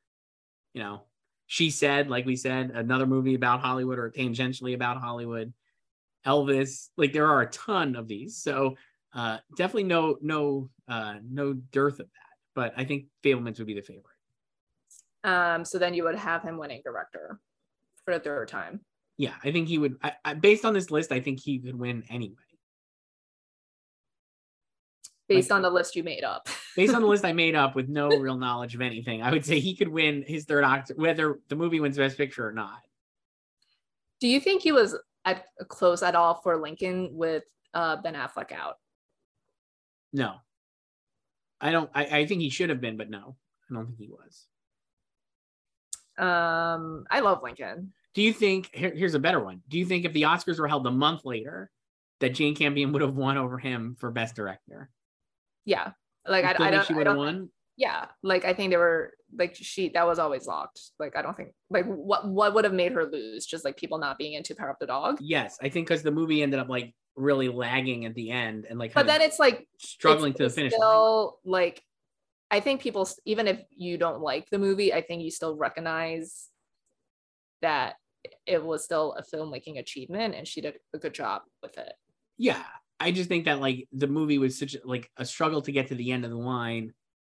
you 0.73 0.81
know, 0.81 1.03
She 1.47 1.69
said, 1.69 2.09
like 2.09 2.25
we 2.25 2.35
said, 2.35 2.71
another 2.71 3.05
movie 3.07 3.35
about 3.35 3.61
Hollywood 3.61 3.99
or 3.99 4.11
tangentially 4.11 4.75
about 4.75 4.97
Hollywood. 4.97 5.53
Elvis, 6.25 6.89
like 6.97 7.13
there 7.13 7.27
are 7.27 7.41
a 7.41 7.49
ton 7.49 7.95
of 7.95 8.07
these. 8.07 8.37
So 8.37 8.75
uh, 9.13 9.37
definitely 9.55 9.85
no 9.85 10.17
no 10.21 10.69
uh, 10.87 11.15
no 11.23 11.53
dearth 11.53 11.99
of 11.99 12.07
that. 12.07 12.35
But 12.53 12.73
I 12.75 12.83
think 12.83 13.05
Fabelmans 13.23 13.59
would 13.59 13.67
be 13.67 13.75
the 13.75 13.81
favorite. 13.81 14.03
Um, 15.23 15.63
so 15.63 15.79
then 15.79 15.93
you 15.93 16.03
would 16.03 16.15
have 16.15 16.43
him 16.43 16.57
winning 16.57 16.81
director 16.83 17.39
for 18.03 18.13
the 18.13 18.19
third 18.19 18.49
time. 18.49 18.81
Yeah, 19.17 19.35
I 19.43 19.51
think 19.51 19.69
he 19.69 19.77
would. 19.77 19.95
I, 20.03 20.13
I, 20.25 20.33
based 20.33 20.65
on 20.65 20.73
this 20.73 20.91
list, 20.91 21.11
I 21.13 21.21
think 21.21 21.39
he 21.39 21.59
could 21.59 21.79
win 21.79 22.03
anyway. 22.09 22.35
Based 25.27 25.49
like, 25.49 25.57
on 25.57 25.61
the 25.61 25.69
list 25.69 25.95
you 25.95 26.03
made 26.03 26.23
up. 26.23 26.47
based 26.75 26.93
on 26.93 27.01
the 27.01 27.07
list 27.07 27.25
I 27.25 27.33
made 27.33 27.55
up 27.55 27.75
with 27.75 27.89
no 27.89 28.07
real 28.07 28.37
knowledge 28.37 28.75
of 28.75 28.81
anything, 28.81 29.21
I 29.21 29.31
would 29.31 29.45
say 29.45 29.59
he 29.59 29.75
could 29.75 29.89
win 29.89 30.23
his 30.25 30.45
third 30.45 30.63
Oscar, 30.63 30.95
whether 30.95 31.39
the 31.49 31.55
movie 31.55 31.79
wins 31.79 31.97
Best 31.97 32.17
Picture 32.17 32.47
or 32.47 32.53
not. 32.53 32.79
Do 34.19 34.27
you 34.27 34.39
think 34.39 34.61
he 34.61 34.71
was 34.71 34.95
at 35.25 35.45
close 35.67 36.01
at 36.01 36.15
all 36.15 36.35
for 36.35 36.57
Lincoln 36.57 37.09
with 37.11 37.43
uh, 37.73 37.97
Ben 37.97 38.15
Affleck 38.15 38.51
out? 38.51 38.77
No, 40.13 40.35
I 41.59 41.71
don't. 41.71 41.89
I, 41.93 42.05
I 42.05 42.25
think 42.25 42.41
he 42.41 42.49
should 42.49 42.69
have 42.69 42.81
been, 42.81 42.97
but 42.97 43.09
no, 43.09 43.35
I 43.69 43.73
don't 43.73 43.85
think 43.85 43.99
he 43.99 44.09
was. 44.09 44.47
Um, 46.17 47.05
I 47.11 47.19
love 47.19 47.43
Lincoln. 47.43 47.93
Do 48.13 48.21
you 48.21 48.33
think 48.33 48.73
here, 48.73 48.91
here's 48.95 49.13
a 49.13 49.19
better 49.19 49.39
one? 49.39 49.61
Do 49.67 49.77
you 49.77 49.85
think 49.85 50.05
if 50.05 50.13
the 50.13 50.23
Oscars 50.23 50.59
were 50.59 50.67
held 50.67 50.87
a 50.87 50.91
month 50.91 51.25
later, 51.25 51.69
that 52.19 52.33
Jane 52.33 52.55
Campion 52.55 52.91
would 52.93 53.01
have 53.01 53.15
won 53.15 53.37
over 53.37 53.59
him 53.59 53.95
for 53.99 54.09
Best 54.09 54.35
Director? 54.35 54.89
Yeah, 55.67 55.91
like 56.27 56.45
I, 56.45 56.55
I, 56.67 56.71
don't. 56.71 56.85
She 56.85 56.93
would 56.93 57.07
have 57.07 57.17
won. 57.17 57.49
Yeah, 57.75 58.05
like 58.23 58.45
I 58.45 58.53
think 58.53 58.71
they 58.71 58.77
were 58.77 59.13
like 59.37 59.55
she 59.55 59.89
that 59.89 60.07
was 60.07 60.17
always 60.17 60.47
locked. 60.47 60.79
Like 60.97 61.15
I 61.15 61.21
don't 61.21 61.37
think 61.37 61.49
like 61.69 61.85
what 61.85 62.27
what 62.27 62.55
would 62.55 62.63
have 62.63 62.73
made 62.73 62.93
her 62.93 63.05
lose? 63.05 63.45
Just 63.45 63.65
like 63.65 63.77
people 63.77 63.99
not 63.99 64.17
being 64.17 64.33
into 64.33 64.55
Power 64.55 64.71
of 64.71 64.77
the 64.79 64.87
Dog. 64.87 65.17
Yes, 65.21 65.57
I 65.61 65.69
think 65.69 65.87
because 65.87 66.01
the 66.01 66.11
movie 66.11 66.41
ended 66.41 66.59
up 66.59 66.69
like 66.69 66.95
really 67.15 67.49
lagging 67.49 68.05
at 68.05 68.15
the 68.15 68.31
end 68.31 68.65
and 68.67 68.79
like. 68.79 68.93
But 68.93 69.07
then 69.07 69.21
it's 69.21 69.39
like 69.39 69.67
struggling 69.77 70.31
it's, 70.31 70.37
to 70.37 70.43
the 70.45 70.49
finish. 70.49 70.73
Still 70.73 71.39
line. 71.43 71.51
like 71.51 71.83
I 72.49 72.61
think 72.61 72.81
people, 72.81 73.07
even 73.25 73.47
if 73.47 73.61
you 73.71 73.97
don't 73.97 74.21
like 74.21 74.49
the 74.49 74.57
movie, 74.57 74.93
I 74.93 75.01
think 75.01 75.21
you 75.21 75.31
still 75.31 75.55
recognize 75.55 76.47
that 77.61 77.95
it 78.45 78.63
was 78.63 78.83
still 78.83 79.13
a 79.17 79.23
filmmaking 79.23 79.79
achievement 79.79 80.35
and 80.35 80.47
she 80.47 80.61
did 80.61 80.75
a 80.93 80.97
good 80.97 81.13
job 81.13 81.41
with 81.61 81.77
it. 81.77 81.93
Yeah. 82.37 82.63
I 82.99 83.11
just 83.11 83.29
think 83.29 83.45
that 83.45 83.59
like 83.59 83.87
the 83.91 84.07
movie 84.07 84.37
was 84.37 84.57
such 84.57 84.75
like 84.83 85.09
a 85.17 85.25
struggle 85.25 85.61
to 85.61 85.71
get 85.71 85.87
to 85.87 85.95
the 85.95 86.11
end 86.11 86.25
of 86.25 86.31
the 86.31 86.37
line. 86.37 86.93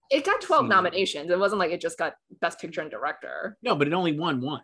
It 0.10 0.26
got 0.26 0.42
12 0.42 0.66
See. 0.66 0.70
nominations. 0.70 1.32
It 1.32 1.40
wasn't 1.40 1.60
like 1.60 1.72
it 1.72 1.82
just 1.82 1.98
got 1.98 2.14
best 2.40 2.60
picture 2.60 2.82
and 2.82 2.92
director. 2.92 3.58
No, 3.62 3.76
but 3.76 3.88
it 3.88 3.94
only 3.94 4.18
won 4.18 4.42
one. 4.42 4.62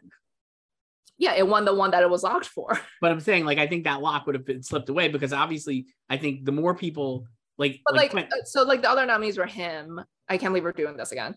Yeah, 1.17 1.35
it 1.35 1.47
won 1.47 1.65
the 1.65 1.73
one 1.73 1.91
that 1.91 2.03
it 2.03 2.09
was 2.09 2.23
locked 2.23 2.47
for. 2.47 2.79
But 3.01 3.11
I'm 3.11 3.19
saying 3.19 3.45
like 3.45 3.57
I 3.57 3.67
think 3.67 3.83
that 3.83 4.01
lock 4.01 4.25
would 4.25 4.35
have 4.35 4.45
been 4.45 4.63
slipped 4.63 4.89
away 4.89 5.09
because 5.09 5.33
obviously 5.33 5.87
I 6.09 6.17
think 6.17 6.45
the 6.45 6.51
more 6.51 6.73
people 6.73 7.25
like, 7.57 7.81
but 7.85 7.95
like, 7.95 8.13
like 8.13 8.27
uh, 8.27 8.43
so 8.45 8.63
like 8.63 8.81
the 8.81 8.89
other 8.89 9.05
nominees 9.05 9.37
were 9.37 9.45
him. 9.45 9.99
I 10.29 10.37
can't 10.37 10.51
believe 10.51 10.63
we're 10.63 10.71
doing 10.71 10.97
this 10.97 11.11
again. 11.11 11.35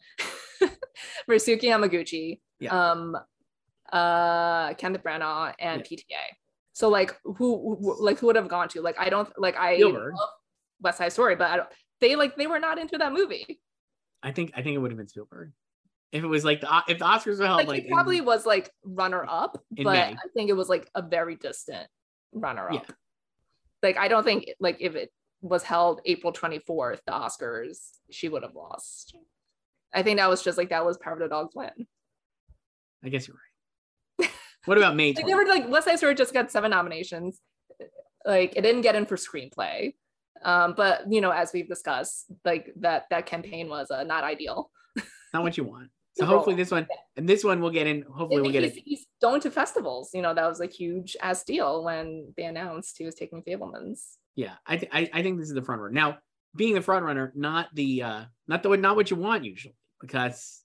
Ryusuke 1.29 1.63
Hamaguchi, 1.63 2.41
yeah. 2.61 2.91
um, 2.91 3.17
uh, 3.93 4.75
Kenneth 4.75 5.03
Branagh, 5.03 5.55
and 5.59 5.85
yeah. 5.91 5.97
PTA. 5.99 6.37
So 6.77 6.91
like, 6.91 7.19
who, 7.25 7.33
who, 7.81 8.05
like 8.05 8.19
who 8.19 8.27
would 8.27 8.37
have 8.37 8.49
gone 8.49 8.69
to? 8.69 8.83
Like, 8.83 8.97
I 8.99 9.09
don't 9.09 9.27
like 9.39 9.57
I 9.57 9.77
love 9.79 10.13
West 10.83 10.99
Side 10.99 11.11
Story, 11.11 11.35
but 11.35 11.51
I 11.51 11.57
don't. 11.57 11.69
They 12.03 12.17
like 12.17 12.37
they 12.37 12.47
were 12.47 12.59
not 12.59 12.79
into 12.79 12.99
that 12.99 13.15
movie. 13.15 13.63
I 14.23 14.31
think 14.31 14.53
I 14.55 14.61
think 14.61 14.75
it 14.75 14.79
would 14.79 14.91
have 14.91 14.99
been 14.99 15.09
Spielberg. 15.09 15.53
If 16.13 16.23
it 16.23 16.27
was 16.27 16.45
like 16.45 16.61
the 16.61 16.83
if 16.87 16.99
the 16.99 17.05
Oscars 17.07 17.39
were 17.39 17.47
held 17.47 17.61
like, 17.61 17.69
like 17.69 17.85
it 17.85 17.91
probably 17.91 18.19
in, 18.19 18.27
was 18.27 18.45
like 18.45 18.71
runner 18.85 19.25
up, 19.27 19.59
but 19.71 19.85
May. 19.85 20.03
I 20.03 20.17
think 20.35 20.51
it 20.51 20.53
was 20.53 20.69
like 20.69 20.87
a 20.95 21.01
very 21.01 21.37
distant 21.37 21.89
runner 22.35 22.69
up. 22.69 22.85
Yeah. 22.87 22.95
Like 23.83 23.97
I 23.97 24.09
don't 24.09 24.25
think 24.25 24.51
like 24.61 24.77
if 24.79 24.97
it 24.97 25.11
was 25.41 25.63
held 25.63 26.03
April 26.05 26.31
24th, 26.31 26.99
the 27.07 27.13
Oscars, 27.13 27.93
she 28.11 28.29
would 28.29 28.43
have 28.43 28.55
lost. 28.55 29.17
I 29.95 30.03
think 30.03 30.19
that 30.19 30.29
was 30.29 30.43
just 30.43 30.59
like 30.59 30.69
that 30.69 30.85
was 30.85 30.99
Power 30.99 31.15
of 31.15 31.21
the 31.21 31.29
Dog's 31.29 31.55
win. 31.55 31.87
I 33.03 33.09
guess 33.09 33.27
you're 33.27 33.35
right. 33.35 33.46
What 34.67 34.79
about 34.79 34.97
May? 34.97 35.13
like 35.13 35.27
they 35.27 35.35
were 35.35 35.47
like 35.47 35.69
West 35.69 35.87
Side 35.87 35.97
Story 35.97 36.15
just 36.15 36.35
got 36.35 36.51
seven 36.51 36.71
nominations. 36.71 37.41
Like 38.25 38.55
it 38.57 38.63
didn't 38.63 38.83
get 38.83 38.95
in 38.95 39.07
for 39.07 39.17
screenplay. 39.17 39.95
Um, 40.45 40.75
but 40.77 41.11
you 41.11 41.21
know, 41.21 41.31
as 41.31 41.53
we've 41.53 41.69
discussed, 41.69 42.27
like 42.45 42.73
that 42.81 43.05
that 43.11 43.27
campaign 43.27 43.69
was 43.69 43.91
uh, 43.91 44.03
not 44.05 44.25
ideal. 44.25 44.71
not 45.33 45.43
what 45.43 45.57
you 45.57 45.65
want. 45.65 45.91
So 46.19 46.25
hopefully 46.25 46.57
this 46.57 46.71
one 46.71 46.87
and 47.19 47.29
this 47.29 47.45
one 47.45 47.61
will 47.61 47.69
get 47.69 47.87
in. 47.87 48.01
Hopefully 48.01 48.41
we'll 48.41 48.51
get 48.51 48.63
he's, 48.63 48.77
it. 48.77 48.83
He's 48.87 49.07
going 49.21 49.39
to 49.43 49.51
festivals. 49.51 50.13
You 50.15 50.23
know 50.23 50.33
that 50.33 50.49
was 50.49 50.63
a 50.63 50.67
huge 50.67 51.15
ass 51.21 51.45
deal 51.45 51.85
when 51.85 52.33
they 52.39 52.45
announced 52.45 52.97
he 52.97 53.05
was 53.05 53.15
taking 53.15 53.43
Fabelmans. 53.43 53.99
Yeah, 54.35 54.55
I, 54.67 54.79
th- 54.79 54.91
I 54.95 55.11
I 55.13 55.23
think 55.23 55.39
this 55.39 55.49
is 55.49 55.55
the 55.55 55.61
front 55.61 55.83
runner. 55.83 55.93
Now, 55.93 56.17
being 56.57 56.73
the 56.73 56.81
front 56.81 57.05
runner, 57.05 57.33
not 57.35 57.69
the 57.75 58.03
uh 58.03 58.25
not 58.49 58.63
the 58.63 58.75
not 58.79 58.97
what 58.97 59.11
you 59.11 59.19
want 59.19 59.45
usually, 59.45 59.77
because 60.01 60.63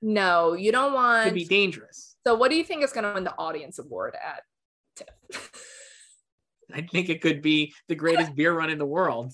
no, 0.00 0.54
you 0.54 0.72
don't 0.72 0.92
want 0.92 1.28
to 1.28 1.34
be 1.34 1.44
dangerous. 1.44 2.16
So, 2.28 2.34
what 2.34 2.50
do 2.50 2.58
you 2.58 2.64
think 2.64 2.84
is 2.84 2.92
going 2.92 3.04
to 3.04 3.14
win 3.14 3.24
the 3.24 3.34
audience 3.38 3.78
award 3.78 4.14
at 4.14 4.42
TIFF? 4.96 5.50
I 6.74 6.82
think 6.82 7.08
it 7.08 7.22
could 7.22 7.40
be 7.40 7.72
the 7.88 7.94
greatest 7.94 8.36
beer 8.36 8.52
run 8.52 8.68
in 8.68 8.76
the 8.76 8.84
world. 8.84 9.32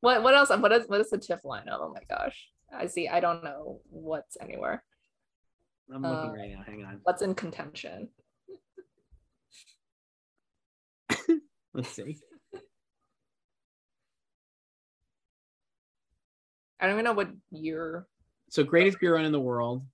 What 0.00 0.22
what 0.22 0.34
else? 0.34 0.48
What 0.48 0.72
is 0.72 0.88
what 0.88 1.02
is 1.02 1.10
the 1.10 1.18
TIFF 1.18 1.42
lineup? 1.42 1.80
Oh 1.80 1.94
my 1.94 2.00
gosh, 2.08 2.48
I 2.74 2.86
see. 2.86 3.06
I 3.06 3.20
don't 3.20 3.44
know 3.44 3.82
what's 3.90 4.38
anywhere. 4.40 4.82
I'm 5.94 6.00
looking 6.00 6.30
uh, 6.30 6.32
right 6.32 6.52
now. 6.52 6.62
Hang 6.64 6.86
on. 6.86 7.00
What's 7.02 7.20
in 7.20 7.34
contention? 7.34 8.08
Let's 11.74 11.90
see. 11.90 12.16
I 16.80 16.86
don't 16.86 16.94
even 16.94 17.04
know 17.04 17.12
what 17.12 17.28
year. 17.50 18.06
So 18.48 18.64
greatest 18.64 19.00
beer 19.00 19.16
run 19.16 19.26
in 19.26 19.32
the 19.32 19.38
world. 19.38 19.84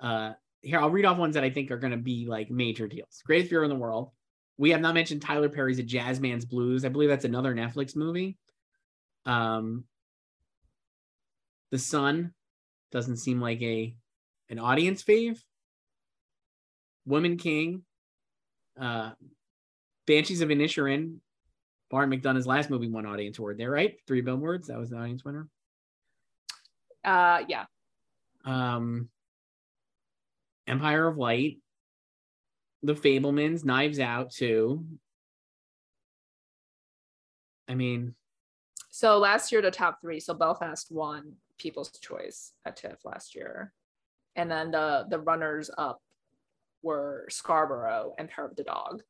Uh, 0.00 0.32
here 0.66 0.80
I'll 0.80 0.90
read 0.90 1.04
off 1.04 1.16
ones 1.16 1.34
that 1.34 1.44
I 1.44 1.50
think 1.50 1.70
are 1.70 1.78
going 1.78 1.92
to 1.92 1.96
be 1.96 2.26
like 2.26 2.50
major 2.50 2.88
deals. 2.88 3.22
Greatest 3.24 3.50
beer 3.50 3.62
in 3.62 3.70
the 3.70 3.76
world. 3.76 4.10
We 4.58 4.70
have 4.70 4.80
not 4.80 4.94
mentioned 4.94 5.22
Tyler 5.22 5.48
Perry's 5.48 5.78
A 5.78 5.82
Jazzman's 5.82 6.44
Blues. 6.44 6.84
I 6.84 6.88
believe 6.88 7.08
that's 7.08 7.24
another 7.24 7.54
Netflix 7.54 7.94
movie. 7.94 8.36
Um, 9.24 9.84
The 11.70 11.78
Son 11.78 12.32
doesn't 12.90 13.18
seem 13.18 13.40
like 13.40 13.62
a 13.62 13.94
an 14.48 14.58
audience 14.58 15.02
fave. 15.02 15.38
Woman 17.04 17.36
King. 17.36 17.82
Uh, 18.80 19.12
Banshees 20.06 20.40
of 20.40 20.48
Inisherin. 20.48 21.18
Martin 21.92 22.18
McDonagh's 22.18 22.46
last 22.46 22.70
movie 22.70 22.88
won 22.88 23.06
audience 23.06 23.38
award 23.38 23.58
there, 23.58 23.70
right? 23.70 23.96
Three 24.06 24.20
billboards. 24.20 24.68
That 24.68 24.78
was 24.78 24.90
the 24.90 24.96
audience 24.96 25.24
winner. 25.24 25.48
Uh, 27.04 27.42
yeah. 27.48 27.66
Um, 28.44 29.08
Empire 30.66 31.06
of 31.06 31.16
Light, 31.16 31.58
The 32.82 32.94
Fabelmans, 32.94 33.64
Knives 33.64 34.00
Out 34.00 34.30
too. 34.30 34.84
I 37.68 37.74
mean, 37.74 38.14
so 38.90 39.18
last 39.18 39.52
year 39.52 39.60
the 39.60 39.70
top 39.70 40.00
three. 40.00 40.20
So 40.20 40.34
Belfast 40.34 40.90
won 40.90 41.34
People's 41.58 41.90
Choice 41.90 42.52
at 42.64 42.76
TIFF 42.76 43.04
last 43.04 43.34
year, 43.34 43.72
and 44.36 44.50
then 44.50 44.70
the 44.70 45.06
the 45.08 45.18
runners 45.18 45.70
up 45.76 46.00
were 46.82 47.26
Scarborough 47.28 48.14
and 48.18 48.30
Power 48.30 48.46
of 48.46 48.56
the 48.56 48.64
Dog. 48.64 49.02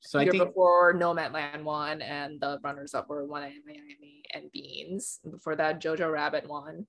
So 0.00 0.20
year 0.20 0.28
I 0.28 0.30
think 0.30 0.44
before 0.44 0.94
Nomadland 0.94 1.64
won, 1.64 2.02
and 2.02 2.40
the 2.40 2.60
runners 2.62 2.94
up 2.94 3.08
were 3.08 3.24
one 3.24 3.42
in 3.44 3.62
Miami 3.66 4.22
and 4.32 4.52
Beans. 4.52 5.18
Before 5.28 5.56
that, 5.56 5.82
Jojo 5.82 6.12
Rabbit 6.12 6.48
won, 6.48 6.86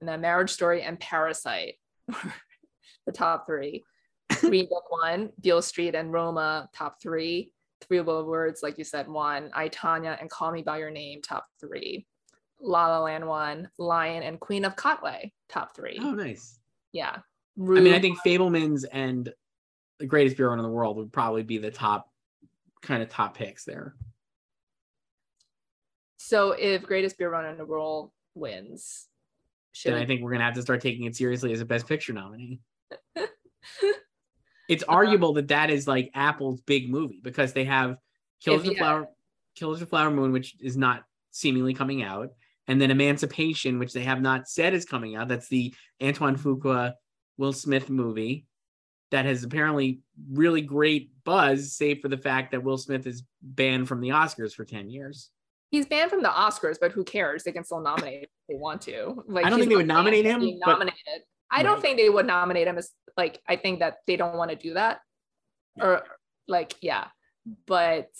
and 0.00 0.08
then 0.08 0.20
Marriage 0.20 0.50
Story 0.50 0.82
and 0.82 1.00
Parasite, 1.00 1.76
the 3.06 3.12
top 3.12 3.46
three. 3.46 3.84
Green 4.40 4.68
Book 4.68 4.90
one, 4.90 5.30
Beale 5.40 5.62
Street 5.62 5.94
and 5.94 6.12
Roma 6.12 6.68
top 6.74 7.00
three. 7.00 7.52
Three 7.80 8.00
words, 8.00 8.62
like 8.62 8.78
you 8.78 8.84
said, 8.84 9.06
one. 9.06 9.50
I 9.54 9.68
Tonya 9.68 10.20
and 10.20 10.30
Call 10.30 10.50
Me 10.50 10.62
by 10.62 10.78
Your 10.78 10.90
Name 10.90 11.20
top 11.22 11.46
three. 11.60 12.06
La 12.60 12.88
La 12.88 13.00
Land 13.00 13.26
one, 13.26 13.68
Lion 13.78 14.22
and 14.22 14.40
Queen 14.40 14.64
of 14.64 14.76
Katwe 14.76 15.30
top 15.48 15.76
three. 15.76 15.98
Oh, 16.00 16.12
nice. 16.12 16.58
Yeah. 16.92 17.18
I 17.58 17.62
mean, 17.62 17.94
I 17.94 18.00
think 18.00 18.18
Fabelmans 18.24 18.84
and 18.90 19.32
the 19.98 20.06
greatest 20.06 20.36
beer 20.36 20.52
in 20.52 20.62
the 20.62 20.68
world 20.68 20.96
would 20.96 21.12
probably 21.12 21.42
be 21.42 21.58
the 21.58 21.70
top 21.70 22.10
kind 22.82 23.02
of 23.02 23.08
top 23.08 23.36
picks 23.36 23.64
there. 23.64 23.94
So 26.16 26.52
if 26.52 26.82
greatest 26.82 27.18
beer 27.18 27.30
run 27.30 27.46
in 27.46 27.56
the 27.56 27.64
world 27.64 28.10
wins, 28.34 29.06
then 29.84 29.94
I 29.94 30.04
think 30.06 30.22
we're 30.22 30.32
gonna 30.32 30.44
have 30.44 30.54
to 30.54 30.62
start 30.62 30.80
taking 30.80 31.04
it 31.04 31.14
seriously 31.16 31.52
as 31.52 31.60
a 31.60 31.64
best 31.64 31.86
picture 31.86 32.12
nominee. 32.12 32.60
it's 34.68 34.82
uh-huh. 34.82 34.92
arguable 34.92 35.34
that 35.34 35.48
that 35.48 35.70
is 35.70 35.86
like 35.86 36.10
Apple's 36.14 36.60
big 36.62 36.90
movie 36.90 37.20
because 37.22 37.52
they 37.52 37.64
have 37.64 37.96
Killers 38.42 38.62
of 38.62 38.66
the 38.66 38.74
Flower, 38.76 39.08
Killers 39.54 39.82
of 39.82 39.88
Flower 39.88 40.10
Moon, 40.10 40.32
which 40.32 40.56
is 40.60 40.76
not 40.76 41.04
seemingly 41.30 41.74
coming 41.74 42.02
out, 42.02 42.30
and 42.68 42.80
then 42.80 42.90
Emancipation, 42.90 43.78
which 43.78 43.92
they 43.92 44.02
have 44.02 44.20
not 44.20 44.48
said 44.48 44.74
is 44.74 44.84
coming 44.84 45.16
out. 45.16 45.28
That's 45.28 45.48
the 45.48 45.74
Antoine 46.02 46.36
Fuqua 46.36 46.94
Will 47.38 47.52
Smith 47.52 47.90
movie 47.90 48.46
that 49.10 49.24
has 49.24 49.44
apparently 49.44 50.00
really 50.30 50.60
great 50.60 51.10
buzz, 51.24 51.72
save 51.72 52.00
for 52.00 52.08
the 52.08 52.16
fact 52.16 52.52
that 52.52 52.62
Will 52.62 52.78
Smith 52.78 53.06
is 53.06 53.22
banned 53.40 53.88
from 53.88 54.00
the 54.00 54.08
Oscars 54.08 54.52
for 54.52 54.64
10 54.64 54.90
years. 54.90 55.30
He's 55.70 55.86
banned 55.86 56.10
from 56.10 56.22
the 56.22 56.28
Oscars, 56.28 56.76
but 56.80 56.92
who 56.92 57.04
cares? 57.04 57.44
They 57.44 57.52
can 57.52 57.64
still 57.64 57.80
nominate 57.80 58.24
if 58.24 58.28
they 58.48 58.54
want 58.54 58.80
to. 58.82 59.22
Like 59.26 59.44
I 59.44 59.50
don't 59.50 59.58
think 59.58 59.70
they 59.70 59.76
would 59.76 59.86
nominate 59.86 60.24
him, 60.24 60.40
Nominated. 60.58 61.22
I 61.50 61.62
don't 61.62 61.80
think 61.80 61.96
they 61.98 62.08
would 62.08 62.26
nominate 62.26 62.66
him 62.66 62.78
as 62.78 62.90
like 63.16 63.40
I 63.48 63.56
think 63.56 63.80
that 63.80 63.98
they 64.06 64.16
don't 64.16 64.36
want 64.36 64.50
to 64.50 64.56
do 64.56 64.74
that. 64.74 65.00
Or 65.80 66.02
like 66.48 66.74
yeah. 66.80 67.06
But 67.66 68.10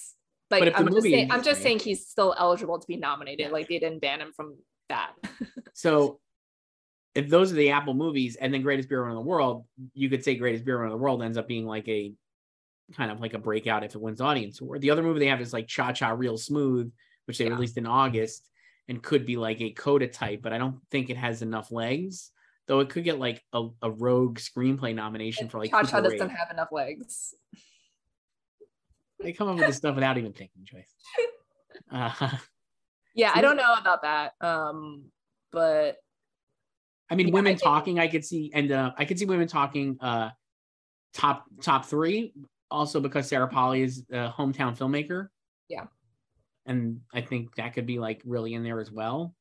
like 0.51 0.65
But 0.65 0.78
I'm 0.78 0.89
just 0.89 1.03
saying 1.03 1.31
I'm 1.31 1.43
just 1.43 1.62
saying 1.62 1.81
he's 1.81 2.07
still 2.07 2.35
eligible 2.39 2.78
to 2.78 2.86
be 2.86 2.97
nominated. 2.97 3.47
Yeah. 3.47 3.53
Like 3.53 3.69
they 3.69 3.78
didn't 3.78 4.01
ban 4.01 4.20
him 4.20 4.32
from 4.35 4.57
that. 4.89 5.12
So 5.74 6.20
if 7.15 7.28
those 7.28 7.53
are 7.53 7.57
the 7.57 7.70
Apple 7.70 7.93
movies 7.93 8.36
and 8.36 8.53
then 8.53 8.62
Greatest 8.62 8.89
Beer 8.89 9.03
Run 9.03 9.11
in 9.11 9.16
the 9.16 9.20
World, 9.20 9.66
you 9.93 10.09
could 10.09 10.24
say 10.24 10.36
Greatest 10.36 10.65
Beer 10.65 10.78
Run 10.78 10.86
in 10.86 10.93
the 10.93 10.97
World 10.97 11.23
ends 11.23 11.36
up 11.36 11.47
being 11.47 11.66
like 11.66 11.86
a 11.86 12.15
kind 12.94 13.11
of 13.11 13.20
like 13.20 13.35
a 13.35 13.39
breakout 13.39 13.85
if 13.85 13.94
it 13.94 14.01
wins 14.01 14.23
audience 14.23 14.61
award. 14.62 14.81
The 14.81 14.90
other 14.90 15.03
movie 15.03 15.20
they 15.20 15.27
have 15.27 15.40
is 15.43 15.53
like 15.53 15.66
Cha 15.66 15.93
Cha 15.93 16.11
Real 16.11 16.39
Smooth, 16.39 16.90
which 17.27 17.36
they 17.36 17.44
Yeah. 17.44 17.51
released 17.51 17.77
in 17.77 17.86
August 17.86 18.48
and 18.89 19.03
could 19.03 19.27
be 19.27 19.36
like 19.36 19.61
a 19.61 19.70
coda 19.73 20.07
type, 20.07 20.40
but 20.43 20.55
I 20.55 20.59
don't 20.59 20.78
think 20.90 21.11
it 21.11 21.16
has 21.19 21.43
enough 21.43 21.70
legs. 21.70 22.31
Though 22.68 22.80
it 22.80 22.88
could 22.90 23.05
get 23.05 23.18
like 23.20 23.44
a, 23.52 23.68
a 23.82 23.90
rogue 23.90 24.38
screenplay 24.38 24.94
nomination 24.94 25.48
for 25.48 25.59
like 25.59 25.70
Cha 25.70 25.82
Cha 25.84 26.01
doesn't 26.01 26.18
Rae. 26.20 26.34
have 26.34 26.51
enough 26.51 26.68
legs. 26.72 27.34
They 29.20 29.32
come 29.32 29.48
up 29.48 29.56
with 29.56 29.66
this 29.66 29.76
stuff 29.76 29.94
without 29.94 30.18
even 30.18 30.32
thinking, 30.32 30.62
Joyce. 30.64 30.93
Uh, 31.93 32.10
Yeah, 33.14 33.30
I 33.34 33.40
don't 33.40 33.56
know 33.56 33.74
about 33.78 34.02
that. 34.02 34.32
Um, 34.40 35.05
but 35.52 35.98
I 37.09 37.14
mean, 37.14 37.28
Yeah, 37.28 37.32
I 37.32 37.34
women 37.34 37.52
think- 37.52 37.62
talking, 37.62 37.98
I 38.01 38.09
could 38.09 38.24
see, 38.24 38.51
and 38.52 38.72
uh, 38.72 38.93
I 38.98 39.05
could 39.05 39.18
see 39.18 39.24
women 39.26 39.47
talking 39.47 39.97
uh, 40.01 40.30
top 41.14 41.44
top 41.62 41.84
three. 41.86 42.32
Also, 42.70 42.98
because 42.98 43.28
Sarah 43.28 43.47
Polley 43.47 43.82
is 43.82 44.05
a 44.10 44.28
hometown 44.36 44.76
filmmaker. 44.76 45.28
Yeah. 45.68 45.84
and 46.66 47.01
I 47.14 47.20
think 47.20 47.55
that 47.56 47.74
could 47.74 47.86
be 47.86 47.98
like 48.01 48.22
really 48.24 48.55
in 48.55 48.64
there 48.64 48.80
as 48.80 48.90
well. 48.90 49.34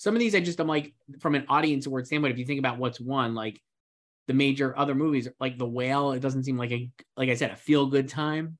Some 0.00 0.16
of 0.16 0.20
these, 0.20 0.34
I 0.34 0.40
just 0.40 0.58
I'm 0.58 0.66
like 0.66 0.94
from 1.18 1.34
an 1.34 1.44
audience 1.50 1.84
award 1.84 2.06
standpoint. 2.06 2.32
If 2.32 2.38
you 2.38 2.46
think 2.46 2.58
about 2.58 2.78
what's 2.78 2.98
won, 2.98 3.34
like 3.34 3.60
the 4.28 4.32
major 4.32 4.74
other 4.74 4.94
movies, 4.94 5.28
like 5.38 5.58
The 5.58 5.66
Whale, 5.66 6.12
it 6.12 6.20
doesn't 6.20 6.44
seem 6.44 6.56
like 6.56 6.72
a 6.72 6.90
like 7.18 7.28
I 7.28 7.34
said 7.34 7.50
a 7.50 7.56
feel 7.56 7.84
good 7.84 8.08
time. 8.08 8.56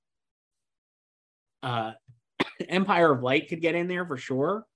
Uh, 1.63 1.93
Empire 2.69 3.11
of 3.11 3.23
Light 3.23 3.49
could 3.49 3.63
get 3.63 3.75
in 3.75 3.89
there 3.89 4.05
for 4.05 4.19
sure. 4.19 4.67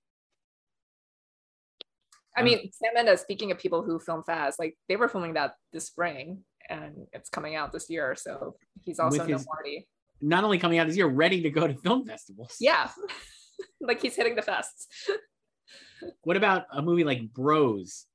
I 2.35 2.43
mean, 2.43 2.70
Sam 2.73 2.95
Mendes, 2.95 3.20
speaking 3.20 3.51
of 3.51 3.59
people 3.59 3.82
who 3.82 4.01
film 4.01 4.23
fast, 4.24 4.59
like 4.59 4.74
they 4.89 4.97
were 4.97 5.11
filming 5.11 5.35
that 5.35 5.53
this 5.70 5.85
spring 5.85 6.45
and 6.70 6.95
it's 7.12 7.28
coming 7.28 7.57
out 7.57 7.73
this 7.73 7.91
year. 7.91 8.16
So 8.16 8.57
he's 8.81 8.99
also 8.99 9.27
his-. 9.27 9.47
Not 10.23 10.45
only 10.45 10.59
coming 10.59 10.78
out 10.78 10.86
this 10.86 10.97
year, 10.97 11.09
ready 11.09 11.43
to 11.43 11.51
go 11.51 11.66
to 11.66 11.74
film 11.74 12.07
festivals. 12.07 12.57
Yeah. 12.59 12.89
like 13.82 14.01
he's 14.01 14.16
hitting 14.16 14.35
the 14.35 14.41
fests. 14.41 14.86
What 16.22 16.36
about 16.36 16.66
a 16.72 16.82
movie 16.82 17.05
like 17.05 17.32
Bros 17.32 18.06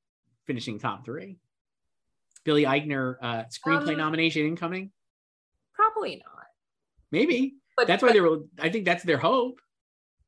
finishing 0.45 0.79
top 0.79 1.05
three? 1.05 1.37
Billy 2.43 2.63
Eichner 2.63 3.15
uh, 3.21 3.43
screenplay 3.45 3.91
Um, 3.91 3.97
nomination 3.97 4.45
incoming? 4.45 4.91
Probably 5.73 6.15
not. 6.15 6.45
Maybe. 7.11 7.55
But 7.75 7.87
That's 7.87 8.01
why 8.03 8.09
but, 8.09 8.13
they 8.13 8.21
were. 8.21 8.39
I 8.59 8.69
think 8.69 8.85
that's 8.85 9.03
their 9.03 9.17
hope. 9.17 9.61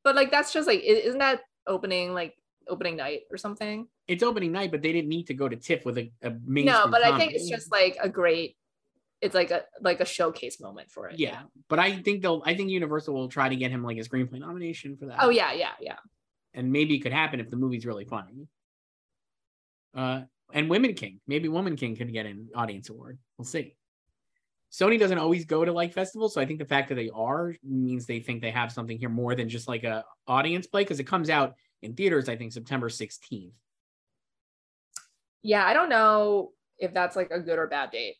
but 0.04 0.16
like 0.16 0.30
that's 0.30 0.52
just 0.52 0.66
like 0.66 0.80
isn't 0.80 1.18
that 1.18 1.42
opening 1.66 2.14
like 2.14 2.34
opening 2.68 2.96
night 2.96 3.22
or 3.30 3.36
something? 3.36 3.86
It's 4.08 4.22
opening 4.22 4.52
night, 4.52 4.70
but 4.70 4.82
they 4.82 4.92
didn't 4.92 5.10
need 5.10 5.26
to 5.26 5.34
go 5.34 5.48
to 5.48 5.56
TIFF 5.56 5.84
with 5.84 5.98
a, 5.98 6.10
a 6.22 6.32
no, 6.44 6.88
but 6.88 7.04
I 7.04 7.18
think 7.18 7.34
it's 7.34 7.48
just 7.48 7.70
like 7.70 7.96
a 8.02 8.08
great 8.08 8.56
it's 9.22 9.34
like 9.34 9.52
a 9.52 9.62
like 9.80 10.00
a 10.00 10.04
showcase 10.04 10.60
moment 10.60 10.90
for 10.90 11.08
it. 11.08 11.18
yeah. 11.18 11.42
But 11.68 11.78
I 11.78 12.02
think 12.02 12.22
they'll. 12.22 12.42
I 12.44 12.54
think 12.54 12.70
Universal 12.70 13.14
will 13.14 13.28
try 13.28 13.48
to 13.48 13.56
get 13.56 13.70
him 13.70 13.84
like 13.84 13.96
a 13.96 14.00
screenplay 14.00 14.40
nomination 14.40 14.96
for 14.96 15.06
that. 15.06 15.18
Oh 15.20 15.30
yeah, 15.30 15.52
yeah, 15.52 15.70
yeah. 15.80 15.96
And 16.54 16.70
maybe 16.70 16.94
it 16.94 17.00
could 17.00 17.12
happen 17.12 17.40
if 17.40 17.50
the 17.50 17.56
movie's 17.56 17.86
really 17.86 18.04
funny. 18.04 18.46
Uh, 19.94 20.22
and 20.52 20.68
Women 20.68 20.94
King, 20.94 21.20
maybe 21.26 21.48
Woman 21.48 21.76
King 21.76 21.96
could 21.96 22.12
get 22.12 22.26
an 22.26 22.48
audience 22.54 22.88
award. 22.90 23.18
We'll 23.38 23.46
see. 23.46 23.74
Sony 24.70 24.98
doesn't 24.98 25.18
always 25.18 25.44
go 25.44 25.64
to 25.64 25.72
like 25.72 25.92
festivals, 25.92 26.32
so 26.32 26.40
I 26.40 26.46
think 26.46 26.58
the 26.58 26.64
fact 26.64 26.88
that 26.88 26.94
they 26.94 27.10
are 27.14 27.54
means 27.62 28.06
they 28.06 28.20
think 28.20 28.40
they 28.40 28.50
have 28.50 28.72
something 28.72 28.98
here 28.98 29.10
more 29.10 29.34
than 29.34 29.48
just 29.48 29.68
like 29.68 29.84
a 29.84 30.04
audience 30.26 30.66
play 30.66 30.82
because 30.82 30.98
it 30.98 31.04
comes 31.04 31.28
out 31.28 31.54
in 31.82 31.94
theaters. 31.94 32.28
I 32.28 32.36
think 32.36 32.52
September 32.52 32.88
sixteenth. 32.88 33.52
Yeah, 35.42 35.66
I 35.66 35.74
don't 35.74 35.90
know 35.90 36.52
if 36.78 36.94
that's 36.94 37.16
like 37.16 37.30
a 37.30 37.40
good 37.40 37.58
or 37.58 37.66
bad 37.66 37.90
date. 37.90 38.14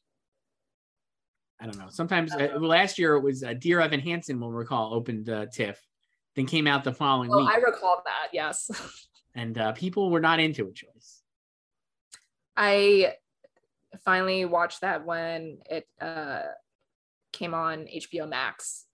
I 1.58 1.66
don't 1.66 1.78
know. 1.78 1.88
Sometimes 1.88 2.34
uh, 2.34 2.58
last 2.58 2.98
year 2.98 3.14
it 3.14 3.22
was 3.22 3.44
uh, 3.44 3.54
Dear 3.54 3.80
Evan 3.80 4.00
Hansen, 4.00 4.38
will 4.38 4.52
recall, 4.52 4.92
opened 4.92 5.30
uh, 5.30 5.46
TIFF, 5.46 5.80
then 6.36 6.46
came 6.46 6.66
out 6.66 6.84
the 6.84 6.92
following 6.92 7.30
Oh, 7.32 7.38
week, 7.38 7.48
I 7.50 7.58
recall 7.58 8.02
that. 8.04 8.28
Yes. 8.32 8.70
and 9.34 9.56
uh, 9.58 9.72
people 9.72 10.10
were 10.10 10.20
not 10.20 10.40
into 10.40 10.66
it. 10.68 10.74
Choice. 10.74 11.22
I 12.56 13.14
finally 14.04 14.44
watched 14.44 14.80
that 14.82 15.04
when 15.04 15.58
it 15.70 15.86
uh, 16.00 16.42
came 17.32 17.54
on 17.54 17.86
HBO 17.86 18.28
Max 18.28 18.86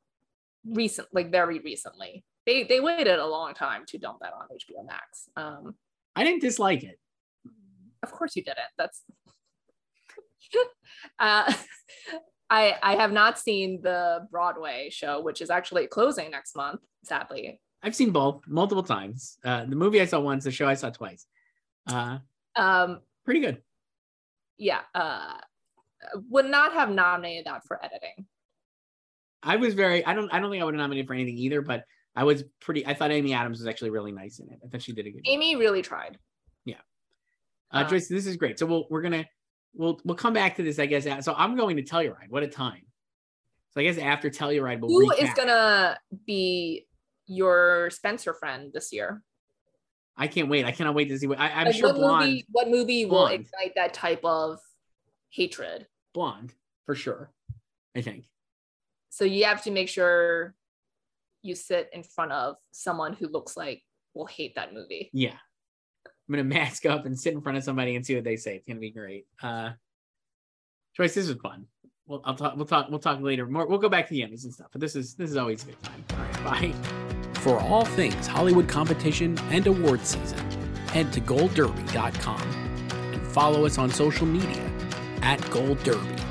recent 0.64 1.08
like 1.12 1.30
very 1.30 1.58
recently. 1.60 2.24
They 2.46 2.64
they 2.64 2.80
waited 2.80 3.18
a 3.18 3.26
long 3.26 3.54
time 3.54 3.84
to 3.88 3.98
dump 3.98 4.18
that 4.20 4.32
on 4.32 4.46
HBO 4.48 4.86
Max. 4.86 5.28
Um, 5.36 5.74
I 6.16 6.24
didn't 6.24 6.40
dislike 6.40 6.82
it. 6.82 6.98
of 8.02 8.10
course 8.12 8.36
you 8.36 8.42
didn't. 8.42 8.58
That's 8.76 9.02
uh, 11.18 11.52
I 12.50 12.76
I 12.82 12.96
have 12.96 13.12
not 13.12 13.38
seen 13.38 13.80
the 13.82 14.26
Broadway 14.30 14.88
show, 14.90 15.20
which 15.20 15.40
is 15.40 15.50
actually 15.50 15.86
closing 15.86 16.30
next 16.30 16.56
month, 16.56 16.80
sadly. 17.04 17.60
I've 17.82 17.94
seen 17.94 18.10
both 18.10 18.42
multiple 18.46 18.82
times. 18.82 19.38
Uh, 19.44 19.64
the 19.64 19.76
movie 19.76 20.00
I 20.00 20.06
saw 20.06 20.20
once, 20.20 20.44
the 20.44 20.50
show 20.50 20.66
I 20.66 20.74
saw 20.74 20.90
twice. 20.90 21.26
Uh, 21.86 22.18
Um, 22.56 23.00
pretty 23.24 23.40
good. 23.40 23.62
yeah, 24.56 24.80
uh, 24.94 25.34
would 26.28 26.46
not 26.46 26.72
have 26.72 26.90
nominated 26.90 27.46
that 27.46 27.64
for 27.66 27.82
editing. 27.84 28.26
I 29.42 29.56
was 29.56 29.74
very. 29.74 30.04
I 30.04 30.14
don't. 30.14 30.32
I 30.32 30.40
don't 30.40 30.50
think 30.50 30.60
I 30.62 30.64
would 30.64 30.74
have 30.74 30.80
nominated 30.80 31.06
for 31.06 31.14
anything 31.14 31.36
either. 31.38 31.62
But 31.62 31.84
I 32.16 32.24
was 32.24 32.42
pretty. 32.60 32.84
I 32.86 32.94
thought 32.94 33.12
Amy 33.12 33.32
Adams 33.34 33.58
was 33.58 33.68
actually 33.68 33.90
really 33.90 34.10
nice 34.10 34.40
in 34.40 34.48
it. 34.50 34.58
I 34.64 34.68
thought 34.68 34.82
she 34.82 34.92
did 34.92 35.06
a 35.06 35.10
good. 35.10 35.24
job. 35.24 35.32
Amy 35.32 35.54
really 35.56 35.82
tried. 35.82 36.18
Uh, 37.70 37.82
uh, 37.84 37.84
Joyce, 37.86 38.08
this 38.08 38.24
is 38.26 38.38
great. 38.38 38.58
So 38.58 38.64
we'll 38.64 38.86
we're 38.88 39.02
gonna 39.02 39.26
we'll 39.74 40.00
we'll 40.04 40.16
come 40.16 40.32
back 40.32 40.56
to 40.56 40.62
this. 40.62 40.78
I 40.78 40.86
guess. 40.86 41.06
So 41.24 41.34
I'm 41.36 41.56
going 41.56 41.76
to 41.76 41.82
Telluride. 41.82 42.28
What 42.30 42.42
a 42.42 42.48
time. 42.48 42.82
So 43.70 43.80
I 43.80 43.84
guess 43.84 43.98
after 43.98 44.30
Telluride, 44.30 44.80
we'll 44.80 44.90
Who 44.90 45.12
is 45.12 45.32
gonna 45.34 45.98
be 46.26 46.86
your 47.26 47.90
Spencer 47.90 48.34
friend 48.34 48.70
this 48.72 48.92
year? 48.92 49.22
I 50.16 50.26
can't 50.26 50.48
wait. 50.48 50.64
I 50.64 50.72
cannot 50.72 50.94
wait 50.94 51.08
to 51.10 51.18
see 51.18 51.26
what 51.28 51.38
I, 51.38 51.48
I'm 51.50 51.66
Like, 51.66 51.76
sure. 51.76 51.88
what 51.88 51.96
Blonde, 51.96 52.26
movie? 52.26 52.46
What 52.50 52.68
movie 52.68 53.04
will 53.04 53.26
Blonde. 53.28 53.34
ignite 53.34 53.74
that 53.76 53.94
type 53.94 54.24
of 54.24 54.58
hatred? 55.30 55.86
blonde 56.14 56.52
for 56.86 56.94
sure. 56.96 57.30
I 57.94 58.00
think. 58.00 58.24
So 59.10 59.24
you 59.24 59.44
have 59.44 59.62
to 59.64 59.70
make 59.70 59.88
sure 59.88 60.54
you 61.42 61.54
sit 61.54 61.88
in 61.92 62.02
front 62.02 62.32
of 62.32 62.56
someone 62.72 63.12
who 63.12 63.28
looks 63.28 63.56
like 63.56 63.82
will 64.14 64.26
hate 64.26 64.54
that 64.56 64.72
movie. 64.74 65.10
Yeah. 65.12 65.36
I'm 66.28 66.34
gonna 66.34 66.44
mask 66.60 66.86
up 66.86 67.06
and 67.06 67.18
sit 67.18 67.32
in 67.32 67.40
front 67.40 67.58
of 67.58 67.64
somebody 67.64 67.96
and 67.96 68.04
see 68.04 68.14
what 68.14 68.24
they 68.24 68.36
say. 68.36 68.56
It's 68.56 68.66
gonna 68.66 68.80
be 68.80 68.90
great. 68.90 69.26
Uh 69.42 69.70
Joyce, 70.96 71.14
this 71.14 71.28
was 71.28 71.38
fun. 71.38 71.66
We'll 72.06 72.22
I'll 72.24 72.34
talk 72.34 72.56
we'll 72.56 72.66
talk 72.66 72.88
we'll 72.90 72.98
talk 72.98 73.20
later. 73.20 73.46
More 73.46 73.66
we'll 73.66 73.78
go 73.78 73.88
back 73.88 74.08
to 74.08 74.14
the 74.14 74.22
Emmys 74.22 74.44
and 74.44 74.52
stuff, 74.52 74.68
but 74.72 74.80
this 74.80 74.96
is 74.96 75.14
this 75.14 75.30
is 75.30 75.36
always 75.36 75.62
a 75.64 75.66
good 75.66 75.82
time. 75.82 76.04
All 76.10 76.18
right, 76.18 76.44
bye. 76.44 77.40
For 77.40 77.58
all 77.60 77.84
things 77.84 78.26
Hollywood 78.26 78.68
competition 78.68 79.38
and 79.50 79.66
award 79.66 80.04
season, 80.04 80.38
head 80.88 81.12
to 81.12 81.20
goldderby.com 81.20 82.40
and 82.40 83.22
follow 83.28 83.64
us 83.64 83.78
on 83.78 83.90
social 83.90 84.26
media 84.26 84.70
at 85.22 85.38
Gold 85.50 85.82
Derby. 85.82 86.22